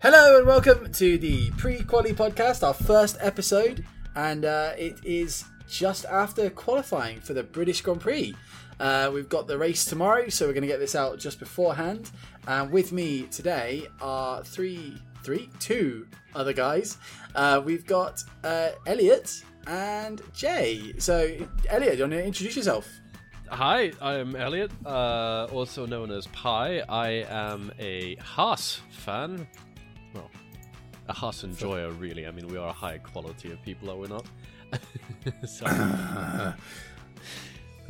Hello 0.00 0.38
and 0.38 0.46
welcome 0.46 0.92
to 0.92 1.18
the 1.18 1.50
pre-quali 1.56 2.12
podcast, 2.12 2.64
our 2.64 2.72
first 2.72 3.16
episode, 3.18 3.84
and 4.14 4.44
uh, 4.44 4.72
it 4.78 4.96
is 5.04 5.44
just 5.68 6.04
after 6.04 6.48
qualifying 6.50 7.18
for 7.18 7.34
the 7.34 7.42
British 7.42 7.80
Grand 7.80 8.00
Prix. 8.00 8.32
Uh, 8.78 9.10
we've 9.12 9.28
got 9.28 9.48
the 9.48 9.58
race 9.58 9.84
tomorrow, 9.84 10.28
so 10.28 10.46
we're 10.46 10.52
going 10.52 10.62
to 10.62 10.68
get 10.68 10.78
this 10.78 10.94
out 10.94 11.18
just 11.18 11.40
beforehand. 11.40 12.12
And 12.46 12.70
with 12.70 12.92
me 12.92 13.22
today 13.22 13.88
are 14.00 14.44
three, 14.44 15.02
three, 15.24 15.50
two 15.58 16.06
other 16.32 16.52
guys. 16.52 16.98
Uh, 17.34 17.60
we've 17.64 17.84
got 17.84 18.22
uh, 18.44 18.68
Elliot 18.86 19.42
and 19.66 20.22
Jay. 20.32 20.94
So, 20.98 21.36
Elliot, 21.70 21.94
do 21.94 21.98
you 21.98 22.02
want 22.04 22.12
to 22.12 22.24
introduce 22.24 22.54
yourself? 22.54 22.88
Hi, 23.50 23.92
I'm 24.00 24.36
Elliot, 24.36 24.70
uh, 24.84 25.48
also 25.50 25.86
known 25.86 26.10
as 26.10 26.26
Pi. 26.28 26.80
I 26.88 27.24
am 27.28 27.72
a 27.80 28.14
Haas 28.16 28.80
fan. 28.90 29.48
Well, 31.08 31.16
a 31.16 31.18
Haas 31.18 31.44
enjoyer, 31.44 31.90
really. 31.90 32.26
I 32.26 32.30
mean, 32.30 32.48
we 32.48 32.56
are 32.56 32.68
a 32.68 32.72
high 32.72 32.98
quality 32.98 33.50
of 33.50 33.62
people, 33.62 33.90
are 33.90 33.96
we 33.96 34.08
not? 34.08 34.26
so, 35.48 35.66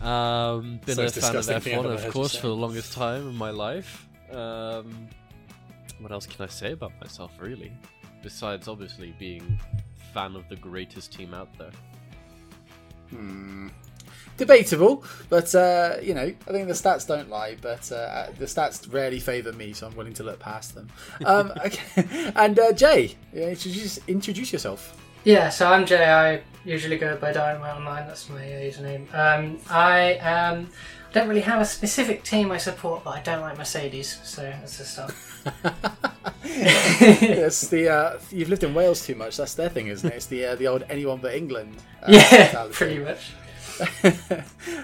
um, 0.01 0.81
been 0.87 0.95
So 0.95 1.05
a 1.05 1.11
fan 1.11 1.37
of 1.37 1.45
disgusting 1.45 1.79
F1, 1.79 2.07
of 2.07 2.13
course, 2.13 2.37
for 2.37 2.47
the 2.47 2.55
longest 2.55 2.93
time 2.93 3.29
in 3.29 3.35
my 3.35 3.51
life. 3.51 4.07
Um, 4.33 5.09
what 6.01 6.13
else 6.13 6.27
can 6.27 6.45
I 6.45 6.49
say 6.49 6.73
about 6.73 6.93
myself, 7.01 7.33
really? 7.41 7.73
Besides, 8.23 8.69
obviously, 8.69 9.15
being 9.19 9.59
fan 10.15 10.37
of 10.37 10.49
the 10.49 10.57
greatest 10.57 11.13
team 11.13 11.35
out 11.35 11.49
there. 11.59 11.73
Debatable, 14.39 15.05
but 15.29 15.53
uh, 15.55 15.97
you 16.01 16.15
know, 16.15 16.23
I 16.23 16.51
think 16.53 16.69
the 16.69 16.75
stats 16.75 17.07
don't 17.07 17.29
lie. 17.29 17.57
But 17.61 17.91
uh, 17.93 18.29
the 18.39 18.47
stats 18.47 18.91
rarely 18.93 19.19
favour 19.19 19.53
me, 19.53 19.73
so 19.73 19.89
I'm 19.89 19.97
willing 19.97 20.15
to 20.15 20.23
look 20.23 20.39
past 20.39 20.75
them. 20.75 20.89
Um, 21.27 21.53
okay. 21.67 22.33
And 22.37 22.59
uh, 22.59 22.73
Jay, 22.73 23.17
introduce, 23.35 23.99
introduce 24.07 24.53
yourself. 24.53 24.97
Yeah, 25.25 25.49
so 25.49 25.69
I'm 25.69 25.85
Jay. 25.85 26.09
I 26.09 26.41
usually 26.65 26.97
go 26.97 27.17
by 27.17 27.33
Dynamite 27.33 27.77
Online. 27.77 28.07
That's 28.07 28.31
my 28.31 28.37
uh, 28.37 28.61
username. 28.61 29.13
Um, 29.13 29.59
I 29.69 30.15
um, 30.19 30.71
don't 31.13 31.29
really 31.29 31.41
have 31.41 31.61
a 31.61 31.65
specific 31.65 32.23
team 32.23 32.53
I 32.53 32.59
support, 32.59 33.05
but 33.05 33.11
I 33.11 33.21
don't 33.21 33.41
like 33.41 33.59
Mercedes, 33.59 34.21
so 34.23 34.43
that's 34.43 34.79
a 34.81 34.85
start. 34.85 35.15
It's 36.45 37.69
the 37.69 37.89
uh, 37.89 38.19
you've 38.31 38.49
lived 38.49 38.65
in 38.65 38.75
Wales 38.75 39.05
too 39.05 39.15
much. 39.15 39.37
That's 39.37 39.55
their 39.55 39.69
thing, 39.69 39.89
isn't 39.89 40.09
it? 40.09 40.17
It's 40.17 40.27
the 40.27 40.47
uh, 40.47 40.55
the 40.57 40.67
old 40.67 40.85
anyone 40.89 41.19
but 41.19 41.35
England. 41.35 41.77
Uh, 42.03 42.07
yeah, 42.09 42.31
mentality. 42.31 42.75
pretty 42.75 42.99
much. 43.01 43.33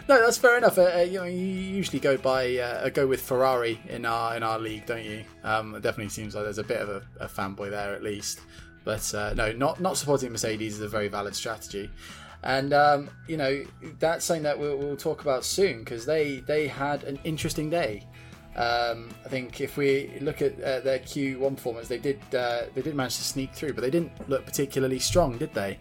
no, 0.09 0.21
that's 0.21 0.39
fair 0.39 0.57
enough. 0.59 0.79
Uh, 0.79 0.93
uh, 0.97 1.01
you 1.01 1.19
know, 1.19 1.25
you 1.25 1.37
usually 1.37 1.99
go 1.99 2.17
by 2.17 2.57
uh, 2.59 2.89
go 2.91 3.07
with 3.07 3.21
Ferrari 3.21 3.81
in 3.89 4.05
our 4.05 4.37
in 4.37 4.43
our 4.43 4.59
league, 4.59 4.87
don't 4.87 5.05
you? 5.05 5.25
Um, 5.43 5.75
it 5.75 5.83
definitely 5.83 6.11
seems 6.11 6.35
like 6.35 6.45
there's 6.45 6.59
a 6.59 6.65
bit 6.65 6.81
of 6.81 6.89
a, 6.89 7.03
a 7.21 7.29
fanboy 7.29 7.71
there 7.71 7.95
at 7.95 8.03
least. 8.03 8.41
But 8.85 9.13
uh, 9.15 9.35
no, 9.35 9.53
not 9.53 9.81
not 9.81 9.97
supporting 9.97 10.31
Mercedes 10.31 10.75
is 10.75 10.81
a 10.81 10.89
very 10.89 11.09
valid 11.09 11.35
strategy, 11.35 11.91
and 12.43 12.73
um, 12.73 13.11
you 13.27 13.37
know 13.37 13.65
that's 13.99 14.25
something 14.25 14.43
that 14.45 14.59
we'll, 14.59 14.77
we'll 14.77 14.97
talk 14.97 15.23
about 15.23 15.45
soon 15.45 15.81
because 15.81 16.07
they 16.07 16.41
they 16.41 16.69
had 16.69 17.05
an 17.05 17.19
interesting 17.25 17.71
day. 17.71 18.07
Um, 18.57 19.09
I 19.25 19.29
think 19.29 19.61
if 19.61 19.77
we 19.77 20.13
look 20.21 20.41
at 20.41 20.61
uh, 20.61 20.79
their 20.81 21.01
Q1 21.01 21.57
performance, 21.57 21.89
they 21.89 21.99
did 21.99 22.21
uh, 22.35 22.65
they 22.75 22.83
did 22.83 22.95
manage 22.95 23.17
to 23.17 23.25
sneak 23.25 23.53
through, 23.53 23.73
but 23.73 23.81
they 23.81 23.91
didn't 23.91 24.13
look 24.29 24.45
particularly 24.45 25.01
strong, 25.01 25.39
did 25.39 25.53
they? 25.55 25.79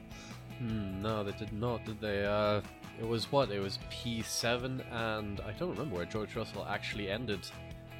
Hmm, 0.58 1.02
no, 1.02 1.23
they 1.23 1.33
did 1.33 1.52
not, 1.52 1.86
did 1.86 2.00
they? 2.00 2.25
Uh, 2.25 2.61
it 3.03 3.07
was 3.09 3.31
what? 3.31 3.51
It 3.51 3.59
was 3.59 3.77
P7, 3.91 4.81
and 4.91 5.41
I 5.41 5.51
don't 5.51 5.69
remember 5.71 5.95
where 5.97 6.05
George 6.05 6.35
Russell 6.35 6.65
actually 6.69 7.09
ended 7.09 7.45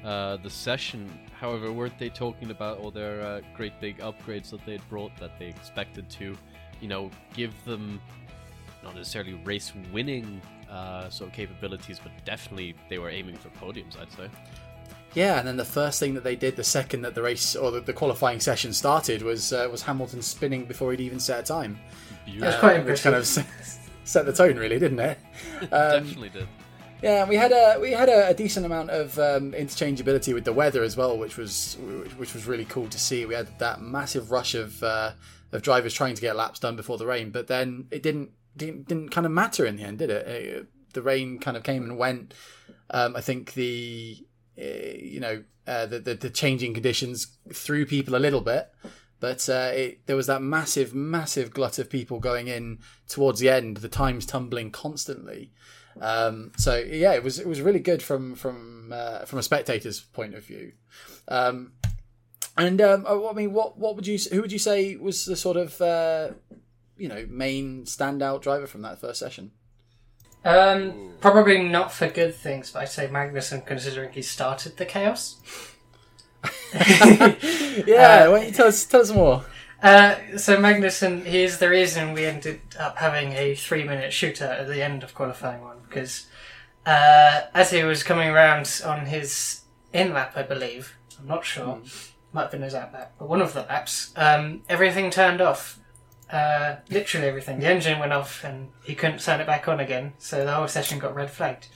uh, 0.04 0.36
the 0.38 0.50
session. 0.50 1.10
However, 1.38 1.72
weren't 1.72 1.98
they 1.98 2.08
talking 2.08 2.50
about 2.50 2.78
all 2.78 2.90
their 2.90 3.20
uh, 3.20 3.40
great 3.56 3.78
big 3.80 3.98
upgrades 3.98 4.50
that 4.50 4.64
they'd 4.66 4.86
brought 4.88 5.16
that 5.18 5.38
they 5.38 5.46
expected 5.46 6.08
to, 6.10 6.36
you 6.80 6.88
know, 6.88 7.10
give 7.34 7.52
them 7.64 8.00
not 8.82 8.94
necessarily 8.94 9.34
race 9.44 9.72
winning 9.92 10.40
uh, 10.70 11.08
sort 11.10 11.30
of 11.30 11.36
capabilities, 11.36 12.00
but 12.02 12.12
definitely 12.24 12.74
they 12.90 12.98
were 12.98 13.08
aiming 13.10 13.36
for 13.36 13.48
podiums, 13.50 13.98
I'd 14.00 14.12
say. 14.12 14.28
Yeah, 15.14 15.38
and 15.38 15.46
then 15.46 15.56
the 15.56 15.64
first 15.64 16.00
thing 16.00 16.14
that 16.14 16.24
they 16.24 16.34
did 16.34 16.56
the 16.56 16.64
second 16.64 17.02
that 17.02 17.14
the 17.14 17.22
race 17.22 17.54
or 17.54 17.70
the, 17.70 17.80
the 17.80 17.92
qualifying 17.92 18.40
session 18.40 18.72
started 18.72 19.22
was 19.22 19.52
uh, 19.52 19.68
was 19.70 19.80
Hamilton 19.82 20.22
spinning 20.22 20.64
before 20.64 20.90
he'd 20.90 21.00
even 21.00 21.20
set 21.20 21.38
a 21.40 21.42
time. 21.44 21.78
That's 22.38 22.58
quite 22.58 22.84
which 22.84 23.02
kind 23.02 23.14
of 23.14 23.20
impressive. 23.36 23.46
s- 23.60 23.78
set 24.04 24.26
the 24.26 24.32
tone, 24.32 24.56
really, 24.56 24.78
didn't 24.78 25.00
it? 25.00 25.18
Um, 25.62 25.68
definitely 26.04 26.28
did. 26.28 26.46
yeah, 27.02 27.26
we 27.26 27.36
had 27.36 27.52
a 27.52 27.78
we 27.80 27.92
had 27.92 28.08
a, 28.08 28.28
a 28.28 28.34
decent 28.34 28.66
amount 28.66 28.90
of 28.90 29.18
um, 29.18 29.52
interchangeability 29.52 30.34
with 30.34 30.44
the 30.44 30.52
weather 30.52 30.82
as 30.82 30.96
well, 30.96 31.16
which 31.18 31.36
was 31.36 31.76
which 32.16 32.34
was 32.34 32.46
really 32.46 32.64
cool 32.66 32.88
to 32.88 32.98
see. 32.98 33.24
We 33.24 33.34
had 33.34 33.58
that 33.58 33.80
massive 33.80 34.30
rush 34.30 34.54
of 34.54 34.82
uh, 34.82 35.12
of 35.52 35.62
drivers 35.62 35.94
trying 35.94 36.14
to 36.16 36.20
get 36.20 36.36
laps 36.36 36.60
done 36.60 36.76
before 36.76 36.98
the 36.98 37.06
rain, 37.06 37.30
but 37.30 37.46
then 37.46 37.86
it 37.90 38.02
didn't 38.02 38.30
didn't, 38.56 38.88
didn't 38.88 39.08
kind 39.10 39.26
of 39.26 39.32
matter 39.32 39.64
in 39.64 39.76
the 39.76 39.82
end, 39.82 39.98
did 39.98 40.10
it? 40.10 40.26
Uh, 40.26 40.64
the 40.92 41.02
rain 41.02 41.38
kind 41.38 41.56
of 41.56 41.62
came 41.62 41.82
and 41.82 41.98
went. 41.98 42.34
Um, 42.90 43.16
I 43.16 43.20
think 43.20 43.54
the 43.54 44.18
uh, 44.58 44.96
you 44.96 45.20
know 45.20 45.44
uh, 45.66 45.86
the, 45.86 45.98
the 45.98 46.14
the 46.14 46.30
changing 46.30 46.74
conditions 46.74 47.36
threw 47.52 47.86
people 47.86 48.16
a 48.16 48.18
little 48.18 48.40
bit, 48.40 48.70
but 49.24 49.48
uh, 49.48 49.70
it, 49.72 50.06
there 50.06 50.16
was 50.16 50.26
that 50.26 50.42
massive 50.42 50.94
massive 50.94 51.50
glut 51.50 51.78
of 51.78 51.88
people 51.88 52.20
going 52.20 52.46
in 52.46 52.80
towards 53.08 53.40
the 53.40 53.48
end. 53.48 53.78
The 53.78 53.88
times 53.88 54.26
tumbling 54.26 54.70
constantly. 54.70 55.50
Um, 55.98 56.52
so 56.58 56.76
yeah, 56.76 57.14
it 57.14 57.24
was 57.24 57.38
it 57.38 57.46
was 57.46 57.62
really 57.62 57.78
good 57.80 58.02
from 58.02 58.34
from 58.34 58.92
uh, 58.94 59.24
from 59.24 59.38
a 59.38 59.42
spectator's 59.42 60.00
point 60.00 60.34
of 60.34 60.44
view. 60.44 60.72
Um, 61.26 61.72
and 62.58 62.82
um, 62.82 63.06
I 63.08 63.32
mean, 63.32 63.54
what 63.54 63.78
what 63.78 63.96
would 63.96 64.06
you 64.06 64.18
who 64.30 64.42
would 64.42 64.52
you 64.52 64.58
say 64.58 64.96
was 64.96 65.24
the 65.24 65.36
sort 65.36 65.56
of 65.56 65.80
uh, 65.80 66.32
you 66.98 67.08
know 67.08 67.24
main 67.26 67.84
standout 67.84 68.42
driver 68.42 68.66
from 68.66 68.82
that 68.82 69.00
first 69.00 69.20
session? 69.20 69.52
Um, 70.44 71.14
probably 71.22 71.66
not 71.66 71.94
for 71.94 72.08
good 72.08 72.34
things, 72.34 72.72
but 72.72 72.80
I'd 72.80 72.90
say 72.90 73.08
Magnussen, 73.08 73.64
considering 73.64 74.12
he 74.12 74.20
started 74.20 74.76
the 74.76 74.84
chaos. 74.84 75.40
Yeah, 77.86 78.28
why 78.28 78.38
don't 78.38 78.46
you 78.46 78.52
tell 78.52 78.68
us 78.68 78.84
tell 78.84 79.00
us 79.00 79.10
more? 79.12 79.44
Uh, 79.82 80.16
so 80.38 80.56
Magnussen, 80.56 81.24
he 81.26 81.42
is 81.42 81.58
the 81.58 81.68
reason 81.68 82.14
we 82.14 82.24
ended 82.24 82.60
up 82.78 82.96
having 82.96 83.32
a 83.32 83.54
three-minute 83.54 84.12
shooter 84.12 84.46
at 84.46 84.66
the 84.66 84.82
end 84.82 85.02
of 85.02 85.14
qualifying 85.14 85.60
one 85.60 85.78
because 85.86 86.26
uh, 86.86 87.42
as 87.52 87.70
he 87.70 87.82
was 87.82 88.02
coming 88.02 88.28
around 88.28 88.82
on 88.84 89.06
his 89.06 89.62
in 89.92 90.12
lap, 90.12 90.32
I 90.36 90.42
believe, 90.42 90.96
I'm 91.18 91.26
not 91.26 91.44
sure, 91.44 91.80
might 92.32 92.42
have 92.42 92.50
been 92.50 92.62
his 92.62 92.74
out 92.74 92.92
lap, 92.92 93.14
but 93.18 93.28
one 93.28 93.42
of 93.42 93.52
the 93.52 93.62
laps, 93.62 94.12
um, 94.16 94.62
everything 94.68 95.10
turned 95.10 95.40
off. 95.40 95.78
Uh, 96.30 96.76
literally 96.88 97.28
everything. 97.28 97.60
The 97.60 97.68
engine 97.68 97.98
went 97.98 98.12
off, 98.12 98.42
and 98.42 98.70
he 98.82 98.94
couldn't 98.94 99.20
turn 99.20 99.40
it 99.40 99.46
back 99.46 99.68
on 99.68 99.78
again. 99.78 100.14
So 100.18 100.44
the 100.44 100.52
whole 100.52 100.66
session 100.66 100.98
got 100.98 101.14
red 101.14 101.30
flagged. 101.30 101.68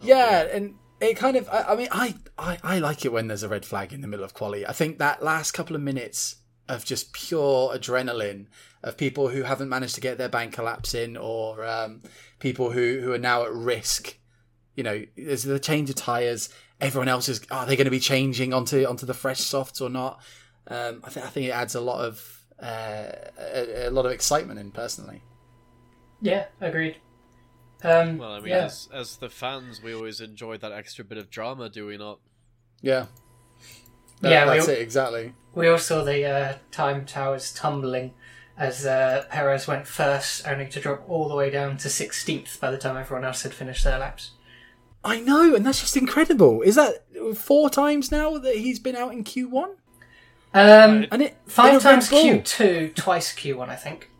Yeah, 0.00 0.42
and 0.42 0.76
it 1.02 1.16
kind 1.16 1.36
of 1.36 1.48
I, 1.50 1.62
I 1.62 1.76
mean 1.76 1.88
I, 1.90 2.14
I 2.38 2.58
I 2.62 2.78
like 2.78 3.04
it 3.04 3.12
when 3.12 3.28
there's 3.28 3.42
a 3.42 3.48
red 3.48 3.64
flag 3.64 3.92
in 3.92 4.00
the 4.00 4.08
middle 4.08 4.24
of 4.24 4.34
quali. 4.34 4.66
I 4.66 4.72
think 4.72 4.98
that 4.98 5.22
last 5.22 5.52
couple 5.52 5.76
of 5.76 5.82
minutes 5.82 6.36
of 6.68 6.84
just 6.84 7.12
pure 7.12 7.74
adrenaline 7.74 8.46
of 8.82 8.96
people 8.96 9.28
who 9.28 9.42
haven't 9.42 9.68
managed 9.68 9.94
to 9.96 10.00
get 10.00 10.16
their 10.16 10.28
banker 10.28 10.62
laps 10.62 10.94
in 10.94 11.16
or 11.16 11.64
um, 11.64 12.02
people 12.38 12.70
who 12.70 13.00
who 13.00 13.12
are 13.12 13.18
now 13.18 13.44
at 13.44 13.52
risk. 13.52 14.16
You 14.76 14.84
know, 14.84 15.04
there's 15.16 15.42
the 15.42 15.60
change 15.60 15.90
of 15.90 15.96
tires. 15.96 16.48
Everyone 16.80 17.08
else 17.08 17.28
is 17.28 17.40
are 17.50 17.66
they 17.66 17.76
going 17.76 17.84
to 17.86 17.90
be 17.90 18.00
changing 18.00 18.54
onto 18.54 18.84
onto 18.84 19.04
the 19.04 19.14
fresh 19.14 19.40
softs 19.40 19.80
or 19.80 19.90
not? 19.90 20.22
Um, 20.68 21.02
I 21.04 21.10
think 21.10 21.26
I 21.26 21.28
think 21.28 21.46
it 21.48 21.50
adds 21.50 21.74
a 21.74 21.80
lot 21.80 22.04
of 22.04 22.44
uh, 22.62 23.10
a, 23.38 23.88
a 23.88 23.90
lot 23.90 24.06
of 24.06 24.12
excitement 24.12 24.60
in 24.60 24.70
personally. 24.70 25.22
Yeah, 26.20 26.46
agreed. 26.60 26.96
Um, 27.84 28.18
Well, 28.18 28.32
I 28.32 28.40
mean, 28.40 28.48
yeah. 28.50 28.64
as, 28.64 28.88
as 28.92 29.16
the 29.16 29.28
fans, 29.28 29.82
we 29.82 29.94
always 29.94 30.20
enjoy 30.20 30.56
that 30.58 30.72
extra 30.72 31.04
bit 31.04 31.18
of 31.18 31.30
drama, 31.30 31.68
do 31.68 31.86
we 31.86 31.96
not? 31.96 32.18
Yeah, 32.80 33.06
That- 34.20 34.30
Yeah, 34.30 34.44
we- 34.50 34.56
that's 34.58 34.68
it 34.68 34.78
exactly. 34.80 35.34
We 35.54 35.68
all 35.68 35.78
saw 35.78 36.02
the 36.04 36.24
uh, 36.24 36.54
time 36.70 37.04
towers 37.04 37.52
tumbling 37.52 38.14
as 38.56 38.86
uh, 38.86 39.24
Perez 39.30 39.66
went 39.66 39.86
first, 39.86 40.46
only 40.46 40.66
to 40.68 40.80
drop 40.80 41.04
all 41.08 41.28
the 41.28 41.34
way 41.34 41.50
down 41.50 41.76
to 41.78 41.88
16th 41.88 42.58
by 42.60 42.70
the 42.70 42.78
time 42.78 42.96
everyone 42.96 43.24
else 43.24 43.42
had 43.42 43.52
finished 43.52 43.84
their 43.84 43.98
laps. 43.98 44.30
I 45.04 45.20
know, 45.20 45.54
and 45.54 45.66
that's 45.66 45.80
just 45.80 45.96
incredible. 45.96 46.62
Is 46.62 46.76
that 46.76 47.04
four 47.36 47.68
times 47.70 48.12
now 48.12 48.38
that 48.38 48.54
he's 48.56 48.78
been 48.78 48.94
out 48.94 49.12
in 49.12 49.24
Q1? 49.24 49.70
Um, 50.54 51.06
And 51.10 51.22
it 51.22 51.36
five 51.46 51.82
times 51.82 52.08
Q2, 52.08 52.94
twice 52.94 53.34
Q1, 53.34 53.68
I 53.68 53.76
think. 53.76 54.10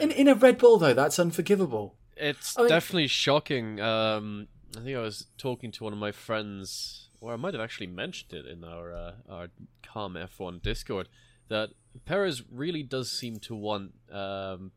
In, 0.00 0.10
in 0.10 0.28
a 0.28 0.34
Red 0.34 0.58
Bull 0.58 0.78
though, 0.78 0.94
that's 0.94 1.18
unforgivable. 1.18 1.94
It's 2.16 2.58
I 2.58 2.62
mean- 2.62 2.70
definitely 2.70 3.08
shocking. 3.08 3.80
Um, 3.80 4.48
I 4.76 4.80
think 4.80 4.96
I 4.96 5.00
was 5.00 5.26
talking 5.38 5.70
to 5.72 5.84
one 5.84 5.92
of 5.92 5.98
my 5.98 6.12
friends, 6.12 7.08
or 7.20 7.32
I 7.32 7.36
might 7.36 7.54
have 7.54 7.62
actually 7.62 7.86
mentioned 7.86 8.32
it 8.32 8.46
in 8.46 8.64
our 8.64 8.92
uh, 8.92 9.12
our 9.28 9.48
Calm 9.82 10.14
F1 10.14 10.62
Discord, 10.62 11.08
that 11.48 11.70
Perez 12.04 12.42
really 12.50 12.82
does 12.82 13.10
seem 13.10 13.38
to 13.40 13.54
want 13.54 13.92
um, 14.12 14.72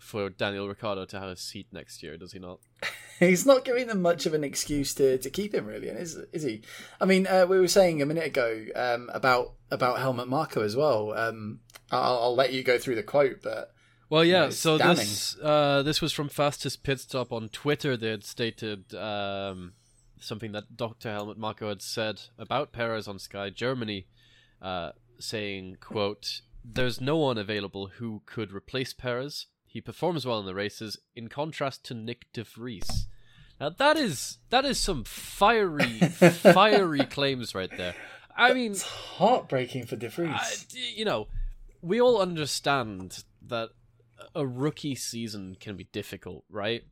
for 0.00 0.30
Daniel 0.30 0.68
Ricciardo 0.68 1.04
to 1.06 1.20
have 1.20 1.28
a 1.28 1.36
seat 1.36 1.66
next 1.72 2.02
year, 2.02 2.16
does 2.16 2.32
he 2.32 2.38
not? 2.38 2.60
he's 3.20 3.46
not 3.46 3.64
giving 3.64 3.86
them 3.86 4.02
much 4.02 4.26
of 4.26 4.34
an 4.34 4.44
excuse 4.44 4.94
to, 4.94 5.18
to 5.18 5.30
keep 5.30 5.54
him, 5.54 5.66
really, 5.66 5.88
is 5.88 6.16
is 6.32 6.42
he? 6.42 6.62
I 7.00 7.04
mean, 7.04 7.26
uh, 7.26 7.46
we 7.48 7.58
were 7.58 7.68
saying 7.68 8.02
a 8.02 8.06
minute 8.06 8.26
ago 8.26 8.64
um, 8.74 9.10
about 9.12 9.54
about 9.70 9.98
Helmut 9.98 10.28
Marko 10.28 10.62
as 10.62 10.76
well. 10.76 11.12
Um, 11.12 11.60
I'll, 11.90 12.18
I'll, 12.18 12.34
let 12.34 12.52
you 12.52 12.62
go 12.62 12.78
through 12.78 12.96
the 12.96 13.02
quote, 13.02 13.42
but 13.42 13.72
well, 14.12 14.24
yeah. 14.26 14.50
so 14.50 14.76
damning. 14.76 14.96
this 14.96 15.38
uh, 15.42 15.82
this 15.82 16.02
was 16.02 16.12
from 16.12 16.28
Fastest 16.28 16.82
Pit 16.82 17.00
Stop 17.00 17.32
on 17.32 17.48
Twitter. 17.48 17.96
They 17.96 18.10
had 18.10 18.24
stated 18.24 18.94
um, 18.94 19.72
something 20.20 20.52
that 20.52 20.76
Dr. 20.76 21.10
Helmut 21.10 21.38
Marko 21.38 21.70
had 21.70 21.80
said 21.80 22.20
about 22.38 22.72
Perez 22.72 23.08
on 23.08 23.18
Sky 23.18 23.48
Germany, 23.48 24.06
uh, 24.60 24.90
saying, 25.18 25.78
"quote 25.80 26.42
There's 26.62 27.00
no 27.00 27.16
one 27.16 27.38
available 27.38 27.86
who 27.86 28.20
could 28.26 28.52
replace 28.52 28.92
Perez." 28.92 29.46
He 29.64 29.80
performs 29.80 30.26
well 30.26 30.38
in 30.40 30.44
the 30.44 30.54
races, 30.54 30.98
in 31.16 31.28
contrast 31.28 31.82
to 31.86 31.94
Nick 31.94 32.30
de 32.34 32.44
Vries. 32.44 33.06
Now 33.58 33.70
that 33.70 33.96
is 33.96 34.36
that 34.50 34.66
is 34.66 34.78
some 34.78 35.04
fiery, 35.04 36.00
fiery 36.00 37.06
claims 37.06 37.54
right 37.54 37.74
there. 37.78 37.94
I 38.36 38.52
mean, 38.52 38.72
it's 38.72 38.82
heartbreaking 38.82 39.86
for 39.86 39.96
de 39.96 40.10
Vries. 40.10 40.34
Uh, 40.34 40.78
you 40.94 41.06
know, 41.06 41.28
we 41.80 41.98
all 41.98 42.20
understand 42.20 43.24
that 43.48 43.70
a 44.34 44.46
rookie 44.46 44.94
season 44.94 45.56
can 45.58 45.76
be 45.76 45.88
difficult, 45.92 46.44
right? 46.48 46.82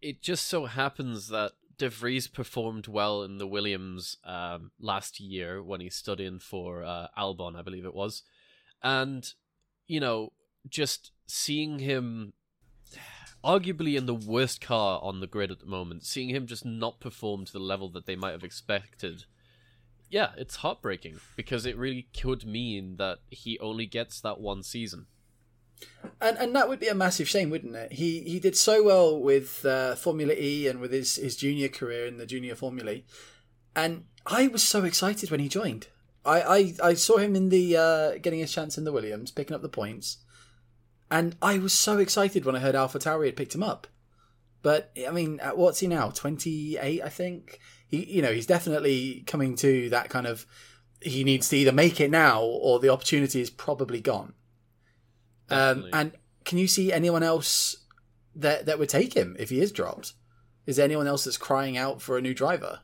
It 0.00 0.22
just 0.22 0.46
so 0.46 0.66
happens 0.66 1.28
that 1.28 1.52
De 1.76 1.88
Vries 1.88 2.28
performed 2.28 2.86
well 2.86 3.22
in 3.22 3.38
the 3.38 3.46
Williams 3.46 4.16
um, 4.24 4.70
last 4.78 5.20
year 5.20 5.62
when 5.62 5.80
he 5.80 5.90
stood 5.90 6.20
in 6.20 6.38
for 6.38 6.82
uh, 6.82 7.08
Albon, 7.16 7.56
I 7.56 7.62
believe 7.62 7.84
it 7.84 7.94
was, 7.94 8.22
and 8.82 9.32
you 9.86 9.98
know, 9.98 10.32
just 10.68 11.12
seeing 11.26 11.78
him 11.78 12.32
arguably 13.44 13.96
in 13.96 14.06
the 14.06 14.14
worst 14.14 14.60
car 14.60 15.00
on 15.02 15.20
the 15.20 15.26
grid 15.26 15.50
at 15.50 15.60
the 15.60 15.66
moment, 15.66 16.04
seeing 16.04 16.28
him 16.28 16.46
just 16.46 16.64
not 16.64 17.00
perform 17.00 17.44
to 17.46 17.52
the 17.52 17.58
level 17.58 17.88
that 17.90 18.06
they 18.06 18.16
might 18.16 18.32
have 18.32 18.44
expected. 18.44 19.24
Yeah, 20.10 20.30
it's 20.36 20.56
heartbreaking 20.56 21.20
because 21.36 21.64
it 21.66 21.76
really 21.76 22.08
could 22.18 22.44
mean 22.44 22.96
that 22.96 23.18
he 23.28 23.58
only 23.58 23.86
gets 23.86 24.20
that 24.20 24.40
one 24.40 24.62
season. 24.62 25.06
And 26.20 26.36
and 26.38 26.54
that 26.54 26.68
would 26.68 26.80
be 26.80 26.88
a 26.88 26.94
massive 26.94 27.28
shame, 27.28 27.50
wouldn't 27.50 27.76
it? 27.76 27.92
He 27.92 28.20
he 28.20 28.40
did 28.40 28.56
so 28.56 28.82
well 28.82 29.18
with 29.18 29.64
uh, 29.64 29.94
Formula 29.94 30.34
E 30.36 30.68
and 30.68 30.80
with 30.80 30.92
his, 30.92 31.16
his 31.16 31.36
junior 31.36 31.68
career 31.68 32.06
in 32.06 32.18
the 32.18 32.26
junior 32.26 32.54
Formula, 32.54 32.96
and 33.74 34.04
I 34.26 34.48
was 34.48 34.62
so 34.62 34.84
excited 34.84 35.30
when 35.30 35.40
he 35.40 35.48
joined. 35.48 35.88
I, 36.24 36.42
I, 36.42 36.74
I 36.90 36.94
saw 36.94 37.16
him 37.16 37.34
in 37.34 37.48
the 37.48 37.76
uh, 37.76 38.18
getting 38.18 38.40
his 38.40 38.52
chance 38.52 38.76
in 38.76 38.84
the 38.84 38.92
Williams, 38.92 39.30
picking 39.30 39.54
up 39.54 39.62
the 39.62 39.68
points, 39.70 40.18
and 41.10 41.36
I 41.40 41.56
was 41.56 41.72
so 41.72 41.98
excited 41.98 42.44
when 42.44 42.54
I 42.54 42.60
heard 42.60 42.74
Alpha 42.74 42.98
Tauri 42.98 43.26
had 43.26 43.36
picked 43.36 43.54
him 43.54 43.62
up. 43.62 43.86
But 44.62 44.92
I 45.08 45.10
mean, 45.10 45.40
what's 45.54 45.80
he 45.80 45.86
now? 45.86 46.10
Twenty 46.10 46.76
eight, 46.76 47.02
I 47.02 47.08
think. 47.08 47.60
He, 47.88 48.04
you 48.04 48.22
know, 48.22 48.32
he's 48.32 48.46
definitely 48.46 49.24
coming 49.26 49.56
to 49.56 49.88
that 49.90 50.10
kind 50.10 50.26
of. 50.26 50.46
He 51.00 51.24
needs 51.24 51.48
to 51.48 51.56
either 51.56 51.72
make 51.72 51.98
it 51.98 52.10
now 52.10 52.42
or 52.42 52.78
the 52.78 52.90
opportunity 52.90 53.40
is 53.40 53.48
probably 53.48 54.02
gone. 54.02 54.34
Um, 55.50 55.86
and 55.92 56.12
can 56.44 56.58
you 56.58 56.66
see 56.66 56.92
anyone 56.92 57.22
else 57.22 57.76
that 58.36 58.66
that 58.66 58.78
would 58.78 58.88
take 58.88 59.14
him 59.14 59.36
if 59.38 59.50
he 59.50 59.60
is 59.60 59.72
dropped? 59.72 60.14
Is 60.66 60.76
there 60.76 60.84
anyone 60.84 61.06
else 61.06 61.24
that's 61.24 61.36
crying 61.36 61.76
out 61.76 62.00
for 62.00 62.16
a 62.16 62.20
new 62.20 62.34
driver? 62.34 62.80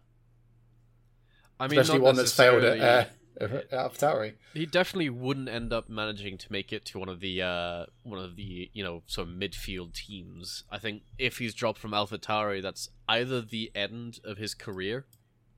I 1.58 1.68
mean, 1.68 1.78
especially 1.78 2.00
one 2.00 2.16
that's 2.16 2.32
failed 2.32 2.64
at 2.64 2.80
uh, 2.80 3.04
AlphaTauri. 3.40 4.34
He 4.54 4.66
definitely 4.66 5.10
wouldn't 5.10 5.48
end 5.48 5.72
up 5.72 5.88
managing 5.88 6.38
to 6.38 6.52
make 6.52 6.72
it 6.72 6.84
to 6.86 6.98
one 6.98 7.08
of 7.08 7.20
the 7.20 7.42
uh, 7.42 7.86
one 8.02 8.18
of 8.18 8.36
the 8.36 8.70
you 8.72 8.82
know 8.82 9.02
sort 9.06 9.28
of 9.28 9.34
midfield 9.34 9.94
teams. 9.94 10.64
I 10.70 10.78
think 10.78 11.02
if 11.18 11.38
he's 11.38 11.54
dropped 11.54 11.78
from 11.78 11.92
AlphaTauri, 11.92 12.62
that's 12.62 12.90
either 13.08 13.40
the 13.40 13.70
end 13.74 14.20
of 14.24 14.38
his 14.38 14.54
career, 14.54 15.06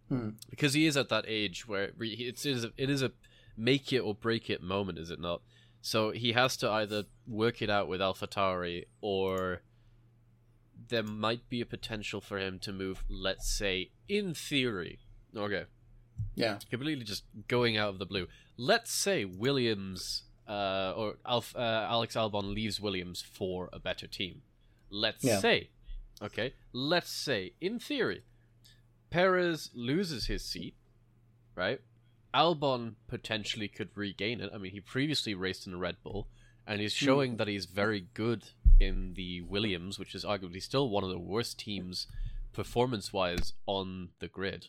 hmm. 0.09 0.31
because 0.51 0.75
he 0.75 0.87
is 0.87 0.97
at 0.97 1.09
that 1.09 1.25
age 1.27 1.67
where 1.67 1.93
it's 2.01 2.45
it 2.45 2.51
is 2.51 2.65
it 2.77 2.91
is 2.91 3.03
a 3.03 3.13
make 3.57 3.93
it 3.93 4.01
or 4.01 4.15
break 4.15 4.49
it 4.51 4.63
moment, 4.63 4.99
is 4.99 5.11
it 5.11 5.21
not? 5.21 5.43
So 5.81 6.11
he 6.11 6.33
has 6.33 6.57
to 6.59 6.71
either 6.71 7.05
work 7.27 7.63
it 7.63 7.71
out 7.71 7.89
with 7.89 8.01
AlphaTauri 8.01 8.85
or 9.01 9.63
there 10.89 11.03
might 11.03 11.49
be 11.49 11.61
a 11.61 11.67
potential 11.67 12.21
for 12.21 12.39
him 12.39 12.59
to 12.61 12.73
move. 12.73 13.05
Let's 13.09 13.51
say, 13.51 13.91
in 14.09 14.35
theory, 14.35 14.99
okay, 15.37 15.65
yeah. 16.35 16.59
Completely 16.71 17.05
just 17.05 17.25
going 17.49 17.77
out 17.77 17.89
of 17.91 17.99
the 17.99 18.07
blue. 18.07 18.29
Let's 18.57 18.93
say 18.93 19.25
Williams 19.25 20.23
uh, 20.49 20.93
or 20.97 21.17
Alf, 21.27 21.55
uh, 21.57 21.87
Alex 21.89 22.15
Albon 22.15 22.55
leaves 22.55 22.81
Williams 22.81 23.23
for 23.23 23.69
a 23.73 23.79
better 23.79 24.07
team. 24.07 24.43
Let's 24.91 25.25
yeah. 25.25 25.41
say, 25.41 25.71
okay, 26.23 26.55
let's 26.73 27.11
say, 27.11 27.53
in 27.61 27.79
theory, 27.79 28.23
Perez 29.11 29.71
loses 29.75 30.27
his 30.27 30.45
seat, 30.45 30.75
right? 31.55 31.81
Albon 32.35 32.95
potentially 33.07 33.69
could 33.69 33.91
regain 33.95 34.41
it. 34.41 34.51
I 34.55 34.59
mean, 34.59 34.73
he 34.73 34.81
previously 34.81 35.35
raced 35.35 35.67
in 35.67 35.75
a 35.75 35.79
Red 35.79 35.97
Bull, 36.03 36.29
and 36.67 36.81
he's 36.81 36.99
hmm. 36.99 37.05
showing 37.05 37.35
mm. 37.35 37.39
that 37.39 37.49
he's 37.49 37.67
very 37.67 38.07
good 38.15 38.45
in 38.81 39.15
the 39.15 39.41
Williams, 39.43 39.99
which 39.99 40.15
is 40.15 40.25
arguably 40.25 40.63
still 40.63 40.89
one 40.89 41.05
of 41.05 41.11
the 41.11 41.19
worst 41.19 41.59
teams 41.59 42.07
performance 42.53 43.13
wise 43.13 43.53
on 43.67 44.11
the 44.21 44.29
grid. 44.29 44.69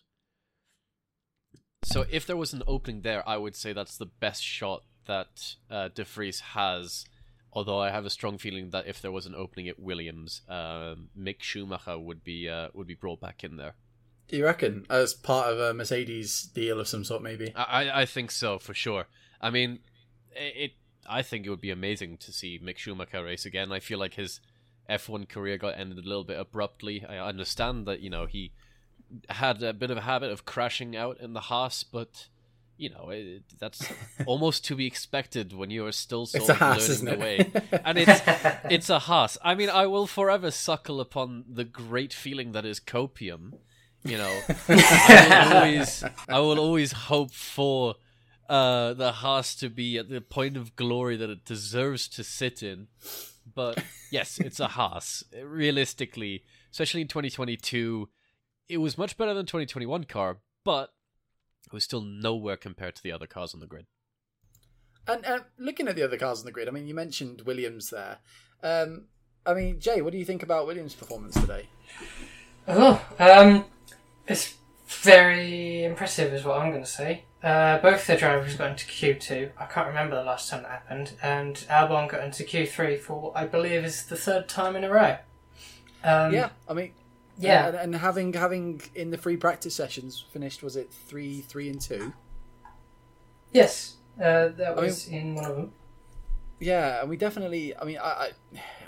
So 1.84 2.06
if 2.10 2.26
there 2.26 2.38
was 2.38 2.54
an 2.54 2.64
opening 2.68 3.02
there, 3.02 3.28
I 3.28 3.38
would 3.38 3.56
say 3.56 3.74
that's 3.74 3.98
the 3.98 4.06
best 4.06 4.44
shot 4.44 4.84
that 5.08 5.56
uh, 5.70 5.90
De 5.94 6.04
Vries 6.04 6.40
has. 6.40 7.06
Although 7.52 7.80
I 7.80 7.90
have 7.90 8.06
a 8.06 8.12
strong 8.12 8.38
feeling 8.38 8.70
that 8.72 8.86
if 8.86 9.02
there 9.02 9.12
was 9.12 9.26
an 9.26 9.34
opening 9.34 9.70
at 9.70 9.80
Williams, 9.80 10.44
um, 10.48 11.10
Mick 11.18 11.42
Schumacher 11.42 11.98
would 11.98 12.24
be 12.24 12.48
uh, 12.48 12.68
would 12.74 12.86
be 12.86 12.94
brought 12.94 13.20
back 13.20 13.44
in 13.44 13.58
there. 13.58 13.74
Do 14.30 14.38
you 14.38 14.46
reckon 14.46 14.86
as 14.90 15.14
part 15.14 15.52
of 15.52 15.60
a 15.60 15.74
Mercedes 15.74 16.44
deal 16.44 16.80
of 16.80 16.88
some 16.88 17.04
sort, 17.04 17.24
maybe? 17.24 17.52
I 17.56 18.02
I 18.02 18.06
think 18.06 18.32
so 18.32 18.60
for 18.60 18.74
sure. 18.74 19.08
I 19.42 19.50
mean, 19.50 19.80
it. 20.32 20.74
I 21.12 21.24
think 21.24 21.46
it 21.46 21.50
would 21.50 21.62
be 21.62 21.72
amazing 21.72 22.18
to 22.18 22.32
see 22.32 22.60
Mick 22.60 22.78
Schumacher 22.78 23.24
race 23.24 23.44
again. 23.44 23.72
I 23.72 23.80
feel 23.80 23.98
like 23.98 24.14
his 24.14 24.40
F1 24.88 25.28
career 25.28 25.58
got 25.58 25.80
ended 25.80 25.98
a 25.98 26.08
little 26.08 26.24
bit 26.24 26.40
abruptly. 26.40 27.04
I 27.04 27.18
understand 27.18 27.88
that 27.88 28.02
you 28.02 28.12
know 28.12 28.28
he 28.28 28.52
had 29.30 29.64
a 29.64 29.74
bit 29.74 29.90
of 29.90 29.98
a 29.98 30.02
habit 30.02 30.32
of 30.32 30.46
crashing 30.46 30.96
out 30.96 31.20
in 31.20 31.34
the 31.34 31.42
Haas, 31.42 31.84
but 31.84 32.28
you 32.78 32.90
know 32.92 33.10
it, 33.10 33.44
that's 33.60 33.92
almost 34.28 34.64
to 34.66 34.76
be 34.76 34.86
expected 34.86 35.54
when 35.54 35.72
you 35.72 35.88
are 35.88 35.92
still 35.92 36.28
sort 36.28 36.50
of 36.50 36.62
learning 36.62 37.06
the 37.06 37.18
way. 37.18 37.52
and 37.86 37.98
it's 37.98 38.22
it's 38.66 38.90
a 38.90 39.00
Haas. 39.00 39.38
I 39.44 39.56
mean, 39.56 39.70
I 39.70 39.88
will 39.88 40.06
forever 40.06 40.52
suckle 40.52 41.02
upon 41.02 41.46
the 41.50 41.64
great 41.64 42.14
feeling 42.14 42.52
that 42.52 42.66
is 42.66 42.80
copium. 42.80 43.54
You 44.04 44.18
know, 44.18 44.40
I 44.70 45.46
will 45.50 45.58
always 45.58 46.04
I 46.30 46.40
will 46.40 46.60
always 46.60 46.92
hope 46.92 47.32
for 47.32 47.96
uh, 48.48 48.94
the 48.94 49.12
Haas 49.12 49.56
to 49.56 49.70
be 49.70 49.98
at 49.98 50.10
the 50.10 50.22
point 50.22 50.58
of 50.58 50.76
glory 50.76 51.18
that 51.18 51.30
it 51.30 51.46
deserves 51.46 52.08
to 52.10 52.24
sit 52.24 52.64
in. 52.64 52.88
But 53.54 53.84
yes, 54.12 54.40
it's 54.40 54.60
a 54.60 54.70
Haas. 54.70 55.24
Realistically, 55.44 56.44
especially 56.72 57.02
in 57.02 57.08
2022 57.08 58.10
it 58.70 58.78
was 58.78 58.98
much 58.98 59.18
better 59.18 59.34
than 59.34 59.48
2021 59.48 60.04
car, 60.06 60.38
but 60.64 60.94
it 61.66 61.74
was 61.74 61.84
still 61.84 62.02
nowhere 62.02 62.56
compared 62.56 62.96
to 62.96 63.04
the 63.04 63.12
other 63.12 63.28
cars 63.28 63.54
on 63.54 63.60
the 63.60 63.66
grid. 63.66 63.88
And 65.08 65.26
uh, 65.26 65.40
looking 65.58 65.88
at 65.88 65.96
the 65.96 66.04
other 66.04 66.18
cars 66.18 66.40
on 66.40 66.46
the 66.46 66.52
grid, 66.52 66.68
I 66.68 66.72
mean, 66.72 66.88
you 66.88 66.94
mentioned 66.94 67.42
Williams 67.42 67.90
there. 67.90 68.20
Um, 68.62 69.06
I 69.46 69.56
mean, 69.56 69.80
Jay, 69.80 70.02
what 70.02 70.12
do 70.12 70.20
you 70.20 70.26
think 70.26 70.44
about 70.44 70.68
Williams' 70.68 70.94
performance 70.94 71.34
today? 71.34 71.68
Oh, 72.68 73.04
um, 73.18 73.66
it's 74.30 74.56
very 74.88 75.84
impressive, 75.84 76.34
is 76.34 76.46
what 76.46 76.60
I'm 76.60 76.70
going 76.70 76.84
to 76.84 76.90
say. 76.90 77.24
Uh, 77.44 77.80
both 77.80 78.06
the 78.06 78.16
drivers 78.16 78.56
got 78.56 78.72
into 78.72 78.86
Q2. 78.86 79.52
I 79.58 79.66
can't 79.66 79.88
remember 79.88 80.16
the 80.16 80.24
last 80.24 80.50
time 80.50 80.64
that 80.64 80.72
happened, 80.72 81.14
and 81.22 81.56
Albon 81.70 82.10
got 82.10 82.24
into 82.24 82.44
Q3 82.44 83.00
for 83.00 83.32
I 83.36 83.46
believe 83.46 83.84
is 83.84 84.06
the 84.06 84.18
third 84.18 84.48
time 84.48 84.76
in 84.76 84.84
a 84.84 84.90
row. 84.90 85.18
Um, 86.04 86.34
yeah, 86.34 86.50
I 86.68 86.74
mean, 86.74 86.94
yeah, 87.38 87.68
and, 87.68 87.78
and, 87.78 87.96
having 87.96 88.34
having 88.34 88.82
in 88.94 89.12
the 89.12 89.18
free 89.18 89.38
practice 89.38 89.76
sessions 89.76 90.24
finished 90.32 90.64
was 90.64 90.76
it 90.76 90.92
three 90.92 91.42
three 91.42 91.70
and 91.70 91.80
two? 91.80 92.14
Yes, 93.52 93.98
uh, 94.18 94.50
that 94.50 94.76
was 94.76 95.08
I 95.08 95.12
mean, 95.12 95.22
in 95.22 95.36
one 95.36 95.46
of 95.46 95.56
them. 95.56 95.74
Yeah, 96.60 97.02
and 97.02 97.10
we 97.10 97.16
definitely. 97.16 97.76
I 97.76 97.86
mean, 97.86 97.98
I, 98.02 98.32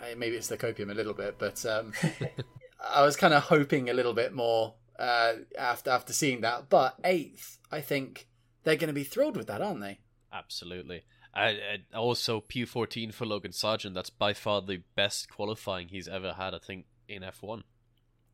I 0.04 0.14
maybe 0.16 0.36
it's 0.36 0.48
the 0.48 0.58
copium 0.58 0.92
a 0.92 0.94
little 0.94 1.14
bit, 1.14 1.38
but 1.38 1.66
um, 1.66 1.94
I 2.94 3.04
was 3.04 3.16
kind 3.16 3.34
of 3.34 3.44
hoping 3.44 3.90
a 3.90 3.94
little 3.94 4.14
bit 4.14 4.34
more 4.34 4.74
uh, 5.02 5.34
after 5.58 5.90
after 5.90 6.14
seeing 6.14 6.42
that. 6.42 6.70
But 6.70 6.96
eighth, 7.04 7.58
I 7.72 7.82
think 7.82 8.28
they're 8.64 8.76
going 8.76 8.88
to 8.88 8.94
be 8.94 9.04
thrilled 9.04 9.36
with 9.36 9.48
that, 9.48 9.62
aren't 9.62 9.82
they? 9.82 10.00
Absolutely. 10.32 11.04
I, 11.34 11.80
I, 11.94 11.98
also 11.98 12.42
P14 12.42 13.14
for 13.14 13.26
Logan 13.26 13.52
Sargeant. 13.52 13.94
That's 13.94 14.10
by 14.10 14.34
far 14.34 14.62
the 14.62 14.84
best 14.96 15.30
qualifying 15.30 15.88
he's 15.88 16.08
ever 16.08 16.34
had. 16.34 16.54
I 16.54 16.60
think 16.60 16.86
in 17.08 17.24
F1. 17.24 17.64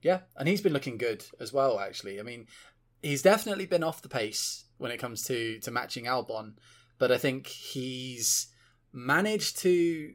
Yeah, 0.01 0.19
and 0.35 0.47
he's 0.47 0.61
been 0.61 0.73
looking 0.73 0.97
good 0.97 1.25
as 1.39 1.53
well. 1.53 1.79
Actually, 1.79 2.19
I 2.19 2.23
mean, 2.23 2.47
he's 3.01 3.21
definitely 3.21 3.65
been 3.65 3.83
off 3.83 4.01
the 4.01 4.09
pace 4.09 4.65
when 4.77 4.91
it 4.91 4.97
comes 4.97 5.23
to 5.23 5.59
to 5.59 5.71
matching 5.71 6.05
Albon, 6.05 6.53
but 6.99 7.11
I 7.11 7.17
think 7.17 7.47
he's 7.47 8.47
managed 8.91 9.59
to. 9.59 10.13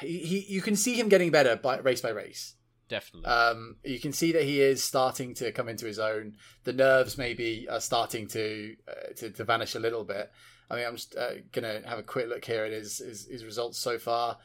He, 0.00 0.18
he 0.18 0.46
you 0.48 0.60
can 0.60 0.76
see 0.76 1.00
him 1.00 1.08
getting 1.08 1.30
better 1.30 1.56
by 1.56 1.78
race 1.78 2.02
by 2.02 2.10
race. 2.10 2.54
Definitely. 2.90 3.30
Um, 3.30 3.76
you 3.82 3.98
can 3.98 4.12
see 4.12 4.32
that 4.32 4.42
he 4.42 4.60
is 4.60 4.84
starting 4.84 5.32
to 5.36 5.52
come 5.52 5.68
into 5.68 5.86
his 5.86 5.98
own. 5.98 6.34
The 6.64 6.74
nerves 6.74 7.16
maybe 7.16 7.66
are 7.70 7.80
starting 7.80 8.26
to 8.28 8.76
uh, 8.86 9.14
to, 9.16 9.30
to 9.30 9.44
vanish 9.44 9.74
a 9.74 9.80
little 9.80 10.04
bit. 10.04 10.30
I 10.68 10.76
mean, 10.76 10.86
I'm 10.86 10.96
just 10.96 11.16
uh, 11.16 11.36
gonna 11.52 11.80
have 11.86 11.98
a 11.98 12.02
quick 12.02 12.28
look 12.28 12.44
here 12.44 12.64
at 12.64 12.72
his 12.72 12.98
his, 12.98 13.26
his 13.26 13.44
results 13.44 13.78
so 13.78 13.98
far. 13.98 14.36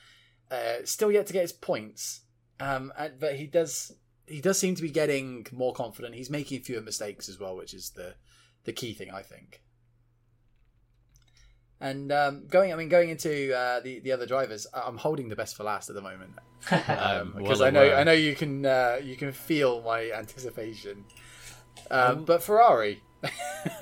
Uh, 0.50 0.76
still 0.86 1.12
yet 1.12 1.26
to 1.28 1.34
get 1.34 1.42
his 1.42 1.52
points, 1.52 2.22
um, 2.60 2.94
but 3.20 3.36
he 3.36 3.48
does 3.48 3.92
he 4.28 4.40
does 4.40 4.58
seem 4.58 4.76
to 4.76 4.82
be 4.82 4.92
getting 4.92 5.46
more 5.52 5.74
confident. 5.74 6.16
He's 6.16 6.30
making 6.30 6.62
fewer 6.62 6.82
mistakes 6.82 7.28
as 7.28 7.40
well, 7.40 7.58
which 7.58 7.74
is 7.74 7.90
the 7.92 8.16
the 8.64 8.74
key 8.74 8.94
thing, 8.94 9.12
I 9.12 9.22
think. 9.22 9.62
And 11.90 12.12
um, 12.12 12.34
going, 12.48 12.74
I 12.74 12.76
mean, 12.76 12.90
going 12.90 13.10
into 13.10 13.56
uh, 13.56 13.80
the 13.86 14.00
the 14.00 14.12
other 14.16 14.26
drivers, 14.26 14.66
I'm 14.74 14.98
holding 14.98 15.30
the 15.30 15.36
best 15.36 15.56
for 15.58 15.64
last 15.64 15.90
at 15.90 15.96
the 15.96 16.02
moment 16.02 16.32
I'm 16.72 17.34
because 17.38 17.60
well 17.60 17.68
I 17.68 17.72
know 17.72 17.84
aware. 17.84 17.98
I 17.98 18.04
know 18.04 18.12
you 18.28 18.36
can 18.36 18.66
uh, 18.66 18.98
you 19.04 19.16
can 19.16 19.32
feel 19.32 19.82
my 19.82 20.12
anticipation. 20.12 21.06
Um, 21.92 22.18
Um, 22.18 22.26
but 22.26 22.42
Ferrari, 22.42 23.04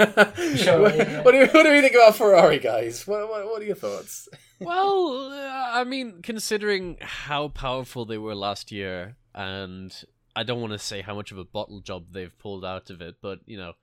Sure, 0.56 0.82
what, 0.82 0.96
yeah. 0.96 1.22
what 1.24 1.32
do 1.32 1.38
you, 1.38 1.48
what 1.48 1.64
do 1.64 1.72
we 1.72 1.82
think 1.82 1.96
about 1.96 2.16
Ferrari, 2.16 2.60
guys? 2.60 3.08
What, 3.08 3.30
what, 3.30 3.46
what 3.46 3.62
are 3.62 3.66
your 3.66 3.76
thoughts? 3.76 4.28
well, 4.60 5.32
uh, 5.32 5.70
I 5.80 5.84
mean, 5.84 6.22
considering 6.22 6.98
how 7.02 7.50
powerful 7.50 8.06
they 8.06 8.18
were 8.18 8.36
last 8.36 8.72
year, 8.72 9.16
and 9.34 9.94
I 10.36 10.44
don't 10.44 10.62
want 10.62 10.74
to 10.74 10.80
say 10.80 11.02
how 11.02 11.16
much 11.16 11.32
of 11.32 11.38
a 11.38 11.46
bottle 11.46 11.80
job 11.80 12.08
they've 12.12 12.38
pulled 12.38 12.66
out 12.66 12.90
of 12.90 13.02
it, 13.02 13.16
but 13.22 13.40
you 13.46 13.58
know, 13.58 13.74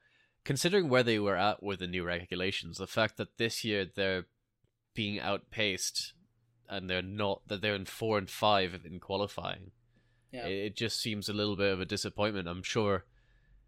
considering 0.51 0.89
where 0.89 1.05
they 1.05 1.17
were 1.17 1.37
at 1.37 1.63
with 1.63 1.79
the 1.79 1.87
new 1.87 2.03
regulations, 2.03 2.77
the 2.79 2.85
fact 2.89 3.17
that 3.19 3.39
this 3.39 3.63
year 3.63 3.87
they're 3.95 4.27
being 4.97 5.21
outpaced 5.21 6.13
and 6.69 6.91
they're 6.91 7.01
not 7.03 7.41
that 7.47 7.63
they're 7.63 7.77
in 7.77 7.85
four 7.85 8.19
and 8.19 8.29
five 8.29 8.77
in 8.85 8.99
qualifying, 8.99 9.71
Yeah. 10.33 10.47
it, 10.49 10.65
it 10.67 10.77
just 10.77 11.01
seems 11.01 11.29
a 11.29 11.33
little 11.33 11.55
bit 11.55 11.73
of 11.73 11.81
a 11.81 11.85
disappointment. 11.85 12.49
I'm 12.49 12.65
sure. 12.65 13.05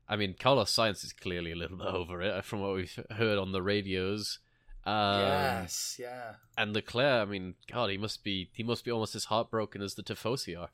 I 0.09 0.17
mean, 0.17 0.35
Carlos 0.37 0.75
Sainz 0.75 1.05
is 1.05 1.13
clearly 1.13 1.53
a 1.53 1.55
little 1.55 1.77
bit 1.83 1.87
over 1.87 2.21
it 2.21 2.45
from 2.45 2.59
what 2.63 2.75
we've 2.75 2.99
heard 3.13 3.39
on 3.39 3.53
the 3.53 3.63
radios. 3.63 4.41
Um, 4.85 5.21
yes, 5.21 5.99
yeah. 6.01 6.33
and 6.59 6.75
Leclerc, 6.75 7.29
I 7.29 7.31
mean, 7.31 7.55
God, 7.71 7.91
he 7.91 7.97
must 7.97 8.25
be 8.25 8.51
he 8.55 8.65
must 8.65 8.85
be 8.85 8.91
almost 8.91 9.15
as 9.15 9.27
heartbroken 9.27 9.83
as 9.83 9.95
the 9.95 10.03
Tifosi 10.03 10.59
are. 10.61 10.71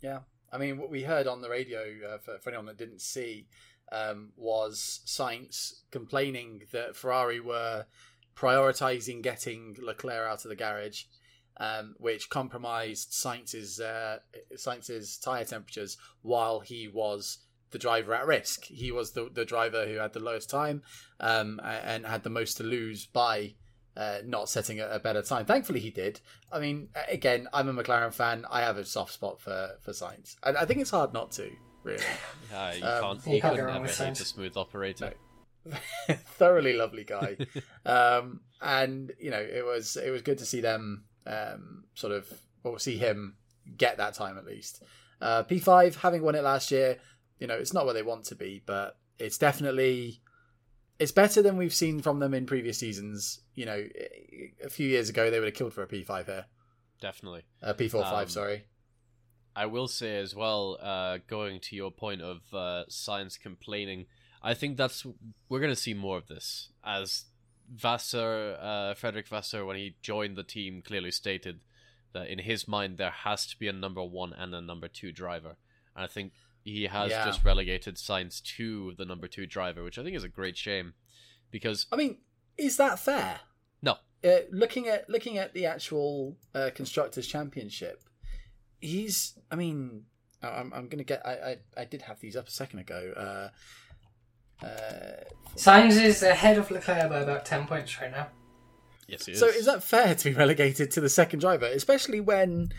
Yeah, 0.00 0.22
I 0.52 0.58
mean, 0.58 0.78
what 0.78 0.90
we 0.90 1.04
heard 1.04 1.28
on 1.28 1.42
the 1.42 1.48
radio 1.48 1.82
uh, 2.08 2.18
for, 2.18 2.38
for 2.38 2.50
anyone 2.50 2.66
that 2.66 2.76
didn't 2.76 3.02
see 3.02 3.46
um, 3.92 4.30
was 4.36 5.00
Sainz 5.06 5.80
complaining 5.90 6.62
that 6.72 6.96
Ferrari 6.96 7.40
were 7.40 7.86
prioritizing 8.36 9.22
getting 9.22 9.76
Leclerc 9.82 10.28
out 10.28 10.44
of 10.44 10.48
the 10.48 10.56
garage, 10.56 11.04
um, 11.58 11.94
which 11.98 12.30
compromised 12.30 13.12
Sainz's 13.12 13.80
uh, 13.80 14.18
tire 15.22 15.44
temperatures 15.44 15.96
while 16.22 16.60
he 16.60 16.88
was 16.88 17.38
the 17.70 17.78
driver 17.78 18.14
at 18.14 18.26
risk. 18.26 18.64
He 18.64 18.92
was 18.92 19.12
the 19.12 19.28
the 19.32 19.44
driver 19.44 19.86
who 19.86 19.96
had 19.96 20.12
the 20.12 20.20
lowest 20.20 20.48
time 20.48 20.82
um, 21.20 21.60
and 21.62 22.06
had 22.06 22.22
the 22.22 22.30
most 22.30 22.56
to 22.58 22.62
lose 22.62 23.06
by 23.06 23.54
uh, 23.96 24.18
not 24.24 24.48
setting 24.48 24.80
a, 24.80 24.98
better 25.00 25.22
time. 25.22 25.44
Thankfully, 25.44 25.80
he 25.80 25.90
did. 25.90 26.20
I 26.52 26.60
mean, 26.60 26.88
again, 27.08 27.48
I'm 27.52 27.68
a 27.68 27.82
McLaren 27.82 28.14
fan. 28.14 28.46
I 28.48 28.60
have 28.60 28.78
a 28.78 28.84
soft 28.84 29.12
spot 29.12 29.40
for 29.40 29.72
for 29.82 29.90
Sainz, 29.90 30.36
and 30.44 30.56
I 30.56 30.64
think 30.64 30.80
it's 30.80 30.90
hard 30.90 31.12
not 31.12 31.32
to. 31.32 31.50
Really, 31.84 32.02
Uh, 32.54 32.72
you 32.76 32.84
Um, 32.84 33.00
can't 33.02 33.26
you 33.26 33.34
you 33.34 33.40
couldn't 33.40 33.64
wrong 33.64 33.76
ever 33.76 33.82
with 33.84 33.98
hate 33.98 34.20
a 34.20 34.24
smooth 34.24 34.56
operator. 34.56 35.14
thoroughly 36.38 36.72
lovely 36.74 37.04
guy. 37.04 37.36
um, 37.86 38.40
and 38.60 39.12
you 39.20 39.30
know, 39.30 39.40
it 39.40 39.64
was 39.64 39.96
it 39.96 40.10
was 40.10 40.22
good 40.22 40.38
to 40.38 40.46
see 40.46 40.60
them 40.60 41.04
um, 41.26 41.84
sort 41.94 42.12
of 42.12 42.26
or 42.64 42.78
see 42.78 42.96
him 42.96 43.36
get 43.76 43.96
that 43.98 44.14
time 44.14 44.38
at 44.38 44.46
least. 44.46 44.82
Uh, 45.20 45.42
P5 45.44 45.96
having 45.96 46.22
won 46.22 46.34
it 46.34 46.42
last 46.44 46.70
year, 46.70 46.98
you 47.38 47.46
know, 47.46 47.54
it's 47.54 47.72
not 47.72 47.84
where 47.84 47.94
they 47.94 48.02
want 48.02 48.24
to 48.26 48.34
be, 48.34 48.62
but 48.64 48.96
it's 49.18 49.38
definitely 49.38 50.20
it's 50.98 51.12
better 51.12 51.42
than 51.42 51.56
we've 51.56 51.74
seen 51.74 52.00
from 52.02 52.18
them 52.18 52.34
in 52.34 52.46
previous 52.46 52.78
seasons. 52.78 53.40
You 53.54 53.66
know, 53.66 53.84
a 54.64 54.70
few 54.70 54.88
years 54.88 55.08
ago 55.08 55.30
they 55.30 55.38
would 55.38 55.46
have 55.48 55.54
killed 55.54 55.72
for 55.74 55.82
a 55.82 55.88
P5 55.88 56.26
here, 56.26 56.46
Definitely. 57.00 57.42
uh, 57.62 57.74
P4 57.74 57.94
Um, 57.96 58.10
five. 58.10 58.30
Sorry. 58.30 58.64
I 59.56 59.66
will 59.66 59.88
say 59.88 60.18
as 60.18 60.34
well, 60.34 60.78
uh, 60.80 61.18
going 61.26 61.60
to 61.60 61.76
your 61.76 61.90
point 61.90 62.22
of 62.22 62.38
uh, 62.52 62.84
Sainz 62.88 63.38
complaining, 63.40 64.06
I 64.42 64.54
think 64.54 64.76
that's 64.76 65.04
we're 65.48 65.60
going 65.60 65.72
to 65.72 65.76
see 65.80 65.94
more 65.94 66.16
of 66.16 66.28
this 66.28 66.68
as 66.84 67.24
Vasseur, 67.74 68.56
uh, 68.60 68.94
Frédéric 68.94 69.28
Vasseur, 69.28 69.64
when 69.64 69.76
he 69.76 69.96
joined 70.00 70.36
the 70.36 70.42
team, 70.42 70.80
clearly 70.82 71.10
stated 71.10 71.60
that 72.12 72.28
in 72.28 72.38
his 72.38 72.66
mind 72.66 72.98
there 72.98 73.10
has 73.10 73.46
to 73.46 73.58
be 73.58 73.68
a 73.68 73.72
number 73.72 74.02
one 74.02 74.32
and 74.32 74.54
a 74.54 74.60
number 74.60 74.88
two 74.88 75.12
driver, 75.12 75.56
and 75.94 76.04
I 76.04 76.06
think 76.06 76.32
he 76.64 76.84
has 76.84 77.10
Yeah. 77.10 77.24
just 77.24 77.44
relegated 77.44 77.96
Sainz 77.96 78.42
to 78.56 78.94
the 78.96 79.04
number 79.04 79.26
two 79.28 79.46
driver, 79.46 79.82
which 79.82 79.98
I 79.98 80.02
think 80.02 80.16
is 80.16 80.24
a 80.24 80.28
great 80.28 80.56
shame 80.56 80.94
because 81.50 81.86
I 81.92 81.96
mean, 81.96 82.18
is 82.56 82.76
that 82.78 82.98
fair? 82.98 83.40
no, 83.82 83.98
uh, 84.24 84.38
looking 84.50 84.88
at 84.88 85.08
looking 85.10 85.36
at 85.38 85.52
the 85.52 85.66
actual 85.66 86.36
uh, 86.54 86.70
constructors 86.74 87.26
championship 87.26 88.02
he's 88.80 89.34
i 89.50 89.56
mean 89.56 90.04
I- 90.42 90.48
i'm, 90.60 90.72
I'm 90.72 90.88
gonna 90.88 91.04
get 91.04 91.26
I, 91.26 91.32
I 91.32 91.56
i 91.78 91.84
did 91.84 92.02
have 92.02 92.20
these 92.20 92.36
up 92.36 92.48
a 92.48 92.50
second 92.50 92.78
ago 92.80 93.12
uh 93.16 93.48
uh, 94.64 95.22
Sainz 95.54 96.02
is 96.02 96.20
ahead 96.24 96.58
of 96.58 96.68
Leclerc 96.70 97.08
by 97.10 97.20
about 97.20 97.44
10 97.46 97.68
points 97.68 98.00
right 98.00 98.10
now. 98.10 98.26
yes, 99.06 99.24
he 99.26 99.32
is. 99.32 99.38
so 99.38 99.46
is 99.46 99.66
that 99.66 99.84
fair 99.84 100.16
to 100.16 100.30
be 100.30 100.34
relegated 100.34 100.90
to 100.90 101.00
the 101.00 101.08
second 101.08 101.38
driver 101.38 101.66
especially 101.66 102.20
when 102.20 102.70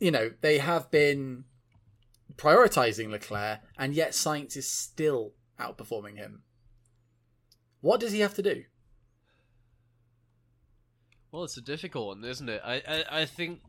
you 0.00 0.10
know 0.10 0.30
they 0.40 0.58
have 0.58 0.90
been 0.90 1.44
prioritizing 2.36 3.10
leclerc 3.10 3.60
and 3.78 3.94
yet 3.94 4.10
Sainz 4.10 4.56
is 4.56 4.68
still 4.68 5.32
outperforming 5.60 6.16
him 6.16 6.42
what 7.80 8.00
does 8.00 8.10
he 8.12 8.20
have 8.20 8.34
to 8.34 8.42
do 8.42 8.64
Well, 11.32 11.44
it's 11.44 11.56
a 11.56 11.60
difficult 11.62 12.08
one, 12.08 12.24
isn't 12.24 12.48
it? 12.48 12.60
I, 12.64 12.82
I, 12.88 13.04
I 13.20 13.24
think 13.24 13.60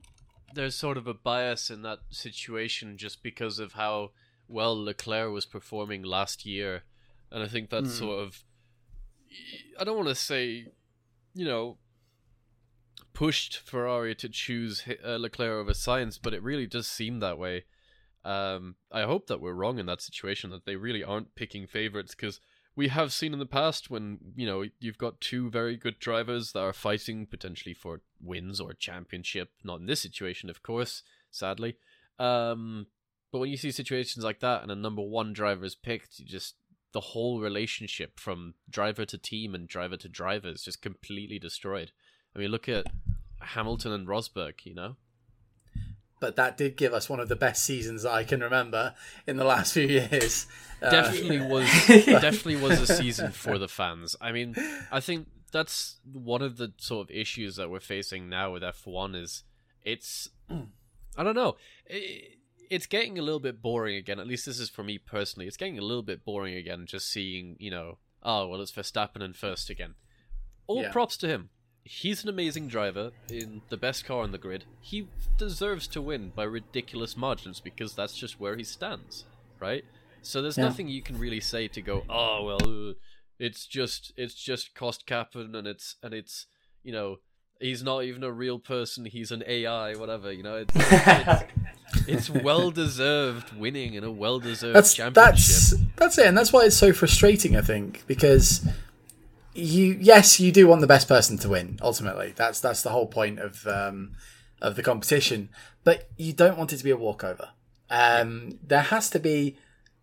there's 0.54 0.76
sort 0.76 0.98
of 0.98 1.08
a 1.08 1.14
bias 1.14 1.70
in 1.70 1.82
that 1.84 2.00
situation 2.10 2.98
just 2.98 3.24
because 3.24 3.60
of 3.60 3.74
how 3.74 4.12
well 4.48 4.76
Leclerc 4.82 5.32
was 5.32 5.46
performing 5.46 6.04
last 6.04 6.46
year. 6.46 6.84
And 7.32 7.42
I 7.42 7.48
think 7.48 7.70
that's 7.70 7.92
Hmm. 7.92 8.00
sort 8.00 8.20
of. 8.20 8.44
I 9.80 9.84
don't 9.86 9.96
want 9.96 10.10
to 10.10 10.16
say, 10.16 10.68
you 11.34 11.46
know, 11.46 11.78
pushed 13.14 13.58
Ferrari 13.58 14.16
to 14.16 14.30
choose 14.30 14.84
uh, 15.06 15.16
Leclerc 15.18 15.52
over 15.62 15.72
Sainz, 15.72 16.20
but 16.22 16.34
it 16.34 16.44
really 16.44 16.68
does 16.68 16.88
seem 16.88 17.20
that 17.20 17.38
way. 17.38 17.66
Um, 18.24 18.76
I 18.92 19.04
hope 19.04 19.28
that 19.28 19.42
we're 19.42 19.54
wrong 19.54 19.80
in 19.80 19.86
that 19.88 20.02
situation, 20.02 20.50
that 20.52 20.66
they 20.66 20.76
really 20.76 21.04
aren't 21.04 21.34
picking 21.36 21.66
favorites, 21.68 22.14
because 22.14 22.40
we 22.76 22.88
have 22.88 23.12
seen 23.12 23.34
in 23.34 23.40
the 23.40 23.46
past 23.46 23.90
when 23.90 24.20
you 24.36 24.46
know 24.46 24.66
you've 24.80 24.98
got 24.98 25.22
two 25.22 25.50
very 25.50 25.76
good 25.76 26.00
drivers 26.00 26.54
that 26.54 26.62
are 26.62 26.74
fighting 26.74 27.26
potentially 27.26 27.74
for 27.74 28.02
wins 28.22 28.60
or 28.60 28.74
championship. 28.74 29.52
Not 29.64 29.82
in 29.82 29.86
this 29.86 30.02
situation, 30.02 30.50
of 30.50 30.64
course, 30.64 31.04
sadly. 31.30 31.78
Um, 32.20 32.88
but 33.32 33.40
when 33.40 33.50
you 33.50 33.58
see 33.58 33.72
situations 33.72 34.24
like 34.24 34.40
that 34.40 34.62
and 34.62 34.72
a 34.72 34.76
number 34.76 35.02
one 35.02 35.34
driver 35.34 35.66
is 35.66 35.76
picked, 35.76 36.20
you 36.20 36.26
just 36.26 36.56
the 36.94 37.00
whole 37.00 37.40
relationship 37.40 38.20
from 38.20 38.54
driver 38.70 39.06
to 39.06 39.18
team 39.18 39.56
and 39.56 39.68
driver 39.68 39.98
to 39.98 40.10
driver 40.10 40.50
is 40.50 40.64
just 40.64 40.82
completely 40.82 41.40
destroyed. 41.40 41.92
I 42.36 42.40
mean, 42.40 42.50
look 42.52 42.68
at 42.68 42.88
Hamilton 43.40 43.92
and 43.92 44.08
Rosberg. 44.08 44.66
You 44.66 44.76
know, 44.76 44.96
but 46.22 46.38
that 46.38 46.56
did 46.56 46.78
give 46.78 46.94
us 46.94 47.10
one 47.10 47.20
of 47.20 47.28
the 47.28 47.36
best 47.36 47.66
seasons 47.66 48.06
I 48.06 48.24
can 48.24 48.40
remember 48.40 48.94
in 49.28 49.36
the 49.36 49.44
last 49.44 49.74
few 49.74 49.88
years. 49.88 50.48
Uh, 50.82 50.90
definitely 50.90 51.42
was 51.46 51.68
definitely 51.88 52.56
was 52.56 52.80
a 52.80 52.88
season 52.88 53.32
for 53.34 53.58
the 53.58 53.68
fans. 53.68 54.16
I 54.22 54.32
mean, 54.32 54.56
I 54.90 55.02
think 55.02 55.28
that's 55.52 56.00
one 56.12 56.42
of 56.42 56.56
the 56.56 56.72
sort 56.78 57.10
of 57.10 57.16
issues 57.16 57.58
that 57.58 57.70
we're 57.70 57.82
facing 57.82 58.30
now 58.30 58.54
with 58.54 58.64
F1 58.64 59.22
is 59.22 59.44
it's 59.84 60.30
I 61.18 61.24
don't 61.24 61.36
know. 61.36 61.58
It, 61.86 62.38
it's 62.70 62.86
getting 62.86 63.20
a 63.20 63.22
little 63.22 63.42
bit 63.42 63.62
boring 63.62 63.98
again. 63.98 64.18
At 64.20 64.28
least 64.28 64.46
this 64.46 64.60
is 64.60 64.70
for 64.70 64.82
me 64.84 64.98
personally. 64.98 65.46
It's 65.46 65.58
getting 65.58 65.78
a 65.78 65.82
little 65.82 66.04
bit 66.04 66.24
boring 66.24 66.56
again 66.56 66.86
just 66.86 67.12
seeing, 67.12 67.58
you 67.60 67.70
know, 67.70 67.98
oh, 68.24 68.48
well, 68.48 68.62
it's 68.62 68.72
Verstappen 68.72 69.22
in 69.22 69.34
first 69.34 69.70
again. 69.70 69.96
All 70.68 70.84
Yeah. 70.84 70.92
props 70.92 71.18
to 71.18 71.28
him. 71.28 71.50
He's 71.84 72.24
an 72.24 72.30
amazing 72.30 72.68
driver 72.68 73.12
in 73.30 73.62
the 73.70 73.78
best 73.78 74.06
car 74.06 74.22
on 74.22 74.32
the 74.32 74.38
grid. 74.38 74.66
He 74.80 75.08
deserves 75.38 75.88
to 75.90 76.02
win 76.02 76.32
by 76.36 76.44
ridiculous 76.44 77.18
margins 77.18 77.60
because 77.60 77.96
that's 77.96 78.16
just 78.16 78.40
where 78.40 78.56
he 78.56 78.64
stands, 78.64 79.26
right? 79.60 79.84
So 80.22 80.42
there's 80.42 80.58
Yeah. 80.58 80.66
nothing 80.66 80.88
you 80.88 81.02
can 81.02 81.18
really 81.18 81.40
say 81.40 81.68
to 81.70 81.82
go, 81.82 82.04
oh 82.10 82.44
well, 82.46 82.94
it's 83.40 83.66
just 83.66 84.14
it's 84.16 84.36
just 84.36 84.76
cost 84.76 85.06
capping 85.08 85.56
and 85.56 85.66
it's 85.68 85.96
and 86.04 86.14
it's 86.14 86.46
you 86.84 86.92
know 86.92 87.18
he's 87.60 87.82
not 87.84 88.04
even 88.04 88.24
a 88.24 88.32
real 88.32 88.60
person. 88.60 89.06
He's 89.06 89.32
an 89.32 89.44
AI, 89.48 89.96
whatever. 89.96 90.32
You 90.32 90.44
know, 90.44 90.58
it's 90.58 90.74
it's, 90.76 91.44
it's 92.08 92.30
well 92.30 92.70
deserved 92.70 93.54
winning 93.58 93.98
and 93.98 94.06
a 94.06 94.12
well 94.12 94.40
deserved 94.40 94.94
championship. 94.96 95.16
that's 95.16 95.74
that's 95.98 96.18
it, 96.20 96.28
and 96.28 96.38
that's 96.38 96.54
why 96.54 96.66
it's 96.66 96.78
so 96.78 96.94
frustrating. 96.94 97.56
I 97.58 97.62
think 97.62 98.04
because 98.06 98.68
you 99.54 99.98
yes 100.00 100.40
you 100.40 100.52
do 100.52 100.68
want 100.68 100.82
the 100.82 100.88
best 100.88 101.08
person 101.08 101.38
to 101.40 101.50
win 101.50 101.80
ultimately. 101.82 102.34
That's 102.36 102.60
that's 102.60 102.82
the 102.82 102.90
whole 102.90 103.08
point 103.08 103.40
of 103.40 103.66
um, 103.68 104.14
of 104.62 104.76
the 104.76 104.84
competition, 104.84 105.50
but 105.84 106.10
you 106.18 106.34
don't 106.34 106.58
want 106.58 106.74
it 106.74 106.78
to 106.78 106.84
be 106.84 106.92
a 106.92 106.98
walkover. 106.98 107.50
Um, 107.90 108.60
there 108.66 108.82
has 108.82 109.10
to 109.12 109.20
be 109.20 109.58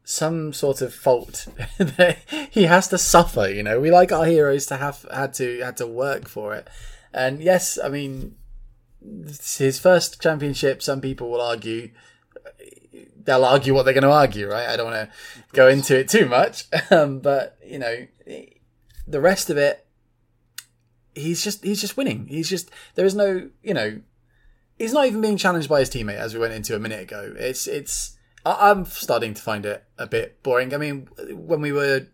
some 0.05 0.53
sort 0.53 0.81
of 0.81 0.95
fault 0.95 1.49
he 2.51 2.65
has 2.65 2.89
to 2.89 2.99
suffer. 2.99 3.49
You 3.49 3.63
know, 3.63 3.81
we 3.81 3.91
like 3.91 4.13
our 4.13 4.25
heroes 4.25 4.67
to 4.67 4.77
have 4.77 5.07
had 5.13 5.35
to 5.35 5.61
had 5.61 5.77
to 5.79 5.87
work 5.87 6.29
for 6.29 6.55
it. 6.55 6.69
And 7.13 7.43
yes, 7.43 7.79
I 7.83 7.89
mean, 7.89 8.37
his 9.01 9.79
first 9.79 10.21
championship. 10.21 10.83
Some 10.83 11.01
people 11.01 11.31
will 11.31 11.41
argue 11.41 11.91
they'll 13.29 13.45
argue 13.45 13.75
what 13.75 13.85
they're 13.85 13.95
going 13.95 14.03
to 14.03 14.11
argue, 14.11 14.49
right? 14.49 14.69
I 14.69 14.77
don't 14.77 14.91
want 14.91 15.11
to 15.11 15.17
go 15.53 15.69
into 15.69 15.99
it 15.99 16.09
too 16.09 16.27
much, 16.27 16.65
um, 16.91 17.21
but 17.21 17.59
you 17.65 17.79
know, 17.79 18.07
the 19.09 19.21
rest 19.21 19.51
of 19.51 19.57
it, 19.57 19.87
he's 21.15 21.43
just 21.43 21.65
he's 21.65 21.81
just 21.81 21.97
winning. 21.97 22.27
He's 22.29 22.49
just 22.49 22.71
there 22.95 23.07
is 23.07 23.15
no 23.15 23.51
you 23.63 23.75
know, 23.75 24.01
he's 24.79 24.93
not 24.93 25.07
even 25.07 25.21
being 25.21 25.37
challenged 25.37 25.69
by 25.69 25.81
his 25.81 25.91
teammate 25.91 26.19
as 26.19 26.35
we 26.35 26.41
went 26.41 26.53
into 26.53 26.77
a 26.77 26.79
minute 26.79 27.01
ago. 27.01 27.35
It's 27.37 27.67
it's 27.67 28.17
I, 28.45 28.71
I'm 28.71 28.85
starting 28.85 29.35
to 29.35 29.43
find 29.43 29.65
it 29.65 29.85
a 29.99 30.07
bit 30.07 30.43
boring. 30.43 30.75
I 30.75 30.79
mean, 30.79 31.09
when 31.33 31.61
we 31.61 31.73
were 31.73 32.07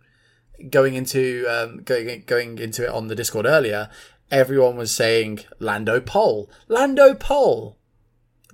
going 0.71 0.95
into 0.95 1.47
um, 1.49 1.83
going 1.83 2.23
going 2.27 2.59
into 2.59 2.85
it 2.85 2.91
on 2.91 3.09
the 3.09 3.15
Discord 3.15 3.47
earlier, 3.47 3.91
everyone 4.31 4.77
was 4.77 4.95
saying 4.95 5.41
Lando 5.59 6.01
pole, 6.01 6.51
Lando 6.69 7.15
pole, 7.15 7.79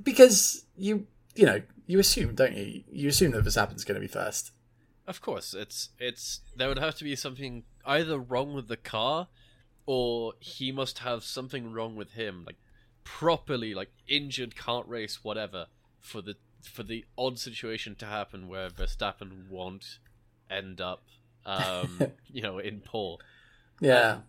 because 0.02 0.64
you 0.76 1.06
you 1.34 1.46
know 1.46 1.62
you 1.86 1.98
assume, 1.98 2.34
don't 2.34 2.56
you? 2.56 2.84
You 2.90 3.08
assume 3.08 3.32
that 3.32 3.44
Verstappen's 3.44 3.84
going 3.84 3.96
to 3.96 4.00
be 4.00 4.06
first. 4.06 4.52
Of 5.06 5.20
course, 5.20 5.54
it's 5.54 5.90
it's 5.98 6.40
there 6.56 6.68
would 6.68 6.78
have 6.78 6.94
to 6.96 7.04
be 7.04 7.16
something 7.16 7.64
either 7.84 8.18
wrong 8.18 8.54
with 8.54 8.68
the 8.68 8.76
car, 8.76 9.28
or 9.86 10.34
he 10.40 10.72
must 10.72 11.00
have 11.00 11.24
something 11.24 11.72
wrong 11.72 11.96
with 11.96 12.12
him, 12.12 12.44
like 12.46 12.58
properly 13.04 13.74
like 13.74 13.90
injured, 14.06 14.56
can't 14.56 14.86
race, 14.86 15.24
whatever, 15.24 15.66
for 15.98 16.22
the 16.22 16.36
for 16.62 16.82
the 16.82 17.04
odd 17.16 17.38
situation 17.38 17.94
to 17.96 18.06
happen 18.06 18.48
where 18.48 18.68
Verstappen 18.68 19.48
won't 19.48 19.98
end 20.50 20.80
up, 20.80 21.04
um, 21.46 22.00
you 22.32 22.42
know, 22.42 22.58
in 22.58 22.80
pole. 22.80 23.20
Yeah. 23.80 24.10
Um, 24.10 24.22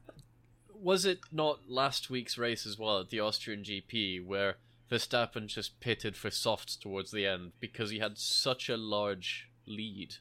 was 0.82 1.06
it 1.06 1.20
not 1.32 1.70
last 1.70 2.10
week's 2.10 2.38
race 2.38 2.66
as 2.66 2.80
well 2.80 3.02
at 3.02 3.10
the 3.10 3.20
Austrian 3.20 3.64
GP 3.64 4.26
where 4.26 4.56
Verstappen 4.90 5.48
just 5.48 5.80
pitted 5.80 6.18
for 6.18 6.32
softs 6.32 6.76
towards 6.76 7.12
the 7.12 7.26
end 7.26 7.52
because 7.60 7.92
he 7.92 8.00
had 8.00 8.18
such 8.18 8.68
a 8.68 8.78
large 8.78 9.50
lead? 9.68 10.16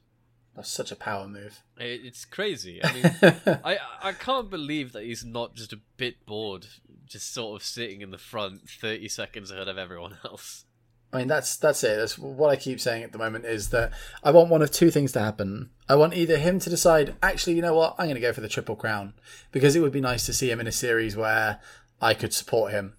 That's 0.61 0.71
such 0.71 0.93
a 0.93 0.97
power 0.97 1.27
move. 1.27 1.63
It's 1.79 2.27
crazy. 2.27 2.85
I 2.85 2.93
mean, 2.93 3.35
I 3.65 3.79
I 4.03 4.13
can't 4.13 4.51
believe 4.51 4.93
that 4.93 5.05
he's 5.05 5.25
not 5.25 5.55
just 5.55 5.73
a 5.73 5.81
bit 5.97 6.27
bored, 6.27 6.67
just 7.07 7.33
sort 7.33 7.59
of 7.59 7.67
sitting 7.67 8.03
in 8.03 8.11
the 8.11 8.19
front, 8.19 8.69
thirty 8.69 9.09
seconds 9.09 9.51
ahead 9.51 9.69
of 9.69 9.79
everyone 9.79 10.19
else. 10.23 10.67
I 11.15 11.21
mean, 11.21 11.29
that's 11.29 11.57
that's 11.57 11.83
it. 11.83 11.97
That's 11.97 12.19
what 12.19 12.51
I 12.51 12.57
keep 12.57 12.79
saying 12.79 13.05
at 13.05 13.13
the 13.13 13.17
moment 13.17 13.47
is 13.47 13.71
that 13.71 13.93
I 14.23 14.33
want 14.33 14.51
one 14.51 14.61
of 14.61 14.71
two 14.71 14.91
things 14.91 15.13
to 15.13 15.21
happen. 15.21 15.71
I 15.89 15.95
want 15.95 16.13
either 16.13 16.37
him 16.37 16.59
to 16.59 16.69
decide, 16.69 17.15
actually, 17.23 17.55
you 17.55 17.63
know 17.63 17.75
what, 17.75 17.95
I'm 17.99 18.05
going 18.05 18.17
to 18.17 18.21
go 18.21 18.35
for 18.35 18.43
the 18.43 18.49
triple 18.49 18.77
crown 18.77 19.15
because 19.53 19.75
it 19.75 19.81
would 19.81 19.93
be 19.93 20.03
nice 20.03 20.27
to 20.27 20.35
see 20.35 20.51
him 20.51 20.61
in 20.61 20.67
a 20.67 20.73
series 20.73 21.17
where 21.17 21.59
I 22.03 22.13
could 22.13 22.35
support 22.35 22.73
him. 22.73 22.97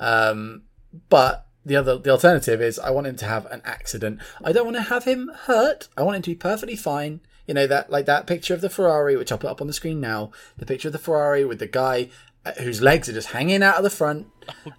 Um, 0.00 0.62
but 1.10 1.45
the 1.66 1.76
other, 1.76 1.98
the 1.98 2.10
alternative 2.10 2.62
is 2.62 2.78
I 2.78 2.90
want 2.90 3.08
him 3.08 3.16
to 3.16 3.24
have 3.26 3.44
an 3.46 3.60
accident. 3.64 4.20
I 4.44 4.52
don't 4.52 4.64
want 4.64 4.76
to 4.76 4.84
have 4.84 5.04
him 5.04 5.30
hurt. 5.34 5.88
I 5.96 6.02
want 6.04 6.16
him 6.16 6.22
to 6.22 6.30
be 6.30 6.36
perfectly 6.36 6.76
fine. 6.76 7.20
You 7.46 7.54
know 7.54 7.66
that, 7.66 7.90
like 7.90 8.06
that 8.06 8.26
picture 8.26 8.54
of 8.54 8.60
the 8.60 8.70
Ferrari, 8.70 9.16
which 9.16 9.30
I'll 9.32 9.38
put 9.38 9.50
up 9.50 9.60
on 9.60 9.66
the 9.66 9.72
screen 9.72 10.00
now. 10.00 10.30
The 10.56 10.66
picture 10.66 10.88
of 10.88 10.92
the 10.92 10.98
Ferrari 10.98 11.44
with 11.44 11.58
the 11.58 11.66
guy 11.66 12.08
uh, 12.44 12.52
whose 12.60 12.80
legs 12.80 13.08
are 13.08 13.12
just 13.12 13.28
hanging 13.28 13.64
out 13.64 13.76
of 13.76 13.82
the 13.82 13.90
front. 13.90 14.28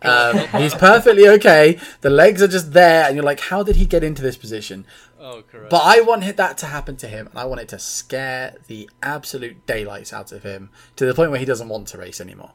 Um, 0.01 0.37
he's 0.61 0.73
perfectly 0.73 1.27
okay. 1.27 1.77
The 1.99 2.09
legs 2.09 2.41
are 2.41 2.47
just 2.47 2.71
there, 2.71 3.05
and 3.05 3.15
you're 3.15 3.25
like, 3.25 3.41
how 3.41 3.63
did 3.63 3.75
he 3.75 3.85
get 3.85 4.03
into 4.03 4.21
this 4.21 4.37
position? 4.37 4.85
Oh, 5.19 5.41
correct. 5.41 5.69
But 5.69 5.81
I 5.83 5.99
want 5.99 6.37
that 6.37 6.57
to 6.59 6.65
happen 6.67 6.95
to 6.97 7.07
him, 7.09 7.27
and 7.27 7.37
I 7.37 7.43
want 7.43 7.59
it 7.59 7.67
to 7.69 7.79
scare 7.79 8.55
the 8.67 8.89
absolute 9.03 9.65
daylights 9.65 10.13
out 10.13 10.31
of 10.31 10.43
him 10.43 10.69
to 10.95 11.05
the 11.05 11.13
point 11.13 11.31
where 11.31 11.39
he 11.39 11.45
doesn't 11.45 11.67
want 11.67 11.89
to 11.89 11.97
race 11.97 12.21
anymore. 12.21 12.53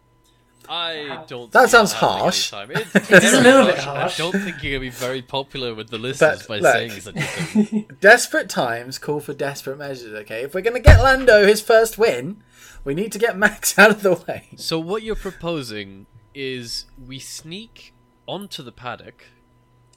I 0.74 1.24
don't. 1.26 1.52
That 1.52 1.66
see 1.68 1.72
sounds 1.72 1.92
harsh. 1.92 2.52
anytime. 2.52 2.76
It- 2.76 3.10
It's 3.10 3.32
a 3.34 3.40
little 3.42 3.66
bit 3.66 3.78
harsh. 3.78 4.18
I 4.18 4.22
don't 4.22 4.32
think 4.40 4.62
you're 4.62 4.72
gonna 4.78 4.80
be 4.80 4.88
very 4.90 5.20
popular 5.20 5.74
with 5.74 5.90
the 5.90 5.98
listeners 5.98 6.46
But, 6.46 6.48
by 6.48 6.58
look. 6.60 6.72
saying 6.72 6.90
such 6.92 7.16
a 7.16 7.20
thing. 7.22 7.90
Desperate 8.00 8.48
times 8.48 8.98
call 8.98 9.20
for 9.20 9.34
desperate 9.34 9.76
measures. 9.78 10.14
Okay, 10.20 10.42
if 10.44 10.54
we're 10.54 10.62
gonna 10.62 10.80
get 10.80 11.02
Lando 11.02 11.46
his 11.46 11.60
first 11.60 11.98
win, 11.98 12.42
we 12.84 12.94
need 12.94 13.12
to 13.12 13.18
get 13.18 13.36
Max 13.36 13.78
out 13.78 13.90
of 13.90 14.02
the 14.02 14.14
way. 14.26 14.48
So 14.56 14.78
what 14.78 15.02
you're 15.02 15.14
proposing 15.14 16.06
is 16.34 16.86
we 17.06 17.18
sneak 17.18 17.92
onto 18.26 18.62
the 18.62 18.72
paddock, 18.72 19.26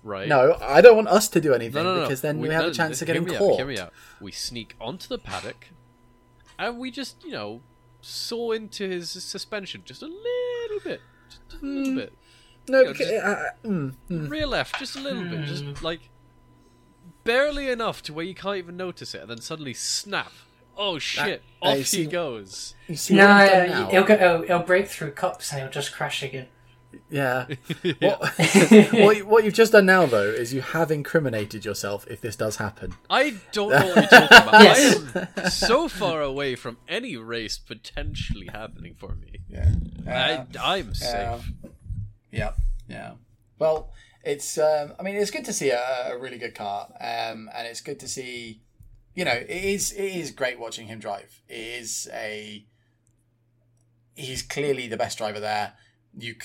right? 0.04 0.28
No, 0.28 0.58
I 0.62 0.82
don't 0.82 0.97
want 0.97 1.08
us 1.08 1.30
to 1.30 1.39
do 1.39 1.54
anything 1.54 1.84
no, 1.84 1.93
no, 1.93 1.95
no. 1.95 2.02
because 2.02 2.19
then 2.19 2.39
we, 2.39 2.49
have 2.49 2.63
no, 2.63 2.69
a 2.71 2.73
chance 2.73 3.02
of 3.02 3.08
hear 3.08 3.15
getting 3.21 3.38
caught. 3.38 3.52
Out, 3.54 3.58
hear 3.58 3.65
me 3.65 3.80
out. 3.80 3.93
We 4.19 4.34
sneak 4.34 4.76
onto 4.82 5.08
the 5.08 5.17
paddock, 5.19 5.69
and 6.60 6.78
we 6.80 6.91
just, 6.91 7.23
you 7.23 7.32
know, 7.32 7.62
saw 8.02 8.52
into 8.52 8.88
his 8.89 9.10
suspension 9.23 9.82
just 9.86 10.02
a 10.02 10.06
little 10.08 10.19
bit, 10.83 11.01
just 11.29 11.61
a 11.61 11.65
little 11.65 11.91
Hmm. 11.91 11.97
bit. 11.97 12.13
No, 12.67 12.79
You 12.79 12.85
know, 12.85 12.91
because, 12.93 13.11
uh, 13.11 13.43
mm, 13.63 13.93
mm. 14.09 14.29
rear 14.29 14.47
left, 14.47 14.79
just 14.79 14.95
a 14.95 14.99
little 14.99 15.23
bit, 15.23 15.39
Hmm. 15.41 15.45
just 15.45 15.83
like 15.83 16.09
barely 17.23 17.69
enough 17.69 18.01
to 18.03 18.13
where 18.13 18.25
you 18.25 18.35
can't 18.35 18.57
even 18.57 18.77
notice 18.77 19.13
it, 19.15 19.21
and 19.21 19.29
then 19.29 19.41
suddenly 19.41 19.73
snap. 19.73 20.31
Oh 20.77 20.99
shit! 20.99 21.41
Uh, 21.61 21.67
Off 21.69 21.77
you 21.77 21.83
see- 21.85 21.97
he 22.01 22.05
goes. 22.07 22.75
You 22.88 22.95
see 22.97 23.15
No, 23.15 23.27
what 23.27 23.41
he's 23.43 23.51
done 23.51 23.69
now? 23.69 23.89
he'll 23.89 24.03
go. 24.03 24.17
He'll, 24.17 24.41
he'll 24.43 24.63
break 24.65 24.88
through 24.88 25.11
cops 25.11 25.51
and 25.51 25.61
he'll 25.61 25.69
just 25.71 25.93
crash 25.93 26.21
again. 26.21 26.47
Yeah. 27.10 27.47
Yeah. 27.84 28.17
What, 28.39 28.93
what, 28.93 29.17
you- 29.17 29.25
what 29.25 29.43
you've 29.43 29.53
just 29.53 29.71
done 29.71 29.86
now, 29.86 30.05
though, 30.05 30.29
is 30.29 30.53
you 30.53 30.62
have 30.62 30.91
incriminated 30.91 31.63
yourself 31.65 32.05
if 32.10 32.21
this 32.21 32.36
does 32.36 32.58
happen. 32.58 32.93
I 33.10 33.36
don't 33.51 33.69
know 33.71 33.86
what 33.88 33.95
you're 33.95 34.08
talking 34.27 34.38
about. 34.49 34.63
Yes. 34.63 35.15
I 35.15 35.41
am 35.43 35.49
so 35.49 35.88
far 35.88 36.21
away 36.21 36.55
from 36.55 36.77
any 36.88 37.15
race 37.17 37.58
potentially 37.58 38.47
happening 38.51 38.95
for 38.97 39.15
me. 39.15 39.39
Yeah. 39.49 39.73
I, 40.08 40.45
I'm 40.62 40.93
safe. 40.93 41.51
Yeah. 42.31 42.51
Yeah. 42.88 43.13
Well, 43.60 43.91
it's. 44.23 44.58
Um, 44.58 44.93
I 44.99 45.03
mean, 45.03 45.15
it's 45.15 45.31
good 45.31 45.45
to 45.45 45.53
see 45.53 45.69
a, 45.69 46.12
a 46.13 46.17
really 46.17 46.38
good 46.38 46.55
car, 46.55 46.88
um, 46.99 47.49
and 47.55 47.67
it's 47.67 47.81
good 47.81 47.99
to 48.01 48.08
see. 48.08 48.62
You 49.13 49.23
know, 49.23 49.31
it 49.31 49.49
is. 49.49 49.91
It 49.93 50.03
is 50.15 50.31
great 50.31 50.60
watching 50.60 50.88
him 50.88 50.99
drive. 50.99 51.41
It 51.47 51.55
is 51.81 52.10
a. 52.13 52.65
He's 54.15 54.41
clearly 54.43 54.88
the 54.88 54.97
best 54.97 55.17
driver 55.17 55.39
there. 55.39 55.73
You. 56.17 56.36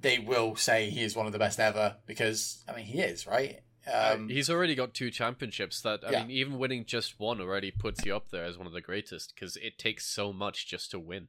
They 0.00 0.18
will 0.18 0.56
say 0.56 0.90
he 0.90 1.02
is 1.02 1.14
one 1.16 1.26
of 1.26 1.32
the 1.32 1.38
best 1.38 1.58
ever 1.60 1.96
because 2.06 2.62
I 2.68 2.74
mean 2.76 2.84
he 2.86 3.00
is 3.00 3.26
right. 3.26 3.60
Um, 3.92 4.28
He's 4.28 4.50
already 4.50 4.74
got 4.74 4.94
two 4.94 5.12
championships 5.12 5.80
that, 5.82 6.00
I 6.04 6.10
Yeah. 6.10 6.22
mean, 6.22 6.32
even 6.32 6.58
winning 6.58 6.86
just 6.86 7.20
one 7.20 7.40
already 7.40 7.70
puts 7.70 8.04
you 8.04 8.16
up 8.16 8.30
there 8.30 8.44
as 8.44 8.58
one 8.58 8.66
of 8.66 8.72
the 8.72 8.80
greatest 8.80 9.32
because 9.34 9.56
it 9.58 9.78
takes 9.78 10.04
so 10.06 10.32
much 10.32 10.66
just 10.66 10.90
to 10.90 10.98
win. 10.98 11.28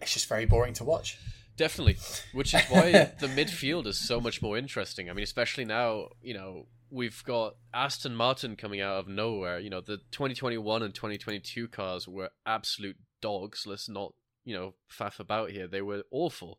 it's 0.00 0.14
just 0.14 0.26
very 0.28 0.46
boring 0.46 0.72
to 0.74 0.84
watch. 0.84 1.18
Definitely. 1.56 1.96
Which 2.32 2.54
is 2.54 2.62
why 2.70 2.92
the 3.20 3.26
midfield 3.28 3.86
is 3.86 3.98
so 3.98 4.20
much 4.20 4.40
more 4.42 4.56
interesting. 4.58 5.08
I 5.10 5.12
mean, 5.12 5.22
especially 5.22 5.64
now, 5.66 6.08
you 6.22 6.32
know, 6.34 6.66
we've 6.90 7.22
got 7.24 7.56
Aston 7.74 8.14
Martin 8.16 8.56
coming 8.56 8.80
out 8.80 8.96
of 8.98 9.08
nowhere. 9.08 9.58
You 9.60 9.68
know, 9.70 9.80
the 9.82 9.98
2021 10.12 10.82
and 10.82 10.94
2022 10.94 11.68
cars 11.68 12.08
were 12.08 12.30
absolute 12.46 12.96
dogs. 13.20 13.66
Let's 13.66 13.88
not, 13.88 14.14
you 14.44 14.54
know, 14.54 14.74
faff 14.90 15.20
about 15.20 15.50
here. 15.50 15.66
They 15.68 15.82
were 15.82 16.04
awful. 16.10 16.58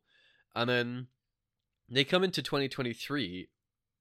And 0.55 0.69
then 0.69 1.07
they 1.89 2.03
come 2.03 2.23
into 2.23 2.41
2023 2.41 3.49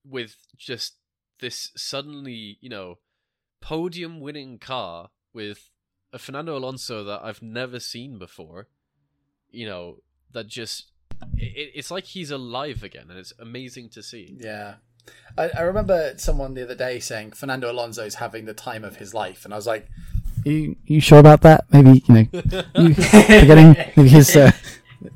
with 0.07 0.35
just 0.57 0.95
this 1.39 1.71
suddenly, 1.75 2.57
you 2.61 2.69
know, 2.69 2.99
podium 3.61 4.19
winning 4.19 4.57
car 4.57 5.09
with 5.33 5.69
a 6.13 6.19
Fernando 6.19 6.57
Alonso 6.57 7.03
that 7.03 7.21
I've 7.23 7.41
never 7.41 7.79
seen 7.79 8.17
before. 8.17 8.67
You 9.49 9.67
know, 9.67 9.97
that 10.31 10.47
just 10.47 10.91
it, 11.37 11.71
it's 11.75 11.91
like 11.91 12.05
he's 12.05 12.31
alive 12.31 12.83
again 12.83 13.07
and 13.09 13.17
it's 13.17 13.33
amazing 13.39 13.89
to 13.89 14.03
see. 14.03 14.37
Yeah. 14.39 14.75
I, 15.37 15.49
I 15.49 15.61
remember 15.61 16.13
someone 16.17 16.53
the 16.53 16.63
other 16.63 16.75
day 16.75 16.99
saying 16.99 17.31
Fernando 17.31 17.71
Alonso's 17.71 18.15
having 18.15 18.45
the 18.45 18.53
time 18.53 18.83
of 18.83 18.95
his 18.97 19.13
life, 19.13 19.45
and 19.45 19.53
I 19.53 19.57
was 19.57 19.67
like, 19.67 19.87
"You 20.43 20.77
you 20.87 20.99
sure 20.99 21.19
about 21.19 21.41
that? 21.41 21.65
Maybe 21.71 22.03
you 22.07 22.13
know 22.15 22.27
you 22.75 22.93
forgetting 22.95 23.75
maybe 23.95 24.09
his 24.09 24.35
uh, 24.35 24.51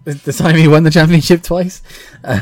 the, 0.06 0.14
the 0.14 0.34
time 0.34 0.56
he 0.56 0.68
won 0.68 0.84
the 0.84 0.92
championship 0.92 1.42
twice." 1.44 1.82
Um, 2.24 2.42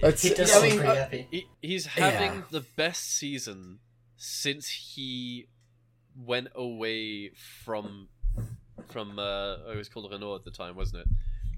but, 0.00 0.18
He 0.20 0.30
does 0.34 0.54
I 0.56 0.62
mean, 0.62 0.76
pretty 0.78 0.88
uh, 0.88 0.94
happy. 0.94 1.26
He, 1.30 1.46
he's 1.62 1.86
having 1.86 2.34
Yeah. 2.38 2.42
the 2.50 2.60
best 2.76 3.16
season 3.16 3.78
since 4.16 4.68
he 4.68 5.48
went 6.16 6.48
away 6.54 7.30
from 7.64 8.08
from 8.90 9.18
uh 9.18 9.22
oh, 9.66 9.72
it 9.72 9.76
was 9.76 9.88
called 9.88 10.10
Renault 10.10 10.36
at 10.36 10.44
the 10.44 10.50
time, 10.50 10.76
wasn't 10.76 11.02
it? 11.02 11.08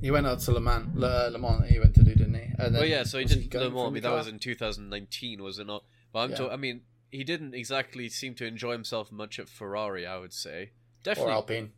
he 0.00 0.10
went 0.10 0.26
out 0.26 0.38
to 0.40 0.52
Le 0.52 0.60
Mans. 0.60 0.88
Le, 0.94 1.28
Le 1.30 1.38
Mans 1.38 1.68
he 1.68 1.78
went 1.78 1.94
to 1.96 2.02
do, 2.04 2.14
didn't 2.14 2.34
he? 2.34 2.52
And 2.58 2.74
then 2.74 2.82
Oh 2.82 2.84
yeah, 2.84 3.02
so 3.02 3.18
he 3.18 3.24
did 3.24 3.50
going 3.50 3.64
Le 3.66 3.70
Mans. 3.70 3.86
I 3.88 3.90
mean, 3.90 4.02
that 4.04 4.12
was 4.12 4.28
in 4.28 4.38
2019, 4.38 5.42
was 5.42 5.58
it 5.58 5.66
not? 5.66 5.84
But 6.12 6.20
I'm 6.20 6.30
Yeah. 6.30 6.36
to- 6.36 6.50
I 6.52 6.56
mean, 6.56 6.82
he 7.10 7.24
didn't 7.24 7.54
exactly 7.54 8.08
seem 8.08 8.34
to 8.36 8.46
enjoy 8.46 8.72
himself 8.72 9.10
much 9.10 9.38
at 9.38 9.48
Ferrari. 9.48 10.06
I 10.06 10.16
would 10.18 10.32
say 10.32 10.62
or 10.62 11.02
definitely. 11.04 11.32
Alpine. 11.32 11.72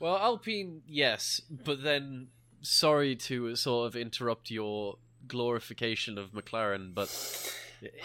Well, 0.00 0.16
Alpine, 0.16 0.82
yes, 0.86 1.40
but 1.50 1.82
then 1.82 2.28
sorry 2.60 3.16
to 3.16 3.54
sort 3.56 3.86
of 3.86 3.96
interrupt 3.96 4.50
your 4.50 4.96
glorification 5.26 6.18
of 6.18 6.32
McLaren, 6.32 6.94
but 6.94 7.08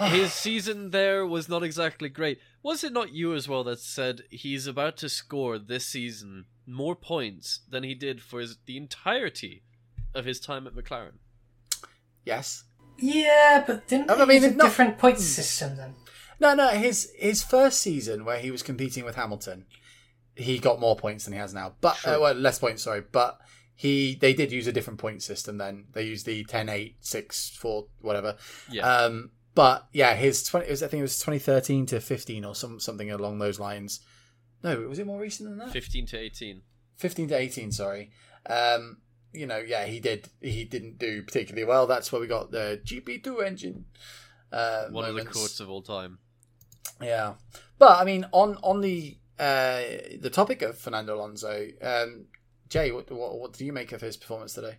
His 0.09 0.33
season 0.45 0.91
there 0.91 1.25
was 1.25 1.49
not 1.49 1.63
exactly 1.63 2.09
great. 2.09 2.39
Was 2.63 2.83
it 2.83 2.93
not 2.93 3.11
you 3.11 3.33
as 3.33 3.47
well 3.47 3.63
that 3.65 3.79
said 3.79 4.23
he's 4.29 4.67
about 4.67 4.97
to 4.97 5.09
score 5.09 5.57
this 5.57 5.85
season 5.85 6.45
more 6.67 6.95
points 6.95 7.61
than 7.69 7.83
he 7.83 7.95
did 7.95 8.21
for 8.21 8.39
his, 8.39 8.57
the 8.65 8.77
entirety 8.77 9.63
of 10.13 10.25
his 10.25 10.39
time 10.39 10.67
at 10.67 10.75
McLaren? 10.75 11.19
Yes. 12.25 12.63
Yeah, 12.99 13.63
but 13.65 13.87
didn't 13.87 14.11
I 14.11 14.15
I 14.15 14.25
mean, 14.25 14.41
mean, 14.41 14.43
a 14.43 14.55
not- 14.55 14.63
different 14.65 14.97
point 14.97 15.17
hmm. 15.17 15.23
system 15.23 15.77
then? 15.77 15.95
No, 16.39 16.53
no. 16.55 16.69
His 16.69 17.11
his 17.17 17.43
first 17.43 17.81
season 17.81 18.25
where 18.25 18.39
he 18.39 18.51
was 18.51 18.63
competing 18.63 19.05
with 19.05 19.15
Hamilton, 19.15 19.65
he 20.41 20.59
got 20.59 20.79
more 20.79 20.95
points 20.95 21.25
than 21.25 21.33
he 21.33 21.39
has 21.39 21.53
now. 21.53 21.73
But 21.81 21.97
uh, 22.05 22.17
well, 22.21 22.33
less 22.33 22.59
points. 22.59 22.83
Sorry, 22.83 23.01
but 23.11 23.39
he 23.75 24.15
they 24.15 24.33
did 24.33 24.51
use 24.51 24.67
a 24.67 24.71
different 24.71 24.99
point 24.99 25.23
system. 25.23 25.57
Then 25.57 25.85
they 25.93 26.03
used 26.03 26.25
the 26.25 26.43
10, 26.43 26.69
8, 26.69 26.95
6, 26.99 27.49
4, 27.57 27.85
whatever. 28.01 28.35
Yeah. 28.69 28.87
Um, 28.87 29.31
but 29.55 29.87
yeah, 29.91 30.15
his 30.15 30.43
twenty. 30.43 30.67
It 30.67 30.71
was, 30.71 30.83
I 30.83 30.87
think 30.87 30.99
it 30.99 31.03
was 31.03 31.19
twenty 31.19 31.39
thirteen 31.39 31.85
to 31.87 31.99
fifteen 31.99 32.45
or 32.45 32.55
some 32.55 32.79
something 32.79 33.11
along 33.11 33.39
those 33.39 33.59
lines. 33.59 33.99
No, 34.63 34.79
was 34.81 34.99
it 34.99 35.07
more 35.07 35.19
recent 35.19 35.49
than 35.49 35.57
that? 35.57 35.71
15 35.71 36.05
to 36.07 36.17
18. 36.19 36.61
15 36.97 37.29
to 37.29 37.35
18 37.35 37.71
sorry 37.71 38.11
um 38.47 38.97
you 39.33 39.47
know 39.47 39.57
yeah 39.57 39.85
he 39.85 39.99
did 39.99 40.29
he 40.39 40.63
didn't 40.63 40.99
do 40.99 41.23
particularly 41.23 41.65
well 41.65 41.87
that's 41.87 42.11
where 42.11 42.21
we 42.21 42.27
got 42.27 42.51
the 42.51 42.79
gp2 42.85 43.43
engine 43.43 43.85
uh 44.51 44.85
One 44.89 45.05
of 45.09 45.15
the 45.15 45.25
courts 45.25 45.59
of 45.59 45.67
all 45.71 45.81
time. 45.81 46.19
yeah 47.01 47.33
but 47.79 47.99
i 47.99 48.03
mean 48.05 48.27
on 48.31 48.55
on 48.61 48.81
the 48.81 49.17
uh 49.39 49.81
the 50.19 50.29
topic 50.31 50.61
of 50.61 50.77
fernando 50.77 51.15
alonso 51.15 51.67
um 51.81 52.25
jay 52.69 52.91
what 52.91 53.09
what, 53.11 53.39
what 53.39 53.53
do 53.53 53.65
you 53.65 53.73
make 53.73 53.91
of 53.91 54.01
his 54.01 54.17
performance 54.17 54.53
today 54.53 54.77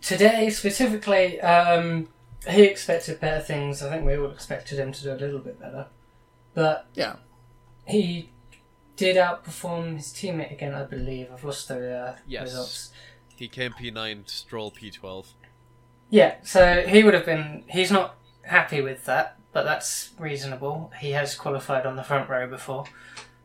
Today, 0.00 0.50
specifically, 0.50 1.40
um, 1.40 2.08
he 2.46 2.64
expected 2.64 3.20
better 3.20 3.40
things. 3.42 3.82
I 3.82 3.88
think 3.88 4.04
we 4.04 4.18
all 4.18 4.30
expected 4.30 4.78
him 4.78 4.92
to 4.92 5.02
do 5.02 5.12
a 5.12 5.14
little 5.14 5.38
bit 5.38 5.58
better. 5.58 5.86
But 6.52 6.86
yeah 6.94 7.16
he 7.86 8.30
did 8.96 9.16
outperform 9.16 9.96
his 9.96 10.08
teammate 10.08 10.52
again, 10.52 10.74
I 10.74 10.84
believe. 10.84 11.28
I've 11.32 11.42
lost 11.44 11.68
the 11.68 11.90
uh, 11.96 12.16
Yes. 12.26 12.42
results. 12.44 12.90
He 13.36 13.48
came 13.48 13.72
P9, 13.72 14.28
Stroll 14.28 14.70
P12. 14.70 15.26
Yeah, 16.10 16.34
so 16.42 16.82
he 16.86 17.02
would 17.02 17.14
have 17.14 17.24
been. 17.26 17.64
He's 17.68 17.90
not 17.90 18.16
happy 18.42 18.80
with 18.82 19.04
that, 19.06 19.38
but 19.52 19.64
that's 19.64 20.10
reasonable. 20.18 20.92
He 21.00 21.12
has 21.12 21.34
qualified 21.34 21.86
on 21.86 21.96
the 21.96 22.04
front 22.04 22.28
row 22.28 22.46
before 22.46 22.84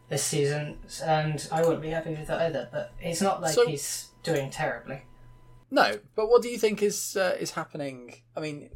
this 0.09 0.23
season, 0.23 0.77
and 1.03 1.47
I 1.51 1.61
wouldn't 1.61 1.81
be 1.81 1.89
happy 1.89 2.11
with 2.11 2.27
that 2.27 2.41
either. 2.41 2.67
But 2.71 2.93
it's 2.99 3.21
not 3.21 3.41
like 3.41 3.53
So- 3.53 3.67
he's 3.67 4.07
doing 4.23 4.49
terribly. 4.49 5.01
no 5.71 5.97
but 6.15 6.27
what 6.29 6.41
do 6.41 6.49
you 6.49 6.57
think 6.57 6.81
is 6.83 7.15
uh, 7.15 7.37
is 7.39 7.51
happening 7.51 8.13
i 8.35 8.39
mean 8.41 8.69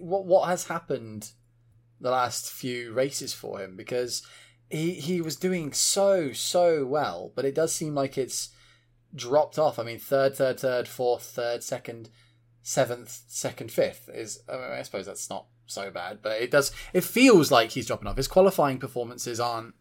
what 0.00 0.24
what 0.24 0.48
has 0.48 0.68
happened 0.68 1.32
the 2.00 2.10
last 2.10 2.50
few 2.50 2.92
races 2.92 3.34
for 3.34 3.60
him 3.60 3.76
because 3.76 4.22
he 4.70 4.92
he 4.94 5.20
was 5.20 5.36
doing 5.36 5.72
so 5.72 6.32
so 6.32 6.86
well, 6.86 7.32
but 7.34 7.44
it 7.44 7.54
does 7.54 7.74
seem 7.74 7.94
like 7.94 8.16
it's 8.16 8.50
dropped 9.14 9.58
off. 9.58 9.78
I 9.78 9.82
mean, 9.82 9.98
third, 9.98 10.36
third, 10.36 10.60
third, 10.60 10.86
fourth, 10.88 11.24
third, 11.24 11.62
second, 11.64 12.08
seventh, 12.62 13.22
second, 13.26 13.72
fifth 13.72 14.08
is. 14.08 14.40
I, 14.48 14.52
mean, 14.52 14.70
I 14.70 14.82
suppose 14.82 15.06
that's 15.06 15.28
not 15.28 15.46
so 15.66 15.90
bad, 15.90 16.20
but 16.22 16.40
it 16.40 16.50
does. 16.50 16.70
It 16.92 17.04
feels 17.04 17.50
like 17.50 17.72
he's 17.72 17.86
dropping 17.86 18.06
off. 18.06 18.16
His 18.16 18.28
qualifying 18.28 18.78
performances 18.78 19.40
aren't 19.40 19.74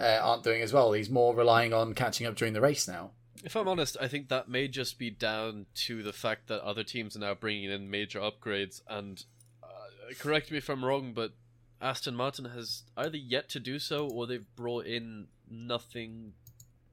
uh, 0.00 0.20
aren't 0.22 0.42
doing 0.42 0.62
as 0.62 0.72
well. 0.72 0.92
He's 0.92 1.10
more 1.10 1.34
relying 1.34 1.72
on 1.72 1.94
catching 1.94 2.26
up 2.26 2.36
during 2.36 2.54
the 2.54 2.60
race 2.60 2.86
now. 2.86 3.10
If 3.44 3.54
I'm 3.56 3.68
honest, 3.68 3.96
I 4.00 4.08
think 4.08 4.28
that 4.28 4.48
may 4.48 4.66
just 4.68 4.98
be 4.98 5.10
down 5.10 5.66
to 5.86 6.02
the 6.02 6.12
fact 6.12 6.48
that 6.48 6.62
other 6.62 6.82
teams 6.82 7.16
are 7.16 7.20
now 7.20 7.34
bringing 7.34 7.70
in 7.70 7.90
major 7.90 8.20
upgrades. 8.20 8.82
And 8.88 9.24
uh, 9.62 10.14
correct 10.18 10.50
me 10.50 10.58
if 10.58 10.68
I'm 10.68 10.84
wrong, 10.84 11.12
but 11.14 11.32
Aston 11.80 12.16
Martin 12.16 12.46
has 12.46 12.82
either 12.96 13.16
yet 13.16 13.48
to 13.50 13.60
do 13.60 13.78
so 13.78 14.08
or 14.08 14.26
they've 14.26 14.46
brought 14.56 14.86
in 14.86 15.28
nothing 15.48 16.32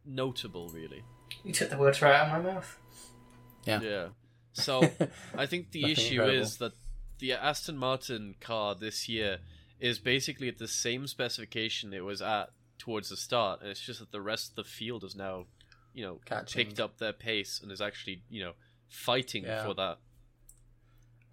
notable, 0.05 0.69
really. 0.69 1.03
You 1.43 1.53
took 1.53 1.69
the 1.69 1.77
words 1.77 2.01
right 2.01 2.13
out 2.13 2.37
of 2.37 2.43
my 2.43 2.53
mouth. 2.53 2.77
Yeah. 3.65 3.81
Yeah. 3.81 4.07
So 4.53 4.89
I 5.37 5.45
think 5.45 5.71
the 5.71 5.91
issue 5.91 6.21
incredible. 6.21 6.41
is 6.41 6.57
that 6.57 6.73
the 7.19 7.33
Aston 7.33 7.77
Martin 7.77 8.35
car 8.39 8.75
this 8.75 9.09
year 9.09 9.39
is 9.79 9.99
basically 9.99 10.47
at 10.47 10.59
the 10.59 10.67
same 10.67 11.07
specification 11.07 11.93
it 11.93 12.03
was 12.03 12.21
at 12.21 12.51
towards 12.77 13.09
the 13.09 13.17
start, 13.17 13.61
and 13.61 13.69
it's 13.69 13.79
just 13.79 13.99
that 13.99 14.11
the 14.11 14.21
rest 14.21 14.49
of 14.51 14.55
the 14.55 14.63
field 14.63 15.03
is 15.03 15.15
now, 15.15 15.45
you 15.93 16.03
know, 16.05 16.19
Catching. 16.25 16.65
picked 16.65 16.79
up 16.79 16.97
their 16.97 17.13
pace 17.13 17.59
and 17.61 17.71
is 17.71 17.81
actually, 17.81 18.23
you 18.29 18.43
know, 18.43 18.53
fighting 18.89 19.43
Yeah. 19.43 19.65
for 19.65 19.73
that. 19.75 19.99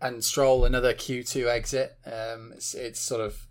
and 0.00 0.24
Stroll 0.24 0.64
another 0.64 0.94
Q2 0.94 1.46
exit. 1.46 1.98
Um, 2.06 2.52
it's, 2.54 2.74
it's 2.74 3.00
sort 3.00 3.20
of 3.20 3.46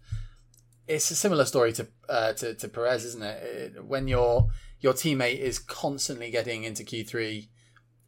it's 0.87 1.11
a 1.11 1.15
similar 1.15 1.45
story 1.45 1.71
to 1.73 1.87
uh, 2.07 2.33
to, 2.33 2.55
to 2.55 2.67
Perez, 2.67 3.05
isn't 3.05 3.23
it? 3.23 3.43
It- 3.75 3.85
When 3.85 4.07
your 4.07 4.49
your 4.79 4.93
teammate 4.93 5.39
is 5.39 5.59
constantly 5.59 6.31
getting 6.31 6.63
into 6.63 6.83
Q3, 6.83 7.47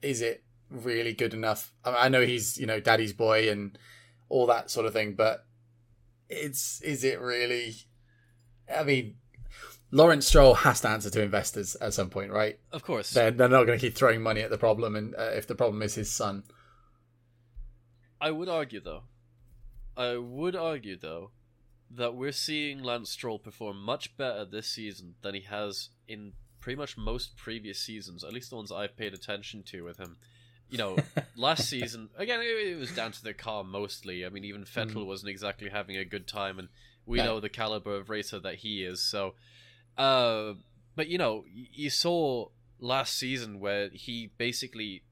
is 0.01 0.21
it 0.21 0.43
really 0.69 1.13
good 1.13 1.33
enough? 1.33 1.73
I, 1.83 1.89
mean, 1.91 1.99
I 2.01 2.09
know 2.09 2.25
he's 2.25 2.57
you 2.57 2.65
know 2.65 2.79
daddy's 2.79 3.13
boy 3.13 3.49
and 3.51 3.77
all 4.29 4.47
that 4.47 4.71
sort 4.71 4.85
of 4.87 4.93
thing, 4.93 5.13
but 5.13 5.45
it's 6.29 6.81
is 6.81 7.03
it 7.03 7.19
really? 7.21 7.75
I 8.75 8.83
mean, 8.83 9.17
Lawrence 9.91 10.25
Stroll 10.27 10.53
has 10.53 10.81
to 10.81 10.89
answer 10.89 11.09
to 11.09 11.21
investors 11.21 11.75
at 11.75 11.93
some 11.93 12.09
point, 12.09 12.31
right? 12.31 12.57
Of 12.71 12.83
course. 12.83 13.11
They're, 13.11 13.31
they're 13.31 13.49
not 13.49 13.65
going 13.65 13.77
to 13.77 13.85
keep 13.85 13.95
throwing 13.95 14.21
money 14.21 14.41
at 14.41 14.49
the 14.49 14.57
problem, 14.57 14.95
and 14.95 15.13
uh, 15.15 15.31
if 15.33 15.47
the 15.47 15.55
problem 15.55 15.81
is 15.81 15.95
his 15.95 16.09
son, 16.11 16.43
I 18.19 18.31
would 18.31 18.47
argue, 18.49 18.79
though, 18.79 19.03
I 19.97 20.15
would 20.17 20.55
argue, 20.55 20.97
though, 20.97 21.31
that 21.89 22.15
we're 22.15 22.31
seeing 22.31 22.81
Lance 22.83 23.09
Stroll 23.09 23.39
perform 23.39 23.81
much 23.81 24.15
better 24.15 24.45
this 24.45 24.67
season 24.67 25.15
than 25.21 25.35
he 25.35 25.41
has 25.41 25.89
in 26.07 26.33
pretty 26.61 26.77
much 26.77 26.97
most 26.97 27.35
previous 27.35 27.79
seasons, 27.79 28.23
at 28.23 28.31
least 28.31 28.51
the 28.51 28.55
ones 28.55 28.71
I've 28.71 28.95
paid 28.95 29.13
attention 29.13 29.63
to 29.63 29.83
with 29.83 29.97
him. 29.97 30.17
You 30.69 30.77
know, 30.77 30.97
last 31.35 31.67
season, 31.67 32.09
again, 32.15 32.39
it, 32.41 32.77
was 32.79 32.93
down 32.95 33.11
to 33.11 33.23
the 33.23 33.33
car 33.33 33.63
mostly. 33.63 34.25
I 34.25 34.29
mean, 34.29 34.45
even 34.45 34.63
Vettel 34.63 35.05
wasn't 35.05 35.31
exactly 35.31 35.69
having 35.69 35.97
a 35.97 36.05
good 36.05 36.27
time, 36.27 36.59
and 36.59 36.69
we 37.05 37.17
No. 37.17 37.25
know 37.25 37.39
the 37.41 37.49
caliber 37.49 37.95
of 37.95 38.09
racer 38.09 38.39
that 38.39 38.55
he 38.55 38.83
is. 38.83 39.01
So, 39.01 39.33
uh, 39.97 40.53
but 40.95 41.07
you 41.07 41.17
know, 41.17 41.45
you 41.51 41.89
saw 41.89 42.47
last 42.79 43.17
season 43.17 43.59
where 43.59 43.89
he 43.93 44.31
basically 44.37 45.03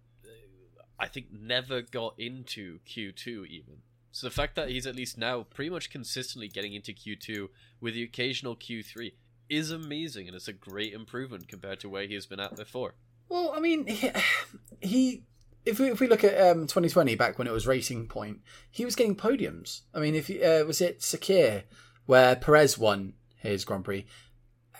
I 0.99 1.07
think 1.07 1.27
never 1.31 1.81
got 1.81 2.15
into 2.17 2.79
Q2 2.87 3.47
even. 3.47 3.77
So 4.11 4.27
the 4.27 4.31
fact 4.33 4.55
that 4.55 4.69
he's 4.69 4.85
at 4.85 4.95
least 4.95 5.17
now 5.17 5.43
pretty 5.43 5.69
much 5.69 5.89
consistently 5.89 6.49
getting 6.49 6.73
into 6.73 6.91
Q2 6.91 7.47
with 7.79 7.93
the 7.93 8.03
occasional 8.03 8.55
Q3 8.55 9.13
is 9.49 9.71
amazing 9.71 10.27
and 10.27 10.35
it's 10.35 10.47
a 10.47 10.53
great 10.53 10.93
improvement 10.93 11.47
compared 11.47 11.79
to 11.81 11.89
where 11.89 12.05
he 12.05 12.15
has 12.15 12.25
been 12.25 12.39
at 12.39 12.55
before. 12.55 12.95
Well, 13.29 13.53
I 13.55 13.59
mean, 13.59 13.87
he, 13.87 14.11
he 14.81 15.23
if 15.65 15.79
we 15.79 15.91
if 15.91 15.99
we 15.99 16.07
look 16.07 16.23
at 16.23 16.35
um, 16.51 16.67
2020 16.67 17.15
back 17.15 17.37
when 17.37 17.47
it 17.47 17.53
was 17.53 17.67
Racing 17.67 18.07
Point, 18.07 18.41
he 18.69 18.83
was 18.83 18.95
getting 18.95 19.15
podiums. 19.15 19.81
I 19.93 19.99
mean, 19.99 20.15
if 20.15 20.29
uh, 20.29 20.65
was 20.65 20.81
it 20.81 20.99
Sakhir 20.99 21.63
where 22.05 22.35
Perez 22.35 22.77
won 22.77 23.13
his 23.37 23.63
Grand 23.63 23.85
Prix? 23.85 24.05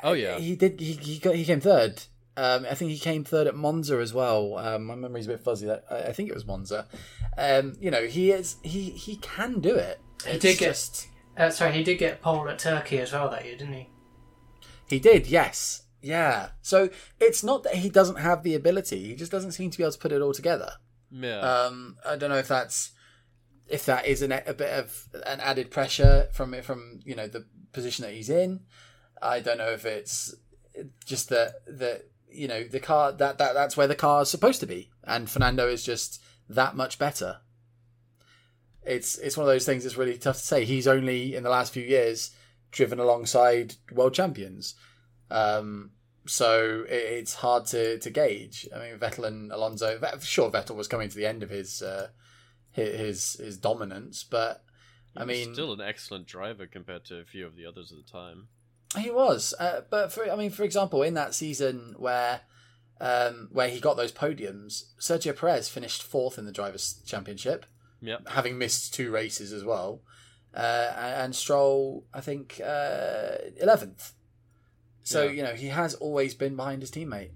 Oh 0.04 0.14
yeah. 0.14 0.38
he 0.40 0.56
did. 0.56 0.80
He 0.80 0.94
he, 0.94 1.20
got, 1.20 1.36
he 1.36 1.46
came 1.46 1.60
third. 1.60 2.04
Um, 2.38 2.66
I 2.70 2.74
think 2.74 2.92
he 2.92 3.00
came 3.00 3.24
third 3.26 3.48
at 3.48 3.56
Monza 3.56 3.98
as 3.98 4.14
well. 4.14 4.58
Um, 4.58 4.86
my 4.86 4.96
memory's 4.96 5.26
a 5.26 5.32
bit 5.32 5.42
fuzzy. 5.42 5.66
That 5.66 5.84
I, 5.90 6.04
I 6.04 6.14
think 6.14 6.30
it 6.30 6.34
was 6.36 6.46
Monza. 6.46 6.88
Um, 7.38 7.76
you 7.82 7.92
know, 7.92 8.06
he 8.06 8.32
is 8.32 8.56
he 8.64 8.92
he 8.92 9.18
can 9.18 9.60
do 9.60 9.76
it. 9.76 10.00
He 10.26 10.32
It's 10.32 10.42
did 10.42 10.58
get- 10.58 10.70
just 10.70 11.08
Uh, 11.38 11.50
sorry, 11.50 11.74
he 11.74 11.84
did 11.84 11.98
get 11.98 12.22
pole 12.22 12.48
at 12.50 12.60
Turkey 12.60 13.00
as 13.00 13.12
well 13.14 13.30
that 13.30 13.46
year, 13.46 13.56
didn't 13.58 13.74
he? 13.74 13.90
He 14.88 15.00
did, 15.00 15.28
yes. 15.28 15.84
Yeah. 16.02 16.50
So 16.62 16.90
it's 17.20 17.44
not 17.44 17.64
that 17.64 17.76
he 17.76 17.90
doesn't 17.90 18.18
have 18.18 18.44
the 18.44 18.56
ability, 18.56 19.06
he 19.08 19.16
just 19.16 19.32
doesn't 19.32 19.52
seem 19.52 19.70
to 19.72 19.78
be 19.78 19.84
able 19.84 19.92
to 19.92 20.00
put 20.00 20.12
it 20.12 20.22
all 20.22 20.34
together. 20.34 20.72
Yeah. 21.12 21.40
Um, 21.40 21.98
I 22.08 22.16
don't 22.16 22.30
know 22.30 22.38
if 22.38 22.48
that's 22.48 22.92
if 23.68 23.86
that 23.86 24.06
is 24.08 24.22
an, 24.22 24.32
a 24.32 24.54
bit 24.54 24.72
of 24.72 25.08
an 25.26 25.40
added 25.42 25.70
pressure 25.72 26.28
from 26.32 26.54
it 26.54 26.64
from 26.66 27.02
you 27.06 27.16
know 27.16 27.28
the 27.28 27.46
position 27.74 28.04
that 28.04 28.14
he's 28.14 28.30
in. 28.30 28.62
I 29.22 29.40
don't 29.40 29.58
know 29.58 29.72
if 29.72 29.86
it's 29.86 30.36
just 31.06 31.30
that 31.30 31.54
that 31.68 32.06
you 32.32 32.48
know 32.48 32.64
the 32.64 32.80
car 32.80 33.12
that 33.12 33.38
that 33.38 33.54
that's 33.54 33.76
where 33.76 33.88
the 33.88 33.96
car 33.96 34.22
is 34.22 34.30
supposed 34.30 34.60
to 34.62 34.68
be, 34.68 34.90
and 35.04 35.30
Fernando 35.30 35.68
is 35.68 35.84
just 35.84 36.22
that 36.48 36.76
much 36.76 37.00
better. 37.00 37.38
It's 38.84 39.18
it's 39.18 39.38
one 39.38 39.46
of 39.48 39.54
those 39.54 39.66
things 39.66 39.84
that's 39.84 39.98
really 39.98 40.18
tough 40.18 40.38
to 40.38 40.44
say. 40.44 40.66
He's 40.66 40.88
only 40.88 41.36
in 41.36 41.44
the 41.44 41.50
last 41.50 41.74
few 41.74 41.84
years 41.84 42.32
driven 42.72 43.00
alongside 43.00 43.76
world 43.92 44.14
champions. 44.14 44.76
Um, 45.30 45.92
so 46.26 46.86
it, 46.88 46.94
it's 46.94 47.36
hard 47.36 47.66
to, 47.68 48.00
to 48.00 48.10
gauge. 48.10 48.68
I 48.76 48.80
mean, 48.80 49.00
Vettel 49.00 49.26
and 49.26 49.52
Alonso. 49.52 50.00
Sure, 50.22 50.52
Vettel 50.52 50.76
was 50.76 50.88
coming 50.88 51.10
to 51.10 51.16
the 51.16 51.26
end 51.26 51.44
of 51.44 51.50
his 51.50 51.82
uh, 51.82 52.10
his 52.72 53.34
his, 53.34 53.58
dominance, 53.58 54.24
but 54.24 54.64
I 55.16 55.22
He 55.22 55.28
was 55.28 55.38
mean, 55.38 55.54
still 55.54 55.74
an 55.74 55.82
excellent 55.82 56.28
driver 56.28 56.68
compared 56.68 57.06
to 57.06 57.18
a 57.18 57.26
few 57.26 57.46
of 57.46 57.56
the 57.56 57.66
others 57.66 57.92
at 57.92 57.98
the 57.98 58.12
time. 58.12 58.48
He 58.98 59.12
was. 59.12 59.54
Uh, 59.60 59.82
but 59.90 60.12
for 60.12 60.30
I 60.30 60.36
mean, 60.36 60.50
for 60.52 60.64
example, 60.64 61.04
in 61.04 61.14
that 61.16 61.34
season 61.36 61.96
where 61.98 62.42
um, 63.02 63.50
where 63.52 63.70
he 63.70 63.80
got 63.80 63.96
those 63.98 64.12
podiums, 64.12 64.86
Sergio 65.00 65.36
Perez 65.38 65.70
finished 65.70 66.04
fourth 66.04 66.38
in 66.38 66.46
the 66.46 66.52
drivers' 66.52 67.02
championship, 67.06 67.66
Yep. 68.02 68.28
having 68.30 68.58
missed 68.58 68.94
two 68.94 69.12
races 69.12 69.54
as 69.54 69.64
well. 69.64 70.02
uh, 70.54 70.92
and 70.98 71.36
Stroll, 71.36 72.06
I 72.14 72.22
think, 72.22 72.60
uh, 72.66 73.36
eleventh. 73.58 74.14
so 75.04 75.26
Yeah. 75.26 75.32
you 75.32 75.44
know 75.44 75.54
he 75.54 75.68
has 75.68 75.94
always 75.96 76.34
been 76.34 76.56
behind 76.56 76.82
his 76.82 76.90
teammate, 76.92 77.30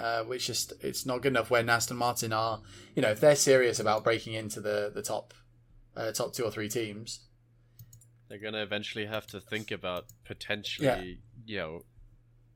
uh, 0.00 0.24
which 0.24 0.48
just 0.48 0.72
it's 0.80 1.06
not 1.06 1.22
good 1.22 1.28
enough 1.32 1.48
when 1.50 1.68
Aston 1.70 1.96
Martin 1.96 2.32
are, 2.32 2.60
you 2.96 3.02
know, 3.02 3.10
if 3.12 3.20
they're 3.20 3.36
serious 3.36 3.78
about 3.78 4.02
breaking 4.02 4.34
into 4.34 4.60
the 4.60 4.90
the 4.92 5.00
top, 5.02 5.32
uh, 5.96 6.10
top 6.10 6.32
two 6.34 6.44
or 6.44 6.50
three 6.50 6.68
teams. 6.68 7.20
They're 8.30 8.38
gonna 8.38 8.62
eventually 8.62 9.06
have 9.06 9.26
to 9.28 9.40
think 9.40 9.72
about 9.72 10.06
potentially, 10.24 11.18
you 11.44 11.58
know, 11.58 11.80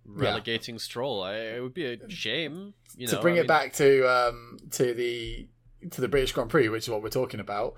relegating 0.06 0.78
Stroll. 0.78 1.20
I, 1.24 1.34
it 1.34 1.62
would 1.62 1.74
be 1.74 1.84
a 1.86 2.08
shame, 2.08 2.74
you 2.96 3.08
know. 3.08 3.14
to 3.14 3.20
bring 3.20 3.34
I 3.34 3.38
it 3.38 3.40
mean, 3.40 3.48
back 3.48 3.72
to 3.74 4.08
um, 4.08 4.58
to 4.70 4.94
the 4.94 5.48
to 5.90 6.00
the 6.00 6.06
British 6.06 6.30
Grand 6.30 6.48
Prix, 6.48 6.68
which 6.68 6.84
is 6.84 6.90
what 6.90 7.02
we're 7.02 7.08
talking 7.08 7.40
about, 7.40 7.74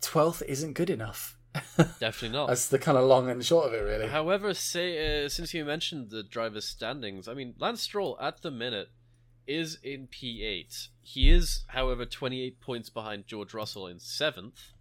twelfth 0.00 0.42
isn't 0.48 0.72
good 0.72 0.90
enough. 0.90 1.38
Definitely 2.00 2.30
not. 2.30 2.46
That's 2.48 2.68
the 2.68 2.80
kind 2.80 2.98
of 2.98 3.04
long 3.04 3.30
and 3.30 3.44
short 3.44 3.68
of 3.68 3.74
it, 3.74 3.82
really. 3.82 4.08
However, 4.08 4.52
say 4.52 5.24
uh, 5.24 5.28
since 5.28 5.54
you 5.54 5.64
mentioned 5.64 6.10
the 6.10 6.24
drivers' 6.24 6.66
standings, 6.66 7.28
I 7.28 7.34
mean 7.34 7.54
Lance 7.60 7.80
Stroll 7.80 8.18
at 8.20 8.42
the 8.42 8.50
minute 8.50 8.88
is 9.46 9.78
in 9.84 10.08
P8. 10.08 10.88
He 11.02 11.30
is, 11.30 11.64
however, 11.68 12.04
28 12.04 12.60
points 12.60 12.90
behind 12.90 13.28
George 13.28 13.54
Russell 13.54 13.86
in 13.86 14.00
seventh, 14.00 14.72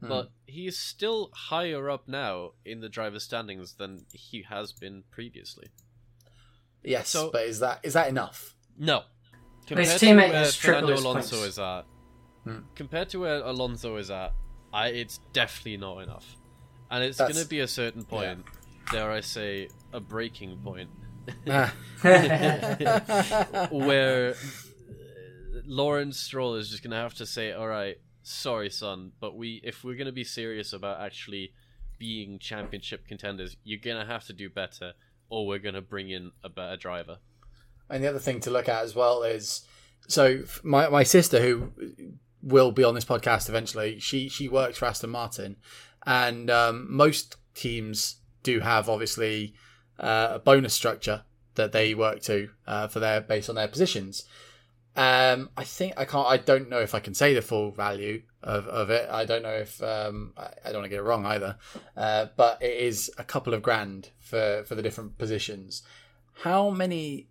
Hmm. 0.00 0.08
but 0.08 0.30
he 0.46 0.66
is 0.66 0.78
still 0.78 1.30
higher 1.34 1.88
up 1.88 2.06
now 2.06 2.50
in 2.64 2.80
the 2.80 2.88
drivers' 2.88 3.22
standings 3.24 3.74
than 3.74 4.04
he 4.12 4.42
has 4.42 4.72
been 4.72 5.04
previously. 5.10 5.68
Yes, 6.84 7.08
So- 7.08 7.30
but 7.30 7.46
is 7.46 7.60
that 7.60 7.80
is 7.82 7.94
that 7.94 8.08
enough? 8.08 8.54
No, 8.78 8.98
his 9.00 9.66
compared 9.66 9.88
to 10.00 10.06
teammate 10.06 10.16
where 10.30 10.32
has 10.44 10.54
Fernando 10.56 10.94
Alonso 10.98 11.36
points. 11.36 11.48
is 11.54 11.58
at, 11.58 11.82
Hmm. 12.44 12.58
compared 12.74 13.08
to 13.10 13.20
where 13.20 13.38
Alonso 13.42 13.96
is 13.96 14.10
at, 14.10 14.32
I, 14.72 14.88
it's 14.88 15.18
definitely 15.32 15.78
not 15.78 15.98
enough, 16.02 16.36
and 16.90 17.02
it's 17.02 17.16
going 17.18 17.32
to 17.34 17.46
be 17.46 17.60
a 17.60 17.66
certain 17.68 18.04
point. 18.04 18.44
Dare 18.92 19.10
I 19.10 19.20
say, 19.20 19.68
a 19.92 19.98
breaking 20.00 20.58
point. 20.62 20.90
Ah. 21.48 21.74
where 23.70 24.30
uh, 24.30 24.34
Lawrence 25.64 26.18
Stroll 26.20 26.54
is 26.56 26.68
just 26.70 26.82
gonna 26.82 26.96
have 27.00 27.14
to 27.14 27.26
say, 27.26 27.52
"All 27.52 27.66
right, 27.66 27.96
sorry, 28.26 28.70
son, 28.70 29.12
but 29.20 29.36
we 29.36 29.60
if 29.62 29.84
we're 29.84 29.96
gonna 29.96 30.12
be 30.12 30.24
serious 30.24 30.72
about 30.72 31.00
actually 31.00 31.52
being 31.98 32.38
championship 32.38 33.06
contenders, 33.06 33.56
you're 33.64 33.80
gonna 33.80 34.06
have 34.06 34.24
to 34.26 34.32
do 34.32 34.50
better, 34.50 34.92
or 35.28 35.46
we're 35.46 35.58
gonna 35.58 35.80
bring 35.80 36.10
in 36.10 36.32
a 36.42 36.48
better 36.48 36.76
driver." 36.76 37.18
And 37.88 38.02
the 38.02 38.08
other 38.08 38.18
thing 38.18 38.40
to 38.40 38.50
look 38.50 38.68
at 38.68 38.82
as 38.82 38.94
well 38.94 39.22
is 39.22 39.62
so 40.08 40.42
my 40.62 40.88
my 40.88 41.04
sister 41.04 41.40
who 41.40 41.72
will 42.42 42.72
be 42.72 42.84
on 42.84 42.94
this 42.94 43.04
podcast 43.04 43.48
eventually. 43.48 43.98
She 44.00 44.28
she 44.28 44.48
works 44.48 44.78
for 44.78 44.86
Aston 44.86 45.10
Martin, 45.10 45.56
and 46.04 46.50
um, 46.50 46.86
most 46.90 47.36
teams 47.54 48.16
do 48.42 48.60
have 48.60 48.88
obviously 48.88 49.54
uh, 49.98 50.32
a 50.32 50.38
bonus 50.38 50.74
structure 50.74 51.22
that 51.54 51.72
they 51.72 51.94
work 51.94 52.22
to 52.22 52.50
uh, 52.66 52.88
for 52.88 53.00
their 53.00 53.20
based 53.20 53.48
on 53.48 53.54
their 53.54 53.68
positions. 53.68 54.24
Um, 54.96 55.50
I 55.56 55.64
think 55.64 55.94
I 55.96 56.04
can't. 56.04 56.26
I 56.26 56.38
don't 56.38 56.70
know 56.70 56.80
if 56.80 56.94
I 56.94 57.00
can 57.00 57.14
say 57.14 57.34
the 57.34 57.42
full 57.42 57.70
value 57.70 58.22
of, 58.42 58.66
of 58.66 58.90
it. 58.90 59.08
I 59.10 59.24
don't 59.26 59.42
know 59.42 59.54
if 59.54 59.82
um, 59.82 60.32
I, 60.36 60.48
I 60.64 60.72
don't 60.72 60.76
want 60.76 60.84
to 60.84 60.88
get 60.88 61.00
it 61.00 61.02
wrong 61.02 61.26
either. 61.26 61.58
Uh, 61.96 62.26
but 62.36 62.62
it 62.62 62.78
is 62.78 63.10
a 63.18 63.24
couple 63.24 63.52
of 63.52 63.62
grand 63.62 64.10
for 64.18 64.64
for 64.66 64.74
the 64.74 64.82
different 64.82 65.18
positions. 65.18 65.82
How 66.42 66.70
many 66.70 67.28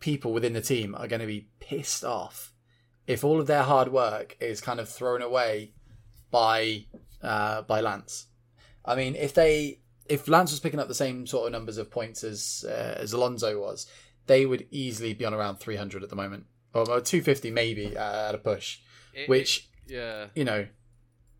people 0.00 0.32
within 0.32 0.52
the 0.52 0.60
team 0.60 0.94
are 0.94 1.08
going 1.08 1.20
to 1.20 1.26
be 1.26 1.48
pissed 1.60 2.04
off 2.04 2.52
if 3.06 3.24
all 3.24 3.40
of 3.40 3.46
their 3.46 3.62
hard 3.62 3.90
work 3.90 4.36
is 4.38 4.60
kind 4.60 4.78
of 4.78 4.88
thrown 4.88 5.22
away 5.22 5.72
by 6.30 6.84
uh, 7.22 7.62
by 7.62 7.80
Lance. 7.80 8.26
I 8.84 8.94
mean, 8.94 9.16
if 9.16 9.34
they 9.34 9.80
if 10.06 10.28
Lance 10.28 10.50
was 10.50 10.60
picking 10.60 10.80
up 10.80 10.88
the 10.88 10.94
same 10.94 11.26
sort 11.26 11.46
of 11.46 11.52
numbers 11.52 11.78
of 11.78 11.90
points 11.90 12.22
as 12.22 12.64
uh, 12.68 12.96
as 12.98 13.12
Alonso 13.12 13.60
was, 13.60 13.86
they 14.26 14.46
would 14.46 14.66
easily 14.70 15.14
be 15.14 15.24
on 15.24 15.34
around 15.34 15.56
300 15.56 16.02
at 16.02 16.10
the 16.10 16.16
moment, 16.16 16.46
or 16.74 16.84
250 16.84 17.50
maybe 17.50 17.96
uh, 17.96 18.28
at 18.28 18.34
a 18.34 18.38
push. 18.38 18.78
It- 19.14 19.28
Which 19.28 19.68
it- 19.86 19.92
yeah, 19.94 20.26
you 20.34 20.44
know, 20.44 20.66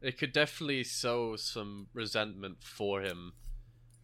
it 0.01 0.17
could 0.19 0.33
definitely 0.33 0.85
sow 0.85 1.37
some 1.37 1.89
resentment 1.93 2.59
for 2.63 3.03
him 3.03 3.33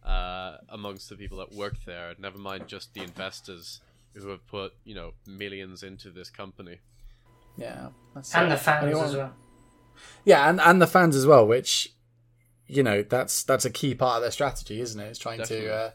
uh, 0.03 0.57
amongst 0.69 1.09
the 1.09 1.15
people 1.15 1.37
that 1.39 1.51
work 1.51 1.73
there. 1.85 2.13
Never 2.19 2.37
mind 2.37 2.67
just 2.67 2.93
the 2.93 3.01
investors 3.01 3.81
who 4.13 4.29
have 4.29 4.45
put 4.47 4.73
you 4.83 4.93
know 4.95 5.13
millions 5.25 5.83
into 5.83 6.09
this 6.11 6.29
company. 6.29 6.79
yeah, 7.57 7.89
that's 8.13 8.33
and 8.35 8.47
it. 8.47 8.49
the 8.51 8.57
fans 8.57 8.85
Anyone- 8.85 9.05
as 9.05 9.15
well. 9.15 9.33
Yeah, 10.25 10.49
and 10.49 10.59
and 10.61 10.81
the 10.81 10.87
fans 10.87 11.15
as 11.15 11.25
well, 11.25 11.47
which 11.47 11.93
you 12.67 12.83
know 12.83 13.01
that's 13.01 13.43
that's 13.43 13.65
a 13.65 13.69
key 13.69 13.95
part 13.95 14.17
of 14.17 14.21
their 14.23 14.31
strategy, 14.31 14.79
isn't 14.81 14.99
it? 14.99 15.05
It's 15.07 15.19
trying 15.19 15.39
Definitely. 15.39 15.67
to 15.67 15.73
uh, 15.73 15.91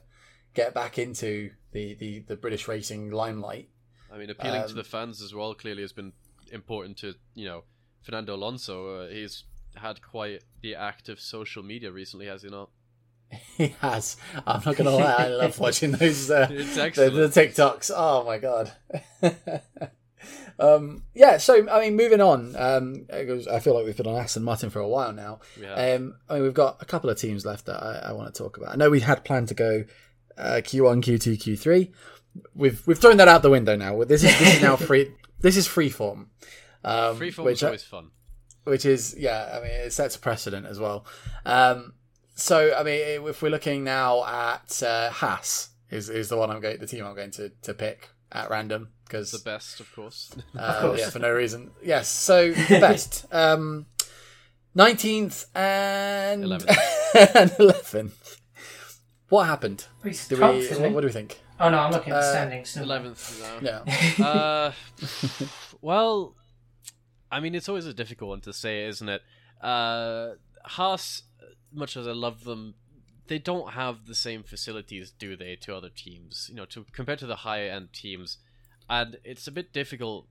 get 0.55 0.73
back 0.75 0.99
into 0.99 1.51
the, 1.73 1.95
the 1.95 2.21
the 2.21 2.37
British 2.37 2.67
racing 2.67 3.11
limelight. 3.11 3.69
I 4.13 4.19
mean, 4.19 4.31
appealing 4.31 4.63
to 4.63 4.69
Um, 4.71 4.77
the 4.77 4.85
fans 4.85 5.23
as 5.23 5.35
well 5.35 5.55
clearly 5.55 5.83
has 5.83 5.93
been 5.93 6.13
important 6.53 6.99
to 6.99 7.15
you 7.35 7.47
know 7.47 7.65
Fernando 8.03 8.35
Alonso. 8.35 9.03
Uh, 9.03 9.09
he's 9.09 9.45
had 9.77 10.03
quite 10.03 10.43
the 10.63 10.75
active 10.75 11.21
social 11.21 11.63
media 11.63 11.91
recently, 11.93 12.27
has 12.27 12.43
he 12.43 12.49
not? 12.49 12.71
He 13.57 13.69
has. 13.81 14.17
I'm 14.47 14.63
not 14.65 14.77
gonna 14.77 14.91
lie. 14.91 15.15
I 15.19 15.29
love 15.29 15.59
watching 15.61 15.93
those 15.93 16.31
uh, 16.31 16.47
the, 16.47 16.57
the 16.57 17.29
TikToks. 17.29 17.91
Oh 17.95 18.25
my 18.25 18.39
god. 18.39 18.73
um, 20.59 21.05
yeah. 21.15 21.39
So 21.39 21.69
I 21.69 21.81
mean, 21.81 21.97
moving 21.97 22.21
on. 22.21 22.57
Um, 22.57 23.07
I 23.13 23.61
feel 23.61 23.75
like 23.75 23.85
we've 23.85 23.97
been 23.97 24.09
on 24.09 24.17
Aston 24.17 24.43
Martin 24.43 24.71
for 24.71 24.81
a 24.81 24.89
while 24.89 25.13
now. 25.13 25.41
Have. 25.61 26.01
Um, 26.01 26.17
I 26.29 26.35
mean, 26.35 26.43
we've 26.43 26.55
got 26.55 26.83
a 26.83 26.85
couple 26.85 27.09
of 27.09 27.19
teams 27.19 27.47
left 27.47 27.67
that 27.67 27.81
I, 27.81 28.09
I 28.11 28.13
want 28.13 28.35
to 28.35 28.43
talk 28.43 28.57
about. 28.57 28.73
I 28.73 28.77
know 28.77 28.91
we 28.91 29.01
had 29.01 29.25
planned 29.25 29.49
to 29.49 29.55
go 29.55 29.85
uh, 30.37 30.61
Q1, 30.63 31.03
Q2, 31.03 31.37
Q3. 31.37 31.93
We've 32.55 32.87
we've 32.87 32.99
thrown 32.99 33.17
that 33.19 33.29
out 33.29 33.43
the 33.43 33.51
window 33.51 33.77
now. 33.77 34.05
This 34.05 34.23
is 34.25 34.39
this 34.39 34.57
is 34.57 34.63
now 34.63 34.77
free. 34.89 35.13
This 35.41 35.57
is 35.57 35.67
free 35.67 35.89
form. 35.91 36.31
Um, 36.85 37.19
Freeform 37.19 37.45
which 37.45 37.59
is 37.59 37.63
always 37.65 37.83
fun. 37.83 38.11
which 38.65 38.87
is 38.87 39.15
yeah 39.19 39.51
i 39.53 39.61
mean 39.63 39.71
it 39.71 39.93
sets 39.93 40.17
a 40.17 40.19
precedent 40.19 40.65
as 40.65 40.79
well 40.81 41.05
um 41.45 41.93
so 42.35 42.75
i 42.75 42.83
mean 42.83 43.03
if 43.29 43.43
we're 43.43 43.51
looking 43.51 43.85
now 43.85 44.25
at 44.25 44.83
uh 44.83 45.11
haas 45.11 45.69
is 45.91 46.09
is 46.09 46.31
the 46.31 46.39
one 46.39 46.51
i'm 46.51 46.59
going 46.63 46.79
the 46.79 46.87
team 46.87 47.05
i'm 47.05 47.15
going 47.15 47.31
to 47.33 47.51
to 47.61 47.75
pick 47.75 48.09
at 48.33 48.49
random 48.49 48.89
because 49.05 49.31
The 49.33 49.41
best, 49.41 49.81
of 49.81 49.95
course. 49.95 50.31
uh, 50.59 50.81
course. 50.87 51.01
yeah 51.01 51.11
for 51.11 51.19
no 51.19 51.31
reason 51.33 51.71
yes 51.83 52.09
so 52.09 52.51
the 52.53 52.79
best 52.81 53.27
um 53.31 53.85
19th 54.75 55.47
and 55.55 56.45
11th. 56.45 57.37
and 57.37 57.51
11th 57.51 58.39
what 59.29 59.45
happened 59.45 59.85
He's 60.03 60.27
do 60.29 60.37
we 60.41 60.61
isn't 60.61 60.81
what, 60.83 60.93
what 60.93 61.01
do 61.03 61.09
we 61.09 61.13
think 61.13 61.41
Oh 61.61 61.69
no, 61.71 61.79
I'm 61.79 61.93
looking 61.93 62.13
at 62.13 62.21
the 62.21 62.27
Uh, 62.27 62.31
standings. 62.33 62.77
Eleventh 62.77 63.41
now. 63.63 63.85
yeah 63.85 64.25
uh, 64.25 64.73
well, 65.81 66.35
I 67.31 67.41
mean, 67.41 67.55
it's 67.55 67.69
always 67.69 67.87
a 67.87 67.95
difficult 67.95 68.31
one 68.31 68.41
to 68.43 68.53
say, 68.53 68.87
isn't 68.87 69.09
it? 69.09 69.23
Uh, 69.61 70.33
Haas, 70.65 71.23
much 71.73 71.97
as 71.97 72.07
I 72.09 72.13
love 72.13 72.45
them, 72.45 72.75
they 73.29 73.39
don't 73.39 73.73
have 73.73 74.07
the 74.07 74.15
same 74.15 74.43
facilities, 74.43 75.11
do 75.11 75.37
they, 75.37 75.57
to 75.57 75.75
other 75.77 75.91
teams? 75.91 76.47
You 76.51 76.57
know, 76.57 76.65
to 76.67 76.85
compared 76.93 77.19
to 77.21 77.27
the 77.27 77.37
higher 77.37 77.71
end 77.71 77.93
teams, 77.93 78.39
and 78.89 79.19
it's 79.25 79.47
a 79.47 79.53
bit 79.53 79.73
difficult 79.73 80.27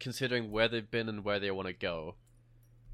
considering 0.00 0.50
where 0.50 0.68
they've 0.68 0.90
been 0.90 1.08
and 1.08 1.24
where 1.24 1.40
they 1.40 1.50
want 1.50 1.66
to 1.68 1.74
go 1.74 2.14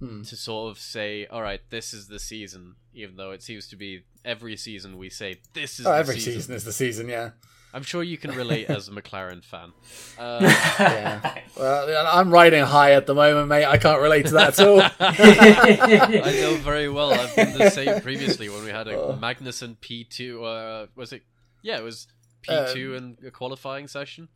Hmm. 0.01 0.23
to 0.23 0.35
sort 0.37 0.73
of 0.73 0.79
say, 0.81 1.25
all 1.27 1.40
right, 1.42 1.61
this 1.70 1.94
is 1.94 2.09
the 2.09 2.18
season, 2.18 2.75
even 2.92 3.14
though 3.16 3.31
it 3.31 3.42
seems 3.44 3.68
to 3.68 3.77
be 3.77 4.03
every 4.25 4.57
season 4.57 4.99
we 4.99 5.09
say 5.09 5.40
this 5.53 5.79
is 5.79 5.87
oh 5.87 5.92
the 5.92 5.97
every 5.99 6.14
season. 6.18 6.33
season 6.40 6.55
is 6.57 6.64
the 6.64 6.73
season 6.73 7.09
yeah 7.11 7.31
I'm 7.75 7.83
sure 7.83 8.03
you 8.05 8.17
can 8.17 8.31
relate 8.31 8.71
as 8.71 8.89
a 8.89 8.93
McLaren 8.93 9.43
fan. 9.45 9.73
Uh, 10.19 10.39
yeah 10.79 11.41
well 11.57 12.07
i'm 12.07 12.31
riding 12.31 12.63
high 12.65 12.93
at 12.93 13.07
the 13.07 13.15
moment 13.15 13.49
mate 13.49 13.65
i 13.65 13.77
can't 13.77 14.01
relate 14.01 14.27
to 14.27 14.33
that 14.33 14.59
at 14.59 14.67
all 14.67 14.81
I 15.01 16.33
know 16.41 16.55
very 16.57 16.89
well. 16.89 17.13
I've 17.13 17.35
been 17.35 17.57
the 17.59 17.71
same 17.71 18.01
previously 18.01 18.49
when 18.49 18.65
we 18.65 18.71
had 18.71 18.89
a 18.89 18.97
Oh. 18.99 19.19
Magnussen 19.21 19.77
P2. 19.79 20.85
Uh, 20.85 20.87
was 20.95 21.13
it? 21.13 21.23
Yeah, 21.63 21.79
it 21.79 21.83
was 21.83 22.07
P2 22.49 22.97
Um, 22.97 23.17
in 23.21 23.27
a 23.27 23.31
qualifying 23.31 23.89
session. 23.89 24.29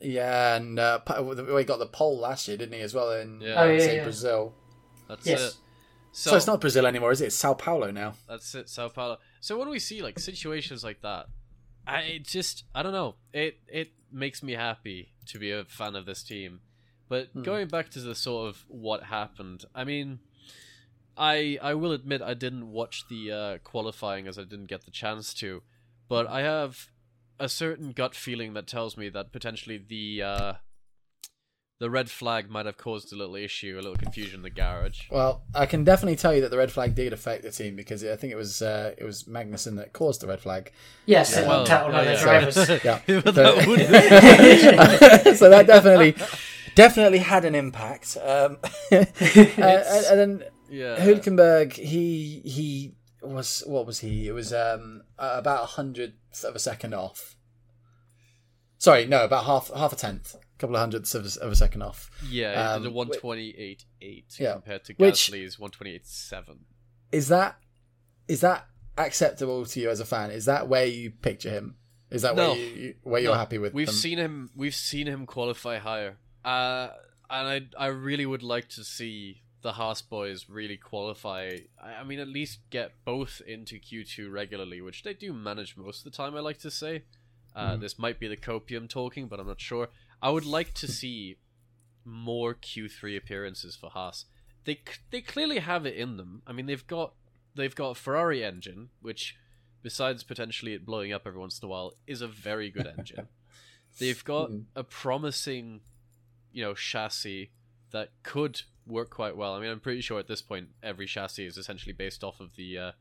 Yeah, 0.00 0.56
and 0.56 0.78
uh, 0.78 1.00
we 1.54 1.64
got 1.64 1.78
the 1.78 1.86
pole 1.86 2.18
last 2.18 2.46
year, 2.48 2.56
didn't 2.56 2.74
he, 2.74 2.80
as 2.80 2.94
well 2.94 3.12
in 3.12 3.40
Yeah. 3.40 3.54
Oh, 3.62 3.70
yeah, 3.70 3.78
say 3.78 3.96
yeah. 3.96 4.02
Brazil. 4.04 4.54
That's 5.08 5.26
Yes. 5.26 5.40
it. 5.40 5.54
So, 6.12 6.30
So, 6.30 6.36
it's 6.36 6.46
not 6.46 6.60
Brazil 6.60 6.86
anymore, 6.86 7.12
is 7.12 7.20
it? 7.20 7.26
It's 7.26 7.36
Sao 7.36 7.54
Paulo 7.54 7.90
now. 7.90 8.14
that's 8.28 8.54
it, 8.54 8.68
Sao 8.68 8.88
Paulo. 8.88 9.18
So 9.40 9.58
when 9.58 9.68
we 9.68 9.78
see 9.78 10.02
like 10.02 10.18
situations 10.18 10.82
like 10.84 11.00
that, 11.02 11.26
I 11.86 12.00
it 12.02 12.24
just 12.24 12.64
I 12.74 12.82
don't 12.82 12.92
know. 12.92 13.16
It 13.32 13.58
it 13.68 13.92
makes 14.12 14.42
me 14.42 14.52
happy 14.52 15.12
to 15.26 15.38
be 15.38 15.50
a 15.50 15.64
fan 15.64 15.96
of 15.96 16.06
this 16.06 16.22
team. 16.22 16.60
But 17.08 17.32
Hmm. 17.32 17.42
going 17.42 17.68
back 17.68 17.90
to 17.90 18.00
the 18.00 18.14
sort 18.14 18.48
of 18.48 18.64
what 18.68 19.04
happened, 19.04 19.64
I 19.74 19.84
mean, 19.84 20.20
I 21.16 21.58
I 21.60 21.74
will 21.74 21.92
admit 21.92 22.22
I 22.22 22.34
didn't 22.34 22.70
watch 22.70 23.04
the 23.08 23.32
uh, 23.32 23.58
qualifying 23.58 24.26
as 24.28 24.38
I 24.38 24.42
didn't 24.42 24.66
get 24.66 24.84
the 24.84 24.90
chance 24.90 25.34
to, 25.34 25.62
but 26.08 26.26
I 26.26 26.42
have 26.42 26.88
a 27.38 27.48
certain 27.48 27.92
gut 27.92 28.14
feeling 28.14 28.52
that 28.54 28.66
tells 28.66 28.96
me 28.96 29.08
that 29.08 29.32
potentially 29.32 29.78
the 29.78 30.22
uh, 30.22 30.52
the 31.80 31.90
red 31.90 32.08
flag 32.10 32.48
might 32.50 32.66
have 32.66 32.76
caused 32.76 33.12
a 33.12 33.16
little 33.16 33.34
issue, 33.34 33.74
a 33.74 33.82
little 33.82 33.96
confusion 33.96 34.36
in 34.36 34.42
the 34.42 34.50
garage. 34.50 35.00
Well, 35.10 35.42
I 35.54 35.66
can 35.66 35.82
definitely 35.82 36.16
tell 36.16 36.32
you 36.34 36.42
that 36.42 36.50
the 36.50 36.58
red 36.58 36.70
flag 36.70 36.94
did 36.94 37.12
affect 37.12 37.42
the 37.42 37.50
team 37.50 37.74
because 37.74 38.04
I 38.04 38.14
think 38.16 38.32
it 38.32 38.36
was 38.36 38.60
uh, 38.62 38.94
it 38.98 39.04
was 39.04 39.24
Magnussen 39.24 39.76
that 39.76 39.92
caused 39.92 40.20
the 40.20 40.26
red 40.28 40.40
flag. 40.40 40.70
Yes, 41.06 41.36
it 41.36 41.46
Well, 41.48 41.64
tackled 41.66 41.94
yeah, 41.94 42.00
other 42.00 42.12
yeah. 42.12 42.22
drivers. 42.22 42.56
Yeah, 42.84 43.00
But 43.24 43.34
So- 43.34 43.42
that 43.66 45.36
so 45.38 45.48
that 45.50 45.66
definitely 45.66 46.14
definitely 46.74 47.18
had 47.18 47.44
an 47.44 47.54
impact. 47.54 48.16
Um, 48.22 48.58
uh, 48.92 49.04
and, 49.20 50.04
and 50.06 50.18
then 50.20 50.42
yeah. 50.68 50.96
Hülkenberg, 50.98 51.72
he 51.72 52.42
he 52.44 52.94
was 53.22 53.62
what 53.66 53.86
was 53.86 54.00
he? 54.00 54.28
It 54.28 54.32
was 54.32 54.52
um, 54.52 55.02
about 55.18 55.62
a 55.64 55.66
hundredth 55.66 56.44
of 56.44 56.54
a 56.54 56.58
second 56.58 56.94
off. 56.94 57.36
Sorry, 58.78 59.06
no, 59.06 59.24
about 59.24 59.44
half 59.44 59.70
half 59.74 59.92
a 59.92 59.96
tenth, 59.96 60.34
a 60.34 60.38
couple 60.60 60.76
of 60.76 60.80
hundredths 60.80 61.14
of, 61.14 61.24
a- 61.24 61.40
of 61.40 61.52
a 61.52 61.56
second 61.56 61.82
off. 61.82 62.10
Yeah, 62.28 62.52
it 62.52 62.76
Um, 62.76 62.82
did 62.82 62.92
a 62.92 62.94
128.8 62.94 64.38
Yeah. 64.38 64.52
compared 64.52 64.84
to 64.84 64.94
Gasly's 64.94 65.56
128.7. 65.58 66.58
Is 67.12 67.28
that 67.28 67.58
is 68.28 68.40
that 68.42 68.66
acceptable 68.96 69.64
to 69.66 69.80
you 69.80 69.90
as 69.90 69.98
a 70.00 70.04
fan? 70.04 70.30
Is 70.30 70.44
that 70.44 70.68
where 70.68 70.86
you 70.86 71.10
picture 71.10 71.50
him? 71.50 71.76
Is 72.10 72.22
that 72.22 72.36
No. 72.36 72.50
where 72.50 72.58
you 72.58 72.94
where 73.02 73.20
you're 73.20 73.32
No, 73.32 73.38
happy 73.38 73.58
with? 73.58 73.72
We've 73.74 73.86
them? 73.86 73.94
seen 73.94 74.18
him. 74.18 74.50
We've 74.54 74.74
seen 74.74 75.06
him 75.06 75.26
qualify 75.26 75.78
higher, 75.78 76.18
uh, 76.44 76.88
and 77.28 77.70
I 77.78 77.84
I 77.84 77.86
really 77.86 78.26
would 78.26 78.42
like 78.42 78.68
to 78.70 78.84
see 78.84 79.42
the 79.62 79.72
Haas 79.72 80.00
boys 80.02 80.48
really 80.48 80.76
qualify. 80.76 81.58
I, 81.82 81.94
I 82.00 82.04
mean, 82.04 82.18
at 82.18 82.28
least 82.28 82.60
get 82.70 82.92
both 83.04 83.42
into 83.46 83.78
Q 83.78 84.04
two 84.04 84.30
regularly, 84.30 84.80
which 84.80 85.02
they 85.02 85.14
do 85.14 85.32
manage 85.32 85.76
most 85.76 85.98
of 85.98 86.04
the 86.12 86.16
time. 86.16 86.34
I 86.36 86.40
like 86.40 86.58
to 86.60 86.70
say. 86.70 87.02
Uh, 87.54 87.74
Mm. 87.76 87.80
This 87.80 87.98
might 87.98 88.20
be 88.20 88.28
the 88.28 88.36
copium 88.36 88.88
talking, 88.88 89.26
but 89.26 89.40
I'm 89.40 89.46
not 89.48 89.60
sure. 89.60 89.88
I 90.22 90.30
would 90.30 90.44
like 90.46 90.74
to 90.74 90.88
see 90.88 91.36
more 92.04 92.54
Q3 92.54 93.16
appearances 93.16 93.76
for 93.76 93.90
Haas. 93.90 94.26
They 94.64 94.80
they 95.10 95.20
clearly 95.20 95.58
have 95.60 95.86
it 95.86 95.96
in 95.96 96.16
them. 96.16 96.42
I 96.46 96.52
mean, 96.52 96.66
they've 96.66 96.86
got 96.86 97.14
they've 97.54 97.74
got 97.74 97.90
a 97.90 97.94
Ferrari 97.94 98.44
engine, 98.44 98.90
which 99.00 99.36
besides 99.82 100.22
potentially 100.22 100.74
it 100.74 100.84
blowing 100.84 101.12
up 101.12 101.22
every 101.26 101.40
once 101.40 101.58
in 101.60 101.66
a 101.66 101.68
while, 101.70 101.94
is 102.06 102.20
a 102.20 102.28
very 102.28 102.70
good 102.70 102.86
engine. 102.86 103.28
They've 103.98 104.22
got 104.24 104.50
Mhm. 104.50 104.66
a 104.76 104.84
promising, 104.84 105.80
you 106.52 106.62
know, 106.62 106.74
chassis 106.74 107.50
that 107.90 108.10
could 108.22 108.62
work 108.86 109.10
quite 109.10 109.36
well. 109.36 109.54
I 109.54 109.60
mean, 109.60 109.70
I'm 109.70 109.80
pretty 109.80 110.00
sure 110.00 110.18
at 110.20 110.28
this 110.28 110.42
point 110.42 110.68
every 110.82 111.06
chassis 111.06 111.46
is 111.46 111.56
essentially 111.56 111.92
based 111.94 112.22
off 112.22 112.38
of 112.40 112.54
the 112.56 112.78
uh, 112.78 112.92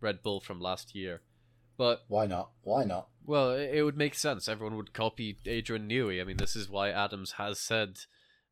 Red 0.00 0.22
Bull 0.22 0.40
from 0.40 0.60
last 0.60 0.94
year. 0.94 1.22
But 1.78 2.04
Why 2.08 2.26
not? 2.26 2.50
Why 2.62 2.84
not? 2.84 3.08
well, 3.24 3.52
it, 3.52 3.70
it 3.74 3.82
would 3.84 3.96
make 3.96 4.14
sense. 4.14 4.48
Everyone 4.48 4.76
would 4.76 4.92
copy 4.92 5.38
Adrian 5.46 5.88
Newey. 5.88 6.20
I 6.20 6.24
mean, 6.24 6.36
this 6.38 6.54
is 6.56 6.68
why 6.68 6.90
Adams 6.90 7.32
has 7.32 7.58
said, 7.60 8.00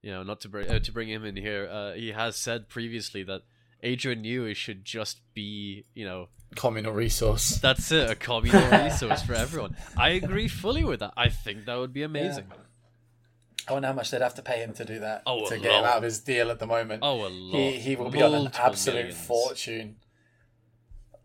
you 0.03 0.11
know, 0.13 0.23
not 0.23 0.41
to 0.43 0.49
bring 0.49 0.71
uh, 0.71 0.79
to 0.79 0.93
bring 0.93 1.09
him 1.09 1.25
in 1.25 1.37
here. 1.37 1.69
Uh, 1.71 1.93
he 1.95 2.13
has 2.13 2.37
said 2.37 2.69
previously 2.69 3.23
that 3.25 3.43
Adrian 3.83 4.23
Newey 4.23 4.55
should 4.55 4.85
just 4.85 5.21
be, 5.35 5.85
you 5.95 6.05
know, 6.07 6.29
Communal 6.55 6.93
resource. 6.93 7.59
that's 7.59 7.91
it, 7.91 8.09
a 8.09 8.15
communal 8.15 8.71
resource 8.85 9.21
for 9.23 9.35
everyone. 9.35 9.77
I 9.99 10.11
agree 10.11 10.47
fully 10.49 10.85
with 10.85 11.01
that. 11.01 11.13
I 11.17 11.29
think 11.29 11.67
that 11.67 11.75
would 11.77 11.93
be 11.93 12.03
amazing. 12.05 12.45
I 13.69 13.73
wonder 13.73 13.89
how 13.89 13.95
much 13.95 14.13
they'd 14.13 14.23
have 14.23 14.35
to 14.37 14.43
pay 14.43 14.59
him 14.61 14.73
to 14.75 14.85
do 14.85 15.01
that 15.01 15.23
Oh, 15.27 15.49
to 15.49 15.59
get 15.59 15.73
him 15.73 15.85
out 15.85 15.97
of 15.97 16.03
his 16.05 16.21
deal 16.21 16.53
at 16.53 16.61
the 16.61 16.67
moment. 16.69 17.01
Oh, 17.03 17.27
a 17.27 17.29
lot. 17.29 17.59
he 17.59 17.73
he 17.81 17.97
will 17.97 18.11
be 18.11 18.23
on 18.23 18.33
an 18.35 18.53
absolute 18.55 18.97
millions. 18.97 19.27
fortune. 19.27 19.97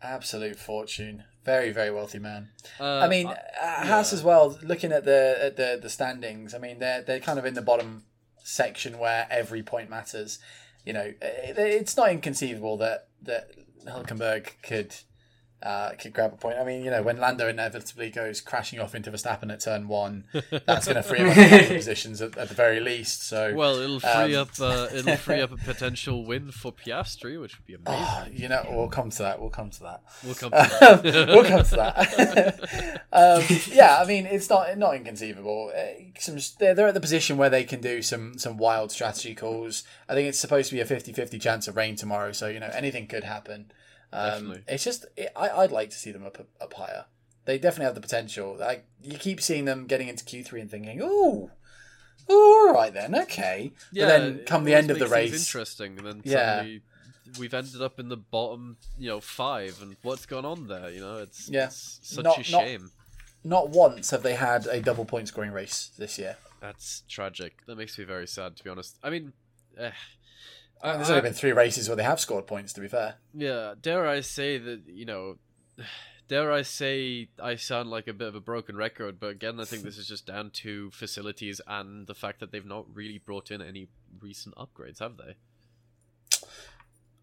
Absolute 0.04 0.58
fortune. 0.58 1.24
Very 1.44 1.72
very 1.72 1.92
wealthy 1.92 2.20
man. 2.20 2.50
Uh, 2.80 3.00
I 3.00 3.08
mean, 3.08 3.28
uh, 3.28 3.36
uh, 3.62 3.86
Haas 3.86 4.14
as 4.14 4.24
well. 4.24 4.58
Looking 4.62 4.92
at 4.92 5.06
the 5.06 5.38
at 5.42 5.58
the 5.58 5.80
the 5.82 5.90
standings, 5.90 6.54
I 6.54 6.60
mean 6.60 6.80
they're 6.80 7.02
they're 7.02 7.20
kind 7.20 7.40
of 7.40 7.46
in 7.46 7.54
the 7.54 7.62
bottom 7.62 8.04
section 8.44 9.00
where 9.00 9.28
every 9.30 9.64
point 9.64 9.90
matters. 9.90 10.40
You 10.86 10.94
know, 10.94 11.14
it, 11.22 11.58
it's 11.58 11.98
not 11.98 12.12
inconceivable 12.12 12.78
that 12.78 13.08
that 13.24 13.52
Hulkenberg 13.86 14.50
could 14.64 14.96
uh, 15.64 15.92
could 15.92 16.14
grab 16.14 16.34
a 16.34 16.38
point. 16.38 16.58
I 16.58 16.64
mean, 16.64 16.84
you 16.84 16.90
know, 16.90 17.04
when 17.04 17.18
Lando 17.18 17.48
inevitably 17.48 18.10
goes 18.10 18.42
crashing 18.42 18.80
off 18.80 18.96
into 18.96 19.12
Verstappen 19.12 19.52
at 19.52 19.60
turn 19.60 19.88
one, 19.88 20.24
that's 20.66 20.86
going 20.86 20.96
to 20.96 21.04
free 21.04 21.20
up 21.20 21.38
a 21.38 21.50
couple 21.50 21.60
of 21.60 21.68
positions 21.68 22.22
at, 22.22 22.38
at 22.38 22.50
the 22.50 22.56
very 22.56 22.80
least. 22.80 23.28
So, 23.28 23.54
well, 23.54 23.76
it'll 23.78 24.00
free 24.00 24.36
um, 24.36 24.42
up 24.42 24.50
uh, 24.60 24.88
it'll 24.94 25.18
free 25.18 25.40
up 25.40 25.52
a 25.52 25.58
potential 25.66 26.26
win 26.26 26.52
for 26.52 26.72
Piastri, 26.72 27.40
which 27.40 27.58
would 27.58 27.66
be 27.66 27.76
amazing. 27.76 28.06
oh, 28.08 28.26
you 28.32 28.48
know, 28.48 28.66
we'll 28.70 28.88
come 28.88 29.10
to 29.12 29.20
that. 29.20 29.40
We'll 29.40 29.50
come 29.52 29.70
to 29.70 29.84
that. 29.84 30.04
we'll 30.24 30.36
come. 30.36 30.52
To 30.52 30.58
that. 31.04 31.28
we'll 31.28 31.46
come 31.46 31.64
to 31.64 31.76
that. 31.76 33.02
um, 33.14 33.44
yeah, 33.72 34.00
I 34.02 34.06
mean, 34.06 34.26
it's 34.26 34.50
not 34.50 34.78
not 34.78 34.96
inconceivable. 34.96 35.72
Uh, 35.76 36.04
Some, 36.20 36.38
they're, 36.60 36.74
they're 36.74 36.88
at 36.88 36.94
the 36.94 37.02
position 37.02 37.38
where 37.38 37.50
they 37.50 37.64
can 37.64 37.82
do 37.82 38.02
some 38.02 38.38
some 38.40 38.58
wild 38.58 38.92
strategy 38.92 39.36
calls. 39.36 39.84
I 40.10 40.16
think 40.16 40.28
it's 40.28 40.40
supposed 40.40 40.70
to 40.70 40.76
be 40.76 40.82
a 40.82 40.86
50-50 40.86 41.40
chance 41.40 41.68
of 41.68 41.76
rain 41.76 41.96
tomorrow, 41.96 42.32
so 42.32 42.48
you 42.48 42.60
know 42.60 42.72
anything 42.74 43.08
could 43.08 43.24
happen. 43.24 43.72
Um, 44.14 44.60
it's 44.68 44.84
just 44.84 45.06
it, 45.16 45.32
I, 45.36 45.50
I'd 45.50 45.72
like 45.72 45.90
to 45.92 45.96
see 45.98 46.12
them 46.12 46.26
up 46.26 46.38
up 46.60 46.74
higher. 46.74 47.06
They 47.46 47.58
definitely 47.58 47.86
have 47.86 47.96
the 47.96 48.02
potential. 48.02 48.56
Like 48.60 48.86
you 49.02 49.18
keep 49.18 49.42
seeing 49.42 49.66
them 49.66 49.88
getting 49.88 50.08
into 50.08 50.24
Q 50.26 50.44
three 50.44 50.62
and 50.62 50.70
thinking, 50.70 51.00
oh, 51.02 51.50
ooh, 52.30 52.68
all 52.68 52.74
right 52.74 52.94
then, 52.94 53.16
okay." 53.16 53.72
yeah, 53.92 54.06
but 54.06 54.10
then 54.20 54.40
come 54.46 54.64
the 54.64 54.74
end 54.76 54.92
of 54.92 55.00
the 55.00 55.08
race, 55.08 55.34
interesting, 55.34 55.98
and 55.98 56.06
then 56.08 56.22
Yeah. 56.24 56.58
suddenly 56.58 56.82
we've 57.40 57.54
ended 57.54 57.82
up 57.82 58.00
in 58.00 58.10
the 58.10 58.18
bottom, 58.18 58.78
you 59.00 59.08
know, 59.10 59.22
five, 59.22 59.82
and 59.82 59.96
what's 60.04 60.26
gone 60.26 60.44
on 60.46 60.68
there? 60.68 60.90
You 60.92 61.00
know, 61.00 61.18
it's, 61.20 61.50
Yeah. 61.50 61.66
it's 61.68 62.00
such 62.04 62.24
Not- 62.26 62.36
a 62.48 62.52
not- 62.52 62.64
shame. 62.64 62.92
not 63.44 63.70
once 63.70 64.10
have 64.12 64.22
they 64.24 64.36
had 64.36 64.68
a 64.68 64.82
double 64.82 65.06
point 65.06 65.30
scoring 65.30 65.52
race 65.52 65.92
this 65.98 66.20
year. 66.20 66.36
That's 66.60 67.04
tragic. 67.10 67.66
That 67.66 67.78
makes 67.78 67.98
me 67.98 68.04
very 68.04 68.28
sad, 68.28 68.58
to 68.58 68.64
be 68.64 68.70
honest. 68.70 68.98
I 69.02 69.10
mean, 69.10 69.32
eh, 69.78 69.92
Uh, 70.84 70.98
There's 70.98 71.10
I- 71.10 71.18
only 71.18 71.30
been 71.30 71.34
three 71.34 71.52
races 71.52 71.88
where 71.88 71.96
they 71.96 72.04
have 72.04 72.20
scored 72.20 72.48
points. 72.48 72.74
To 72.74 72.82
be 72.82 72.88
fair, 72.88 73.16
Yeah, 73.34 73.76
dare 73.80 74.08
I 74.08 74.22
say 74.22 74.58
that, 74.58 74.82
you 74.88 75.06
know, 75.06 75.38
dare 76.28 76.52
I 76.52 76.62
say 76.64 77.30
I 77.42 77.56
sound 77.56 77.90
like 77.90 78.08
a 78.08 78.14
bit 78.14 78.28
of 78.28 78.36
a 78.36 78.40
broken 78.40 78.76
record, 78.76 79.20
but 79.20 79.28
again, 79.28 79.60
I 79.60 79.66
think 79.66 79.84
this 79.84 79.98
is 79.98 80.08
just 80.08 80.26
down 80.26 80.50
to 80.52 80.90
facilities 80.92 81.62
and 81.68 82.08
the 82.08 82.16
fact 82.16 82.40
that 82.40 82.52
they've 82.52 82.66
not 82.66 82.86
really 82.94 83.20
brought 83.20 83.52
in 83.52 83.62
any 83.62 83.90
recent 84.20 84.56
upgrades, 84.56 85.00
have 85.00 85.18
they? 85.18 85.36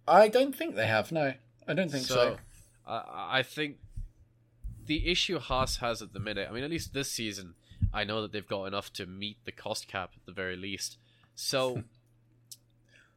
I 0.07 0.29
don't 0.29 0.55
think 0.55 0.75
they 0.75 0.87
have. 0.87 1.13
No, 1.13 1.35
I 1.67 1.75
don't 1.75 1.91
think 1.91 2.05
so. 2.07 2.39
I 2.87 3.39
I 3.39 3.43
think 3.43 3.77
the 4.87 5.11
issue 5.11 5.39
Haas 5.39 5.77
has 5.77 6.01
at 6.01 6.13
the 6.15 6.21
minute, 6.21 6.49
I 6.49 6.53
mean, 6.55 6.65
at 6.65 6.71
least 6.71 6.95
this 6.95 7.11
season, 7.11 7.55
I 7.93 8.05
know 8.05 8.23
that 8.23 8.33
they've 8.33 8.47
got 8.47 8.65
enough 8.65 8.91
to 8.95 9.05
meet 9.07 9.37
the 9.45 9.53
cost 9.53 9.87
cap 9.89 10.13
at 10.17 10.25
the 10.25 10.33
very 10.33 10.57
least. 10.57 10.97
So 11.35 11.83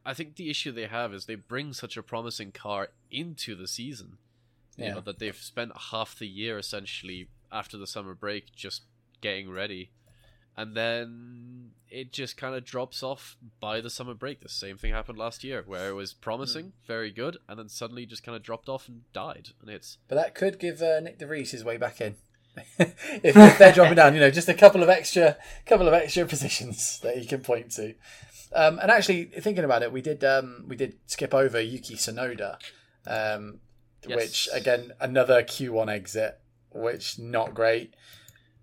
I 0.04 0.14
think 0.14 0.36
the 0.36 0.50
issue 0.50 0.72
they 0.72 0.86
have 0.86 1.14
is 1.14 1.26
they 1.26 1.34
bring 1.36 1.72
such 1.72 1.96
a 1.96 2.02
promising 2.02 2.52
car 2.52 2.88
into 3.10 3.54
the 3.54 3.68
season. 3.68 4.18
You 4.76 4.86
Yeah. 4.86 4.94
know, 4.94 5.00
that 5.02 5.18
they've 5.18 5.36
spent 5.36 5.72
half 5.90 6.18
the 6.18 6.26
year 6.26 6.58
essentially 6.58 7.28
after 7.50 7.76
the 7.76 7.86
summer 7.86 8.14
break 8.14 8.54
just 8.54 8.82
getting 9.20 9.50
ready. 9.50 9.90
And 10.56 10.76
then 10.76 11.72
it 11.88 12.12
just 12.12 12.36
kind 12.36 12.54
of 12.54 12.64
drops 12.64 13.02
off 13.02 13.36
by 13.60 13.80
the 13.80 13.88
summer 13.90 14.14
break. 14.14 14.40
The 14.40 14.48
same 14.48 14.76
thing 14.76 14.92
happened 14.92 15.18
last 15.18 15.44
year, 15.44 15.62
where 15.66 15.88
it 15.88 15.94
was 15.94 16.12
promising, 16.12 16.72
very 16.86 17.10
good, 17.10 17.38
and 17.48 17.58
then 17.58 17.68
suddenly 17.68 18.04
just 18.04 18.22
kind 18.22 18.36
of 18.36 18.42
dropped 18.42 18.68
off 18.68 18.88
and 18.88 19.02
died. 19.14 19.50
And 19.60 19.70
it's 19.70 19.98
But 20.08 20.16
that 20.16 20.34
could 20.34 20.58
give 20.58 20.82
uh, 20.82 21.00
Nick 21.00 21.18
DeVries 21.18 21.50
his 21.50 21.64
way 21.64 21.76
back 21.78 22.00
in. 22.00 22.16
if, 22.78 23.34
if 23.34 23.58
they're 23.58 23.72
dropping 23.72 23.94
down, 23.94 24.12
you 24.14 24.20
know, 24.20 24.30
just 24.30 24.48
a 24.48 24.54
couple 24.54 24.82
of 24.82 24.90
extra, 24.90 25.38
couple 25.64 25.88
of 25.88 25.94
extra 25.94 26.26
positions 26.26 26.98
that 27.00 27.16
he 27.16 27.24
can 27.24 27.40
point 27.40 27.70
to. 27.72 27.94
Um, 28.54 28.78
and 28.80 28.90
actually, 28.90 29.24
thinking 29.24 29.64
about 29.64 29.82
it, 29.82 29.92
we 29.92 30.02
did 30.02 30.22
um, 30.24 30.64
we 30.68 30.76
did 30.76 30.96
skip 31.06 31.34
over 31.34 31.60
Yuki 31.60 31.94
Tsunoda, 31.96 32.56
um, 33.06 33.60
Yes. 34.06 34.16
which 34.16 34.48
again 34.52 34.92
another 35.00 35.42
Q1 35.42 35.88
exit, 35.88 36.40
which 36.70 37.18
not 37.18 37.54
great, 37.54 37.94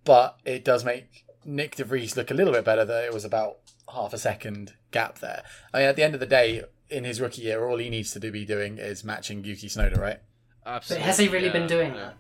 but 0.04 0.38
it 0.46 0.66
does 0.66 0.84
make 0.84 1.26
Nick 1.46 1.78
DeVries 1.78 2.16
look 2.18 2.30
a 2.30 2.34
little 2.34 2.54
bit 2.54 2.66
better. 2.66 2.86
That 2.86 3.06
it 3.06 3.14
was 3.14 3.26
about 3.26 3.58
half 3.94 4.14
a 4.14 4.18
second 4.18 4.74
gap 4.92 5.20
there. 5.20 5.44
I 5.74 5.80
mean, 5.80 5.88
at 5.88 5.96
the 5.96 6.04
end 6.04 6.14
of 6.14 6.20
the 6.20 6.26
day, 6.26 6.64
in 6.90 7.04
his 7.04 7.22
rookie 7.22 7.44
year, 7.44 7.66
all 7.68 7.78
he 7.78 7.90
needs 7.90 8.12
to 8.12 8.20
do 8.20 8.32
be 8.32 8.46
doing 8.46 8.78
is 8.78 9.04
matching 9.04 9.44
Yuki 9.44 9.68
Tsunoda, 9.68 9.98
right? 9.98 10.20
But 10.64 10.74
absolutely. 10.74 11.06
has 11.06 11.18
he 11.18 11.28
really 11.28 11.48
yeah, 11.48 11.54
been 11.54 11.68
doing 11.68 11.94
that? 11.94 12.16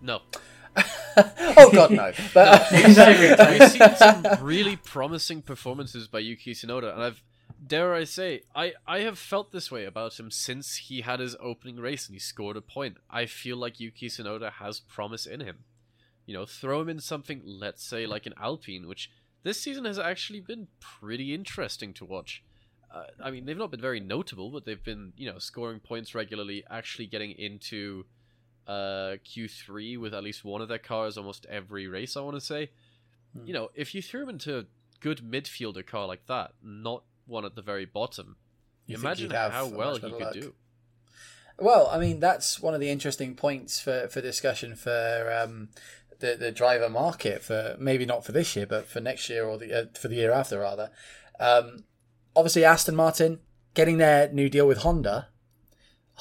No. 0.00 0.20
oh 1.56 1.70
God, 1.72 1.90
no! 1.90 2.12
But 2.34 2.70
Not 2.72 2.98
every 2.98 3.36
time. 3.36 3.58
We've 3.58 3.70
seen 3.70 3.96
some 3.96 4.44
really 4.44 4.76
promising 4.76 5.42
performances 5.42 6.08
by 6.08 6.20
Yuki 6.20 6.54
Tsunoda, 6.54 6.92
and 6.92 7.02
I've 7.02 7.22
dare 7.66 7.94
I 7.94 8.04
say, 8.04 8.42
I, 8.54 8.74
I 8.86 9.00
have 9.00 9.18
felt 9.18 9.52
this 9.52 9.70
way 9.70 9.84
about 9.84 10.18
him 10.18 10.30
since 10.30 10.76
he 10.76 11.02
had 11.02 11.20
his 11.20 11.36
opening 11.40 11.76
race 11.76 12.06
and 12.06 12.14
he 12.14 12.20
scored 12.20 12.56
a 12.56 12.60
point. 12.60 12.96
I 13.10 13.26
feel 13.26 13.56
like 13.56 13.80
Yuki 13.80 14.08
Tsunoda 14.08 14.52
has 14.52 14.80
promise 14.80 15.26
in 15.26 15.40
him. 15.40 15.64
You 16.26 16.34
know, 16.34 16.46
throw 16.46 16.80
him 16.80 16.88
in 16.88 17.00
something, 17.00 17.42
let's 17.44 17.84
say, 17.84 18.06
like 18.06 18.26
an 18.26 18.34
Alpine, 18.40 18.86
which 18.86 19.10
this 19.42 19.60
season 19.60 19.84
has 19.86 19.98
actually 19.98 20.40
been 20.40 20.68
pretty 20.78 21.34
interesting 21.34 21.94
to 21.94 22.04
watch. 22.04 22.44
Uh, 22.94 23.04
I 23.22 23.30
mean, 23.30 23.44
they've 23.44 23.56
not 23.56 23.70
been 23.70 23.80
very 23.80 24.00
notable, 24.00 24.50
but 24.50 24.64
they've 24.64 24.82
been, 24.82 25.12
you 25.16 25.30
know, 25.30 25.38
scoring 25.38 25.80
points 25.80 26.14
regularly, 26.14 26.64
actually 26.70 27.06
getting 27.06 27.32
into 27.32 28.04
uh, 28.68 29.16
Q3 29.24 29.98
with 29.98 30.14
at 30.14 30.22
least 30.22 30.44
one 30.44 30.60
of 30.60 30.68
their 30.68 30.78
cars 30.78 31.16
almost 31.16 31.46
every 31.46 31.88
race, 31.88 32.16
I 32.16 32.20
want 32.20 32.36
to 32.36 32.40
say. 32.40 32.70
You 33.44 33.52
know, 33.52 33.70
if 33.74 33.94
you 33.94 34.02
threw 34.02 34.22
him 34.24 34.30
into 34.30 34.58
a 34.58 34.64
good 35.00 35.18
midfielder 35.18 35.86
car 35.86 36.06
like 36.06 36.26
that, 36.26 36.52
not 36.62 37.04
one 37.26 37.44
at 37.44 37.54
the 37.54 37.62
very 37.62 37.84
bottom, 37.84 38.36
You 38.86 38.96
imagine 38.96 39.30
how 39.30 39.66
well 39.66 39.94
he 39.94 40.00
could 40.00 40.20
luck. 40.20 40.32
do. 40.32 40.54
Well, 41.58 41.88
I 41.88 41.98
mean, 41.98 42.20
that's 42.20 42.60
one 42.60 42.74
of 42.74 42.80
the 42.80 42.90
interesting 42.90 43.34
points 43.34 43.80
for, 43.80 44.08
for 44.08 44.20
discussion 44.20 44.76
for 44.76 45.30
um, 45.42 45.68
the 46.20 46.36
the 46.36 46.52
driver 46.52 46.88
market 46.88 47.42
for 47.42 47.76
maybe 47.78 48.06
not 48.06 48.24
for 48.24 48.32
this 48.32 48.54
year, 48.56 48.66
but 48.66 48.86
for 48.86 49.00
next 49.00 49.28
year 49.28 49.44
or 49.44 49.58
the 49.58 49.72
uh, 49.72 49.84
for 49.98 50.08
the 50.08 50.16
year 50.16 50.32
after 50.32 50.58
rather. 50.60 50.90
Um, 51.40 51.84
obviously, 52.34 52.64
Aston 52.64 52.96
Martin 52.96 53.40
getting 53.74 53.98
their 53.98 54.32
new 54.32 54.48
deal 54.48 54.66
with 54.66 54.78
Honda. 54.78 55.28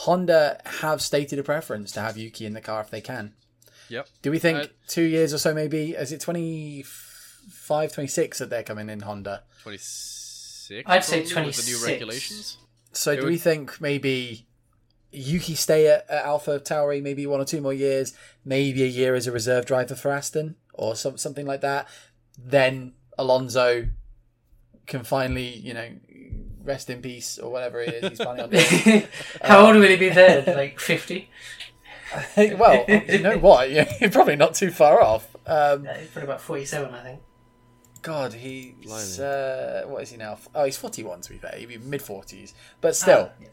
Honda 0.02 0.62
have 0.66 1.02
stated 1.02 1.40
a 1.40 1.44
preference 1.44 1.92
to 1.94 2.02
have 2.02 2.18
Yuki 2.18 2.46
in 2.46 2.54
the 2.54 2.62
car 2.62 2.82
if 2.82 2.90
they 2.90 3.02
can. 3.02 3.34
Yep. 3.90 4.08
Do 4.22 4.32
we 4.32 4.40
think 4.40 4.60
Uh, 4.60 4.66
two 4.88 5.02
years 5.04 5.34
or 5.34 5.38
so, 5.38 5.54
maybe? 5.54 5.92
Is 5.94 6.12
it 6.12 6.22
25, 6.22 7.92
26 7.94 8.38
that 8.40 8.50
they're 8.50 8.64
coming 8.64 8.90
in 8.90 9.02
Honda? 9.02 9.44
26? 9.64 10.84
I'd 10.86 11.04
say 11.04 11.24
probably, 11.24 11.48
With 11.48 11.56
the 11.58 11.72
new 11.72 11.78
26. 11.78 11.88
regulations? 11.88 12.58
So 12.94 13.12
It 13.12 13.16
do 13.18 13.22
would- 13.24 13.30
we 13.32 13.38
think 13.38 13.80
maybe 13.82 14.46
Yuki 15.12 15.56
stay 15.56 15.88
at, 15.88 16.08
at 16.10 16.26
Alpha 16.26 16.60
Tauri 16.60 17.02
maybe 17.02 17.26
one 17.26 17.40
or 17.40 17.46
two 17.46 17.62
more 17.62 17.74
years, 17.74 18.14
maybe 18.46 18.84
a 18.84 18.88
year 18.88 19.16
as 19.16 19.26
a 19.26 19.32
reserve 19.32 19.66
driver 19.66 19.96
for 19.96 20.12
Aston 20.12 20.56
or 20.74 20.96
some, 20.96 21.18
something 21.18 21.46
like 21.46 21.62
that? 21.62 21.88
Then 22.38 22.94
Alonso 23.18 23.88
can 24.86 25.04
finally, 25.04 25.48
you 25.56 25.74
know, 25.74 25.90
rest 26.68 26.90
in 26.90 27.02
peace 27.02 27.40
or 27.40 27.52
whatever 27.52 27.80
it 27.82 27.94
is 28.04 28.10
he's 28.10 28.20
planning 28.20 28.44
on 28.44 28.50
doing. 28.52 29.08
How 29.42 29.66
old 29.66 29.76
will 29.78 29.84
he 29.88 29.96
be 29.96 30.10
then? 30.10 30.44
Like 30.56 30.80
50? 30.80 31.30
well, 32.38 32.86
you 32.88 33.20
know 33.20 33.38
what? 33.40 33.72
Yeah, 33.72 33.92
You're 34.00 34.12
probably 34.12 34.36
not 34.36 34.54
too 34.54 34.70
far 34.72 35.02
off. 35.02 35.36
Um, 35.46 35.86
Yeah, 35.86 35.98
he's 35.98 36.10
probably 36.10 36.28
about 36.28 36.42
47, 36.42 36.94
I 36.94 37.04
think. 37.04 37.22
God, 38.04 38.34
he's 38.34 39.20
uh, 39.20 39.84
what 39.88 40.04
is 40.04 40.12
he 40.12 40.18
now? 40.18 40.38
Oh, 40.56 40.64
he's 40.64 40.78
forty-one. 40.78 41.20
To 41.22 41.30
be 41.30 41.38
fair, 41.40 41.56
he'd 41.58 41.66
be 41.68 41.78
mid 41.78 42.02
forties, 42.02 42.54
but 42.80 42.96
still, 42.96 43.32
Ah, 43.32 43.44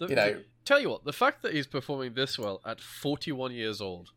yeah. 0.00 0.08
You 0.08 0.16
know- 0.16 0.40
tell 0.64 0.80
you 0.80 0.88
what, 0.90 1.04
the 1.04 1.12
fact 1.12 1.42
that 1.42 1.52
he's 1.54 1.66
performing 1.68 2.14
this 2.14 2.36
well 2.38 2.60
at 2.66 2.80
41 2.80 3.52
years 3.52 3.80
old, 3.80 4.08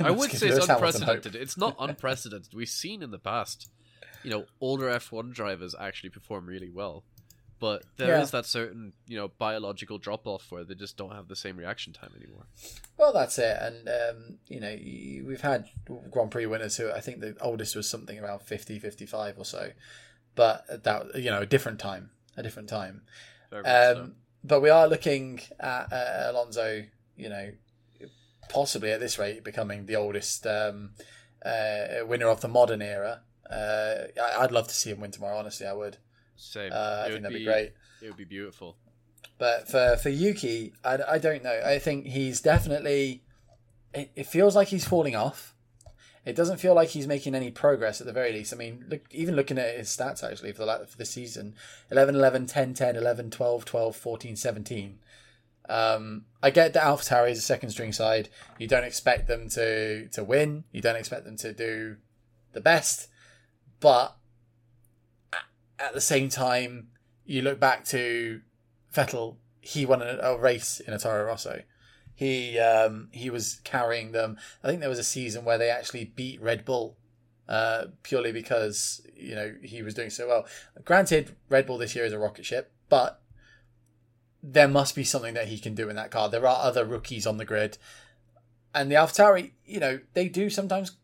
I 0.00 0.10
would 0.10 0.30
say 0.30 0.46
it's 0.48 0.56
Lewis 0.56 0.66
Hamilton 0.66 1.02
hope. 1.02 1.16
unprecedented. 1.16 1.34
It's 1.42 1.56
not 1.58 1.76
unprecedented. 1.78 2.54
We've 2.54 2.68
seen 2.68 3.02
in 3.02 3.10
the 3.10 3.18
past, 3.18 3.68
you 4.22 4.30
know, 4.30 4.44
older 4.60 4.86
F1 4.88 5.32
drivers 5.32 5.74
actually 5.78 6.10
perform 6.10 6.46
really 6.46 6.70
well. 6.70 7.04
But 7.60 7.82
there 7.96 8.20
is 8.20 8.28
Yeah. 8.32 8.38
that 8.40 8.46
certain, 8.46 8.92
you 9.08 9.16
know, 9.18 9.28
biological 9.28 9.98
drop 9.98 10.28
off 10.28 10.52
where 10.52 10.62
they 10.62 10.74
just 10.76 10.96
don't 10.96 11.10
have 11.12 11.26
the 11.26 11.34
same 11.34 11.56
reaction 11.56 11.92
time 11.92 12.12
anymore. 12.16 12.46
Well, 12.96 13.12
that's 13.12 13.36
it, 13.38 13.56
and 13.60 13.88
um, 13.88 14.38
you 14.46 14.60
know 14.60 14.76
we've 15.26 15.40
had 15.40 15.68
Grand 16.10 16.30
Prix 16.30 16.46
winners 16.46 16.76
who 16.76 16.90
I 16.92 17.00
think 17.00 17.18
the 17.20 17.36
oldest 17.40 17.74
was 17.74 17.88
something 17.88 18.16
around 18.18 18.42
50, 18.42 18.78
55 18.78 19.38
or 19.38 19.44
so, 19.44 19.72
but 20.36 20.84
that 20.84 21.16
you 21.16 21.30
know 21.32 21.40
a 21.40 21.46
different 21.46 21.80
time, 21.80 22.10
a 22.36 22.44
different 22.44 22.68
time. 22.68 23.02
Much 23.50 23.64
so. 23.64 23.96
Um, 24.02 24.14
but 24.44 24.60
we 24.60 24.70
are 24.70 24.86
looking 24.86 25.40
at 25.58 25.92
uh, 25.92 26.30
Alonso, 26.30 26.84
you 27.16 27.28
know, 27.28 27.50
possibly 28.48 28.92
at 28.92 29.00
this 29.00 29.18
rate 29.18 29.42
becoming 29.42 29.86
the 29.86 29.96
oldest 29.96 30.46
um, 30.46 30.90
uh, 31.44 32.04
winner 32.06 32.28
of 32.28 32.40
the 32.40 32.48
modern 32.48 32.82
era. 32.82 33.22
Uh, 33.50 34.06
I'd 34.38 34.52
love 34.52 34.68
to 34.68 34.74
see 34.74 34.90
him 34.90 35.00
win 35.00 35.10
tomorrow. 35.10 35.38
Honestly, 35.38 35.66
I 35.66 35.72
would. 35.72 35.96
Same. 36.36 36.70
Uh, 36.72 37.02
I 37.04 37.08
think 37.08 37.22
that'd 37.22 37.38
be 37.38 37.44
great. 37.44 37.72
It 38.02 38.08
would 38.08 38.16
be 38.16 38.24
beautiful. 38.24 38.76
But 39.38 39.68
for 39.68 39.96
for 39.96 40.08
Yuki, 40.08 40.72
I, 40.84 40.98
I 41.08 41.18
don't 41.18 41.42
know. 41.42 41.60
I 41.64 41.78
think 41.78 42.06
he's 42.06 42.40
definitely. 42.40 43.22
It, 43.94 44.10
it 44.14 44.26
feels 44.26 44.54
like 44.54 44.68
he's 44.68 44.86
falling 44.86 45.16
off. 45.16 45.54
It 46.24 46.36
doesn't 46.36 46.58
feel 46.58 46.74
like 46.74 46.90
he's 46.90 47.06
making 47.06 47.34
any 47.34 47.50
progress 47.50 48.02
at 48.02 48.06
the 48.06 48.12
very 48.12 48.32
least. 48.32 48.52
I 48.52 48.56
mean, 48.56 48.84
look, 48.88 49.00
even 49.10 49.34
looking 49.34 49.56
at 49.56 49.78
his 49.78 49.88
stats 49.88 50.22
actually 50.22 50.52
for 50.52 50.66
the 50.66 50.86
for 50.86 50.98
the 50.98 51.06
season 51.06 51.54
11 51.90 52.16
11 52.16 52.46
10 52.46 52.74
10 52.74 52.96
11 52.96 53.30
12 53.30 53.64
12 53.64 53.96
14 53.96 54.36
17. 54.36 54.98
Um, 55.70 56.24
I 56.42 56.50
get 56.50 56.72
that 56.74 56.82
AlphaTauri 56.82 57.30
is 57.30 57.38
a 57.38 57.42
second 57.42 57.70
string 57.70 57.92
side. 57.92 58.28
You 58.58 58.66
don't 58.66 58.84
expect 58.84 59.26
them 59.26 59.48
to 59.50 60.08
to 60.08 60.22
win. 60.22 60.64
You 60.70 60.82
don't 60.82 60.96
expect 60.96 61.24
them 61.24 61.36
to 61.38 61.52
do 61.52 61.96
the 62.52 62.60
best, 62.60 63.08
but 63.80 64.16
at 65.78 65.94
the 65.94 66.00
same 66.00 66.28
time, 66.28 66.88
you 67.24 67.42
look 67.42 67.60
back 67.60 67.84
to 67.86 68.40
Vettel. 68.94 69.36
He 69.60 69.86
won 69.86 70.02
a, 70.02 70.18
a 70.22 70.38
race 70.38 70.80
in 70.80 70.92
a 70.94 70.98
Toro 70.98 71.24
Rosso. 71.24 71.62
He 72.14 72.58
um, 72.58 73.08
he 73.12 73.30
was 73.30 73.60
carrying 73.64 74.12
them. 74.12 74.38
I 74.64 74.68
think 74.68 74.80
there 74.80 74.88
was 74.88 74.98
a 74.98 75.04
season 75.04 75.44
where 75.44 75.58
they 75.58 75.70
actually 75.70 76.04
beat 76.04 76.42
Red 76.42 76.64
Bull 76.64 76.96
uh, 77.48 77.86
purely 78.02 78.32
because 78.32 79.06
you 79.16 79.34
know 79.34 79.54
he 79.62 79.82
was 79.82 79.94
doing 79.94 80.10
so 80.10 80.26
well. 80.26 80.46
Granted, 80.84 81.36
Red 81.48 81.66
Bull 81.66 81.78
this 81.78 81.94
year 81.94 82.04
is 82.04 82.12
a 82.12 82.18
rocket 82.18 82.44
ship, 82.44 82.72
but 82.88 83.22
there 84.42 84.68
must 84.68 84.94
be 84.94 85.04
something 85.04 85.34
that 85.34 85.48
he 85.48 85.58
can 85.58 85.74
do 85.74 85.88
in 85.88 85.96
that 85.96 86.10
car. 86.10 86.28
There 86.28 86.46
are 86.46 86.64
other 86.64 86.84
rookies 86.84 87.26
on 87.26 87.36
the 87.36 87.44
grid, 87.44 87.78
and 88.74 88.90
the 88.90 88.96
AlphaTauri, 88.96 89.52
you 89.64 89.80
know, 89.80 90.00
they 90.14 90.28
do 90.28 90.50
sometimes 90.50 90.96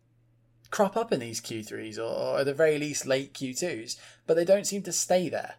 crop 0.74 0.96
up 0.96 1.12
in 1.12 1.20
these 1.20 1.40
Q3s 1.40 1.98
or, 1.98 2.02
or 2.02 2.38
at 2.40 2.46
the 2.46 2.52
very 2.52 2.78
least 2.78 3.06
late 3.06 3.32
Q2s, 3.32 3.96
but 4.26 4.34
they 4.34 4.44
don't 4.44 4.66
seem 4.66 4.82
to 4.82 4.90
stay 4.90 5.28
there. 5.28 5.54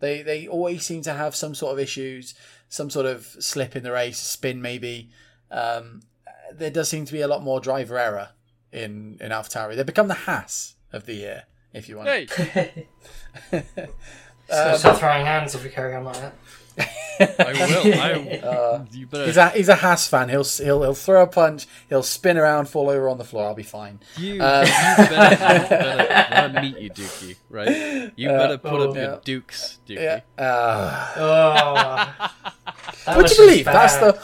They 0.00 0.22
they 0.22 0.48
always 0.48 0.84
seem 0.84 1.02
to 1.02 1.12
have 1.12 1.36
some 1.36 1.54
sort 1.54 1.74
of 1.74 1.78
issues, 1.78 2.34
some 2.70 2.88
sort 2.88 3.04
of 3.04 3.26
slip 3.38 3.76
in 3.76 3.82
the 3.82 3.92
race, 3.92 4.18
spin 4.18 4.62
maybe. 4.62 5.10
Um, 5.50 6.00
there 6.50 6.70
does 6.70 6.88
seem 6.88 7.04
to 7.04 7.12
be 7.12 7.20
a 7.20 7.28
lot 7.28 7.42
more 7.42 7.60
driver 7.60 7.98
error 7.98 8.30
in 8.72 9.18
in 9.20 9.30
AlphaTauri. 9.30 9.76
They've 9.76 9.84
become 9.84 10.08
the 10.08 10.14
Haas 10.14 10.76
of 10.90 11.04
the 11.04 11.14
year, 11.14 11.44
if 11.74 11.90
you 11.90 11.98
want. 11.98 12.08
Hey, 12.08 12.88
So 14.48 14.76
start 14.76 14.98
throwing 14.98 15.26
hands 15.26 15.54
if 15.54 15.64
we 15.64 15.70
carry 15.70 15.94
on 15.94 16.04
like 16.04 16.16
that. 16.16 16.34
I 16.78 17.52
will. 17.52 17.94
I, 18.00 18.40
Uh, 18.54 18.84
you 18.92 19.06
better. 19.06 19.26
He's 19.26 19.36
a 19.36 19.48
he's 19.50 19.68
a 19.68 19.76
Haas 19.76 20.08
fan. 20.08 20.28
He'll 20.28 20.42
he'll 20.44 20.82
he'll 20.82 20.94
throw 20.94 21.22
a 21.22 21.26
punch. 21.26 21.66
He'll 21.88 22.02
spin 22.02 22.36
around, 22.36 22.66
fall 22.68 22.90
over 22.90 23.08
on 23.08 23.18
the 23.18 23.24
floor. 23.24 23.46
I'll 23.46 23.54
be 23.54 23.62
fine. 23.62 24.00
You, 24.16 24.42
Uh, 24.42 24.64
you 24.66 25.04
better, 25.06 25.30
you 25.62 25.68
better 25.68 26.34
when 26.52 26.56
I 26.56 26.60
meet 26.62 26.78
you, 26.78 26.90
Dookie, 26.90 27.36
right? 27.50 28.12
You 28.16 28.30
Uh, 28.30 28.38
better 28.38 28.58
put 28.58 28.80
up 28.80 28.90
oh, 28.90 28.94
your 29.00 29.20
dukes, 29.24 29.78
Dookie. 29.86 29.96
Yeah. 29.96 30.20
Uh, 30.42 32.10
Oh. 33.06 33.14
Would 33.16 33.16
you 33.16 33.28
just 33.28 33.36
believe 33.38 33.64
that's 33.66 33.96
the 33.96 34.20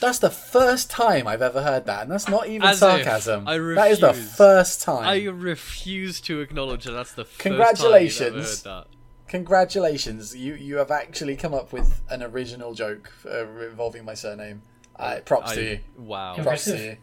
that's 0.00 0.18
the 0.18 0.30
first 0.30 0.90
time 0.90 1.26
I've 1.26 1.40
ever 1.42 1.62
heard 1.62 1.86
that, 1.86 2.02
and 2.02 2.10
that's 2.10 2.28
not 2.28 2.46
even 2.48 2.68
As 2.68 2.78
sarcasm. 2.80 3.48
I 3.48 3.56
that 3.58 3.90
is 3.92 4.00
the 4.00 4.12
first 4.12 4.82
time. 4.82 5.06
I 5.08 5.24
refuse 5.24 6.20
to 6.22 6.40
acknowledge 6.40 6.84
that 6.84 6.92
that's 6.92 7.12
the 7.12 7.24
first 7.24 7.38
Congratulations. 7.38 8.18
time 8.20 8.34
you've 8.34 8.36
ever 8.36 8.78
heard 8.78 8.84
that. 8.90 8.95
Congratulations, 9.28 10.36
you 10.36 10.54
you 10.54 10.76
have 10.76 10.90
actually 10.90 11.36
come 11.36 11.54
up 11.54 11.72
with 11.72 12.00
an 12.10 12.22
original 12.22 12.74
joke 12.74 13.12
uh, 13.28 13.46
involving 13.60 14.04
my 14.04 14.14
surname. 14.14 14.62
Uh, 14.98 15.18
props 15.24 15.52
to 15.54 15.62
you. 15.62 15.78
wow. 15.98 16.34
Props 16.36 16.64
to 16.66 16.76
you. 16.78 16.96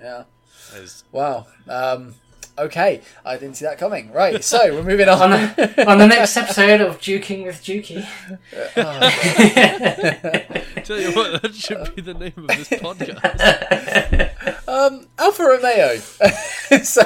Yeah. 0.00 0.24
That 0.72 0.82
is- 0.82 1.04
Wow. 1.12 1.46
Um, 1.68 2.14
okay, 2.58 3.02
I 3.24 3.36
didn't 3.36 3.54
see 3.56 3.64
that 3.66 3.78
coming. 3.78 4.10
Right, 4.12 4.42
so 4.42 4.74
we're 4.74 4.82
moving 4.82 5.08
on. 5.08 5.32
on, 5.32 5.54
the, 5.56 5.84
on 5.88 5.98
the 5.98 6.06
next 6.08 6.36
episode 6.36 6.80
of 6.80 6.98
Duking 7.00 7.44
with 7.44 7.62
Dukey. 7.62 8.04
Tell 10.84 10.98
you 11.00 11.12
what, 11.12 11.42
that 11.42 11.54
should 11.54 11.94
be 11.94 12.02
the 12.02 12.14
name 12.14 12.32
of 12.36 12.48
this 12.48 12.68
podcast. 12.70 14.56
Um, 14.70 15.08
Alfa 15.18 15.42
Romeo. 15.42 15.96
so, 15.96 17.02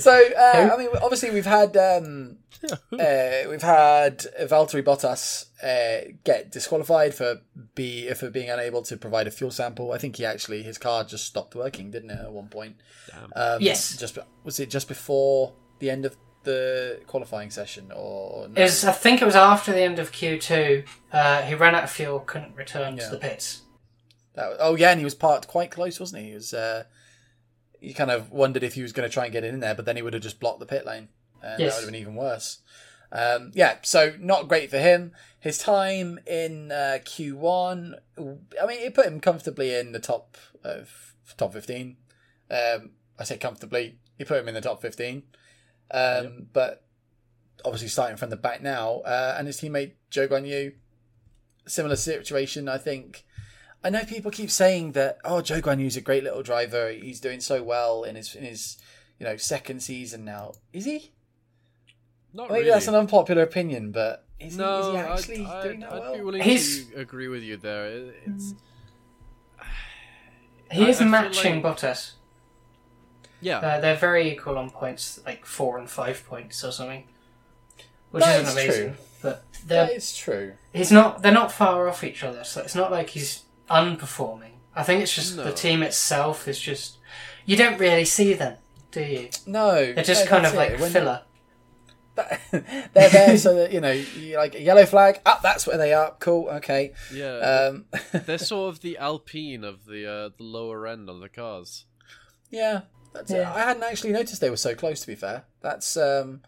so 0.00 0.28
uh, 0.38 0.70
I 0.72 0.76
mean, 0.78 0.88
obviously 1.02 1.30
we've 1.30 1.44
had 1.44 1.76
um, 1.76 2.38
uh, 2.72 3.48
we've 3.48 3.62
had 3.62 4.18
Valtteri 4.42 4.82
Bottas 4.82 5.46
uh, 5.62 6.12
get 6.24 6.50
disqualified 6.52 7.14
for 7.14 7.40
be 7.74 8.12
for 8.14 8.30
being 8.30 8.50
unable 8.50 8.82
to 8.82 8.96
provide 8.96 9.26
a 9.26 9.30
fuel 9.30 9.50
sample. 9.50 9.92
I 9.92 9.98
think 9.98 10.16
he 10.16 10.24
actually 10.24 10.62
his 10.62 10.76
car 10.78 11.04
just 11.04 11.24
stopped 11.26 11.54
working, 11.54 11.90
didn't 11.90 12.10
it, 12.10 12.18
at 12.20 12.32
one 12.32 12.48
point? 12.48 12.76
Damn. 13.10 13.32
Um, 13.36 13.58
Yes. 13.62 13.96
Just 13.96 14.18
was 14.44 14.60
it 14.60 14.70
just 14.70 14.88
before 14.88 15.54
the 15.78 15.90
end 15.90 16.04
of 16.04 16.16
the 16.42 17.00
qualifying 17.06 17.50
session, 17.50 17.90
or 17.94 18.48
no? 18.48 18.54
It 18.60 18.64
was, 18.64 18.84
I 18.84 18.92
think 18.92 19.20
it 19.22 19.26
was 19.26 19.36
after 19.36 19.72
the 19.72 19.80
end 19.82 19.98
of 19.98 20.10
Q2. 20.12 20.84
Uh, 21.12 21.42
he 21.42 21.54
ran 21.54 21.74
out 21.74 21.84
of 21.84 21.90
fuel, 21.90 22.20
couldn't 22.20 22.54
return 22.56 22.96
Yeah. 22.96 23.04
to 23.04 23.10
the 23.10 23.18
pits. 23.18 23.62
That 24.34 24.48
was- 24.50 24.58
oh 24.60 24.74
yeah, 24.76 24.90
and 24.90 24.98
he 25.00 25.04
was 25.04 25.14
parked 25.14 25.48
quite 25.48 25.70
close, 25.70 25.98
wasn't 26.00 26.22
he? 26.22 26.28
He 26.30 26.34
was. 26.34 26.52
Uh, 26.54 26.84
you 27.80 27.94
kind 27.94 28.10
of 28.10 28.30
wondered 28.30 28.62
if 28.62 28.74
he 28.74 28.82
was 28.82 28.92
going 28.92 29.08
to 29.08 29.12
try 29.12 29.24
and 29.24 29.32
get 29.32 29.42
in 29.44 29.60
there, 29.60 29.74
but 29.74 29.86
then 29.86 29.96
he 29.96 30.02
would 30.02 30.12
have 30.12 30.22
just 30.22 30.38
blocked 30.38 30.60
the 30.60 30.66
pit 30.66 30.84
lane, 30.84 31.08
and 31.42 31.60
Yes. 31.60 31.72
that 31.74 31.76
would 31.78 31.84
have 31.86 31.92
been 31.92 32.00
even 32.00 32.14
worse. 32.14 32.58
Um, 33.12 33.50
yeah, 33.54 33.78
so 33.82 34.14
not 34.20 34.48
great 34.48 34.70
for 34.70 34.78
him. 34.78 35.12
His 35.40 35.58
time 35.58 36.18
in 36.26 36.70
uh, 36.70 36.98
Q1, 37.02 37.94
I 38.18 38.66
mean, 38.66 38.80
it 38.80 38.94
put 38.94 39.06
him 39.06 39.20
comfortably 39.20 39.74
in 39.74 39.92
the 39.92 39.98
top 39.98 40.36
of 40.62 41.14
top 41.36 41.52
fifteen. 41.52 41.96
Um, 42.50 42.90
I 43.18 43.24
say 43.24 43.36
comfortably, 43.38 43.98
he 44.18 44.24
put 44.24 44.38
him 44.40 44.48
in 44.48 44.54
the 44.54 44.60
top 44.60 44.80
fifteen. 44.82 45.24
Um, 45.90 46.46
But 46.52 46.84
obviously, 47.64 47.88
starting 47.88 48.16
from 48.16 48.30
the 48.30 48.36
back 48.36 48.62
now, 48.62 49.00
uh, 49.00 49.34
and 49.38 49.46
his 49.46 49.60
teammate 49.60 49.92
Zhou 50.10 50.28
Guanyu, 50.28 50.74
similar 51.66 51.96
situation. 51.96 52.68
I 52.68 52.78
think. 52.78 53.24
I 53.82 53.88
know 53.88 54.04
people 54.04 54.30
keep 54.30 54.50
saying 54.50 54.92
that 54.92 55.16
oh 55.24 55.40
Zhou 55.40 55.62
Guanyu's 55.62 55.96
a 55.96 56.02
great 56.02 56.22
little 56.22 56.42
driver. 56.42 56.90
He's 56.90 57.18
doing 57.18 57.40
so 57.40 57.62
well 57.62 58.04
in 58.04 58.14
his 58.14 58.34
in 58.34 58.44
his 58.44 58.76
you 59.18 59.26
know, 59.26 59.36
second 59.36 59.82
season 59.82 60.24
now. 60.24 60.52
Is 60.72 60.84
he? 60.86 61.12
Not 62.32 62.48
Maybe 62.50 62.60
really. 62.60 62.70
that's 62.72 62.86
an 62.88 62.94
unpopular 62.94 63.42
opinion, 63.42 63.90
but 63.92 64.24
is, 64.38 64.56
no, 64.56 64.92
he, 64.92 64.98
is 64.98 65.24
he 65.26 65.32
actually 65.40 65.46
I'd, 65.46 65.62
doing 65.62 65.82
I'd, 65.84 65.90
that 65.90 65.94
I'd 65.94 66.00
well? 66.00 66.14
be 66.14 66.20
willing 66.22 66.42
He's- 66.42 66.84
to 66.92 67.00
agree 67.00 67.28
with 67.28 67.42
you 67.42 67.56
there. 67.56 67.86
It- 67.86 68.14
It's 68.26 68.54
He 70.70 70.84
I- 70.84 70.88
is 70.88 70.96
I 70.96 70.98
feel 71.00 71.08
matching 71.08 71.62
like- 71.62 71.76
Bottas. 71.78 72.12
yeah, 73.40 73.58
Uh, 73.58 73.80
they're 73.80 73.96
very 73.96 74.30
equal 74.30 74.56
on 74.58 74.70
points, 74.70 75.18
like 75.26 75.44
four 75.44 75.78
and 75.78 75.90
five 75.90 76.24
points 76.26 76.62
or 76.64 76.70
something, 76.72 77.04
which 78.12 78.22
That 78.24 78.42
isn't 78.42 78.46
is 78.46 78.52
amazing. 78.64 78.94
true. 78.94 79.04
But 79.22 79.44
That 79.66 80.14
true. 80.16 80.52
he's 80.72 80.90
not. 80.92 81.22
They're 81.22 81.32
not 81.32 81.52
far 81.52 81.88
off 81.88 82.02
each 82.04 82.22
other. 82.24 82.44
So 82.44 82.62
it's 82.62 82.74
not 82.74 82.90
like 82.90 83.10
he's 83.10 83.42
unperforming. 83.68 84.52
I 84.74 84.82
think 84.84 85.02
it's 85.02 85.14
just 85.14 85.36
No. 85.36 85.44
the 85.44 85.52
team 85.52 85.82
itself 85.82 86.48
is 86.48 86.58
just. 86.58 86.96
You 87.44 87.56
don't 87.56 87.78
really 87.78 88.04
see 88.06 88.32
them, 88.34 88.56
do 88.92 89.00
you? 89.02 89.28
No, 89.46 89.92
They're 89.92 90.04
just 90.04 90.24
no, 90.24 90.30
kind 90.30 90.46
of 90.46 90.54
like 90.54 90.70
it. 90.72 90.80
When- 90.80 90.90
filler. 90.92 91.22
they're 92.50 93.08
there 93.10 93.36
so 93.38 93.54
that 93.56 93.72
you 93.72 93.80
know, 93.80 93.90
you 93.92 94.36
like 94.36 94.54
a 94.54 94.60
yellow 94.60 94.86
flag. 94.86 95.20
Up, 95.26 95.42
that's 95.42 95.66
where 95.66 95.78
they 95.78 95.92
are. 95.92 96.14
Cool, 96.18 96.48
okay. 96.48 96.92
yeah. 97.12 97.36
Um, 97.70 97.86
They're 98.12 98.38
sort 98.38 98.74
of 98.74 98.80
the 98.80 98.98
Alpine 98.98 99.64
of 99.64 99.84
the 99.86 100.06
uh, 100.10 100.28
the 100.36 100.42
lower 100.44 100.86
end 100.86 101.08
of 101.08 101.20
the 101.20 101.28
cars. 101.28 101.84
yeah, 102.50 102.82
that's 103.12 103.30
it. 103.30 103.46
I 103.46 103.60
hadn't 103.60 103.82
actually 103.82 104.12
noticed 104.12 104.40
they 104.40 104.50
were 104.50 104.56
so 104.56 104.74
close. 104.74 105.00
To 105.00 105.06
be 105.06 105.14
fair, 105.14 105.44
that's. 105.60 105.96
um 105.96 106.42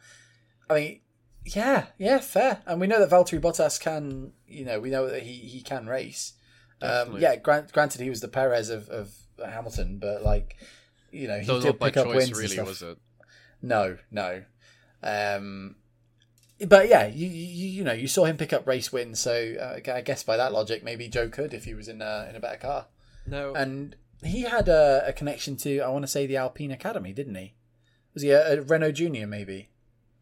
I 0.71 0.75
mean, 0.75 1.01
yeah, 1.45 1.87
yeah, 1.99 2.19
fair. 2.19 2.63
And 2.67 2.81
we 2.81 2.87
know 2.87 3.01
that 3.01 3.11
Valtteri 3.11 3.41
Bottas 3.41 3.81
can. 3.81 4.33
You 4.47 4.65
know, 4.65 4.81
we 4.81 4.91
know 4.91 5.09
that 5.09 5.23
he 5.23 5.33
he 5.33 5.61
can 5.63 5.87
race. 5.87 6.35
Um, 6.81 7.19
yeah, 7.19 7.37
grant, 7.37 7.73
granted, 7.73 8.01
he 8.01 8.11
was 8.11 8.21
the 8.21 8.29
Perez 8.29 8.69
of, 8.69 8.89
of 8.89 9.13
Hamilton, 9.39 9.99
but 10.01 10.25
like, 10.25 10.57
you 11.13 11.29
know, 11.29 11.39
he 11.39 11.47
That 11.47 11.63
did 11.63 11.79
pick 11.81 11.97
up 11.97 12.07
choice, 12.07 12.17
wins. 12.17 12.33
really, 12.37 12.61
was 12.61 12.83
it? 12.83 12.99
No, 13.63 13.99
no. 14.11 14.43
Um, 15.03 15.77
but 16.67 16.89
yeah, 16.89 17.07
you, 17.07 17.27
you 17.27 17.67
you 17.69 17.85
know 17.85 17.93
you 17.93 18.07
saw 18.07 18.25
him 18.25 18.37
pick 18.37 18.53
up 18.53 18.67
race 18.67 18.93
wins, 18.93 19.19
so 19.19 19.55
uh, 19.61 19.91
I 19.93 20.01
guess 20.03 20.23
by 20.23 20.37
that 20.37 20.53
logic, 20.53 20.85
maybe 20.85 21.09
Zhou 21.09 21.31
could 21.33 21.53
if 21.55 21.65
he 21.65 21.75
was 21.75 21.89
in 21.89 22.01
a 22.01 22.27
in 22.31 22.37
a 22.37 22.41
better 22.41 22.59
car. 22.59 22.87
No, 23.27 23.55
And 23.55 23.97
he 24.25 24.43
had 24.43 24.69
a, 24.69 25.05
a 25.07 25.13
connection 25.13 25.57
to 25.59 25.81
I 25.81 25.89
want 25.89 26.03
to 26.05 26.09
say 26.09 26.27
the 26.27 26.37
Alpine 26.37 26.71
Academy, 26.71 27.13
didn't 27.13 27.35
he? 27.35 27.55
Was 28.15 28.23
he 28.23 28.31
a, 28.31 28.59
a 28.59 28.63
Renault 28.63 28.93
Junior 28.93 29.27
maybe? 29.27 29.69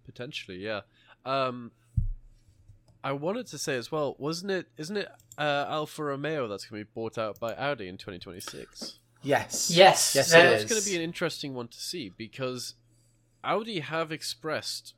potentially, 0.07 0.57
yeah. 0.59 0.81
Um, 1.25 1.71
I 3.05 3.13
wanted 3.13 3.47
to 3.49 3.59
say 3.59 3.77
as 3.77 3.93
well, 3.93 4.17
wasn't 4.19 4.51
it? 4.51 4.67
Isn't 4.77 4.97
it 4.97 5.09
uh, 5.39 5.67
Alfa 5.69 6.03
Romeo 6.05 6.49
that's 6.49 6.65
going 6.67 6.81
to 6.81 6.85
be 6.85 6.91
bought 6.93 7.17
out 7.17 7.39
by 7.39 7.55
Audi 7.55 7.87
in 7.89 7.97
2026? 7.97 8.99
Yes. 9.23 9.71
Yes, 9.71 10.15
Yes, 10.17 10.31
they're- 10.33 10.47
it 10.47 10.51
That's 10.51 10.65
going 10.65 10.83
to 10.83 10.89
be 10.89 10.97
an 10.97 11.03
interesting 11.03 11.55
one 11.55 11.69
to 11.69 11.79
see 11.81 12.11
because 12.17 12.75
Audi 13.45 13.81
have 13.81 14.13
expressed 14.13 14.95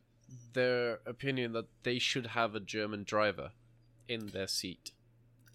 their 0.52 1.00
opinion 1.06 1.52
that 1.52 1.66
they 1.82 1.98
should 1.98 2.28
have 2.28 2.54
a 2.54 2.60
German 2.60 3.04
driver 3.04 3.52
in 4.08 4.28
their 4.28 4.46
seat. 4.48 4.90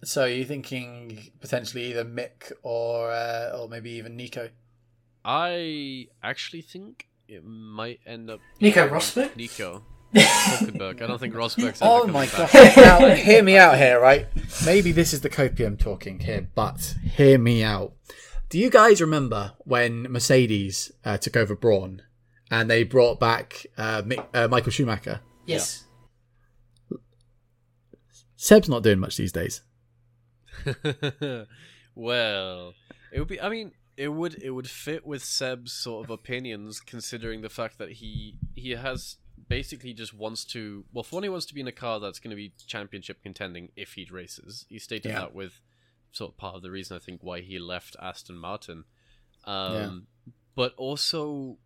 So 0.04 0.24
you're 0.26 0.46
thinking 0.46 1.30
potentially 1.40 1.86
either 1.90 2.04
Mick 2.04 2.52
or 2.62 3.10
uh, 3.10 3.50
or 3.58 3.68
maybe 3.68 3.90
even 3.92 4.16
Nico? 4.16 4.50
I 5.24 6.06
actually 6.22 6.62
think 6.62 7.08
it 7.26 7.44
might 7.44 8.00
end 8.06 8.30
up 8.30 8.40
Nico 8.60 8.88
Rosberg? 8.88 9.34
Nico 9.36 9.82
Hulkenberg. 10.14 11.02
I 11.02 11.06
don't 11.06 11.18
think 11.18 11.34
Rosberg's 11.34 11.82
ever 11.82 11.90
Oh 11.90 12.06
my 12.06 12.26
back. 12.26 12.52
god! 12.52 12.76
now 12.76 13.14
hear 13.14 13.42
me 13.42 13.56
out 13.58 13.76
here, 13.76 14.00
right? 14.00 14.26
Maybe 14.64 14.92
this 14.92 15.12
is 15.12 15.20
the 15.20 15.28
copium 15.28 15.78
talking 15.78 16.20
here, 16.20 16.48
but 16.54 16.94
hear 17.16 17.38
me 17.38 17.62
out. 17.62 17.92
Do 18.48 18.58
you 18.58 18.70
guys 18.70 19.00
remember 19.02 19.52
when 19.58 20.04
Mercedes 20.04 20.90
uh, 21.04 21.18
took 21.18 21.36
over 21.36 21.54
Braun 21.54 22.02
and 22.50 22.70
they 22.70 22.82
brought 22.82 23.18
back 23.20 23.66
uh, 23.76 24.02
Mick, 24.02 24.24
uh, 24.34 24.48
Michael 24.48 24.72
Schumacher? 24.72 25.20
yes. 25.46 25.84
Seb's 28.36 28.68
not 28.68 28.82
doing 28.84 29.00
much 29.00 29.16
these 29.16 29.32
days. 29.32 29.62
well, 31.94 32.74
it 33.12 33.18
would 33.18 33.28
be. 33.28 33.40
I 33.40 33.48
mean, 33.48 33.72
it 33.96 34.08
would 34.08 34.40
it 34.42 34.50
would 34.50 34.68
fit 34.70 35.06
with 35.06 35.24
Seb's 35.24 35.72
sort 35.72 36.04
of 36.04 36.10
opinions, 36.10 36.80
considering 36.80 37.42
the 37.42 37.48
fact 37.48 37.78
that 37.78 37.92
he 37.92 38.36
he 38.54 38.70
has 38.72 39.16
basically 39.48 39.92
just 39.92 40.14
wants 40.14 40.44
to. 40.46 40.84
Well, 40.92 41.02
for 41.04 41.16
one, 41.16 41.22
he 41.24 41.28
wants 41.28 41.46
to 41.46 41.54
be 41.54 41.60
in 41.60 41.66
a 41.68 41.72
car 41.72 41.98
that's 42.00 42.18
going 42.20 42.30
to 42.30 42.36
be 42.36 42.52
championship 42.66 43.22
contending 43.22 43.70
if 43.76 43.94
he 43.94 44.06
races. 44.10 44.66
He 44.68 44.78
stated 44.78 45.10
Yeah. 45.10 45.20
that 45.20 45.34
with 45.34 45.60
sort 46.12 46.32
of 46.32 46.36
part 46.38 46.54
of 46.54 46.62
the 46.62 46.70
reason 46.70 46.96
I 46.96 47.00
think 47.00 47.22
why 47.22 47.40
he 47.40 47.58
left 47.58 47.96
Aston 48.00 48.36
Martin. 48.36 48.84
Um, 49.44 50.06
But 50.54 50.74
also, 50.76 51.58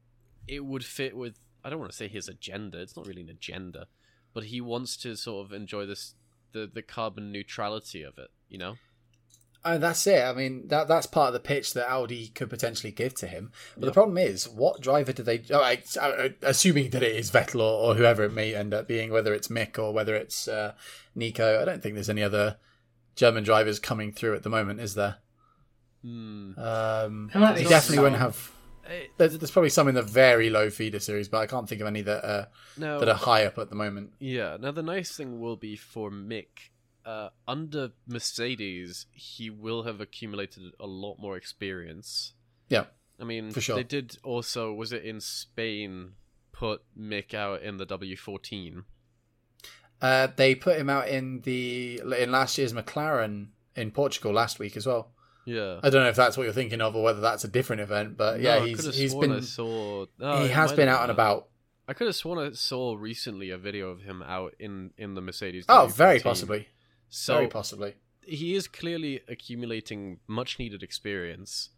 it 0.49 0.65
would 0.65 0.85
fit 0.85 1.17
with. 1.17 1.39
I 1.65 1.71
don't 1.71 1.79
want 1.79 1.91
to 1.93 1.97
say 1.97 2.09
his 2.09 2.29
agenda. 2.29 2.81
It's 2.81 2.97
not 2.97 3.07
really 3.07 3.23
an 3.23 3.29
agenda, 3.31 3.87
but 4.35 4.45
he 4.45 4.61
wants 4.61 4.97
to 4.99 5.17
sort 5.17 5.47
of 5.47 5.53
enjoy 5.53 5.87
this 5.87 6.15
the 6.53 6.71
the 6.73 6.83
carbon 6.83 7.31
neutrality 7.33 8.03
of 8.03 8.19
it. 8.19 8.29
You 8.49 8.59
know. 8.59 8.75
Oh, 9.65 9.79
that's 9.79 10.05
it. 10.09 10.21
I 10.25 10.33
mean, 10.33 10.67
that 10.69 10.89
that's 10.89 11.07
part 11.07 11.29
of 11.29 11.35
the 11.35 11.39
pitch 11.41 11.73
that 11.75 11.89
Audi 11.89 12.27
could 12.35 12.51
potentially 12.51 12.91
give 12.91 13.15
to 13.15 13.29
him. 13.29 13.53
But 13.77 13.87
the 13.87 13.93
problem 13.93 14.19
is, 14.19 14.49
what 14.49 14.81
driver 14.81 15.13
do 15.13 15.23
they? 15.23 15.41
Oh, 15.53 15.61
I, 15.63 15.81
I- 16.01 16.35
assuming 16.43 16.91
that 16.91 17.05
it 17.05 17.15
is 17.15 17.31
Vettel 17.31 17.61
or, 17.61 17.91
or 17.91 17.95
whoever 17.95 18.25
it 18.25 18.33
may 18.33 18.57
end 18.57 18.75
up 18.75 18.89
being, 18.89 19.13
whether 19.13 19.33
it's 19.33 19.47
Mick 19.47 19.79
or 19.79 19.93
whether 19.93 20.17
it's 20.17 20.49
uh, 20.49 20.73
Nico. 21.15 21.63
I 21.63 21.65
don't 21.65 21.81
think 21.81 21.95
there's 21.95 22.11
any 22.11 22.25
other 22.25 22.57
German 23.15 23.45
drivers 23.45 23.79
coming 23.79 24.11
through 24.11 24.35
at 24.35 24.43
the 24.43 24.51
moment, 24.51 24.81
is 24.81 24.95
there? 24.97 25.19
Hmm. 26.03 26.59
Um, 26.59 27.31
There 27.33 27.55
they 27.55 27.63
definitely 27.63 27.97
some. 27.97 28.03
won't 28.03 28.17
have. 28.17 28.51
There's, 29.17 29.39
there's 29.39 29.51
probably 29.51 29.71
some 29.71 29.89
in 29.89 29.95
the 29.95 30.03
very 30.03 30.51
low 30.51 30.71
feeder 30.71 31.01
series, 31.01 31.29
but 31.29 31.39
I 31.39 31.47
can't 31.47 31.69
think 31.69 31.81
of 31.81 31.87
any 31.87 32.03
that 32.03 32.25
are, 32.25 32.49
Now, 32.77 32.99
that 32.99 33.09
are 33.09 33.15
high 33.15 33.45
up 33.45 33.59
at 33.59 33.69
the 33.71 33.77
moment. 33.77 34.13
yeah. 34.19 34.57
Now 34.61 34.71
the 34.73 34.83
nice 34.83 35.17
thing 35.17 35.41
will 35.41 35.57
be 35.57 35.77
for 35.77 36.11
Mick. 36.11 36.71
Uh, 37.05 37.31
under 37.49 37.91
Mercedes, 38.07 39.07
he 39.13 39.51
will 39.51 39.83
have 39.83 40.01
accumulated 40.01 40.63
a 40.79 40.87
lot 40.87 41.17
more 41.19 41.37
experience. 41.37 42.35
Yeah, 42.69 42.85
I 43.21 43.25
mean, 43.25 43.51
For 43.51 43.61
sure. 43.61 43.77
they 43.77 43.83
did 43.83 44.17
also. 44.23 44.73
Was 44.73 44.93
it 44.93 45.05
in 45.05 45.21
Spain? 45.21 46.13
Put 46.53 46.83
Mick 46.97 47.35
out 47.35 47.63
in 47.63 47.79
the 47.79 47.87
W 47.87 48.17
fourteen. 48.17 48.85
uh, 50.01 50.29
they 50.37 50.55
put 50.55 50.79
him 50.79 50.89
out 50.91 51.09
in 51.09 51.41
the 51.41 52.01
in 52.19 52.31
last 52.31 52.57
year's 52.59 52.73
McLaren 52.73 53.49
in 53.75 53.91
Portugal 53.91 54.33
last 54.33 54.59
week 54.61 54.77
as 54.77 54.87
well. 54.87 55.11
Yeah. 55.45 55.81
I 55.83 55.91
don't 55.91 56.03
know 56.03 56.09
if 56.09 56.17
that's 56.17 56.37
what 56.37 56.45
you're 56.45 56.53
thinking 56.53 56.81
of 56.81 56.95
or 56.97 57.03
whether 57.03 57.21
that's 57.21 57.45
a 57.45 57.49
different 57.49 57.83
event, 57.83 58.17
but 58.17 58.41
yeah, 58.41 58.59
No, 58.61 58.65
he's 58.67 58.95
he's 58.95 59.11
sworn 59.13 59.31
I 59.33 59.35
been 59.37 59.43
saw. 59.43 60.07
no, 60.19 60.43
he 60.43 60.49
has 60.49 60.73
been 60.73 60.89
out 60.89 61.03
and 61.03 61.11
about. 61.11 61.49
I 61.89 61.95
could 61.95 62.07
have 62.07 62.15
sworn 62.17 62.39
I 62.39 62.53
saw 62.53 62.95
recently 62.95 63.51
a 63.51 63.59
video 63.59 63.91
of 63.91 64.03
him 64.03 64.23
out 64.23 64.55
in 64.59 64.93
in 64.97 65.15
the 65.15 65.21
Mercedes. 65.21 65.65
Oh, 65.69 65.87
very 65.87 66.21
W14. 66.21 66.23
possibly, 66.23 66.69
So 67.09 67.35
very 67.35 67.49
possibly. 67.49 67.95
he 68.25 68.55
is 68.55 68.69
clearly 68.69 69.21
accumulating 69.29 70.21
much 70.29 70.59
needed 70.61 70.83
experience 70.83 71.71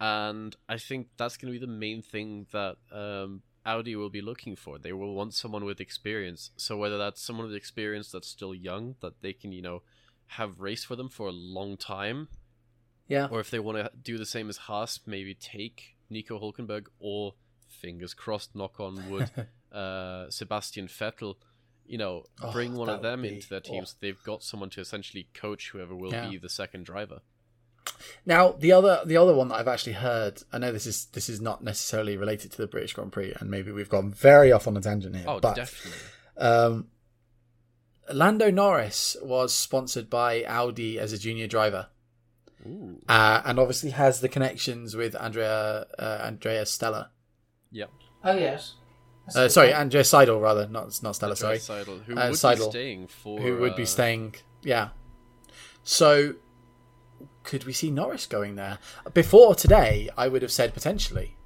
and 0.00 0.54
i 0.68 0.76
think 0.76 1.08
that's 1.16 1.36
going 1.36 1.52
to 1.52 1.58
be 1.58 1.64
the 1.66 1.72
main 1.72 2.00
thing 2.02 2.46
that 2.52 2.76
um, 2.92 3.42
audi 3.66 3.96
will 3.96 4.10
be 4.10 4.20
looking 4.20 4.54
for 4.54 4.78
they 4.78 4.92
will 4.92 5.14
want 5.14 5.34
someone 5.34 5.64
with 5.64 5.80
experience 5.80 6.50
so 6.56 6.76
whether 6.76 6.96
that's 6.98 7.20
someone 7.20 7.46
with 7.46 7.56
experience 7.56 8.10
that's 8.12 8.28
still 8.28 8.54
young 8.54 8.94
that 9.00 9.14
they 9.22 9.32
can 9.32 9.50
you 9.50 9.62
know 9.62 9.82
have 10.38 10.60
race 10.60 10.84
for 10.84 10.94
them 10.94 11.08
for 11.08 11.26
a 11.28 11.32
long 11.32 11.76
time 11.76 12.28
Yeah, 13.08 13.28
or 13.30 13.40
if 13.40 13.50
they 13.50 13.58
want 13.58 13.78
to 13.78 13.90
do 14.02 14.18
the 14.18 14.26
same 14.26 14.48
as 14.48 14.56
haas 14.58 15.00
maybe 15.06 15.34
take 15.34 15.96
nico 16.10 16.38
hulkenberg 16.38 16.86
or 17.00 17.34
fingers 17.68 18.14
crossed 18.14 18.54
knock 18.54 18.78
on 18.80 19.08
wood 19.10 19.30
uh, 19.72 20.28
sebastian 20.30 20.86
vettel 20.88 21.36
you 21.86 21.96
know 21.98 22.24
Oh, 22.42 22.52
bring 22.52 22.74
one 22.74 22.88
of 22.90 23.00
them 23.02 23.24
into 23.24 23.48
their 23.48 23.60
teams 23.60 23.94
they've 24.00 24.22
got 24.22 24.42
someone 24.42 24.70
to 24.70 24.80
essentially 24.80 25.28
coach 25.34 25.70
whoever 25.70 25.94
will 25.96 26.12
Yeah. 26.12 26.28
be 26.28 26.36
the 26.36 26.48
second 26.50 26.84
driver 26.84 27.20
Now 28.26 28.52
the 28.52 28.72
other 28.72 29.00
the 29.06 29.16
other 29.16 29.34
one 29.34 29.48
that 29.48 29.56
I've 29.56 29.68
actually 29.68 29.94
heard, 29.94 30.42
I 30.52 30.58
know 30.58 30.70
this 30.72 30.86
is 30.86 31.06
this 31.06 31.28
is 31.30 31.40
not 31.40 31.64
necessarily 31.64 32.16
related 32.18 32.52
to 32.52 32.58
the 32.58 32.66
British 32.66 32.92
Grand 32.92 33.10
Prix, 33.12 33.32
and 33.40 33.50
maybe 33.50 33.72
we've 33.72 33.88
gone 33.88 34.10
very 34.12 34.52
off 34.52 34.66
on 34.68 34.76
a 34.76 34.80
tangent 34.80 35.16
here. 35.16 35.24
Oh, 35.26 35.40
but 35.40 35.54
definitely. 35.56 35.98
um, 36.36 36.88
Lando 38.12 38.50
Norris 38.50 39.16
was 39.22 39.54
sponsored 39.54 40.08
by 40.08 40.44
Audi 40.44 40.98
as 40.98 41.12
a 41.12 41.18
junior 41.18 41.46
driver. 41.46 41.88
Uh, 43.08 43.42
and 43.44 43.58
obviously 43.58 43.90
has 43.90 44.20
the 44.20 44.28
connections 44.28 44.96
with 44.96 45.14
Andrea 45.14 45.86
uh, 45.98 46.20
Andrea 46.24 46.66
Stella. 46.66 47.10
Yep. 47.72 47.90
Oh 48.24 48.36
yes. 48.36 48.74
Uh, 49.30 49.42
good. 49.44 49.52
sorry, 49.52 49.72
Andrea 49.74 50.02
Seidl 50.02 50.40
rather, 50.40 50.66
not 50.68 50.98
not 51.02 51.16
Stella. 51.16 51.36
Sorry, 51.36 51.58
Seidl, 51.58 52.02
who 52.04 52.16
Uh, 52.18 52.26
would 52.28 52.34
Seidl, 52.34 52.66
be 52.66 52.70
staying 52.70 53.06
for. 53.06 53.38
who 53.40 53.58
would 53.58 53.76
be 53.76 53.82
uh, 53.82 53.86
staying? 53.86 54.34
Yeah. 54.62 54.88
So, 55.84 56.34
could 57.44 57.64
we 57.64 57.72
see 57.72 57.90
Norris 57.90 58.26
going 58.26 58.56
there 58.56 58.78
before 59.14 59.54
today? 59.54 60.08
I 60.16 60.28
would 60.28 60.42
have 60.42 60.52
said 60.52 60.74
potentially, 60.74 61.36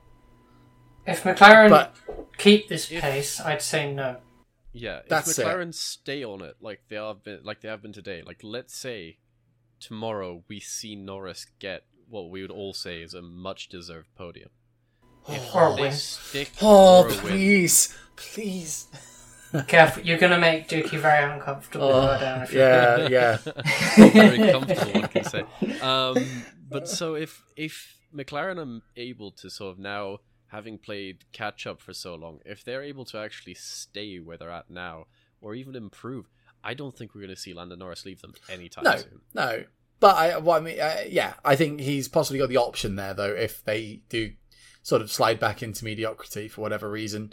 If 1.07 1.23
McLaren 1.25 1.71
but 1.71 1.95
keep 2.39 2.69
this 2.69 2.91
If- 2.91 3.01
pace, 3.03 3.41
I'd 3.41 3.63
say 3.63 3.93
no. 3.93 4.17
Yeah, 4.73 5.01
if 5.01 5.09
That's 5.09 5.39
it. 5.39 5.45
McLaren 5.47 5.75
stay 5.75 6.25
on 6.25 6.41
it 6.43 6.57
like 6.61 6.81
they 6.89 6.97
have 6.97 7.23
been, 7.23 7.41
like 7.43 7.61
they 7.61 7.69
have 7.69 7.83
been 7.83 7.93
today. 7.93 8.23
Like, 8.25 8.41
let's 8.43 8.75
say 8.75 9.19
tomorrow 9.83 10.45
we 10.49 10.61
see 10.61 10.95
Norris 10.97 11.47
get 11.59 11.85
what 12.09 12.31
we 12.31 12.43
would 12.43 12.51
all 12.51 12.73
say 12.75 13.03
is 13.03 13.15
a 13.15 13.23
much 13.23 13.69
deserved 13.69 14.09
podium. 14.15 14.51
If 15.29 15.55
Or 15.55 15.77
they 15.77 15.83
win. 15.83 15.93
stick 15.93 16.51
Oh, 16.61 17.05
for 17.05 17.09
a 17.09 17.23
win, 17.25 17.33
please, 17.33 17.99
please. 18.17 18.89
Careful, 19.69 20.03
you're 20.03 20.19
gonna 20.19 20.39
make 20.39 20.69
Dookie 20.69 20.99
very 20.99 21.31
uncomfortable. 21.31 21.89
Oh, 21.89 22.17
Oh, 22.17 22.19
down 22.21 22.43
if 22.43 22.53
you 22.53 22.59
yeah, 22.61 23.09
yeah. 23.09 23.37
very 23.97 24.51
comfortable, 24.51 24.93
one 24.93 25.09
can 25.09 25.25
say. 25.25 25.45
Um, 25.81 26.17
but 26.71 26.89
so 26.89 27.15
if 27.15 27.45
if 27.57 27.99
McLaren 28.15 28.59
are 28.59 28.83
able 28.97 29.31
to 29.33 29.51
sort 29.51 29.73
of 29.73 29.79
now, 29.79 30.19
having 30.47 30.79
played 30.79 31.25
catch 31.33 31.67
up 31.67 31.81
for 31.81 31.93
so 31.93 32.15
long, 32.15 32.41
if 32.47 32.65
they're 32.65 32.83
able 32.83 33.05
to 33.07 33.19
actually 33.19 33.55
stay 33.55 34.19
where 34.19 34.39
they're 34.39 34.51
at 34.51 34.71
now, 34.71 35.07
or 35.41 35.55
even 35.55 35.77
improve, 35.77 36.31
I 36.65 36.75
don't 36.75 36.97
think 36.97 37.15
we're 37.15 37.23
going 37.23 37.35
to 37.35 37.41
see 37.41 37.55
Lando 37.55 37.77
Norris 37.77 38.05
leave 38.05 38.21
them 38.23 38.35
anytime 38.49 38.85
No, 38.85 38.97
soon. 38.97 39.21
no. 39.35 39.65
But 40.01 40.17
I, 40.17 40.39
well, 40.39 40.57
I 40.57 40.61
mean, 40.61 40.81
uh, 40.81 41.03
yeah, 41.09 41.35
I 41.45 41.55
think 41.57 41.81
he's 41.81 42.09
possibly 42.09 42.39
got 42.39 42.49
the 42.49 42.57
option 42.57 42.97
there, 42.97 43.15
though, 43.15 43.33
if 43.35 43.63
they 43.65 44.01
do 44.09 44.33
sort 44.83 45.01
of 45.03 45.13
slide 45.13 45.39
back 45.39 45.63
into 45.63 45.85
mediocrity 45.85 46.49
for 46.49 46.61
whatever 46.61 46.91
reason. 46.91 47.33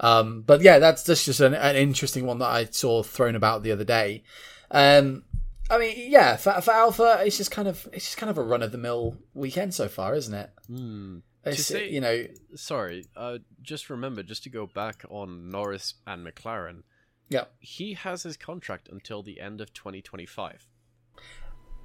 Um, 0.00 0.42
but 0.42 0.60
yeah, 0.60 0.78
that's, 0.78 1.02
that's 1.02 1.24
just 1.24 1.40
an, 1.40 1.54
an 1.54 1.74
interesting 1.76 2.24
one 2.26 2.38
that 2.38 2.50
I 2.50 2.64
saw 2.66 3.02
thrown 3.02 3.34
about 3.34 3.62
the 3.64 3.72
other 3.72 3.84
day. 3.84 4.22
Um, 4.70 5.24
I 5.70 5.78
mean, 5.78 5.94
yeah, 6.10 6.36
for, 6.36 6.52
for 6.60 6.72
Alpha, 6.72 7.22
it's 7.24 7.36
just 7.36 7.50
kind 7.50 7.66
of 7.68 7.88
it's 7.92 8.04
just 8.04 8.16
kind 8.16 8.28
of 8.30 8.38
a 8.38 8.42
run 8.42 8.62
of 8.62 8.70
the 8.70 8.78
mill 8.78 9.16
weekend 9.34 9.72
so 9.74 9.88
far, 9.88 10.14
isn't 10.14 10.34
it? 10.34 10.50
Hmm. 10.68 11.18
It's, 11.44 11.66
say- 11.66 11.90
you 11.90 12.00
know, 12.00 12.26
Sorry, 12.54 13.06
uh, 13.16 13.38
just 13.62 13.90
remember, 13.90 14.22
just 14.22 14.44
to 14.44 14.50
go 14.50 14.66
back 14.66 15.04
on 15.10 15.50
Norris 15.50 15.94
and 16.06 16.26
McLaren, 16.26 16.82
yeah, 17.28 17.44
he 17.58 17.94
has 17.94 18.22
his 18.22 18.36
contract 18.36 18.88
until 18.88 19.22
the 19.22 19.40
end 19.40 19.60
of 19.60 19.72
2025. 19.72 20.66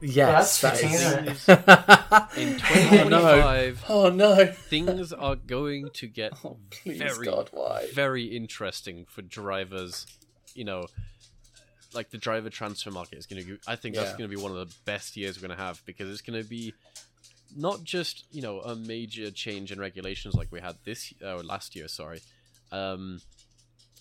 yes, 0.02 0.62
that's 0.62 0.62
that 0.62 0.78
fitting, 0.78 0.96
is- 0.96 1.02
isn't 1.02 1.60
it? 2.38 2.38
In 2.38 2.62
oh 3.02 3.10
no! 3.10 3.20
2025, 3.20 3.86
Oh 3.90 4.10
no! 4.10 4.46
things 4.70 5.14
are 5.14 5.36
going 5.36 5.90
to 5.94 6.08
get 6.08 6.34
Oh 6.44 6.58
please, 6.70 7.00
very, 7.00 7.26
God, 7.26 7.50
why? 7.52 7.88
very 7.94 8.26
interesting 8.26 9.06
for 9.10 9.22
drivers. 9.22 10.06
You 10.56 10.66
know, 10.66 10.88
like 11.94 12.10
the 12.10 12.18
driver 12.18 12.50
transfer 12.50 12.92
market 12.92 13.18
is 13.18 13.26
going 13.26 13.44
to. 13.46 13.58
I 13.68 13.76
think 13.76 13.96
that's 13.96 14.12
going 14.12 14.30
to 14.30 14.36
be 14.36 14.42
one 14.42 14.52
of 14.52 14.58
the 14.58 14.74
best 14.86 15.16
years 15.18 15.38
we're 15.42 15.48
going 15.48 15.58
to 15.58 15.64
have 15.64 15.82
because 15.86 16.10
it's 16.10 16.22
going 16.22 16.42
to 16.42 16.48
be 16.48 16.74
not 17.56 17.84
just 17.84 18.26
you 18.32 18.42
know 18.42 18.60
a 18.62 18.76
major 18.76 19.32
change 19.32 19.72
in 19.72 19.80
regulations 19.80 20.34
like 20.36 20.52
we 20.52 20.60
had 20.60 20.76
this 20.86 21.14
or 21.26 21.44
last 21.44 21.76
year. 21.76 21.88
Sorry, 21.88 22.22
um, 22.72 23.22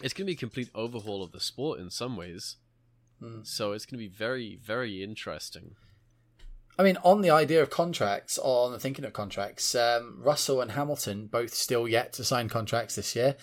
it's 0.03 0.15
going 0.15 0.25
to 0.27 0.31
be 0.31 0.33
a 0.33 0.37
complete 0.37 0.71
overhaul 0.75 1.23
of 1.23 1.33
the 1.33 1.41
sport 1.41 1.81
in 1.81 1.91
some 1.91 2.17
ways. 2.17 2.57
Hmm. 3.21 3.41
So 3.43 3.73
it's 3.73 3.85
going 3.87 3.99
to 3.99 4.09
be 4.09 4.15
very, 4.15 4.57
very 4.63 5.03
interesting. 5.03 5.75
I 6.79 6.85
mean, 6.85 6.97
on 7.03 7.23
the 7.23 7.31
idea 7.31 7.61
of 7.61 7.71
contracts, 7.71 8.39
on 8.41 8.71
the 8.71 8.79
thinking 8.79 9.05
of 9.05 9.13
contracts, 9.13 9.75
um, 9.75 10.19
Russell 10.23 10.61
and 10.61 10.71
Hamilton 10.73 11.27
both 11.27 11.53
still 11.53 11.89
yet 11.89 12.13
to 12.15 12.25
sign 12.25 12.49
contracts 12.49 12.95
this 12.95 13.17
year. 13.17 13.35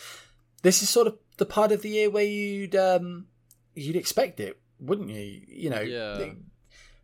This 0.61 0.81
is 0.81 0.89
sort 0.89 1.07
of 1.07 1.17
the 1.37 1.45
part 1.45 1.73
of 1.73 1.81
the 1.81 1.89
year 1.89 2.09
where 2.09 2.23
you'd 2.23 2.75
um, 2.77 3.27
you'd 3.73 3.97
expect 3.97 4.39
it, 4.39 4.57
wouldn't 4.79 5.09
you? 5.09 5.41
You 5.47 5.69
know, 5.69 5.81
Yeah. 5.81 6.17
th- 6.17 6.37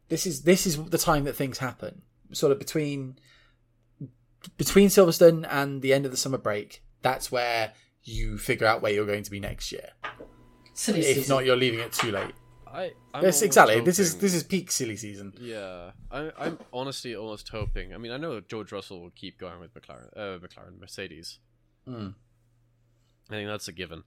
this 0.08 0.26
is 0.26 0.44
this 0.44 0.66
is 0.66 0.82
the 0.86 0.98
time 0.98 1.26
that 1.26 1.36
things 1.36 1.58
happen, 1.58 2.02
sort 2.32 2.54
of 2.54 2.60
between 2.60 3.18
between 4.58 4.88
Silverstone 4.88 5.46
and 5.50 5.82
the 5.82 5.94
end 5.94 6.06
of 6.06 6.12
the 6.12 6.18
summer 6.18 6.38
break. 6.38 6.82
That's 7.02 7.30
where 7.32 7.74
you 8.04 8.38
figure 8.38 8.68
out 8.68 8.82
where 8.82 8.92
you're 8.92 9.06
going 9.06 9.24
to 9.24 9.32
be 9.32 9.40
next 9.40 9.72
year. 9.72 9.90
Silly 10.74 11.00
If 11.02 11.18
season. 11.18 11.36
not, 11.36 11.46
you're 11.46 11.56
leaving 11.56 11.80
it 11.80 11.92
too 11.94 12.12
late. 12.12 12.34
I, 12.68 12.84
I'm 13.14 13.24
Yes, 13.24 13.36
almost 13.42 13.44
exactly. 13.44 13.82
This 13.82 14.00
is 14.00 14.18
this 14.18 14.34
is 14.34 14.44
peak 14.44 14.72
silly 14.72 14.96
season. 14.96 15.34
Yeah, 15.40 15.92
I, 16.10 16.32
I'm 16.38 16.58
honestly 16.72 17.16
almost 17.16 17.50
hoping. 17.50 17.94
I 17.94 17.98
mean, 17.98 18.12
I 18.14 18.18
know 18.18 18.40
George 18.40 18.72
Russell 18.72 19.02
will 19.02 19.10
keep 19.12 19.38
going 19.38 19.60
with 19.60 19.74
McLaren, 19.74 20.08
uh, 20.16 20.40
McLaren, 20.40 20.80
Mercedes. 20.80 21.40
Mm. 21.88 22.14
I 23.30 23.34
think 23.34 23.50
that's 23.50 23.68
a 23.68 23.74
given. 23.74 24.04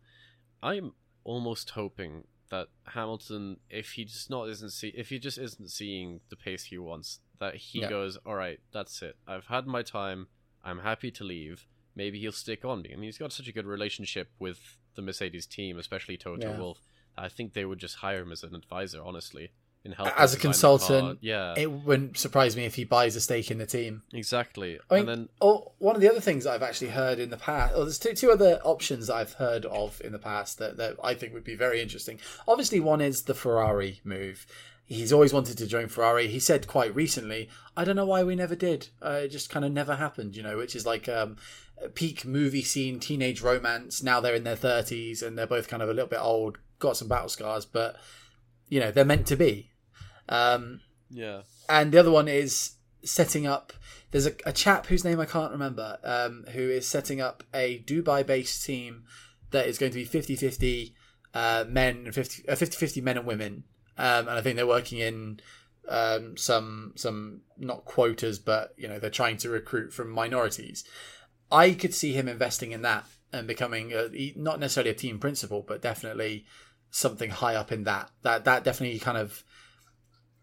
I'm 0.63 0.93
almost 1.25 1.71
hoping 1.71 2.25
that 2.51 2.69
Hamilton, 2.87 3.59
if 3.69 3.93
he 3.93 4.05
just 4.07 4.31
not 4.31 4.49
isn't 4.49 4.71
see, 4.71 4.89
if 4.97 5.11
he 5.11 5.19
just 5.19 5.37
isn't 5.39 5.71
seeing 5.71 6.21
the 6.31 6.37
pace 6.37 6.65
he 6.65 6.79
wants, 6.79 7.21
that 7.41 7.57
he 7.57 7.81
Yeah. 7.83 7.91
goes, 7.91 8.17
all 8.25 8.35
right, 8.35 8.61
that's 8.73 9.03
it. 9.03 9.17
I've 9.27 9.47
had 9.47 9.67
my 9.67 9.83
time. 9.83 10.29
I'm 10.63 10.79
happy 10.79 11.11
to 11.11 11.25
leave. 11.25 11.67
Maybe 11.97 12.19
he'll 12.21 12.33
stick 12.33 12.65
on. 12.65 12.81
I 12.91 12.95
mean, 12.97 13.05
he's 13.05 13.19
got 13.19 13.33
such 13.33 13.49
a 13.49 13.53
good 13.53 13.67
relationship 13.67 14.31
with 14.39 14.79
the 14.97 15.03
Mercedes 15.03 15.47
team, 15.47 15.79
especially 15.79 16.17
Toto 16.17 16.41
Yeah. 16.49 16.59
Wolff. 16.59 16.79
I 17.17 17.29
think 17.29 17.53
they 17.53 17.65
would 17.65 17.79
just 17.79 17.97
hire 17.97 18.23
him 18.23 18.33
as 18.33 18.43
an 18.43 18.55
advisor, 18.57 19.01
honestly, 19.05 19.53
in 19.85 19.93
helping 19.93 20.15
As 20.17 20.33
a 20.35 20.37
design 20.37 20.39
the 20.39 20.43
car. 20.43 20.79
consultant, 20.79 21.19
Yeah, 21.23 21.55
It 21.57 21.71
wouldn't 21.71 22.19
surprise 22.19 22.57
me 22.57 22.65
if 22.65 22.75
he 22.75 22.83
buys 22.85 23.15
a 23.15 23.21
stake 23.21 23.51
in 23.53 23.59
the 23.59 23.67
team. 23.67 24.03
exactly. 24.13 24.81
I 24.91 24.95
mean, 24.95 25.01
and 25.01 25.09
then 25.09 25.29
oh, 25.41 25.73
one 25.79 25.95
of 25.95 26.01
the 26.03 26.11
other 26.11 26.21
things 26.21 26.47
I've 26.47 26.63
actually 26.63 26.91
heard 26.91 27.21
in 27.21 27.31
the 27.31 27.37
past, 27.37 27.75
oh, 27.77 27.85
there's 27.85 27.99
two, 28.01 28.15
two 28.15 28.33
other 28.33 28.61
options 28.65 29.09
I've 29.09 29.35
heard 29.35 29.65
of 29.67 30.01
in 30.03 30.11
the 30.11 30.19
past 30.19 30.59
that, 30.59 30.77
that 30.79 30.97
I 31.05 31.15
think 31.15 31.33
would 31.35 31.45
be 31.45 31.55
very 31.55 31.81
interesting. 31.81 32.19
Obviously, 32.49 32.81
one 32.81 33.01
is 33.01 33.23
the 33.23 33.35
Ferrari 33.35 34.01
move. 34.03 34.47
He's 34.87 35.13
always 35.13 35.33
wanted 35.33 35.57
to 35.59 35.67
join 35.67 35.89
Ferrari. 35.89 36.29
He 36.29 36.39
said 36.39 36.67
quite 36.67 36.95
recently, 36.95 37.49
I 37.77 37.85
don't 37.85 37.97
know 37.97 38.05
why 38.05 38.23
we 38.23 38.37
never 38.37 38.55
did. 38.55 38.89
Uh, 39.03 39.21
it 39.25 39.29
just 39.29 39.49
kind 39.49 39.65
of 39.65 39.73
never 39.73 39.97
happened, 39.97 40.37
you 40.37 40.43
know, 40.43 40.59
which 40.59 40.77
is 40.77 40.85
like 40.85 41.09
um, 41.09 41.37
a 41.83 41.89
peak 41.89 42.25
movie 42.25 42.63
scene, 42.63 43.01
teenage 43.01 43.41
romance. 43.41 44.03
Now 44.03 44.21
they're 44.21 44.35
in 44.35 44.45
their 44.45 44.57
30s 44.57 45.23
and 45.23 45.39
they're 45.39 45.47
both 45.47 45.69
kind 45.69 45.83
of 45.83 45.89
a 45.89 45.95
little 45.95 46.09
bit 46.09 46.21
old, 46.21 46.59
got 46.79 46.99
some 46.99 47.09
battle 47.09 47.31
scars, 47.31 47.65
but, 47.65 47.97
you 48.69 48.79
know, 48.79 48.91
they're 48.91 49.07
meant 49.07 49.27
to 49.29 49.37
be. 49.37 49.71
Um, 50.29 50.81
yeah, 51.11 51.43
and 51.69 51.93
the 51.93 51.99
other 51.99 52.11
one 52.11 52.29
is 52.29 52.73
setting 53.03 53.47
up. 53.47 53.73
There's 54.11 54.27
a, 54.27 54.35
a 54.47 54.53
chap 54.53 54.87
whose 54.87 55.05
name 55.05 55.21
I 55.21 55.27
can't 55.27 55.53
remember, 55.53 55.99
um, 56.05 56.45
who 56.53 56.61
is 56.71 56.87
setting 56.87 57.21
up 57.21 57.43
a 57.53 57.81
Dubai-based 57.81 58.65
team 58.65 59.05
that 59.51 59.67
is 59.67 59.79
going 59.79 59.93
to 59.93 59.99
be 59.99 60.07
50-50 60.07 60.93
uh, 61.35 61.65
men 61.69 62.05
and 62.07 62.15
50 62.15 62.49
uh, 62.49 62.55
50-50 62.55 63.03
men 63.03 63.19
and 63.19 63.27
women, 63.27 63.65
um, 63.99 64.29
and 64.29 64.31
I 64.31 64.41
think 64.41 64.57
they're 64.57 64.67
working 64.67 64.99
in 64.99 65.41
um, 65.89 66.37
some 66.37 66.93
some 66.97 67.43
not 67.59 67.85
quotas, 67.85 68.39
but 68.39 68.75
you 68.77 68.89
know 68.89 68.99
they're 68.99 69.11
trying 69.11 69.37
to 69.39 69.51
recruit 69.51 69.93
from 69.93 70.11
minorities. 70.11 70.85
I 71.51 71.73
could 71.73 71.95
see 71.95 72.13
him 72.13 72.29
investing 72.29 72.73
in 72.73 72.83
that 72.83 73.05
and 73.33 73.47
becoming 73.47 73.93
a, 73.93 74.33
not 74.37 74.61
necessarily 74.61 74.91
a 74.91 74.95
team 74.95 75.19
principal, 75.19 75.63
but 75.67 75.83
definitely 75.83 76.47
something 76.91 77.31
high 77.31 77.55
up 77.55 77.73
in 77.73 77.85
that. 77.85 78.11
That 78.23 78.45
that 78.45 78.65
definitely 78.65 78.99
kind 78.99 79.19
of 79.19 79.45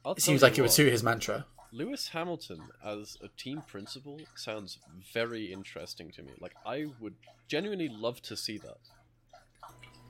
it 0.06 0.22
seems 0.22 0.42
you 0.42 0.48
like 0.48 0.58
it 0.58 0.62
would 0.62 0.68
what. 0.68 0.74
suit 0.74 0.92
his 0.92 1.04
mantra. 1.04 1.46
Lewis 1.74 2.10
Hamilton 2.10 2.60
as 2.86 3.18
a 3.24 3.30
team 3.30 3.62
principal 3.66 4.20
sounds 4.36 4.78
very 5.14 5.54
interesting 5.54 6.12
to 6.12 6.22
me. 6.22 6.32
Like 6.40 6.54
I 6.66 6.88
would 7.00 7.16
genuinely 7.48 7.90
love 7.90 8.22
to 8.24 8.36
see 8.36 8.58
that 8.58 8.78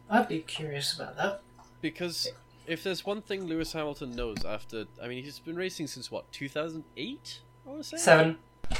I'd 0.10 0.28
be 0.28 0.40
curious 0.40 0.94
about 0.96 1.18
that. 1.18 1.42
because 1.82 2.30
if 2.68 2.84
there's 2.84 3.06
one 3.06 3.22
thing 3.22 3.46
Lewis 3.46 3.74
Hamilton 3.74 4.16
knows 4.16 4.46
after, 4.46 4.86
I 5.02 5.08
mean, 5.08 5.24
he's 5.24 5.40
been 5.40 5.56
racing 5.56 5.88
since 5.88 6.12
what 6.12 6.32
2008. 6.32 7.40
I 7.66 7.70
want 7.70 7.84
to 7.84 7.88
say 7.88 7.98
Seven. 7.98 8.38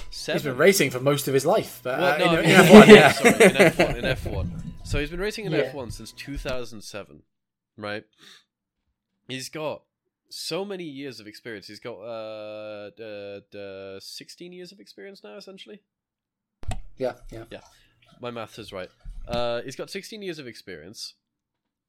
Seven. 0.10 0.40
He's 0.40 0.44
been 0.46 0.58
racing 0.58 0.90
for 0.92 1.00
most 1.00 1.28
of 1.28 1.34
his 1.34 1.46
life, 1.46 1.82
but 1.84 2.00
Well, 2.00 2.14
uh, 2.14 2.18
no, 2.34 2.40
in, 2.40 2.50
in 2.50 2.56
I 2.56 2.66
F1, 2.66 2.88
yeah. 2.88 3.12
sorry, 3.12 3.30
in 3.34 3.52
F1, 3.52 3.96
in 3.98 4.06
F1. 4.06 4.52
So 4.84 5.00
he's 5.00 5.12
been 5.12 5.20
racing 5.20 5.46
in 5.46 5.52
Yeah. 5.52 5.72
F1 5.72 5.94
since 5.94 6.12
2007, 6.12 7.22
right? 7.78 8.04
He's 9.28 9.48
got 9.48 9.84
so 10.30 10.66
many 10.66 10.84
years 10.86 11.20
of 11.20 11.28
experience. 11.28 11.68
He's 11.68 11.80
got 11.80 11.98
uh, 12.00 12.90
uh, 13.00 13.58
uh 13.58 14.00
16 14.00 14.52
years 14.52 14.72
of 14.72 14.80
experience 14.80 15.24
now, 15.24 15.38
essentially. 15.38 15.82
Yeah, 16.98 17.14
yeah, 17.32 17.44
yeah. 17.52 17.62
My 18.20 18.32
math 18.32 18.58
is 18.60 18.74
right. 18.74 18.90
Uh, 19.28 19.62
he's 19.62 19.76
got 19.76 19.90
16 19.90 20.22
years 20.22 20.40
of 20.40 20.48
experience, 20.48 21.14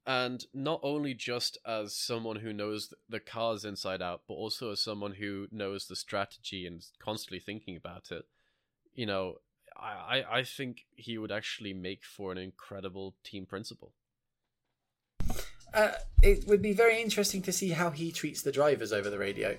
and 0.05 0.45
not 0.53 0.79
only 0.83 1.13
just 1.13 1.57
as 1.65 1.95
someone 1.95 2.37
who 2.37 2.51
knows 2.51 2.93
the 3.07 3.19
cars 3.19 3.63
inside 3.63 4.01
out, 4.01 4.23
but 4.27 4.33
also 4.33 4.71
as 4.71 4.81
someone 4.81 5.13
who 5.13 5.47
knows 5.51 5.87
the 5.87 5.95
strategy 5.95 6.67
and 6.67 6.85
constantly 6.99 7.39
thinking 7.39 7.75
about 7.75 8.11
it. 8.11 8.25
You 8.93 9.05
know, 9.05 9.35
I, 9.77 10.19
I, 10.19 10.39
I 10.39 10.43
think 10.43 10.85
he 10.95 11.17
would 11.17 11.31
actually 11.31 11.73
make 11.73 12.03
for 12.03 12.31
an 12.31 12.37
incredible 12.37 13.15
team 13.23 13.45
principal. 13.45 13.93
Uh, 15.73 15.93
it 16.21 16.47
would 16.47 16.61
be 16.61 16.73
very 16.73 17.01
interesting 17.01 17.41
to 17.41 17.51
see 17.51 17.69
how 17.69 17.89
he 17.89 18.11
treats 18.11 18.41
the 18.41 18.51
drivers 18.51 18.93
over 18.93 19.09
the 19.09 19.17
radio. 19.17 19.57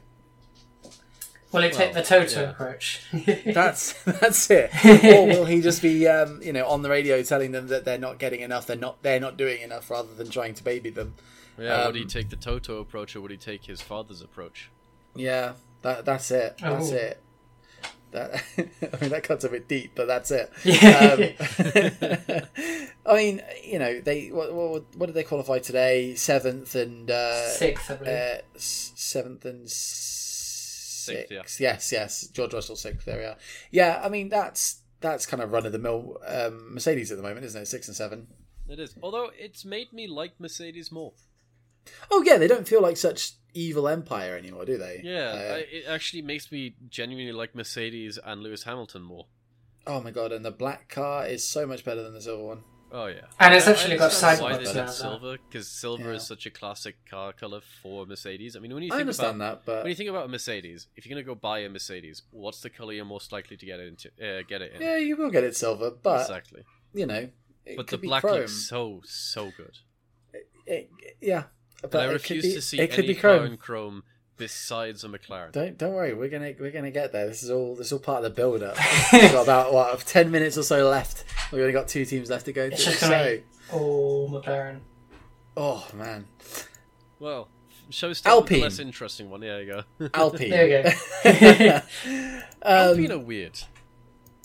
Will 1.54 1.62
he 1.62 1.70
take 1.70 1.92
the 1.94 2.02
Toto 2.02 2.42
yeah. 2.42 2.50
approach? 2.50 3.02
That's 3.46 3.94
that's 4.04 4.50
it. 4.50 4.70
or 5.04 5.26
will 5.26 5.44
he 5.46 5.60
just 5.60 5.80
be, 5.80 6.06
um, 6.08 6.40
you 6.42 6.52
know, 6.52 6.66
on 6.66 6.82
the 6.82 6.90
radio 6.90 7.22
telling 7.22 7.52
them 7.52 7.68
that 7.68 7.84
they're 7.84 7.98
not 7.98 8.18
getting 8.18 8.40
enough, 8.40 8.66
they're 8.66 8.76
not, 8.76 9.02
they're 9.02 9.20
not 9.20 9.36
doing 9.36 9.62
enough, 9.62 9.90
rather 9.90 10.12
than 10.14 10.28
trying 10.30 10.54
to 10.54 10.64
baby 10.64 10.90
them? 10.90 11.14
Yeah, 11.58 11.86
would 11.86 11.94
he 11.94 12.02
Um, 12.02 12.08
take 12.08 12.30
the 12.30 12.36
Toto 12.36 12.78
approach 12.80 13.14
or 13.14 13.20
would 13.20 13.30
he 13.30 13.36
take 13.36 13.64
his 13.66 13.80
father's 13.80 14.20
approach? 14.20 14.70
Yeah, 15.14 15.52
that 15.82 16.04
that's 16.04 16.30
it. 16.30 16.56
That's 16.60 16.90
Oh. 16.90 16.94
it. 16.96 17.20
That 18.10 18.42
I 18.58 19.00
mean, 19.00 19.10
that 19.10 19.22
cuts 19.22 19.44
a 19.44 19.48
bit 19.48 19.68
deep, 19.68 19.92
but 19.94 20.06
that's 20.06 20.30
it. 20.32 20.52
Yeah. 20.64 21.16
Um, 21.16 22.42
I 23.06 23.14
mean, 23.16 23.42
you 23.62 23.78
know, 23.78 24.00
they 24.00 24.28
what, 24.28 24.52
what 24.52 24.84
what 24.96 25.06
did 25.06 25.14
they 25.14 25.22
qualify 25.24 25.58
today? 25.60 26.14
Seventh 26.14 26.74
and 26.74 27.10
uh, 27.10 27.48
Sixth, 27.50 27.90
I 27.90 27.94
believe. 27.94 28.14
uh, 28.14 28.36
seventh 28.56 29.44
and 29.44 29.68
sixth. 29.70 30.22
Yeah. 31.08 31.42
Yes, 31.58 31.92
yes. 31.92 32.26
George 32.28 32.54
Russell 32.54 32.76
sixth. 32.76 33.04
There 33.06 33.18
we 33.18 33.24
are. 33.24 33.36
Yeah, 33.70 34.00
I 34.04 34.08
mean 34.08 34.28
that's 34.28 34.80
that's 35.00 35.26
kind 35.26 35.42
of 35.42 35.52
run 35.52 35.66
of 35.66 35.72
the 35.72 35.78
mill 35.78 36.18
um, 36.26 36.74
Mercedes 36.74 37.10
at 37.10 37.16
the 37.16 37.22
moment, 37.22 37.44
isn't 37.46 37.62
it? 37.62 37.66
Six 37.66 37.88
and 37.88 37.96
seven. 37.96 38.26
It 38.68 38.78
is. 38.78 38.94
Although 39.02 39.30
it's 39.38 39.64
made 39.64 39.92
me 39.92 40.06
like 40.06 40.40
Mercedes 40.40 40.90
more. 40.90 41.12
Oh 42.10 42.22
yeah, 42.24 42.38
they 42.38 42.48
don't 42.48 42.66
feel 42.66 42.80
like 42.80 42.96
such 42.96 43.32
evil 43.52 43.86
empire 43.88 44.36
anymore, 44.38 44.64
do 44.64 44.78
they? 44.78 45.00
Yeah, 45.04 45.56
Uh, 45.56 45.60
it 45.70 45.84
actually 45.86 46.22
makes 46.22 46.50
me 46.50 46.74
genuinely 46.88 47.32
like 47.32 47.54
Mercedes 47.54 48.18
and 48.24 48.42
Lewis 48.42 48.62
Hamilton 48.64 49.02
more. 49.02 49.26
oh 49.86 50.00
my 50.00 50.10
god, 50.10 50.32
and 50.32 50.44
the 50.44 50.50
black 50.50 50.88
car 50.88 51.26
is 51.26 51.46
so 51.46 51.66
much 51.66 51.84
better 51.84 52.02
than 52.02 52.14
the 52.14 52.22
silver 52.22 52.42
one. 52.42 52.64
Oh 52.96 53.06
yeah, 53.06 53.22
And 53.40 53.52
it's 53.54 53.66
I- 53.66 53.70
I 53.70 53.74
actually 53.74 53.96
got 53.96 54.04
understand 54.04 54.38
side 54.38 54.42
why 54.44 54.52
they 54.56 54.64
buttons 54.66 54.96
said 54.96 55.02
silver 55.02 55.36
because 55.48 55.66
silver 55.68 56.10
Yeah. 56.10 56.16
is 56.16 56.26
such 56.26 56.46
a 56.46 56.50
classic 56.50 56.94
car 57.10 57.32
color 57.32 57.60
for 57.82 58.06
Mercedes. 58.06 58.54
I 58.54 58.60
mean, 58.60 58.72
when 58.72 58.84
you 58.84 58.90
I 58.90 58.98
think 58.98 59.00
understand 59.00 59.36
about 59.36 59.66
that, 59.66 59.72
but 59.72 59.82
when 59.82 59.90
you 59.90 59.96
think 59.96 60.10
about 60.10 60.26
a 60.26 60.28
Mercedes, 60.28 60.86
if 60.94 61.04
you're 61.04 61.12
gonna 61.16 61.24
go 61.26 61.34
buy 61.34 61.58
a 61.60 61.68
Mercedes, 61.68 62.22
what's 62.30 62.60
the 62.60 62.70
color 62.70 62.92
you're 62.92 63.04
most 63.04 63.32
likely 63.32 63.56
to 63.56 63.66
get 63.66 63.80
it 63.80 63.88
into? 63.88 64.08
Uh, 64.10 64.42
get 64.46 64.62
it 64.62 64.74
in 64.74 64.80
yeah, 64.80 64.96
you 64.96 65.16
will 65.16 65.30
get 65.30 65.42
it 65.42 65.56
silver, 65.56 65.90
but 65.90 66.20
exactly. 66.20 66.62
you 66.94 67.06
know, 67.06 67.28
it 67.66 67.76
But 67.76 67.88
the 67.88 67.98
be 67.98 68.06
black 68.06 68.20
chrome. 68.22 68.36
looks 68.42 68.52
so 68.68 69.02
so 69.04 69.50
good. 69.56 69.76
It- 70.64 70.88
yeah, 71.20 71.44
but 71.82 71.94
And 71.94 72.02
I 72.10 72.12
refuse 72.12 72.44
be, 72.44 72.54
to 72.54 72.62
see 72.62 72.78
it 72.78 72.90
could 72.90 73.00
any 73.06 73.08
be 73.08 73.20
car 73.20 73.38
chrome. 73.38 73.46
in 73.52 73.56
chrome 73.58 74.02
besides 74.36 75.04
a 75.04 75.08
McLaren. 75.08 75.52
Don't 75.52 75.76
don't 75.78 75.92
worry, 75.94 76.14
we're 76.14 76.28
gonna 76.28 76.52
we're 76.58 76.70
gonna 76.70 76.90
get 76.90 77.12
there. 77.12 77.26
This 77.26 77.42
is 77.42 77.50
all 77.50 77.74
this 77.76 77.86
is 77.88 77.92
all 77.92 77.98
part 77.98 78.18
of 78.18 78.24
the 78.24 78.30
build 78.30 78.62
up. 78.62 78.76
We've 79.12 79.32
got 79.32 79.42
about 79.44 79.72
what 79.72 79.98
ten 80.00 80.30
minutes 80.30 80.56
or 80.58 80.62
so 80.62 80.88
left. 80.88 81.24
We've 81.52 81.60
only 81.60 81.72
got 81.72 81.88
two 81.88 82.04
teams 82.04 82.30
left 82.30 82.46
to 82.46 82.52
go 82.52 82.64
It's 82.64 82.82
through. 82.82 82.92
just 82.92 83.02
gonna 83.02 83.24
So, 83.24 83.36
be 83.36 83.42
all 83.72 84.30
McLaren. 84.30 84.80
oh 85.56 85.86
man, 85.94 86.26
Well, 87.18 87.48
show's 87.90 88.18
still 88.18 88.40
the 88.40 88.54
Alpine. 88.54 88.60
less 88.62 88.78
interesting 88.78 89.30
one. 89.30 89.40
There 89.40 89.62
you 89.62 89.72
go. 89.98 90.08
Alpine. 90.14 90.50
There 90.50 90.66
you 90.66 90.82
go. 90.82 91.80
Alpine 92.62 93.10
um, 93.12 93.20
are 93.20 93.22
weird. 93.24 93.58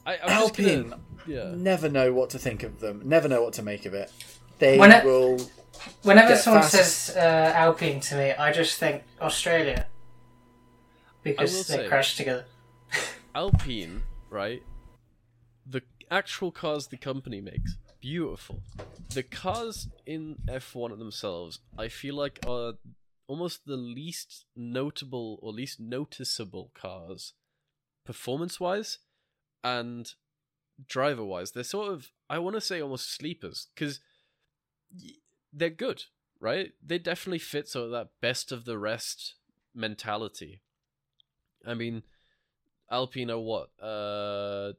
I, 0.06 0.18
I'm 0.24 0.30
just 0.48 0.56
gonna- 0.56 0.72
Alpine. 0.74 0.94
yeah. 1.28 1.52
Never 1.56 1.90
know 1.90 2.14
what 2.14 2.30
to 2.32 2.40
think 2.40 2.64
of 2.64 2.80
them. 2.80 3.02
Never 3.06 3.28
know 3.28 3.42
what 3.44 3.54
to 3.56 3.64
make 3.64 3.86
of 3.86 3.94
it. 3.94 4.12
They 4.60 4.78
When 4.78 4.92
it- 4.92 5.04
will. 5.06 5.40
Whenever 6.04 6.30
Get 6.30 6.40
someone 6.40 6.64
fast. 6.64 7.06
says 7.06 7.16
uh, 7.18 7.54
Alpine 7.56 8.00
to 8.02 8.16
me, 8.16 8.32
I 8.32 8.52
just 8.52 8.80
think 8.80 9.04
Australia 9.22 9.86
because 11.24 11.68
they 11.68 11.78
say- 11.78 11.88
crash 11.88 12.16
together. 12.18 12.46
Alpine, 13.36 14.04
right? 14.30 14.64
The 15.66 15.82
actual 16.10 16.52
cars 16.52 16.88
the 16.88 16.98
company 16.98 17.42
makes, 17.42 17.78
beautiful. 18.02 18.62
The 19.14 19.24
cars 19.24 19.88
in 20.06 20.38
F1 20.48 20.98
themselves, 20.98 21.60
I 21.78 21.88
feel 21.88 22.16
like 22.16 22.40
are 22.48 22.74
almost 23.28 23.66
the 23.66 23.78
least 23.78 24.46
notable 24.56 25.38
or 25.44 25.52
least 25.52 25.80
noticeable 25.80 26.72
cars, 26.74 27.34
performance 28.06 28.60
wise 28.60 28.98
and 29.64 30.12
driver 30.88 31.24
wise. 31.24 31.52
They're 31.52 31.64
sort 31.64 31.94
of, 31.94 32.10
I 32.30 32.40
want 32.40 32.56
to 32.56 32.62
say 32.62 32.82
almost 32.82 33.14
sleepers, 33.16 33.68
because 33.76 34.00
they're 35.52 35.70
good, 35.70 36.04
right? 36.40 36.72
They 36.86 37.00
definitely 37.00 37.40
fit 37.40 37.68
sort 37.68 37.86
of 37.86 37.92
that 37.92 38.10
best 38.22 38.52
of 38.52 38.66
the 38.66 38.78
rest 38.78 39.36
mentality. 39.74 40.62
I 41.66 41.74
mean, 41.74 42.04
Alpine 42.92 43.32
are 43.32 43.40
what? 43.40 43.70
Uh, 43.82 44.74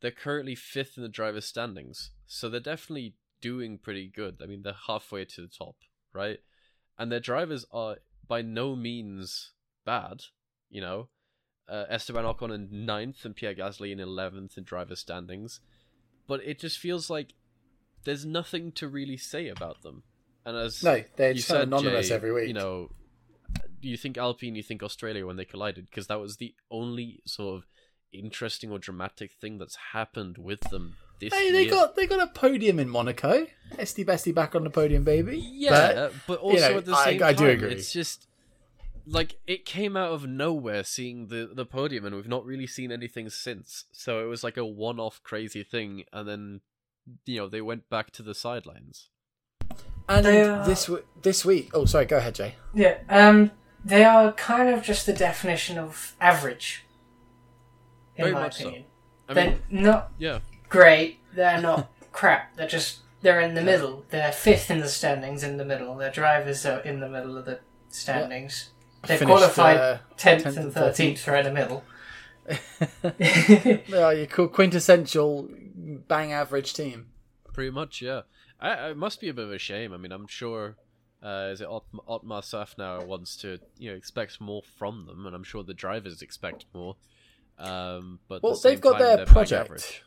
they're 0.00 0.10
currently 0.10 0.54
fifth 0.54 0.96
in 0.96 1.02
the 1.02 1.08
driver's 1.08 1.44
standings, 1.44 2.10
so 2.26 2.48
they're 2.48 2.60
definitely 2.60 3.14
doing 3.40 3.78
pretty 3.78 4.08
good. 4.08 4.40
I 4.42 4.46
mean, 4.46 4.62
they're 4.62 4.74
halfway 4.86 5.24
to 5.24 5.42
the 5.42 5.48
top, 5.48 5.76
right? 6.12 6.38
And 6.98 7.10
their 7.10 7.20
drivers 7.20 7.64
are 7.70 7.96
by 8.26 8.42
no 8.42 8.76
means 8.76 9.52
bad. 9.84 10.22
You 10.70 10.80
know, 10.80 11.08
uh, 11.68 11.84
Esteban 11.88 12.24
Ocon 12.24 12.54
in 12.54 12.86
ninth 12.86 13.24
and 13.24 13.34
Pierre 13.34 13.54
Gasly 13.54 13.92
in 13.92 14.00
eleventh 14.00 14.56
in 14.56 14.64
driver 14.64 14.96
standings, 14.96 15.60
but 16.26 16.40
it 16.44 16.58
just 16.58 16.78
feels 16.78 17.10
like 17.10 17.34
there's 18.04 18.24
nothing 18.24 18.72
to 18.72 18.88
really 18.88 19.16
say 19.16 19.48
about 19.48 19.82
them. 19.82 20.02
And 20.44 20.56
as 20.56 20.82
No, 20.82 21.02
they're 21.16 21.30
you 21.30 21.34
just 21.36 21.48
said, 21.48 21.62
anonymous 21.68 22.08
Jay, 22.08 22.14
every 22.14 22.32
week. 22.32 22.48
You 22.48 22.54
know, 22.54 22.90
you 23.82 23.96
think 23.96 24.16
Alpine, 24.18 24.54
you 24.54 24.62
think 24.62 24.82
Australia 24.82 25.26
when 25.26 25.36
they 25.36 25.44
collided, 25.44 25.86
because 25.90 26.06
that 26.06 26.18
was 26.20 26.36
the 26.36 26.54
only 26.70 27.20
sort 27.26 27.56
of 27.56 27.66
interesting 28.12 28.70
or 28.70 28.78
dramatic 28.78 29.32
thing 29.40 29.58
that's 29.58 29.76
happened 29.92 30.36
with 30.38 30.60
them 30.70 30.96
this 31.20 31.32
Hey, 31.32 31.52
they 31.52 31.62
year. 31.64 31.70
got 31.70 31.94
they 31.96 32.06
got 32.06 32.20
a 32.20 32.26
podium 32.32 32.78
in 32.80 32.88
Monaco. 32.88 33.46
Esty 33.78 34.04
Bestie 34.04 34.34
back 34.34 34.54
on 34.54 34.64
the 34.64 34.70
podium, 34.70 35.04
baby. 35.04 35.38
yeah, 35.38 36.08
but, 36.26 36.40
uh, 36.40 36.42
also 36.42 36.54
you 36.54 36.60
know, 36.72 36.78
at 36.78 36.84
the 36.86 36.92
I- 36.94 37.04
same 37.04 37.22
I 37.22 37.32
time, 37.32 37.36
do 37.36 37.46
agree. 37.46 37.72
it's 37.72 37.92
just 37.92 38.26
like 39.06 39.36
it 39.46 39.64
came 39.64 39.96
out 39.96 40.12
of 40.12 40.26
nowhere 40.26 40.82
seeing 40.84 41.26
the 41.28 41.50
the 41.52 41.66
podium, 41.66 42.04
and 42.06 42.14
we've 42.16 42.28
not 42.28 42.44
really 42.44 42.66
seen 42.66 42.90
anything 42.90 43.28
since. 43.28 43.84
So 43.92 44.22
it 44.24 44.26
was 44.28 44.42
like 44.42 44.56
a 44.56 44.64
one-off 44.64 45.20
crazy 45.22 45.62
thing, 45.62 46.04
and 46.12 46.26
then 46.28 46.60
you 47.26 47.38
know 47.38 47.48
they 47.48 47.60
went 47.60 47.88
back 47.88 48.10
to 48.12 48.22
the 48.22 48.34
sidelines. 48.34 49.08
and 50.08 50.24
They 50.26 50.42
are- 50.42 50.66
this 50.66 50.86
w- 50.86 51.04
this 51.22 51.44
week. 51.44 51.70
Oh, 51.74 51.84
sorry. 51.84 52.06
Go 52.06 52.16
ahead, 52.16 52.34
Jay. 52.34 52.54
Yeah, 52.74 52.98
um, 53.08 53.52
they 53.84 54.04
are 54.04 54.32
kind 54.32 54.68
of 54.68 54.82
just 54.82 55.06
the 55.06 55.12
definition 55.12 55.78
of 55.78 56.14
average, 56.20 56.84
in 58.16 58.24
Very 58.24 58.34
my 58.34 58.40
much 58.42 58.56
so. 58.58 58.64
opinion. 58.64 58.84
I 59.28 59.34
they're 59.34 59.44
mean, 59.50 59.60
not 59.70 60.12
yeah, 60.18 60.40
great. 60.68 61.18
They're 61.34 61.60
not 61.60 61.88
crap. 62.12 62.56
They're 62.56 62.66
just 62.68 62.98
they're 63.22 63.40
in 63.40 63.54
the 63.54 63.62
middle. 63.62 64.04
They're 64.10 64.32
fifth 64.32 64.70
in 64.70 64.80
the 64.80 64.88
standings, 64.88 65.42
in 65.42 65.56
the 65.58 65.64
middle. 65.64 65.94
Their 65.96 66.10
drivers 66.10 66.66
are 66.66 66.80
in 66.80 67.00
the 67.00 67.08
middle 67.08 67.36
of 67.38 67.44
the 67.44 67.60
standings. 67.88 68.70
They 69.06 69.16
Finished, 69.16 69.38
qualified 69.38 69.76
uh, 69.76 69.98
tenth 70.16 70.42
10th 70.44 70.46
and 70.46 70.58
and 70.58 70.72
thirteenth, 70.74 71.26
right 71.28 71.46
in 71.46 71.54
the 71.54 71.60
middle. 71.60 71.84
They 73.18 74.02
are 74.02 74.14
your 74.14 74.26
quintessential 74.48 75.48
bang 76.08 76.32
average 76.32 76.74
team. 76.74 77.08
Pretty 77.52 77.70
much, 77.70 78.00
yeah. 78.02 78.22
I, 78.60 78.90
it 78.90 78.96
must 78.96 79.20
be 79.20 79.28
a 79.28 79.34
bit 79.34 79.44
of 79.44 79.52
a 79.52 79.58
shame. 79.58 79.92
I 79.92 79.96
mean, 79.96 80.12
I'm 80.12 80.26
sure. 80.26 80.76
Uh, 81.22 81.50
is 81.52 81.60
it 81.60 81.68
Ot- 81.68 81.84
Otmar 82.08 82.40
Szafnauer 82.40 83.06
wants 83.06 83.36
to, 83.38 83.58
you 83.76 83.90
know, 83.90 83.96
expects 83.96 84.40
more 84.40 84.62
from 84.78 85.04
them, 85.06 85.26
and 85.26 85.34
I'm 85.36 85.42
sure 85.44 85.62
the 85.62 85.74
drivers 85.74 86.22
expect 86.22 86.64
more. 86.72 86.96
Um, 87.58 88.20
but 88.26 88.42
Well, 88.42 88.54
the 88.54 88.68
they've 88.70 88.80
got 88.80 88.92
time, 88.92 89.16
their 89.16 89.26
project. 89.26 89.66
average. 89.66 90.02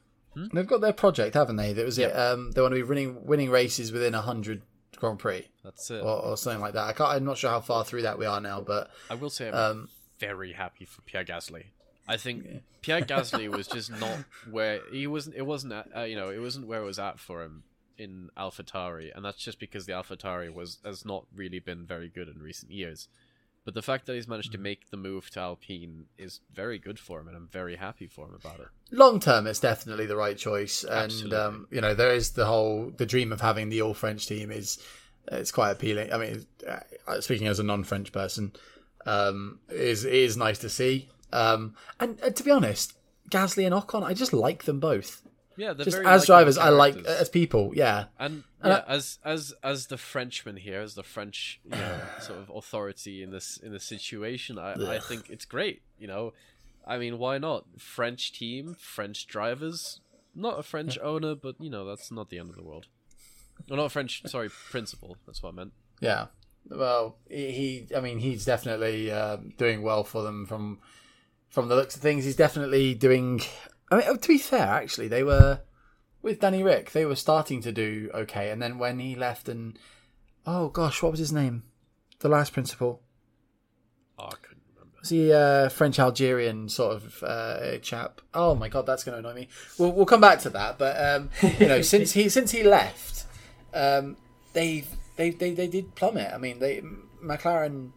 They've 0.53 0.65
got 0.65 0.81
their 0.81 0.93
project, 0.93 1.35
haven't 1.35 1.57
they? 1.57 1.73
That 1.73 1.85
was 1.85 1.99
it. 1.99 2.09
Um, 2.11 2.51
they 2.51 2.61
want 2.61 2.71
to 2.71 2.75
be 2.77 2.81
winning 2.83 3.23
winning 3.25 3.51
races 3.51 3.91
within 3.91 4.13
hundred 4.13 4.63
Grand 4.97 5.19
Prix 5.19 5.47
That's 5.63 5.91
it. 5.91 6.01
or, 6.01 6.23
or 6.23 6.37
something 6.37 6.61
like 6.61 6.73
that. 6.73 6.85
I 6.85 6.93
can't. 6.93 7.11
I'm 7.11 7.23
not 7.25 7.37
sure 7.37 7.51
how 7.51 7.59
far 7.59 7.83
through 7.83 8.01
that 8.03 8.17
we 8.17 8.25
are 8.25 8.41
now, 8.41 8.61
but 8.61 8.89
I 9.11 9.13
will 9.13 9.29
say 9.29 9.49
I'm 9.49 9.53
um, 9.53 9.89
very 10.19 10.53
happy 10.53 10.85
for 10.85 11.03
Pierre 11.03 11.23
Gasly. 11.25 11.65
I 12.07 12.17
think 12.17 12.45
Pierre 12.81 13.01
Gasly 13.01 13.47
was 13.55 13.67
just 13.67 13.91
not 13.91 14.17
where 14.49 14.81
he 14.91 15.07
wasn't. 15.07 15.35
It 15.35 15.45
wasn't. 15.45 15.73
At, 15.73 15.87
uh, 15.95 16.01
you 16.01 16.15
know, 16.15 16.29
it 16.29 16.39
wasn't 16.39 16.67
where 16.67 16.81
it 16.81 16.85
was 16.85 16.99
at 16.99 17.19
for 17.19 17.43
him 17.43 17.63
in 17.97 18.29
AlphaTauri, 18.37 19.15
and 19.15 19.23
that's 19.23 19.37
just 19.37 19.59
because 19.59 19.85
the 19.85 19.93
AlphaTauri 19.93 20.53
was 20.53 20.79
has 20.83 21.05
not 21.05 21.25
really 21.35 21.59
been 21.59 21.85
very 21.85 22.09
good 22.09 22.27
in 22.27 22.41
recent 22.41 22.71
years. 22.71 23.07
But 23.65 23.75
the 23.75 23.81
fact 23.81 24.07
that 24.07 24.15
he's 24.15 24.27
managed 24.27 24.51
to 24.51 24.57
make 24.57 24.89
the 24.89 24.97
move 24.97 25.29
to 25.31 25.39
Alpine 25.39 26.07
is 26.17 26.41
very 26.53 26.77
good 26.77 26.99
for 26.99 27.21
him, 27.21 27.29
and 27.29 27.37
I'm 27.37 27.47
very 27.47 27.77
happy 27.77 28.07
for 28.07 28.27
him 28.27 28.35
about 28.35 28.59
it. 28.59 28.67
long 28.91 29.21
term, 29.21 29.47
it's 29.47 29.61
definitely 29.61 30.05
the 30.05 30.17
right 30.17 30.37
choice. 30.37 30.83
And 30.83 31.33
um, 31.33 31.67
you 31.71 31.79
know, 31.79 31.93
there 31.93 32.13
is 32.13 32.31
the 32.31 32.45
whole 32.45 32.91
the 32.97 33.05
dream 33.05 33.31
of 33.31 33.39
having 33.39 33.69
the 33.69 33.81
all 33.81 33.93
French 33.93 34.27
team 34.27 34.51
is 34.51 34.79
it's 35.31 35.51
quite 35.51 35.71
appealing. 35.71 36.11
I 36.11 36.17
mean, 36.17 36.45
uh, 36.67 37.21
speaking 37.21 37.47
as 37.47 37.59
a 37.59 37.63
non 37.63 37.85
French 37.85 38.11
person, 38.11 38.51
um, 39.05 39.59
is 39.69 40.03
it 40.03 40.13
is 40.13 40.35
nice 40.35 40.59
to 40.59 40.69
see. 40.69 41.07
Um, 41.33 41.75
and, 41.99 42.19
and 42.21 42.35
to 42.35 42.43
be 42.43 42.51
honest, 42.51 42.93
Gasly 43.29 43.65
and 43.65 43.73
Ocon, 43.73 44.03
I 44.03 44.13
just 44.13 44.33
like 44.33 44.63
them 44.63 44.79
both. 44.79 45.21
Yeah, 45.55 45.73
they're 45.73 45.85
Just 45.85 45.97
very 45.97 46.07
as 46.07 46.25
drivers, 46.25 46.57
I 46.57 46.69
like 46.69 46.93
characters. 46.93 47.15
as 47.21 47.29
people. 47.29 47.71
Yeah, 47.75 48.05
And 48.17 48.43
And 48.61 48.71
yeah, 48.71 48.83
as 48.87 49.19
as 49.23 49.53
as 49.63 49.87
the 49.87 49.97
Frenchman 49.97 50.57
here, 50.57 50.81
as 50.81 50.95
the 50.95 51.03
French 51.03 51.59
you 51.63 51.71
know, 51.71 51.99
sort 52.21 52.39
of 52.39 52.51
authority 52.55 53.21
in 53.21 53.29
this 53.31 53.57
in 53.57 53.71
this 53.71 53.83
situation, 53.83 54.57
I, 54.57 54.73
I 54.95 54.99
think 54.99 55.29
it's 55.29 55.45
great. 55.45 55.81
You 55.99 56.07
know, 56.07 56.33
I 56.87 56.97
mean, 56.97 57.19
why 57.19 57.37
not? 57.37 57.65
French 57.77 58.33
team, 58.33 58.75
French 58.79 59.27
drivers, 59.27 59.99
not 60.33 60.59
a 60.59 60.63
French 60.63 60.97
owner, 61.03 61.35
but 61.35 61.55
you 61.59 61.69
know 61.69 61.85
that's 61.85 62.11
not 62.11 62.29
the 62.29 62.39
end 62.39 62.49
of 62.49 62.55
the 62.55 62.63
world. 62.63 62.87
Well, 63.69 63.77
not 63.77 63.91
French. 63.91 64.23
Sorry, 64.25 64.49
principal. 64.71 65.17
That's 65.27 65.43
what 65.43 65.49
I 65.49 65.55
meant. 65.55 65.73
Yeah. 65.99 66.27
Well, 66.69 67.17
he, 67.29 67.87
I 67.95 67.99
mean, 67.99 68.19
he's 68.19 68.45
definitely 68.45 69.11
um, 69.11 69.53
doing 69.57 69.81
well 69.83 70.03
for 70.03 70.23
them 70.23 70.45
from 70.45 70.79
from 71.53 71.67
the 71.69 71.75
looks 71.75 71.95
of 71.95 72.01
things. 72.01 72.25
He's 72.25 72.35
definitely 72.35 72.95
doing. 72.95 73.41
I 73.91 73.97
mean, 73.97 74.17
to 74.17 74.27
be 74.27 74.39
fair, 74.39 74.65
actually, 74.67 75.07
they 75.07 75.23
were 75.23 75.61
with 76.23 76.39
Danny 76.39 76.63
Ric. 76.63 76.91
They 76.91 77.05
were 77.05 77.15
starting 77.15 77.61
to 77.61 77.71
do 77.71 78.09
okay, 78.13 78.49
and 78.49 78.59
then 78.59 78.79
when 78.79 78.97
he 78.97 79.15
left, 79.15 79.47
and 79.47 79.77
oh 80.47 80.69
gosh, 80.69 81.03
what 81.03 81.11
was 81.11 81.19
his 81.19 81.31
name? 81.31 81.61
The 82.19 82.29
last 82.29 82.53
principal 82.53 83.01
Oh, 84.17 84.25
I 84.25 84.35
couldn't 84.41 84.63
remember. 84.73 84.97
was 84.99 85.09
he 85.09 85.31
uh, 85.31 85.69
French 85.69 85.99
Algerian 85.99 86.69
sort 86.69 86.95
of 86.95 87.23
uh, 87.23 87.77
chap? 87.79 88.21
Oh 88.33 88.55
my 88.55 88.67
god, 88.69 88.85
that's 88.87 89.03
going 89.03 89.21
to 89.21 89.29
annoy 89.29 89.35
me. 89.41 89.47
We'll 89.77 89.91
we'll 89.91 90.05
come 90.07 90.21
back 90.21 90.39
to 90.39 90.49
that, 90.49 90.79
but 90.79 90.95
um, 90.99 91.29
you 91.59 91.67
know, 91.67 91.81
since 91.93 92.13
he 92.13 92.29
since 92.29 92.49
he 92.51 92.63
left, 92.63 93.25
um, 93.75 94.17
they 94.53 94.85
they 95.17 95.29
they 95.29 95.53
they 95.53 95.67
did 95.67 95.93
plummet. 95.93 96.31
I 96.33 96.37
mean, 96.39 96.57
they 96.59 96.81
McLaren. 97.23 97.91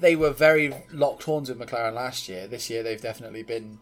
They 0.00 0.16
were 0.16 0.30
very 0.30 0.72
locked 0.92 1.24
horns 1.24 1.48
with 1.50 1.58
McLaren 1.58 1.92
last 1.94 2.28
year. 2.28 2.46
This 2.46 2.70
year, 2.70 2.82
they've 2.82 3.00
definitely 3.00 3.42
been 3.42 3.78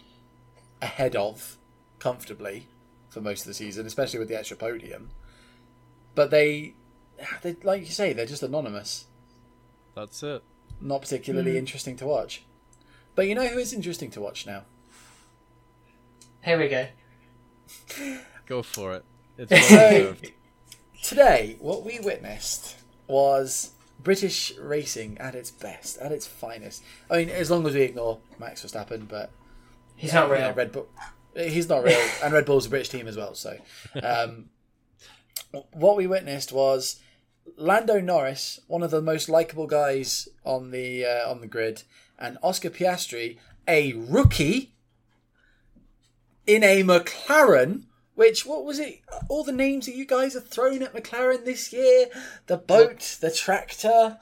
ahead 0.83 1.15
of 1.17 1.57
comfortably 1.99 2.67
for 3.09 3.21
most 3.21 3.43
of 3.43 3.47
the 3.47 3.55
season, 3.55 3.87
especially 3.87 4.19
with 4.19 4.29
the 4.29 4.37
extra 4.39 4.57
podium. 4.57 5.11
But 6.15 6.31
they, 6.31 6.75
they 7.43 7.57
like 7.63 7.81
you 7.83 7.87
say, 7.89 8.13
they're 8.13 8.27
just 8.27 8.43
anonymous, 8.43 9.07
That's 9.95 10.23
it. 10.23 10.43
not 10.81 11.03
particularly 11.03 11.53
Hmm. 11.53 11.59
interesting 11.59 11.97
to 11.97 12.07
watch. 12.07 12.45
But 13.15 13.27
you 13.29 13.35
know 13.35 13.47
who 13.47 13.59
is 13.59 13.73
interesting 13.73 14.11
to 14.13 14.21
watch 14.21 14.47
now? 14.47 14.65
Here 16.45 16.59
we 16.59 16.69
go. 16.69 16.87
Go 18.47 18.63
for 18.63 18.95
it. 18.95 19.05
It's 19.37 19.51
So 19.69 19.77
well 19.77 19.91
deserved. 19.93 20.33
today, 21.03 21.57
what 21.61 21.85
we 21.85 22.01
witnessed 22.01 22.77
was 23.07 23.71
British 24.03 24.57
racing 24.59 25.19
at 25.19 25.35
its 25.35 25.51
best, 25.51 25.99
at 25.99 26.13
its 26.13 26.27
finest. 26.27 26.83
I 27.11 27.19
mean, 27.19 27.31
as 27.31 27.51
long 27.51 27.67
as 27.67 27.75
we 27.75 27.83
ignore 27.83 28.19
Max 28.39 28.65
Verstappen, 28.65 29.09
but 29.09 29.31
He's 29.97 30.13
not 30.13 30.29
you 30.29 30.35
real. 30.35 30.43
know, 30.43 30.53
Red 30.55 30.73
Bull. 30.73 30.89
He's 31.37 31.69
not 31.69 31.83
real, 31.85 32.01
and 32.23 32.33
Red 32.33 32.45
Bull's 32.47 32.67
a 32.67 32.71
British 32.71 32.89
team 32.89 33.09
as 33.09 33.17
well. 33.17 33.35
So, 33.35 33.59
um, 34.03 34.47
what 35.73 35.97
we 35.97 36.07
witnessed 36.07 36.53
was 36.53 37.01
Lando 37.57 38.01
Norris, 38.01 38.61
one 38.69 38.83
of 38.85 38.91
the 38.93 39.03
most 39.03 39.29
likable 39.29 39.67
guys 39.67 40.29
on 40.45 40.71
the 40.71 41.05
uh, 41.05 41.29
on 41.31 41.41
the 41.41 41.47
grid, 41.49 41.83
and 42.19 42.39
Oscar 42.43 42.71
Piastri, 42.71 43.39
a 43.67 43.93
rookie 43.95 44.73
in 46.47 46.63
a 46.63 46.83
McLaren. 46.85 47.85
Which 48.19 48.45
what 48.45 48.65
was 48.65 48.81
it? 48.81 49.01
All 49.29 49.45
the 49.45 49.53
names 49.53 49.87
that 49.87 49.95
you 49.95 50.05
guys 50.05 50.35
have 50.35 50.49
thrown 50.49 50.83
at 50.83 50.93
McLaren 50.93 51.45
this 51.45 51.73
year: 51.73 52.07
the 52.49 52.57
boat, 52.57 53.17
the 53.21 53.31
tractor. 53.31 54.19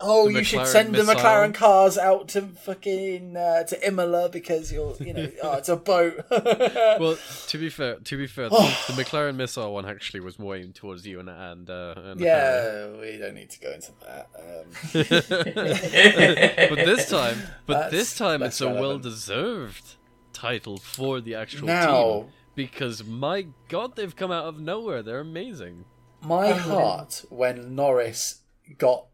Oh, 0.00 0.28
The 0.28 0.38
you 0.38 0.44
should 0.44 0.60
McLaren 0.60 0.66
send 0.66 0.94
the. 0.94 1.02
McLaren 1.02 1.52
cars 1.52 1.98
out 1.98 2.28
to 2.28 2.40
fucking 2.40 3.36
uh, 3.36 3.64
to 3.64 3.86
Imola 3.86 4.30
because 4.30 4.72
you're, 4.72 4.96
you 4.98 5.12
know, 5.12 5.30
oh, 5.42 5.58
it's 5.58 5.68
a 5.68 5.76
boat. 5.76 6.24
well, 6.30 7.18
to 7.48 7.58
be 7.58 7.68
fair, 7.68 7.96
to 7.96 8.16
be 8.16 8.26
fair, 8.26 8.48
the, 8.48 8.56
the 8.86 9.04
McLaren 9.04 9.36
missile 9.36 9.74
one 9.74 9.84
actually 9.84 10.20
was 10.20 10.38
more 10.38 10.56
aimed 10.56 10.74
towards 10.74 11.06
you 11.06 11.20
and 11.20 11.28
and, 11.28 11.68
uh, 11.68 11.94
and 11.96 12.20
yeah, 12.20 12.92
we 12.98 13.18
don't 13.18 13.34
need 13.34 13.50
to 13.50 13.60
go 13.60 13.72
into 13.72 13.92
that. 14.06 14.30
Um, 14.38 14.94
but 16.74 16.84
this 16.86 17.10
time, 17.10 17.42
but 17.66 17.74
That's 17.74 17.92
this 17.92 18.16
time 18.16 18.42
it's 18.42 18.62
a 18.62 18.70
well-deserved 18.70 19.96
title 20.32 20.78
for 20.78 21.20
the 21.20 21.34
actual 21.34 21.66
Now- 21.66 22.12
team 22.22 22.30
because 22.54 23.04
my 23.04 23.46
god, 23.68 23.96
they've 23.96 24.14
come 24.14 24.30
out 24.30 24.46
of 24.46 24.60
nowhere. 24.60 25.02
They're 25.02 25.20
amazing. 25.20 25.84
my 26.22 26.52
heart 26.52 27.24
when 27.30 27.74
Norris 27.74 28.40
got 28.78 29.06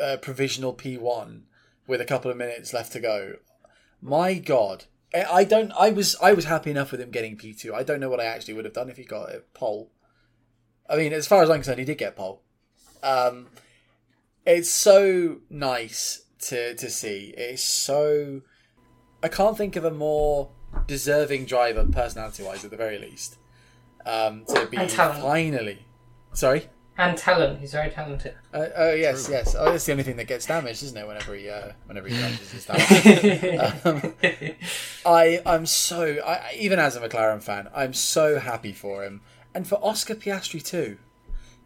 uh, 0.00 0.18
provisional 0.20 0.74
P1 0.74 1.42
with 1.86 2.00
a 2.00 2.04
couple 2.04 2.30
of 2.30 2.36
minutes 2.36 2.72
left 2.72 2.92
to 2.92 3.00
go. 3.00 3.36
My 4.00 4.34
God, 4.34 4.84
I 5.14 5.24
I 5.24 5.44
don't. 5.44 5.72
I 5.72 5.90
was 5.90 6.16
I 6.22 6.32
was 6.32 6.44
happy 6.44 6.70
enough 6.70 6.92
with 6.92 7.00
him 7.00 7.10
getting 7.10 7.36
P2. 7.36 7.72
I 7.72 7.82
don't 7.82 8.00
know 8.00 8.10
what 8.10 8.20
I 8.20 8.24
actually 8.24 8.54
would 8.54 8.64
have 8.64 8.74
done 8.74 8.90
if 8.90 8.96
he 8.96 9.04
got 9.04 9.34
a 9.34 9.42
pole. 9.54 9.90
I 10.88 10.96
mean, 10.96 11.12
as 11.12 11.26
far 11.26 11.42
as 11.42 11.50
I'm 11.50 11.56
concerned, 11.56 11.78
he 11.78 11.84
did 11.84 11.98
get 11.98 12.16
pole. 12.16 12.42
Um, 13.02 13.48
it's 14.46 14.70
so 14.70 15.38
nice 15.50 16.22
to 16.40 16.74
to 16.74 16.90
see. 16.90 17.34
It's 17.36 17.62
so. 17.64 18.42
I 19.22 19.28
can't 19.28 19.56
think 19.56 19.74
of 19.74 19.84
a 19.84 19.90
more 19.90 20.50
deserving 20.86 21.46
driver, 21.46 21.84
personality 21.90 22.42
wise, 22.42 22.64
at 22.64 22.70
the 22.70 22.76
very 22.76 22.98
least, 22.98 23.36
um, 24.06 24.44
to 24.46 24.66
be 24.66 24.76
And 24.76 24.88
talent. 24.90 25.22
finally. 25.22 25.84
Sorry. 26.32 26.68
and 26.96 27.16
talent. 27.16 27.60
He's 27.60 27.72
very 27.72 27.90
talented. 27.90 28.34
Uh, 28.52 28.66
oh 28.76 28.92
yes, 28.92 29.28
yes. 29.30 29.54
Oh, 29.58 29.70
that's 29.72 29.86
the 29.86 29.92
only 29.92 30.04
thing 30.04 30.16
that 30.16 30.26
gets 30.26 30.46
damaged, 30.46 30.82
isn't 30.82 30.96
it? 30.96 31.06
Whenever 31.06 31.34
he, 31.34 31.48
uh, 31.48 31.72
whenever 31.86 32.08
he 32.08 32.16
damages 32.16 32.50
his 32.52 32.66
damage. 32.66 33.80
um, 33.84 34.14
I, 35.06 35.40
I'm 35.46 35.64
so. 35.66 36.18
I, 36.26 36.54
even 36.58 36.78
as 36.78 36.96
a 36.96 37.00
McLaren 37.00 37.42
fan, 37.42 37.68
I'm 37.74 37.92
so 37.94 38.38
happy 38.38 38.72
for 38.72 39.04
him, 39.04 39.20
and 39.54 39.66
for 39.66 39.76
Oscar 39.82 40.14
Piastri 40.16 40.62
too. 40.64 40.98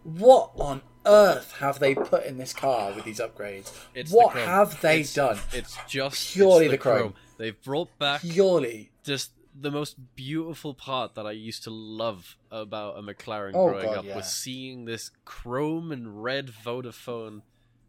What 0.04 0.50
on 0.56 0.82
earth 1.06 1.52
have 1.58 1.78
they 1.78 1.94
put 1.94 2.24
in 2.24 2.38
this 2.38 2.52
car 2.52 2.92
with 2.92 3.04
these 3.04 3.20
upgrades? 3.20 3.72
It's 3.94 4.10
what 4.12 4.32
chrome. 4.32 4.46
have 4.46 4.80
they 4.80 5.00
It's- 5.00 5.14
done? 5.14 5.38
It's 5.52 5.76
just 5.88 6.32
Purely 6.34 6.66
it's 6.66 6.72
the 6.72 6.78
chrome. 6.78 7.14
They've 7.38 7.60
brought 7.62 7.96
back 7.98 8.20
Purely. 8.22 8.90
just 9.02 9.32
the 9.58 9.70
most 9.70 9.96
beautiful 10.16 10.72
part 10.74 11.14
that 11.14 11.26
I 11.26 11.32
used 11.32 11.64
to 11.64 11.70
love 11.70 12.36
about 12.50 12.98
a 12.98 13.02
McLaren 13.02 13.52
Oh, 13.54 13.68
growing 13.68 13.86
God, 13.86 13.98
up 13.98 14.04
yeah. 14.06 14.16
was 14.16 14.32
seeing 14.32 14.84
this 14.86 15.10
chrome 15.24 15.92
and 15.92 16.22
red 16.22 16.46
Vodafone, 16.48 17.42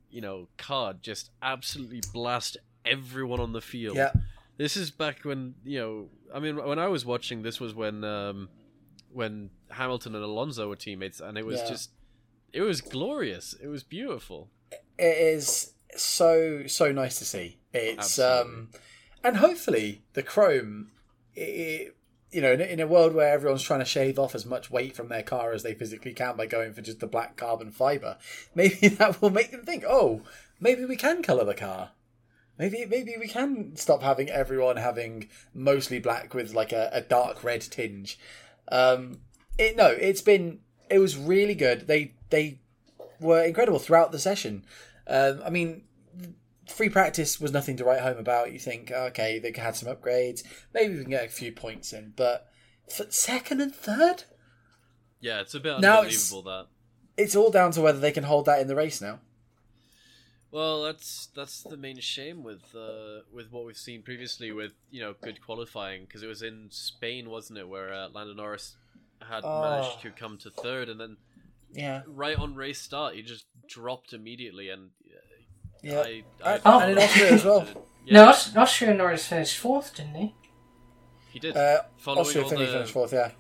you 0.09 0.19
know, 0.21 0.47
card 0.57 1.01
just 1.01 1.29
absolutely 1.41 2.01
blast 2.11 2.57
everyone 2.83 3.39
on 3.39 3.53
the 3.53 3.61
field. 3.61 3.95
Yeah. 3.95 4.11
This 4.57 4.75
is 4.75 4.91
back 4.91 5.23
when 5.23 5.55
you 5.63 5.79
know. 5.79 6.09
I 6.33 6.39
mean, 6.39 6.57
when 6.57 6.77
I 6.79 6.87
was 6.87 7.05
watching, 7.05 7.41
this 7.43 7.59
was 7.59 7.73
when 7.73 8.03
um, 8.03 8.49
when 9.11 9.49
Hamilton 9.69 10.15
and 10.15 10.23
Alonso 10.23 10.67
were 10.69 10.75
teammates, 10.75 11.21
and 11.21 11.37
it 11.37 11.45
was 11.45 11.59
Yeah. 11.61 11.69
just 11.69 11.91
it 12.53 12.61
was 12.61 12.81
glorious. 12.81 13.55
It 13.61 13.67
was 13.67 13.83
beautiful. 13.83 14.49
it 14.97 15.17
is 15.17 15.73
so 15.95 16.65
so 16.67 16.91
nice 16.91 17.19
to 17.19 17.25
see. 17.25 17.57
It's 17.73 18.19
Absolutely. 18.19 18.53
um, 18.53 18.69
and 19.23 19.37
hopefully 19.37 20.03
the 20.13 20.23
Chrome, 20.23 20.91
i 21.37 21.89
you 22.31 22.41
know, 22.41 22.51
in, 22.51 22.61
in 22.61 22.79
a 22.79 22.87
world 22.87 23.13
where 23.13 23.31
everyone's 23.31 23.61
trying 23.61 23.79
to 23.79 23.85
shave 23.85 24.17
off 24.17 24.33
as 24.33 24.45
much 24.45 24.71
weight 24.71 24.95
from 24.95 25.07
their 25.07 25.21
car 25.21 25.51
as 25.51 25.61
they 25.61 25.75
physically 25.75 26.13
can 26.13 26.35
by 26.35 26.47
going 26.47 26.73
for 26.73 26.81
just 26.81 26.99
the 26.99 27.05
black 27.07 27.37
carbon 27.37 27.71
fiber, 27.71 28.17
maybe 28.55 28.87
that 28.87 29.21
will 29.21 29.29
make 29.29 29.51
them 29.51 29.63
think, 29.63 29.83
oh, 29.87 30.21
maybe 30.59 30.83
we 30.85 30.95
can 30.95 31.21
color 31.21 31.45
the 31.45 31.53
car. 31.53 31.91
Maybe 32.57 32.85
maybe 32.85 33.15
we 33.19 33.27
can 33.27 33.75
stop 33.75 34.03
having 34.03 34.29
everyone 34.29 34.77
having 34.77 35.29
mostly 35.55 35.99
black 35.99 36.33
with 36.35 36.53
like 36.53 36.71
a, 36.71 36.89
a 36.93 37.01
dark 37.01 37.43
red 37.43 37.61
tinge. 37.61 38.19
Um, 38.71 39.21
it, 39.57 39.75
no, 39.75 39.87
it's 39.87 40.21
been 40.21 40.59
it 40.89 40.99
was 40.99 41.17
really 41.17 41.55
good. 41.55 41.87
They 41.87 42.13
they 42.33 42.59
were 43.19 43.43
incredible 43.43 43.77
throughout 43.79 44.11
the 44.11 44.19
session. 44.19 44.65
Um, 45.07 45.41
I 45.45 45.49
mean, 45.51 45.83
free 46.67 46.89
practice 46.89 47.39
was 47.39 47.51
nothing 47.51 47.77
to 47.77 47.85
write 47.85 48.01
home 48.01 48.17
about. 48.17 48.51
You 48.51 48.59
think, 48.59 48.91
okay, 48.91 49.37
they 49.39 49.51
had 49.59 49.75
some 49.75 49.93
upgrades. 49.93 50.43
Maybe 50.73 50.95
we 50.95 51.01
can 51.01 51.11
get 51.11 51.25
a 51.25 51.29
few 51.29 51.51
points 51.51 51.93
in, 51.93 52.13
but 52.15 52.47
second 52.87 53.61
and 53.61 53.73
third, 53.73 54.23
Yeah, 55.21 55.39
it's 55.41 55.53
a 55.53 55.59
bit 55.59 55.79
Now 55.79 56.01
it's- 56.03 56.31
unbelievable 56.31 56.51
that. 56.51 56.67
it's 57.23 57.35
all 57.35 57.51
down 57.51 57.71
to 57.73 57.81
whether 57.81 57.99
they 57.99 58.11
can 58.11 58.23
hold 58.25 58.45
that 58.47 58.59
in 58.59 58.67
the 58.67 58.75
race 58.75 58.99
now. 58.99 59.19
Well, 60.51 60.83
that's 60.83 61.27
that's 61.35 61.63
the 61.63 61.77
main 61.77 61.99
shame 61.99 62.43
with 62.43 62.75
uh, 62.75 63.21
with 63.33 63.51
what 63.51 63.65
we've 63.65 63.77
seen 63.77 64.03
previously 64.03 64.51
with 64.51 64.73
you 64.91 65.01
know 65.01 65.15
good 65.21 65.41
qualifying 65.41 66.05
because 66.05 66.21
it 66.21 66.27
was 66.27 66.41
in 66.43 66.67
Spain, 66.69 67.29
wasn't 67.29 67.57
it, 67.59 67.67
where 67.67 67.91
uh, 67.91 68.09
Lando 68.09 68.33
Norris 68.35 68.75
had 69.27 69.41
Oh. 69.43 69.61
managed 69.61 70.01
to 70.01 70.11
come 70.11 70.37
to 70.39 70.51
third, 70.51 70.89
and 70.89 70.99
then 70.99 71.17
Yeah, 71.73 72.01
right 72.07 72.37
on 72.37 72.55
race 72.55 72.79
start 72.81 73.15
he 73.15 73.21
just 73.23 73.45
dropped 73.67 74.13
immediately, 74.13 74.69
and 74.69 74.89
uh, 75.05 75.17
yeah. 75.81 75.99
I, 76.01 76.23
I, 76.43 76.53
And- 76.53 76.61
Oh. 76.65 76.79
and 76.79 76.91
in 76.91 76.97
Austria 76.99 77.31
as 77.31 77.45
well. 77.45 77.67
Yeah, 78.05 78.13
No, 78.15 78.29
Aus- 78.31 78.53
Austria 78.55 78.93
Norris 78.93 79.25
finished 79.27 79.57
fourth, 79.57 79.95
didn't 79.95 80.15
he? 80.15 80.35
he 81.31 81.39
did. 81.39 81.55
Uh, 81.55 81.83
following 81.97 82.19
Austria 82.27 82.43
all 82.43 82.49
finished, 82.49 82.71
the 82.71 82.77
finished 82.77 82.93
fourth. 82.93 83.13
Yeah, 83.13 83.31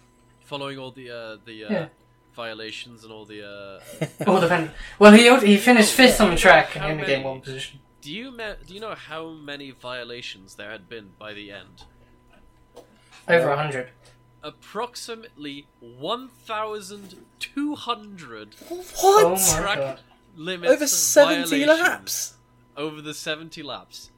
following 0.45 0.77
all 0.79 0.91
the 0.91 1.09
uh, 1.11 1.37
the 1.45 1.65
uh, 1.65 1.69
Yeah. 1.73 1.87
violations 2.33 3.03
and 3.03 3.11
all 3.11 3.25
the. 3.25 3.43
Uh, 3.45 4.05
All 4.29 4.39
depend. 4.39 4.71
Well, 4.99 5.11
he 5.11 5.23
he 5.45 5.57
finished 5.57 5.93
fifth 5.93 6.21
on 6.21 6.29
the 6.31 6.37
track 6.37 6.75
and 6.75 6.81
How 6.81 6.87
he 6.87 6.91
only 6.93 7.01
many? 7.03 7.13
gained 7.15 7.25
one 7.25 7.41
position. 7.41 7.81
do 8.01 8.11
you 8.13 8.31
me- 8.31 8.55
do 8.65 8.73
you 8.73 8.79
know 8.79 8.95
how 8.95 9.29
many 9.31 9.71
violations 9.71 10.55
there 10.55 10.71
had 10.71 10.87
been 10.87 11.09
by 11.19 11.33
the 11.33 11.51
end? 11.51 11.83
Over 13.27 13.49
a 13.49 13.57
hundred. 13.57 13.89
Approximately 14.43 15.67
one 15.79 16.27
thousand 16.27 17.15
two 17.39 17.75
hundred 17.75 18.55
what? 18.67 18.85
Oh 19.01 19.37
track 19.55 19.77
god. 19.79 19.99
limits 20.35 20.73
Over 20.73 20.83
of 20.83 20.89
seventy 20.89 21.65
laps. 21.65 22.33
over 22.75 23.01
the 23.01 23.13
70 23.13 23.63
laps. 23.63 24.11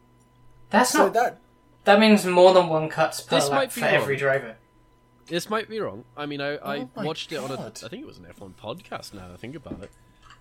That's 0.71 0.89
So 0.91 1.05
not. 1.05 1.13
that 1.13 1.41
That 1.83 1.99
means 1.99 2.25
more 2.25 2.53
than 2.53 2.67
one 2.69 2.89
cuts 2.89 3.21
per 3.21 3.35
This 3.35 3.49
lap 3.49 3.59
might 3.59 3.75
be 3.75 3.81
for 3.81 3.87
every 3.87 4.15
driver. 4.17 4.57
This 5.27 5.49
might 5.49 5.69
be 5.69 5.79
wrong. 5.79 6.05
I 6.17 6.25
mean, 6.25 6.41
I, 6.41 6.55
I 6.57 6.77
Oh 6.79 6.89
my 6.95 7.03
watched 7.03 7.31
it 7.31 7.37
on 7.37 7.51
a. 7.51 7.67
I 7.67 7.69
think 7.89 8.01
it 8.01 8.05
was 8.07 8.17
an 8.17 8.25
F1 8.25 8.53
podcast. 8.55 9.13
Now 9.13 9.29
I 9.33 9.37
think 9.37 9.55
about 9.55 9.81
it, 9.83 9.91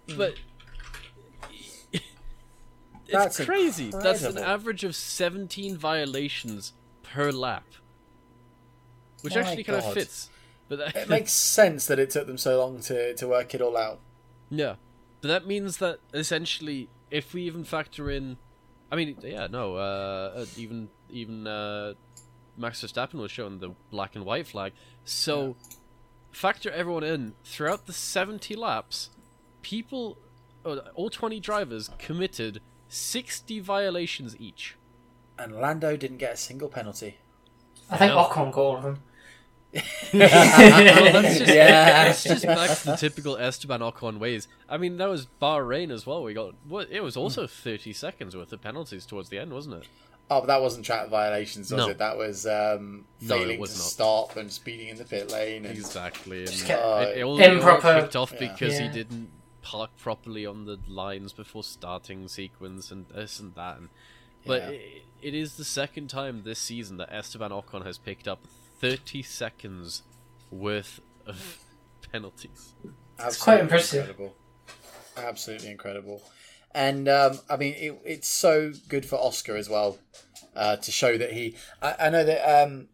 Hmm. 0.08 0.16
but 0.18 0.34
it's 1.92 2.02
That's 3.12 3.44
crazy. 3.44 3.90
That's 3.90 4.22
an 4.22 4.38
average 4.38 4.84
of 4.84 4.94
17 4.96 5.76
violations 5.76 6.72
per 7.02 7.30
lap, 7.30 7.64
which 9.24 9.34
My 9.34 9.40
actually 9.40 9.64
kind 9.64 9.78
of 9.78 9.92
fits. 9.94 10.30
But 10.68 10.78
that, 10.78 10.96
it 10.96 11.08
makes 11.08 11.32
sense 11.58 11.86
that 11.86 11.98
it 11.98 12.10
took 12.10 12.26
them 12.26 12.38
so 12.38 12.58
long 12.58 12.80
to 12.82 13.14
to 13.14 13.26
work 13.26 13.54
it 13.54 13.60
all 13.60 13.76
out. 13.76 14.00
yeah, 14.50 14.76
but 15.20 15.28
that 15.28 15.46
means 15.46 15.78
that 15.78 16.00
essentially, 16.12 16.88
if 17.10 17.32
we 17.32 17.42
even 17.42 17.64
factor 17.64 18.10
in, 18.10 18.36
I 18.92 18.96
mean, 18.96 19.16
yeah, 19.22 19.46
no, 19.46 19.76
uh, 19.76 20.32
uh, 20.36 20.46
even 20.56 20.90
even 21.08 21.46
uh, 21.46 21.94
Max 22.56 22.82
Verstappen 22.84 23.14
was 23.14 23.30
showing 23.30 23.58
the 23.58 23.70
black 23.90 24.14
and 24.14 24.24
white 24.24 24.46
flag. 24.46 24.72
So 25.04 25.56
factor 26.32 26.70
everyone 26.70 27.04
in 27.04 27.34
throughout 27.44 27.86
the 27.86 27.92
70 27.92 28.56
laps, 28.56 29.10
people, 29.62 30.18
uh, 30.64 30.76
all 30.94 31.10
20 31.10 31.40
drivers 31.40 31.90
committed 31.98 32.60
60 32.88 33.60
violations 33.60 34.36
each. 34.38 34.76
And 35.38 35.56
Lando 35.56 35.96
didn't 35.96 36.18
get 36.18 36.34
a 36.34 36.36
single 36.36 36.68
penalty. 36.68 37.18
I 37.90 37.96
think 37.96 38.12
Ocon 38.12 38.52
got 38.52 38.60
all 38.60 38.76
of 38.76 38.82
them. 38.82 39.02
Well, 39.74 41.12
that's 41.22 41.38
just, 41.38 41.54
Yeah. 41.54 42.04
that's 42.04 42.22
just 42.24 42.46
back 42.46 42.78
to 42.78 42.86
the 42.86 42.96
typical 42.96 43.36
Esteban 43.36 43.80
Ocon 43.80 44.18
ways. 44.18 44.48
I 44.68 44.76
mean, 44.76 44.96
that 44.98 45.08
was 45.08 45.26
Bahrain 45.40 45.90
as 45.90 46.06
well. 46.06 46.22
We 46.22 46.34
got 46.34 46.54
what? 46.66 46.90
It 46.90 47.02
was 47.02 47.16
also 47.16 47.46
30 47.46 47.92
seconds 47.92 48.36
worth 48.36 48.52
of 48.52 48.60
penalties 48.62 49.06
towards 49.06 49.28
the 49.28 49.38
end, 49.38 49.52
wasn't 49.52 49.82
it? 49.82 49.88
Oh, 50.30 50.40
but 50.40 50.46
that 50.46 50.62
wasn't 50.62 50.86
track 50.86 51.08
violations, 51.10 51.70
was 51.70 51.78
No. 51.84 51.88
it? 51.90 51.98
That 51.98 52.16
was 52.16 52.46
um, 52.46 53.04
No, 53.20 53.36
failing 53.36 53.60
was 53.60 53.72
to 53.72 53.78
not. 53.78 53.84
stop 53.84 54.36
and 54.36 54.50
speeding 54.50 54.88
in 54.88 54.96
the 54.96 55.04
pit 55.04 55.30
lane. 55.30 55.66
And, 55.66 55.76
Exactly. 55.76 56.38
And 56.40 56.50
Just 56.50 56.64
it, 56.64 56.68
get- 56.68 56.78
Uh, 56.80 57.12
it 57.14 57.22
all, 57.22 57.38
it 57.38 57.46
all 57.48 57.56
Improper- 57.56 58.00
kicked 58.00 58.16
off 58.16 58.32
Yeah. 58.32 58.38
because 58.52 58.78
he 58.78 58.88
didn't 58.88 59.28
park 59.60 59.90
properly 59.98 60.46
on 60.46 60.64
the 60.64 60.78
lines 60.88 61.32
before 61.34 61.62
starting 61.62 62.26
sequence 62.28 62.90
and 62.90 63.06
this 63.08 63.38
and 63.38 63.54
that. 63.54 63.76
And, 63.76 63.88
but 64.46 64.62
Yeah. 64.62 64.68
it, 64.70 65.02
it 65.20 65.34
is 65.34 65.56
the 65.56 65.64
second 65.64 66.08
time 66.08 66.42
this 66.44 66.58
season 66.58 66.96
that 66.96 67.12
Esteban 67.12 67.50
Ocon 67.50 67.84
has 67.84 67.98
picked 67.98 68.26
up 68.26 68.40
30 68.84 69.22
seconds 69.22 70.02
worth 70.50 71.00
of 71.26 71.58
penalties. 72.12 72.74
Absolutely 73.18 73.42
quite 73.42 73.60
impressive. 73.60 74.00
Incredible. 74.10 74.36
Absolutely 75.16 75.70
incredible. 75.70 76.22
And 76.74 77.08
um, 77.08 77.38
I 77.48 77.56
mean, 77.56 77.74
it, 77.78 77.98
it's 78.04 78.28
so 78.28 78.72
good 78.88 79.06
for 79.06 79.16
Oscar 79.16 79.56
as 79.56 79.70
well 79.70 79.96
uh, 80.54 80.76
to 80.76 80.92
show 80.92 81.16
that 81.16 81.32
he. 81.32 81.56
I, 81.80 81.94
I 81.98 82.10
know 82.10 82.24
that 82.24 82.44
um, 82.44 82.88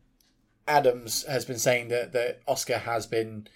Adams 0.69 1.25
has 1.27 1.45
been 1.45 1.59
saying 1.59 1.89
that, 1.89 2.13
that 2.13 2.41
Oscar 2.47 2.79
has 2.79 3.07
been 3.07 3.49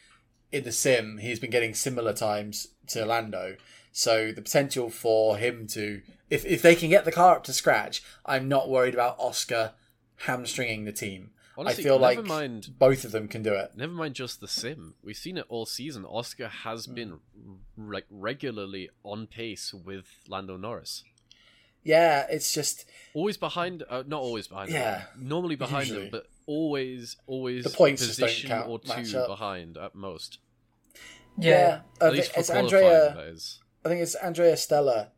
in 0.51 0.65
the 0.65 0.73
sim. 0.73 1.19
He's 1.19 1.39
been 1.39 1.51
getting 1.51 1.73
similar 1.73 2.13
times 2.13 2.67
to 2.89 3.07
Lando. 3.07 3.57
So 3.93 4.33
the 4.33 4.43
potential 4.43 4.91
for 4.91 5.37
him 5.37 5.69
to, 5.69 6.03
if 6.31 6.45
if 6.45 6.63
they 6.63 6.75
can 6.75 6.91
get 6.91 7.05
the 7.05 7.13
car 7.13 7.37
up 7.37 7.45
to 7.45 7.53
scratch, 7.53 8.03
I'm 8.27 8.49
not 8.49 8.69
worried 8.69 8.95
about 8.95 9.21
Oscar 9.21 9.75
hamstringing 10.27 10.85
the 10.85 10.93
team. 10.93 11.31
Honestly, 11.57 11.85
I 11.85 11.87
feel 11.87 11.99
never 12.01 12.21
like 12.23 12.27
mind 12.27 12.75
both 12.79 13.05
of 13.05 13.13
them 13.13 13.29
can 13.29 13.43
do 13.43 13.53
it. 13.55 13.73
Never 13.77 13.93
mind 13.93 14.15
just 14.15 14.41
the 14.41 14.49
sim. 14.49 14.95
We've 15.03 15.17
seen 15.17 15.37
it 15.39 15.45
all 15.49 15.67
season. 15.67 16.05
Oscar 16.05 16.49
has 16.49 16.87
Hmm. 16.87 16.95
been 16.95 17.13
r- 17.13 17.19
like 17.77 18.07
regularly 18.11 18.91
on 19.05 19.27
pace 19.27 19.73
with 19.73 20.07
Lando 20.29 20.57
Norris. 20.57 21.05
Yeah, 21.83 22.27
it's 22.31 22.53
just 22.53 22.87
Always 23.13 23.37
behind, 23.37 23.85
uh, 23.91 24.03
not 24.07 24.21
always 24.23 24.49
behind. 24.49 24.71
him, 24.71 24.77
Yeah, 24.81 25.05
normally 25.19 25.55
behind 25.55 25.87
usually. 25.89 26.07
him, 26.07 26.11
but 26.13 26.27
always, 26.47 27.17
always 27.27 27.63
The 27.65 27.71
points 27.71 28.05
just 28.07 28.19
don't 28.19 28.27
position 28.29 28.49
count- 28.51 28.69
or 28.69 28.81
match 28.87 29.11
two 29.11 29.19
up. 29.19 29.29
behind 29.29 29.77
at 29.77 29.95
most. 29.95 30.39
Yeah. 31.39 31.83
I 32.01 32.07
At 32.07 32.13
think 32.13 32.17
least 32.17 32.33
for 32.33 32.41
it's 32.41 32.51
qualifying, 32.51 32.85
Andrea. 32.85 33.15
that 33.17 33.25
is. 33.27 33.61
I 33.85 33.89
think 33.91 34.01
it's 34.01 34.15
Andrea 34.15 34.57
Stella 34.57 35.11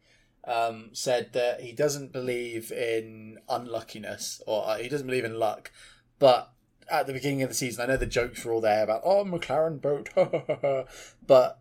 um, 0.45 0.91
said 0.93 1.33
that 1.35 1.61
he 1.61 1.73
doesn't 1.73 2.13
believe 2.13 2.73
in 2.73 3.39
unluckiness 3.49 4.43
or 4.47 4.67
uh, 4.69 4.77
he 4.79 4.89
doesn't 4.89 5.07
believe 5.07 5.25
in 5.25 5.39
luck. 5.39 5.71
But 6.19 6.53
at 6.91 7.07
the 7.07 7.13
beginning 7.13 7.43
of 7.43 7.49
the 7.49 7.55
season, 7.55 7.83
I 7.83 7.87
know 7.87 7.97
the 7.97 8.07
jokes 8.07 8.45
were 8.45 8.53
all 8.53 8.61
there 8.61 8.85
about 8.85 9.03
oh 9.05 9.25
McLaren 9.25 9.81
boat, 9.81 10.09
but 11.27 11.61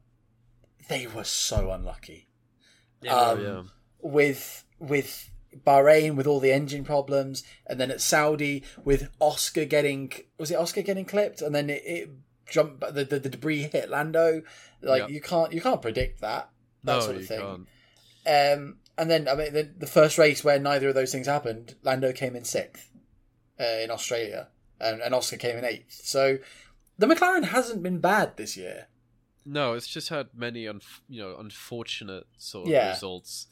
they 0.88 1.08
were 1.08 1.24
so 1.24 1.72
unlucky 1.72 2.28
Um, 3.10 3.41
yeah. 3.41 3.64
with 4.01 4.64
with 4.80 5.30
Bahrain 5.66 6.16
with 6.16 6.28
all 6.28 6.39
the 6.39 6.51
engine 6.51 6.84
problems, 6.84 7.43
and 7.66 7.80
then 7.80 7.89
at 7.91 8.01
Saudi 8.01 8.64
with 8.84 9.10
Oscar 9.20 9.66
getting 9.66 10.12
was 10.38 10.51
it 10.51 10.56
Oscar 10.56 10.82
getting 10.82 11.06
clipped, 11.06 11.41
and 11.41 11.56
then 11.56 11.70
it, 11.70 11.82
it 11.86 12.10
jumped 12.47 12.82
the, 12.93 13.03
the 13.03 13.20
the 13.20 13.30
debris 13.30 13.64
hit 13.64 13.89
Lando. 13.89 14.43
Like 14.82 15.03
Yeah. 15.03 15.08
you 15.08 15.22
can't 15.22 15.51
you 15.53 15.62
can't 15.62 15.82
predict 15.82 16.22
that 16.22 16.49
that 16.84 16.93
No, 16.93 16.99
sort 16.99 17.16
of 17.18 17.26
thing. 17.26 17.68
Um, 18.28 18.78
and 18.97 19.10
then 19.10 19.28
I 19.28 19.36
mean 19.36 19.53
the, 19.53 19.64
the 19.78 19.88
first 19.88 20.18
race 20.18 20.43
where 20.43 20.60
neither 20.60 20.89
of 20.89 20.95
those 20.95 21.12
things 21.12 21.26
happened, 21.28 21.76
Lando 21.84 22.12
came 22.12 22.36
in 22.36 22.43
sixth 22.43 22.91
uh, 23.60 23.64
in 23.84 23.91
Australia, 23.91 24.47
and, 24.80 25.01
and 25.01 25.14
Oscar 25.14 25.38
came 25.38 25.58
in 25.58 25.66
eighth. 25.66 26.01
So 26.03 26.38
the 26.97 27.06
McLaren 27.08 27.45
hasn't 27.45 27.84
been 27.84 27.99
bad 27.99 28.38
this 28.38 28.56
year. 28.58 28.88
No, 29.45 29.74
it's 29.74 29.88
just 29.88 30.10
had 30.10 30.28
many, 30.36 30.66
unf- 30.66 31.01
you 31.08 31.22
know, 31.22 31.36
unfortunate 31.38 32.26
sort 32.38 32.66
of 32.68 32.72
Yeah. 32.72 32.89
results, 32.89 33.47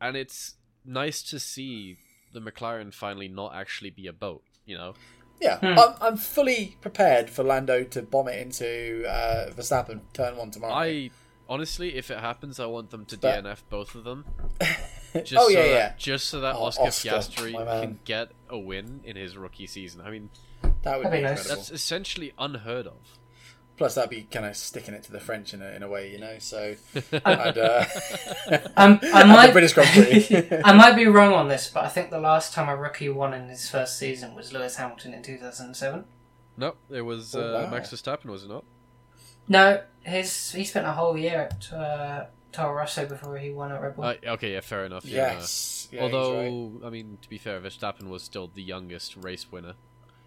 and 0.00 0.16
it's 0.16 0.54
nice 0.84 1.22
to 1.24 1.38
see 1.40 1.96
the 2.32 2.40
McLaren 2.40 2.92
finally 2.94 3.28
not 3.28 3.54
actually 3.54 3.90
be 3.90 4.06
a 4.06 4.12
boat. 4.12 4.42
You 4.66 4.76
know, 4.78 4.94
Yeah, 5.40 5.58
Hmm. 5.58 5.78
I'm, 5.78 5.94
I'm 6.00 6.16
fully 6.16 6.76
prepared 6.80 7.28
for 7.30 7.42
Lando 7.42 7.82
to 7.84 8.02
bomb 8.02 8.28
it 8.28 8.38
into 8.40 9.04
uh, 9.08 9.50
Verstappen 9.52 10.00
turn 10.12 10.36
one 10.36 10.50
tomorrow. 10.50 10.74
I 10.74 11.10
honestly, 11.48 11.96
if 11.96 12.10
it 12.10 12.18
happens, 12.18 12.58
I 12.60 12.66
want 12.66 12.90
them 12.90 13.04
to 13.06 13.18
But- 13.18 13.44
DNF 13.44 13.62
both 13.68 13.94
of 13.94 14.04
them. 14.04 14.24
Just 15.14 15.34
oh 15.36 15.48
so 15.48 15.48
yeah, 15.48 15.62
that, 15.62 15.68
yeah, 15.70 15.92
Just 15.96 16.28
so 16.28 16.40
that 16.40 16.54
Oh, 16.56 16.64
Oscar, 16.64 16.82
Oscar, 16.84 17.08
Piastri 17.08 17.52
can 17.82 17.98
get 18.04 18.28
a 18.48 18.58
win 18.58 19.00
in 19.04 19.16
his 19.16 19.36
rookie 19.36 19.66
season. 19.66 20.00
I 20.04 20.10
mean, 20.10 20.30
that 20.82 20.98
would 20.98 21.10
be 21.10 21.18
be 21.18 21.22
nice. 21.22 21.38
incredible. 21.40 21.56
that's 21.56 21.70
essentially 21.70 22.32
unheard 22.38 22.86
of. 22.86 23.18
Plus, 23.76 23.94
that'd 23.94 24.08
be 24.08 24.22
kind 24.22 24.46
of 24.46 24.56
sticking 24.56 24.94
it 24.94 25.02
to 25.02 25.12
the 25.12 25.20
French 25.20 25.52
in 25.52 25.60
a, 25.60 25.66
in 25.66 25.82
a 25.82 25.88
way, 25.88 26.10
you 26.10 26.18
know. 26.18 26.36
So 26.38 26.76
I'd, 27.12 27.58
uh, 27.58 27.84
Um, 28.76 28.98
I 29.02 29.20
at 29.20 29.22
the 29.22 29.24
might 29.26 29.52
British 29.52 29.74
Grand 29.74 29.90
Prix. 29.90 30.60
I 30.64 30.72
might 30.72 30.96
be 30.96 31.06
wrong 31.06 31.34
on 31.34 31.48
this, 31.48 31.68
but 31.68 31.84
I 31.84 31.88
think 31.88 32.10
the 32.10 32.18
last 32.20 32.54
time 32.54 32.70
a 32.70 32.76
rookie 32.76 33.10
won 33.10 33.34
in 33.34 33.48
his 33.50 33.68
first 33.68 33.98
season 33.98 34.34
was 34.34 34.52
Lewis 34.52 34.76
Hamilton 34.76 35.12
in 35.12 35.22
2007. 35.22 36.04
No, 36.56 36.74
it 36.88 37.02
was 37.02 37.34
Oh, 37.34 37.40
uh, 37.56 37.64
wow. 37.64 37.70
Max 37.70 37.90
Verstappen, 37.90 38.26
was 38.26 38.44
it 38.44 38.48
not? 38.48 38.64
No, 39.46 39.82
his 40.04 40.52
he 40.52 40.64
spent 40.64 40.86
a 40.86 40.92
whole 40.92 41.18
year 41.18 41.50
at 41.50 41.70
uh, 41.72 42.24
Toro 42.52 42.72
Rosso 42.74 43.04
before 43.06 43.36
he 43.36 43.50
won 43.50 43.72
at 43.72 43.82
Red 43.82 43.94
Bull. 43.96 44.04
Uh, 44.06 44.14
okay, 44.26 44.54
yeah, 44.54 44.60
fair 44.60 44.86
enough. 44.86 45.04
yeah. 45.04 45.34
Yes, 45.92 45.98
yeah, 45.98 46.02
Although, 46.02 46.70
right. 46.80 46.86
I 46.86 46.90
mean, 46.90 47.18
to 47.22 47.28
be 47.28 47.38
fair, 47.38 47.60
Verstappen 47.60 48.08
was 48.08 48.22
still 48.22 48.50
the 48.52 48.62
youngest 48.62 49.16
race 49.16 49.50
winner. 49.50 49.74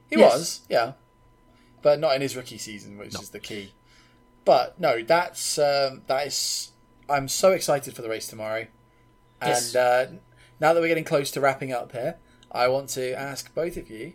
he 0.10 0.18
Yes. 0.18 0.34
was, 0.34 0.62
yeah, 0.70 0.94
but 1.82 2.00
not 2.00 2.16
in 2.16 2.22
his 2.22 2.36
rookie 2.36 2.58
season, 2.58 2.98
which 2.98 3.14
No. 3.14 3.22
is 3.22 3.30
the 3.30 3.40
key. 3.40 3.74
But 4.46 4.80
no, 4.80 5.04
that's 5.04 5.58
um, 5.60 6.04
that 6.08 6.28
is. 6.28 6.72
I'm 7.10 7.28
so 7.28 7.52
excited 7.52 7.96
for 7.96 8.02
the 8.02 8.10
race 8.10 8.28
tomorrow, 8.28 8.68
Yes. 9.42 9.76
and 9.76 9.76
uh, 9.76 10.20
now 10.60 10.74
that 10.74 10.82
we're 10.82 10.88
getting 10.88 11.04
close 11.04 11.32
to 11.32 11.42
wrapping 11.42 11.72
up 11.72 11.92
here, 11.92 12.18
I 12.52 12.68
want 12.68 12.90
to 12.90 13.14
ask 13.14 13.54
both 13.54 13.78
of 13.78 13.90
you. 13.90 14.14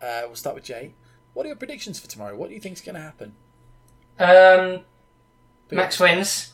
Uh, 0.00 0.22
we'll 0.26 0.36
start 0.36 0.54
with 0.56 0.64
Jay. 0.64 0.94
What 1.34 1.44
are 1.46 1.48
your 1.48 1.56
predictions 1.56 1.98
for 2.00 2.08
tomorrow? 2.08 2.36
What 2.36 2.48
do 2.48 2.54
you 2.54 2.60
think 2.60 2.76
is 2.76 2.82
going 2.82 2.94
to 2.96 3.00
happen? 3.00 3.34
Um, 4.18 4.84
Max 5.70 5.98
wins. 5.98 6.52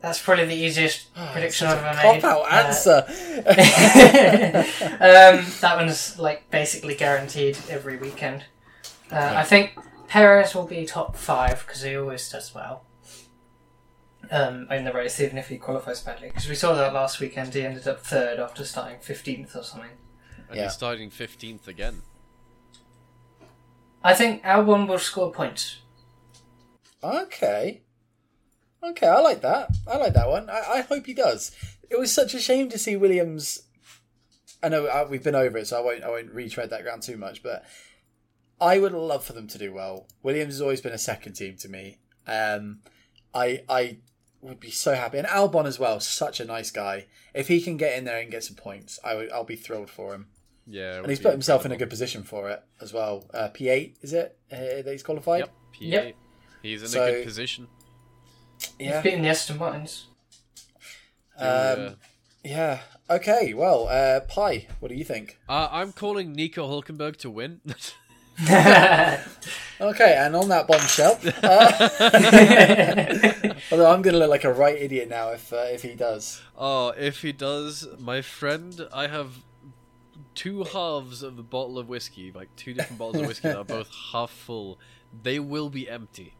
That's 0.00 0.20
probably 0.22 0.44
the 0.44 0.54
easiest 0.54 1.08
Oh, 1.16 1.28
prediction 1.32 1.66
I've 1.66 1.82
ever 1.82 2.12
made. 2.12 2.22
cop-out 2.22 2.52
Uh, 2.52 2.66
answer. 2.66 3.04
um, 5.00 5.44
that 5.60 5.76
one's 5.76 6.18
like 6.18 6.50
basically 6.50 6.94
guaranteed 6.94 7.58
every 7.68 7.96
weekend. 7.96 8.44
Uh, 9.10 9.32
I 9.36 9.42
think 9.44 9.72
Perez 10.08 10.54
will 10.54 10.66
be 10.66 10.84
top 10.86 11.16
five 11.16 11.64
because 11.66 11.82
he 11.82 11.96
always 11.96 12.28
does 12.28 12.54
well 12.54 12.84
um, 14.30 14.68
in 14.70 14.84
the 14.84 14.92
race, 14.92 15.18
even 15.20 15.38
if 15.38 15.48
he 15.48 15.56
qualifies 15.56 16.02
badly. 16.02 16.28
Because 16.28 16.48
we 16.48 16.54
saw 16.54 16.74
that 16.74 16.92
last 16.92 17.18
weekend, 17.20 17.54
he 17.54 17.62
ended 17.62 17.88
up 17.88 18.00
third 18.00 18.38
after 18.38 18.64
starting 18.64 18.98
fifteenth 19.00 19.56
or 19.56 19.62
something. 19.62 19.90
And 20.48 20.56
Yeah. 20.56 20.64
he's 20.64 20.74
starting 20.74 21.10
15th 21.10 21.66
again. 21.66 22.02
I 24.04 24.14
think 24.14 24.44
Albon 24.44 24.86
will 24.86 25.00
score 25.00 25.32
points. 25.32 25.78
Okay. 27.02 27.80
Okay, 28.90 29.06
I 29.06 29.20
like 29.20 29.40
that. 29.42 29.70
I 29.86 29.96
like 29.96 30.14
that 30.14 30.28
one. 30.28 30.48
I, 30.50 30.62
I 30.76 30.80
hope 30.82 31.06
he 31.06 31.14
does. 31.14 31.50
It 31.90 31.98
was 31.98 32.12
such 32.12 32.34
a 32.34 32.40
shame 32.40 32.68
to 32.70 32.78
see 32.78 32.96
Williams. 32.96 33.62
I 34.62 34.68
know 34.68 34.86
uh, 34.86 35.06
we've 35.08 35.22
been 35.22 35.34
over 35.34 35.58
it, 35.58 35.66
so 35.66 35.78
I 35.78 35.84
won't. 35.84 36.02
I 36.04 36.08
won't 36.08 36.32
retread 36.32 36.70
that 36.70 36.82
ground 36.82 37.02
too 37.02 37.16
much. 37.16 37.42
But 37.42 37.64
I 38.60 38.78
would 38.78 38.92
love 38.92 39.24
for 39.24 39.32
them 39.32 39.46
to 39.48 39.58
do 39.58 39.72
well. 39.72 40.06
Williams 40.22 40.54
has 40.54 40.62
always 40.62 40.80
been 40.80 40.92
a 40.92 40.98
second 40.98 41.34
team 41.34 41.56
to 41.58 41.68
me. 41.68 41.98
Um, 42.26 42.80
I 43.34 43.62
I 43.68 43.98
would 44.40 44.60
be 44.60 44.70
so 44.70 44.94
happy, 44.94 45.18
and 45.18 45.26
Albon 45.26 45.66
as 45.66 45.78
well. 45.78 46.00
Such 46.00 46.40
a 46.40 46.44
nice 46.44 46.70
guy. 46.70 47.06
If 47.34 47.48
he 47.48 47.60
can 47.60 47.76
get 47.76 47.96
in 47.98 48.04
there 48.04 48.18
and 48.20 48.30
get 48.30 48.44
some 48.44 48.56
points, 48.56 48.98
I 49.04 49.14
would. 49.14 49.30
I'll 49.32 49.44
be 49.44 49.56
thrilled 49.56 49.90
for 49.90 50.14
him. 50.14 50.28
Yeah, 50.68 50.98
And 50.98 51.08
he's 51.08 51.20
put 51.20 51.30
himself 51.30 51.64
in 51.64 51.70
a 51.70 51.76
good 51.76 51.90
position 51.90 52.24
for 52.24 52.50
it 52.50 52.60
as 52.80 52.92
well. 52.92 53.30
Uh, 53.32 53.48
P 53.52 53.68
eight 53.68 53.98
is 54.02 54.12
it 54.12 54.36
uh, 54.50 54.56
that 54.56 54.88
he's 54.90 55.04
qualified? 55.04 55.40
Yep, 55.40 55.52
P8. 55.74 55.90
Yep. 55.92 56.14
He's 56.62 56.82
in 56.82 56.88
So- 56.88 57.04
a 57.04 57.12
good 57.12 57.24
position. 57.24 57.68
Yeah. 58.78 58.94
He's 58.94 59.02
beaten 59.02 59.22
the 59.22 59.28
Aston 59.28 59.58
Martins. 59.58 60.06
Um, 61.38 61.46
Uh, 61.48 61.90
Yeah. 62.44 62.80
Okay. 63.10 63.54
Well, 63.54 63.88
uh, 63.88 64.20
Pi, 64.20 64.66
what 64.80 64.88
do 64.88 64.94
you 64.94 65.04
think? 65.04 65.38
uh, 65.48 65.68
I'm 65.70 65.92
calling 65.92 66.32
Nico 66.32 66.66
Hulkenberg 66.68 67.16
to 67.18 67.30
win. 67.30 67.60
Okay, 69.78 70.14
and 70.18 70.34
on 70.36 70.48
that 70.48 70.66
bombshell, 70.66 71.18
uh, 71.42 71.88
although 73.70 73.90
I'm 73.90 74.00
going 74.02 74.14
to 74.14 74.18
look 74.18 74.30
like 74.30 74.44
a 74.44 74.52
right 74.52 74.76
idiot 74.76 75.08
now 75.10 75.30
if 75.32 75.52
uh, 75.52 75.66
if 75.70 75.82
he 75.82 75.94
does. 75.94 76.40
oh, 76.56 76.94
if 76.96 77.20
he 77.22 77.32
does, 77.32 77.86
my 77.98 78.22
friend, 78.22 78.86
I 78.92 79.06
have 79.08 79.32
two 80.34 80.64
halves 80.64 81.22
of 81.22 81.38
a 81.38 81.42
bottle 81.42 81.78
of 81.78 81.88
whiskey, 81.90 82.32
like 82.34 82.48
two 82.56 82.72
different 82.74 82.98
bottles 82.98 83.22
of 83.22 83.28
whiskey 83.28 83.48
that 83.48 83.58
are 83.58 83.64
both 83.64 83.90
half 84.12 84.30
full. 84.30 84.78
They 85.22 85.38
will 85.38 85.68
be 85.68 85.88
empty. 85.90 86.34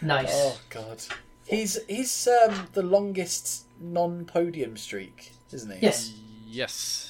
nice. 0.00 0.30
Oh 0.32 0.60
God, 0.68 1.02
he's 1.50 1.78
he's 1.88 2.28
um, 2.28 2.68
the 2.72 2.82
longest 2.82 3.64
non-podium 3.80 4.76
streak, 4.76 5.32
isn't 5.52 5.70
he? 5.72 5.78
Yes. 5.82 6.12
Yes. 6.46 7.06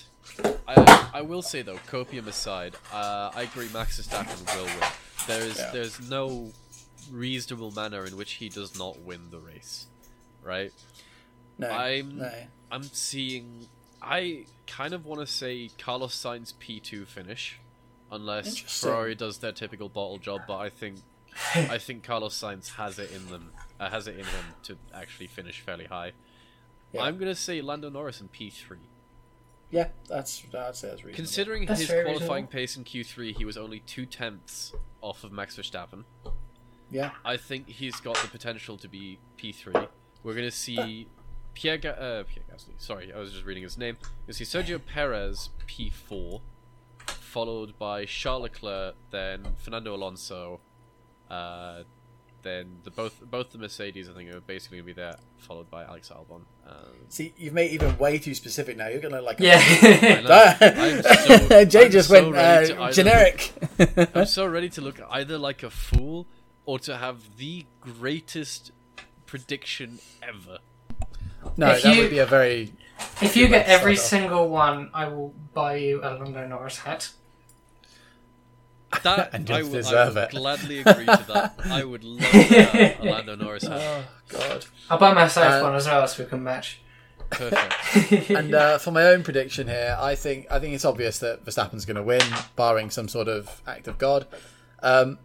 I, 0.67 1.11
I 1.15 1.21
will 1.23 1.43
say 1.43 1.63
though, 1.63 1.79
copium 1.91 2.27
aside, 2.27 2.75
uh, 2.93 3.31
I 3.35 3.43
agree. 3.43 3.69
Max 3.73 4.01
Verstappen 4.01 4.57
will 4.57 4.65
win. 4.65 4.89
There 5.27 5.43
is 5.43 5.59
Yeah. 5.59 5.71
there's 5.73 6.09
no 6.09 6.51
reasonable 7.11 7.71
manner 7.73 8.05
in 8.07 8.17
which 8.17 8.33
he 8.35 8.49
does 8.49 8.79
not 8.79 9.01
win 9.01 9.31
the 9.31 9.39
race, 9.39 9.87
right? 10.43 10.73
No, 11.59 11.69
I'm- 11.69 12.19
no. 12.19 12.33
I'm 12.73 12.85
seeing. 12.85 13.67
I 14.01 14.47
kind 14.67 14.95
of 14.95 15.05
want 15.05 15.21
to 15.21 15.27
say 15.27 15.71
Carlos 15.77 16.15
Sainz 16.17 16.55
P2 16.55 17.07
finish, 17.07 17.59
unless 18.11 18.47
Interesting. 18.49 18.91
Ferrari 18.91 19.15
does 19.15 19.39
their 19.39 19.53
typical 19.53 19.89
bottle 19.89 20.19
job. 20.19 20.43
But 20.47 20.59
I 20.59 20.69
think 20.71 20.97
I 21.55 21.79
think 21.79 22.05
Carlos 22.05 22.39
Sainz 22.41 22.75
has 22.77 22.99
it 22.99 23.11
in 23.11 23.27
them, 23.29 23.51
uh, 23.81 23.91
has 23.91 24.07
it 24.07 24.13
in 24.19 24.25
him 24.25 24.45
to 24.65 24.77
actually 24.95 25.27
finish 25.27 25.61
fairly 25.61 25.87
high. 25.87 26.13
Yeah. 26.93 27.03
I'm 27.03 27.19
gonna 27.19 27.35
say 27.35 27.61
Lando 27.61 27.91
Norris 27.91 28.21
in 28.21 28.29
P3. 28.29 28.77
Yeah, 29.71 29.89
that's 30.09 30.43
I'd 30.47 30.75
say 30.77 30.89
that's 30.89 31.05
reasonable. 31.05 31.15
Considering 31.15 31.67
That's 31.67 31.81
his 31.83 31.89
qualifying 31.91 32.17
reasonable. 32.47 32.47
pace 32.49 32.77
in 32.77 32.85
Q3, 32.85 33.37
he 33.37 33.45
was 33.45 33.57
only 33.57 33.79
two 33.81 34.05
tenths 34.05 34.73
off 35.01 35.23
of 35.23 35.31
Max 35.31 35.57
Verstappen. 35.57 36.03
yeah, 36.91 37.13
I 37.25 37.37
think 37.37 37.69
he's 37.69 37.95
got 38.01 38.17
the 38.17 38.27
potential 38.27 38.77
to 38.79 38.89
be 38.89 39.21
P3. 39.39 39.87
We're 40.25 40.35
going 40.35 40.45
to 40.45 40.51
see 40.51 41.07
Pierre, 41.55 41.79
Ga- 41.79 41.91
uh, 41.91 42.25
Pierre 42.25 42.45
Gasly. 42.53 42.73
Sorry, 42.79 43.13
I 43.13 43.19
was 43.21 43.33
just 43.33 43.45
reading 43.45 43.63
his 43.63 43.79
name. 43.79 43.97
We're 44.03 44.09
going 44.09 44.35
to 44.35 44.45
see 44.45 44.59
Sergio 44.59 44.81
Perez 44.95 45.51
P4, 45.69 46.41
followed 47.07 47.79
by 47.79 48.05
Charles 48.07 48.43
Leclerc, 48.43 48.97
then 49.13 49.55
Fernando 49.57 49.95
Alonso, 49.95 50.59
uh, 51.31 51.85
then 52.43 52.77
the 52.85 52.91
both 52.91 53.21
both 53.31 53.51
the 53.51 53.59
Mercedes. 53.59 54.09
I 54.09 54.13
think 54.13 54.33
are 54.33 54.41
basically 54.41 54.79
going 54.79 54.87
to 54.89 54.95
be 54.95 55.01
there, 55.01 55.17
followed 55.39 55.71
by 55.71 55.85
Alex 55.85 56.11
Albon. 56.11 56.43
Uh, 56.67 56.73
See, 57.09 57.33
you've 57.37 57.55
made 57.55 57.73
even 57.73 57.97
way 57.99 58.19
too 58.19 58.35
specific 58.35 58.77
now. 58.77 58.89
You're 58.89 59.01
gonna 59.01 59.21
like 59.21 59.41
Yeah. 59.41 59.59
know. 60.23 60.55
I'm 60.61 61.03
so- 61.03 61.65
Jay 61.65 61.87
I'm 61.87 61.91
just 61.91 62.09
so 62.09 62.23
went 62.31 62.37
uh, 62.37 62.41
either- 62.83 62.93
generic. 62.93 63.53
I'm 64.15 64.27
so 64.27 64.47
ready 64.47 64.69
to 64.71 64.81
look 64.81 65.01
either 65.11 65.39
like 65.39 65.63
a 65.63 65.71
fool 65.71 66.27
or 66.67 66.79
to 66.81 66.97
have 66.97 67.37
the 67.37 67.67
greatest 67.81 68.73
prediction 69.27 69.99
ever. 70.23 70.59
no, 71.57 71.71
If 71.71 71.83
that 71.83 71.95
you- 71.97 72.03
would 72.03 72.11
be 72.11 72.19
a 72.19 72.27
very 72.27 72.73
if 73.23 73.35
you 73.35 73.49
get 73.49 73.67
every 73.67 73.95
off. 73.95 73.99
single 74.01 74.49
one, 74.51 74.91
I 74.93 75.09
will 75.09 75.35
buy 75.55 75.77
you 75.77 76.01
a 76.03 76.15
Lando 76.15 76.47
Norris 76.47 76.79
hat. 76.79 77.11
That 79.05 79.31
And 79.33 79.51
I 79.51 79.59
you'll 79.61 79.71
would, 79.71 79.87
I 79.87 80.09
would 80.09 80.17
it. 80.17 80.31
gladly 80.31 80.81
agree 80.81 81.07
to 81.07 81.25
that. 81.29 81.55
I 81.65 81.85
would 81.85 82.03
love 82.05 82.21
to 82.31 82.63
have 82.63 83.01
a 83.01 83.11
Lando 83.11 83.37
Norris 83.37 83.65
oh 83.69 84.05
god. 84.29 84.67
I'll 84.91 84.99
buy 84.99 85.13
myself 85.15 85.55
Uh, 85.55 85.65
one 85.65 85.75
as 85.77 85.87
well, 85.87 86.07
so 86.09 86.25
we 86.25 86.29
can 86.29 86.43
match. 86.43 86.81
Perfect. 87.31 88.31
And 88.31 88.53
uh, 88.55 88.79
for 88.79 88.91
my 88.91 89.05
own 89.05 89.23
prediction 89.23 89.69
here, 89.69 89.97
I 90.01 90.17
think 90.17 90.47
I 90.51 90.59
think 90.59 90.75
it's 90.75 90.85
obvious 90.85 91.21
that 91.21 91.45
Verstappen's 91.45 91.85
going 91.85 91.97
to 91.97 92.03
win, 92.03 92.23
barring 92.57 92.91
some 92.91 93.07
sort 93.09 93.29
of 93.29 93.63
act 93.67 93.87
of 93.87 93.99
God. 93.99 94.27
Um, 94.83 95.19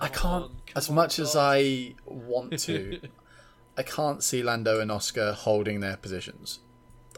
I 0.00 0.08
can't, 0.08 0.24
on, 0.24 0.42
come 0.48 0.52
as 0.74 0.88
on, 0.88 0.96
much 0.96 1.18
as 1.20 1.36
I 1.36 1.94
want 2.04 2.58
to, 2.60 2.98
I 3.78 3.84
can't 3.84 4.24
see 4.24 4.42
Lando 4.42 4.80
and 4.80 4.90
Oscar 4.90 5.32
holding 5.32 5.78
their 5.78 5.96
positions. 5.96 6.58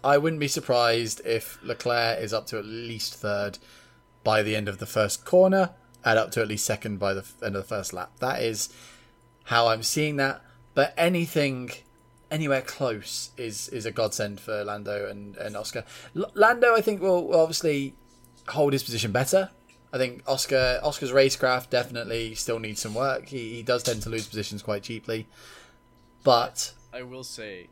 I 0.03 0.19
wouldn't 0.19 0.41
be 0.41 0.49
surprised 0.49 1.23
if 1.25 1.59
Leclerc 1.63 2.19
is 2.19 2.35
up 2.35 2.47
to 2.49 2.59
at 2.59 2.67
least 2.67 3.15
third 3.15 3.57
by 4.23 4.43
the 4.43 4.55
end 4.55 4.69
of 4.69 4.77
the 4.79 4.87
first 4.87 5.25
corner, 5.25 5.71
and 6.05 6.19
up 6.19 6.31
to 6.33 6.43
at 6.43 6.49
least 6.49 6.65
second 6.67 6.99
by 6.99 7.15
the 7.15 7.25
end 7.43 7.57
of 7.57 7.63
the 7.63 7.69
first 7.69 7.93
lap. 7.93 8.13
That 8.21 8.43
is 8.43 8.69
how 9.45 9.69
I'm 9.69 9.83
seeing 9.83 10.17
that. 10.17 10.43
But 10.75 10.93
anything 10.97 11.71
anywhere 12.31 12.63
close 12.63 13.31
is 13.37 13.69
is 13.69 13.87
a 13.87 13.91
godsend 13.93 14.41
for 14.41 14.65
Lando 14.65 15.09
and, 15.09 15.37
and 15.37 15.57
Oscar. 15.57 15.85
L- 16.17 16.31
Lando, 16.35 16.75
I 16.75 16.81
think, 16.81 17.01
will, 17.01 17.29
will 17.29 17.41
obviously 17.41 17.95
hold 18.49 18.73
his 18.73 18.83
position 18.83 19.13
better. 19.13 19.51
I 19.93 19.99
think 19.99 20.23
Oscar 20.27 20.81
Oscar's 20.83 21.13
racecraft 21.13 21.71
definitely 21.71 22.35
still 22.35 22.59
needs 22.59 22.81
some 22.81 22.95
work. 22.95 23.29
He, 23.29 23.55
he 23.55 23.63
does 23.63 23.83
tend 23.85 24.03
to 24.03 24.11
lose 24.11 24.27
positions 24.27 24.63
quite 24.63 24.83
cheaply, 24.83 25.29
but 26.25 26.73
I 26.93 27.03
will 27.03 27.25
say, 27.25 27.69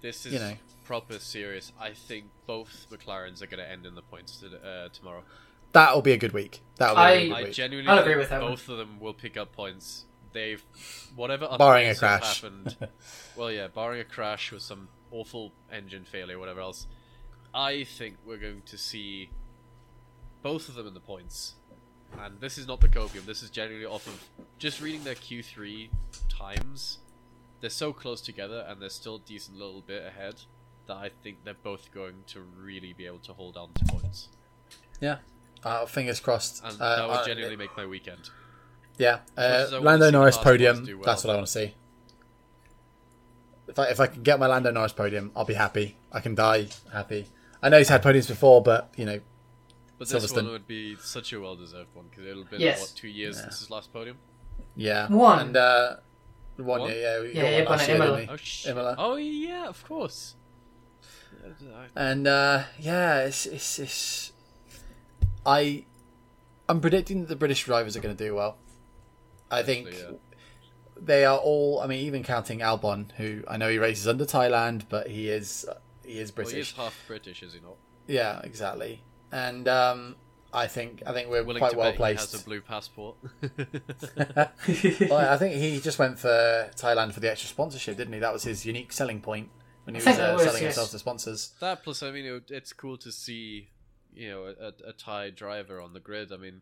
this 0.00 0.24
is 0.24 0.32
You 0.32 0.38
know. 0.38 0.52
proper 0.84 1.18
serious. 1.18 1.72
I 1.78 1.90
think 1.90 2.24
both 2.46 2.86
McLarens 2.90 3.42
are 3.42 3.46
going 3.46 3.62
to 3.62 3.70
end 3.70 3.84
in 3.86 3.94
the 3.94 4.02
points 4.02 4.38
to, 4.38 4.46
uh, 4.66 4.88
tomorrow. 4.88 5.22
That'll 5.72 6.02
be 6.02 6.12
a 6.12 6.16
good 6.16 6.32
week. 6.32 6.60
That'll 6.76 6.96
be 6.96 7.00
a 7.00 7.04
I- 7.04 7.26
good 7.28 7.32
I 7.34 7.42
week. 7.44 7.52
genuinely 7.52 7.90
I'll 7.90 7.98
agree 7.98 8.16
with 8.16 8.30
that 8.30 8.40
both 8.40 8.68
of 8.68 8.78
them 8.78 9.00
will 9.00 9.14
pick 9.14 9.36
up 9.36 9.52
points. 9.52 10.04
They've 10.32 10.62
whatever 11.16 11.48
Barring 11.58 11.88
a 11.88 11.94
crash. 11.94 12.42
happened. 12.42 12.76
well, 13.36 13.50
yeah, 13.50 13.68
barring 13.68 14.00
a 14.00 14.04
crash 14.04 14.52
with 14.52 14.62
some 14.62 14.88
awful 15.10 15.52
engine 15.72 16.04
failure, 16.04 16.38
whatever 16.38 16.60
else. 16.60 16.86
I 17.54 17.84
think 17.84 18.16
we're 18.26 18.36
going 18.36 18.62
to 18.66 18.76
see 18.76 19.30
both 20.42 20.68
of 20.68 20.74
them 20.74 20.86
in 20.86 20.94
the 20.94 21.00
points, 21.00 21.54
and 22.20 22.40
this 22.40 22.58
is 22.58 22.66
not 22.66 22.80
the 22.80 22.88
copium. 22.88 23.24
This 23.24 23.42
is 23.42 23.48
generally 23.50 23.86
off 23.86 24.06
of 24.06 24.22
just 24.58 24.80
reading 24.82 25.02
their 25.04 25.14
Q3 25.14 25.88
times. 26.28 26.98
They're 27.60 27.70
so 27.70 27.92
close 27.92 28.20
together, 28.20 28.64
and 28.68 28.80
they're 28.80 28.90
still 28.90 29.16
a 29.16 29.20
decent 29.20 29.56
little 29.58 29.80
bit 29.80 30.04
ahead. 30.06 30.36
That 30.86 30.98
I 30.98 31.10
think 31.22 31.38
they're 31.44 31.54
both 31.54 31.90
going 31.92 32.22
to 32.28 32.40
really 32.40 32.92
be 32.92 33.06
able 33.06 33.18
to 33.20 33.32
hold 33.32 33.56
on 33.56 33.70
to 33.74 33.84
points, 33.86 34.28
yeah, 35.00 35.18
uh, 35.64 35.86
fingers 35.86 36.20
crossed. 36.20 36.62
and 36.64 36.80
Uh, 36.80 36.96
that 36.96 37.08
would 37.08 37.16
uh, 37.18 37.24
genuinely 37.26 37.56
make 37.56 37.76
my 37.76 37.86
weekend. 37.86 38.30
Yeah, 38.98 39.12
much 39.12 39.22
uh, 39.36 39.40
as 39.40 39.72
Lando 39.72 40.10
Norris 40.10 40.36
podium. 40.38 40.84
well, 40.86 40.98
that's 41.04 41.24
what 41.24 41.32
I 41.32 41.36
want 41.36 41.46
to 41.46 41.52
see. 41.52 41.74
If 43.68 43.78
I 43.78 43.84
if 43.88 44.00
I 44.00 44.06
can 44.06 44.22
get 44.22 44.38
my 44.40 44.46
Lando 44.46 44.70
Norris 44.70 44.92
podium, 44.92 45.30
I'll 45.36 45.44
be 45.44 45.54
happy. 45.54 45.96
I 46.10 46.20
can 46.20 46.34
die 46.34 46.68
happy. 46.92 47.26
I 47.62 47.68
know 47.68 47.78
he's 47.78 47.88
had 47.88 48.02
podiums 48.02 48.28
before, 48.28 48.62
but 48.62 48.92
you 48.96 49.04
know, 49.04 49.20
But 49.98 50.08
this 50.08 50.24
Silverstone. 50.24 50.36
one 50.44 50.48
would 50.52 50.66
be 50.66 50.96
such 50.96 51.32
a 51.32 51.40
well-deserved 51.40 51.94
one 51.94 52.06
because 52.10 52.24
it'll 52.26 52.44
been 52.44 52.60
Yes. 52.60 52.80
what 52.80 52.92
two 52.96 53.08
years 53.08 53.36
Yeah. 53.36 53.42
since 53.42 53.58
his 53.60 53.70
last 53.70 53.92
podium. 53.92 54.18
yeah, 54.74 55.06
One. 55.08 55.38
and 55.48 55.56
uh, 55.56 55.96
one, 56.56 56.80
One? 56.80 56.90
yeah, 56.90 56.96
yeah, 56.96 57.20
we 57.20 57.28
Yeah, 57.34 57.34
got 57.34 57.50
yeah, 57.50 57.56
one 57.58 57.64
one 57.64 57.70
last 57.72 57.82
at 57.82 57.88
year, 57.88 57.96
Imola. 57.96 58.16
didn't 58.16 58.28
we? 58.30 58.34
Oh 58.34 58.36
sh- 58.36 58.66
Imola. 58.66 58.94
Oh 58.98 59.16
yeah, 59.16 59.68
of 59.68 59.84
course. 59.86 60.34
And 61.94 62.26
uh, 62.26 62.64
yeah, 62.78 63.20
it's, 63.20 63.46
it's 63.46 63.78
it's 63.78 64.32
I 65.48 65.84
I'm 66.68 66.80
predicting 66.80 67.22
that 67.22 67.28
the 67.28 67.36
British 67.36 67.64
drivers 67.64 67.96
are 67.96 68.00
going 68.00 68.16
to 68.16 68.24
do 68.24 68.34
well. 68.34 68.58
I 69.50 69.62
think 69.62 69.86
Hopefully, 69.86 70.18
they 71.00 71.24
are 71.24 71.38
all. 71.38 71.80
I 71.80 71.86
mean, 71.86 72.00
even 72.06 72.22
counting 72.22 72.58
Albon, 72.60 73.12
who 73.12 73.42
I 73.48 73.56
know 73.56 73.70
he 73.70 73.78
races 73.78 74.06
under 74.06 74.24
Thailand, 74.26 74.82
but 74.88 75.08
he 75.08 75.28
is 75.30 75.66
he 76.04 76.18
is 76.18 76.30
Well, 76.30 76.44
British. 76.44 76.54
he 76.54 76.60
is 76.60 76.72
half 76.72 76.94
British, 77.06 77.42
is 77.42 77.54
he 77.54 77.60
not? 77.60 77.76
Yeah, 78.06 78.40
exactly. 78.44 79.02
And 79.32 79.68
um, 79.68 80.16
I 80.52 80.66
think 80.66 81.02
I 81.06 81.12
think 81.12 81.30
we're 81.30 81.44
Willing 81.44 81.60
quite 81.60 81.72
to 81.72 81.78
well 81.78 81.90
bet 81.90 81.96
placed. 81.96 82.30
he 82.30 82.36
has 82.36 82.42
a 82.42 82.44
blue 82.44 82.60
passport. 82.60 83.16
well, 85.08 85.32
I 85.32 85.36
think 85.38 85.54
he 85.56 85.80
just 85.80 85.98
went 85.98 86.18
for 86.18 86.70
Thailand 86.76 87.12
for 87.12 87.20
the 87.20 87.30
extra 87.30 87.48
sponsorship, 87.48 87.96
didn't 87.96 88.12
he? 88.12 88.18
That 88.20 88.32
was 88.32 88.44
his 88.44 88.66
unique 88.66 88.92
selling 88.92 89.20
point 89.20 89.50
when 89.84 89.94
he 89.94 89.98
was, 90.00 90.18
uh, 90.18 90.32
was, 90.34 90.44
selling 90.44 90.62
yes. 90.62 90.74
himself 90.74 90.90
to 90.90 90.98
sponsors. 90.98 91.52
that 91.60 91.82
plus, 91.82 92.02
I 92.02 92.10
mean, 92.10 92.26
it, 92.26 92.50
it's 92.50 92.72
cool 92.72 92.96
to 92.98 93.12
see, 93.12 93.68
you 94.18 94.28
know, 94.30 94.44
a, 94.60 94.72
a 94.88 94.92
Thai 94.92 95.30
driver 95.30 95.80
on 95.80 95.92
the 95.92 96.00
grid. 96.00 96.32
I 96.32 96.36
mean, 96.36 96.60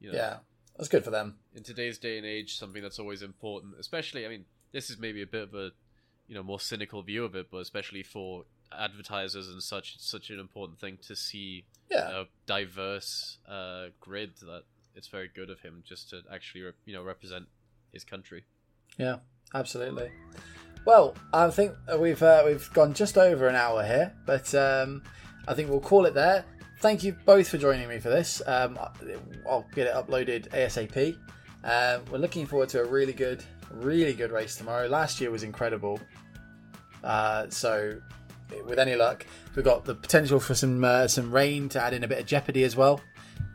you 0.00 0.10
know, 0.10 0.16
Yeah, 0.18 0.36
that's 0.76 0.88
good 0.88 1.04
for 1.04 1.10
them. 1.10 1.36
in 1.54 1.62
today's 1.62 1.98
day 1.98 2.16
and 2.16 2.26
age, 2.26 2.56
something 2.58 2.82
that's 2.82 2.98
always 2.98 3.22
important, 3.22 3.74
especially, 3.78 4.24
I 4.24 4.28
mean, 4.28 4.46
this 4.72 4.88
is 4.90 4.98
maybe 4.98 5.22
a 5.22 5.26
bit 5.26 5.42
of 5.42 5.54
a, 5.54 5.70
you 6.26 6.34
know, 6.34 6.42
more 6.42 6.58
cynical 6.60 7.02
view 7.02 7.24
of 7.24 7.34
it, 7.34 7.48
but 7.50 7.58
especially 7.58 8.02
for 8.02 8.44
advertisers 8.76 9.48
and 9.48 9.62
such, 9.62 9.94
it's 9.96 10.08
such 10.10 10.30
an 10.30 10.40
important 10.40 10.80
thing 10.80 10.98
to 11.06 11.14
see 11.14 11.66
Yeah, 11.90 12.22
a 12.22 12.24
diverse 12.46 13.38
uh, 13.46 13.86
grid 14.00 14.32
that 14.40 14.62
it's 14.96 15.08
very 15.08 15.28
good 15.34 15.50
of 15.50 15.60
him 15.60 15.82
just 15.86 16.10
to 16.10 16.22
actually, 16.32 16.62
re- 16.62 16.72
you 16.86 16.94
know, 16.94 17.02
represent 17.04 17.46
his 17.92 18.02
country. 18.04 18.44
yeah, 18.96 19.16
absolutely. 19.54 20.10
Well, 20.86 21.14
I 21.32 21.50
think 21.50 21.72
we've 21.98 22.22
uh, 22.22 22.42
we've 22.46 22.70
gone 22.74 22.92
just 22.94 23.16
over 23.16 23.48
an 23.48 23.54
hour 23.56 23.82
here, 23.84 24.12
but 24.26 24.54
um, 24.54 25.02
I 25.48 25.54
think 25.54 25.70
we'll 25.70 25.80
call 25.80 26.04
it 26.06 26.14
there. 26.14 26.44
Thank 26.84 27.02
you 27.02 27.16
both 27.24 27.48
for 27.48 27.56
joining 27.56 27.88
me 27.88 27.98
for 27.98 28.10
this. 28.10 28.42
Um, 28.46 28.78
I'll 29.48 29.66
get 29.74 29.86
it 29.86 29.94
uploaded 29.94 30.50
ASAP. 30.50 31.16
Uh, 31.64 32.00
we're 32.10 32.18
looking 32.18 32.44
forward 32.44 32.68
to 32.68 32.82
a 32.82 32.84
really 32.84 33.14
good, 33.14 33.42
really 33.70 34.12
good 34.12 34.30
race 34.30 34.54
tomorrow. 34.54 34.86
Last 34.86 35.18
year 35.18 35.30
was 35.30 35.44
incredible. 35.44 35.98
Uh, 37.02 37.48
so, 37.48 37.98
with 38.66 38.78
any 38.78 38.96
luck, 38.96 39.24
we've 39.56 39.64
got 39.64 39.86
the 39.86 39.94
potential 39.94 40.38
for 40.38 40.54
some 40.54 40.84
uh, 40.84 41.08
some 41.08 41.32
rain 41.32 41.70
to 41.70 41.82
add 41.82 41.94
in 41.94 42.04
a 42.04 42.06
bit 42.06 42.18
of 42.18 42.26
jeopardy 42.26 42.64
as 42.64 42.76
well. 42.76 43.00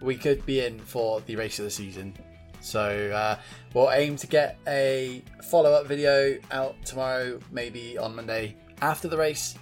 We 0.01 0.15
could 0.15 0.43
be 0.47 0.61
in 0.61 0.80
for 0.80 1.22
the 1.22 1.35
race 1.35 1.60
of 1.60 1.65
the 1.65 1.72
season. 1.72 2.18
So 2.61 3.11
uh, 3.11 3.38
we'll 3.76 3.91
aim 3.91 4.15
to 4.15 4.26
get 4.26 4.57
a 4.68 5.23
follow 5.43 5.72
up 5.73 5.85
video 5.85 6.35
out 6.49 6.84
tomorrow, 6.84 7.39
maybe 7.51 7.95
on 7.95 8.15
Monday 8.15 8.56
after 8.81 9.07
the 9.07 9.18
race. 9.18 9.53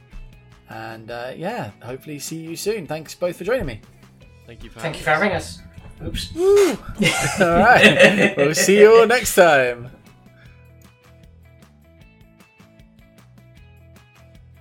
And 0.69 1.09
uh, 1.11 1.31
yeah, 1.35 1.71
hopefully 1.81 2.19
see 2.19 2.37
you 2.37 2.55
soon. 2.55 2.87
Thanks 2.87 3.15
both 3.15 3.37
for 3.37 3.43
joining 3.43 3.65
me. 3.65 3.81
Thank 4.45 4.63
you 4.63 4.69
for 4.69 4.79
Thank 4.79 4.99
you 4.99 5.05
having 5.05 5.29
for 5.31 5.35
us. 5.35 5.59
having 5.99 6.13
us. 6.15 6.31
Oops. 6.35 7.41
All 7.41 7.47
right, 7.57 8.37
we'll 8.37 8.53
see 8.53 8.79
you 8.79 8.93
all 8.99 9.07
next 9.07 9.33
time. 9.33 9.89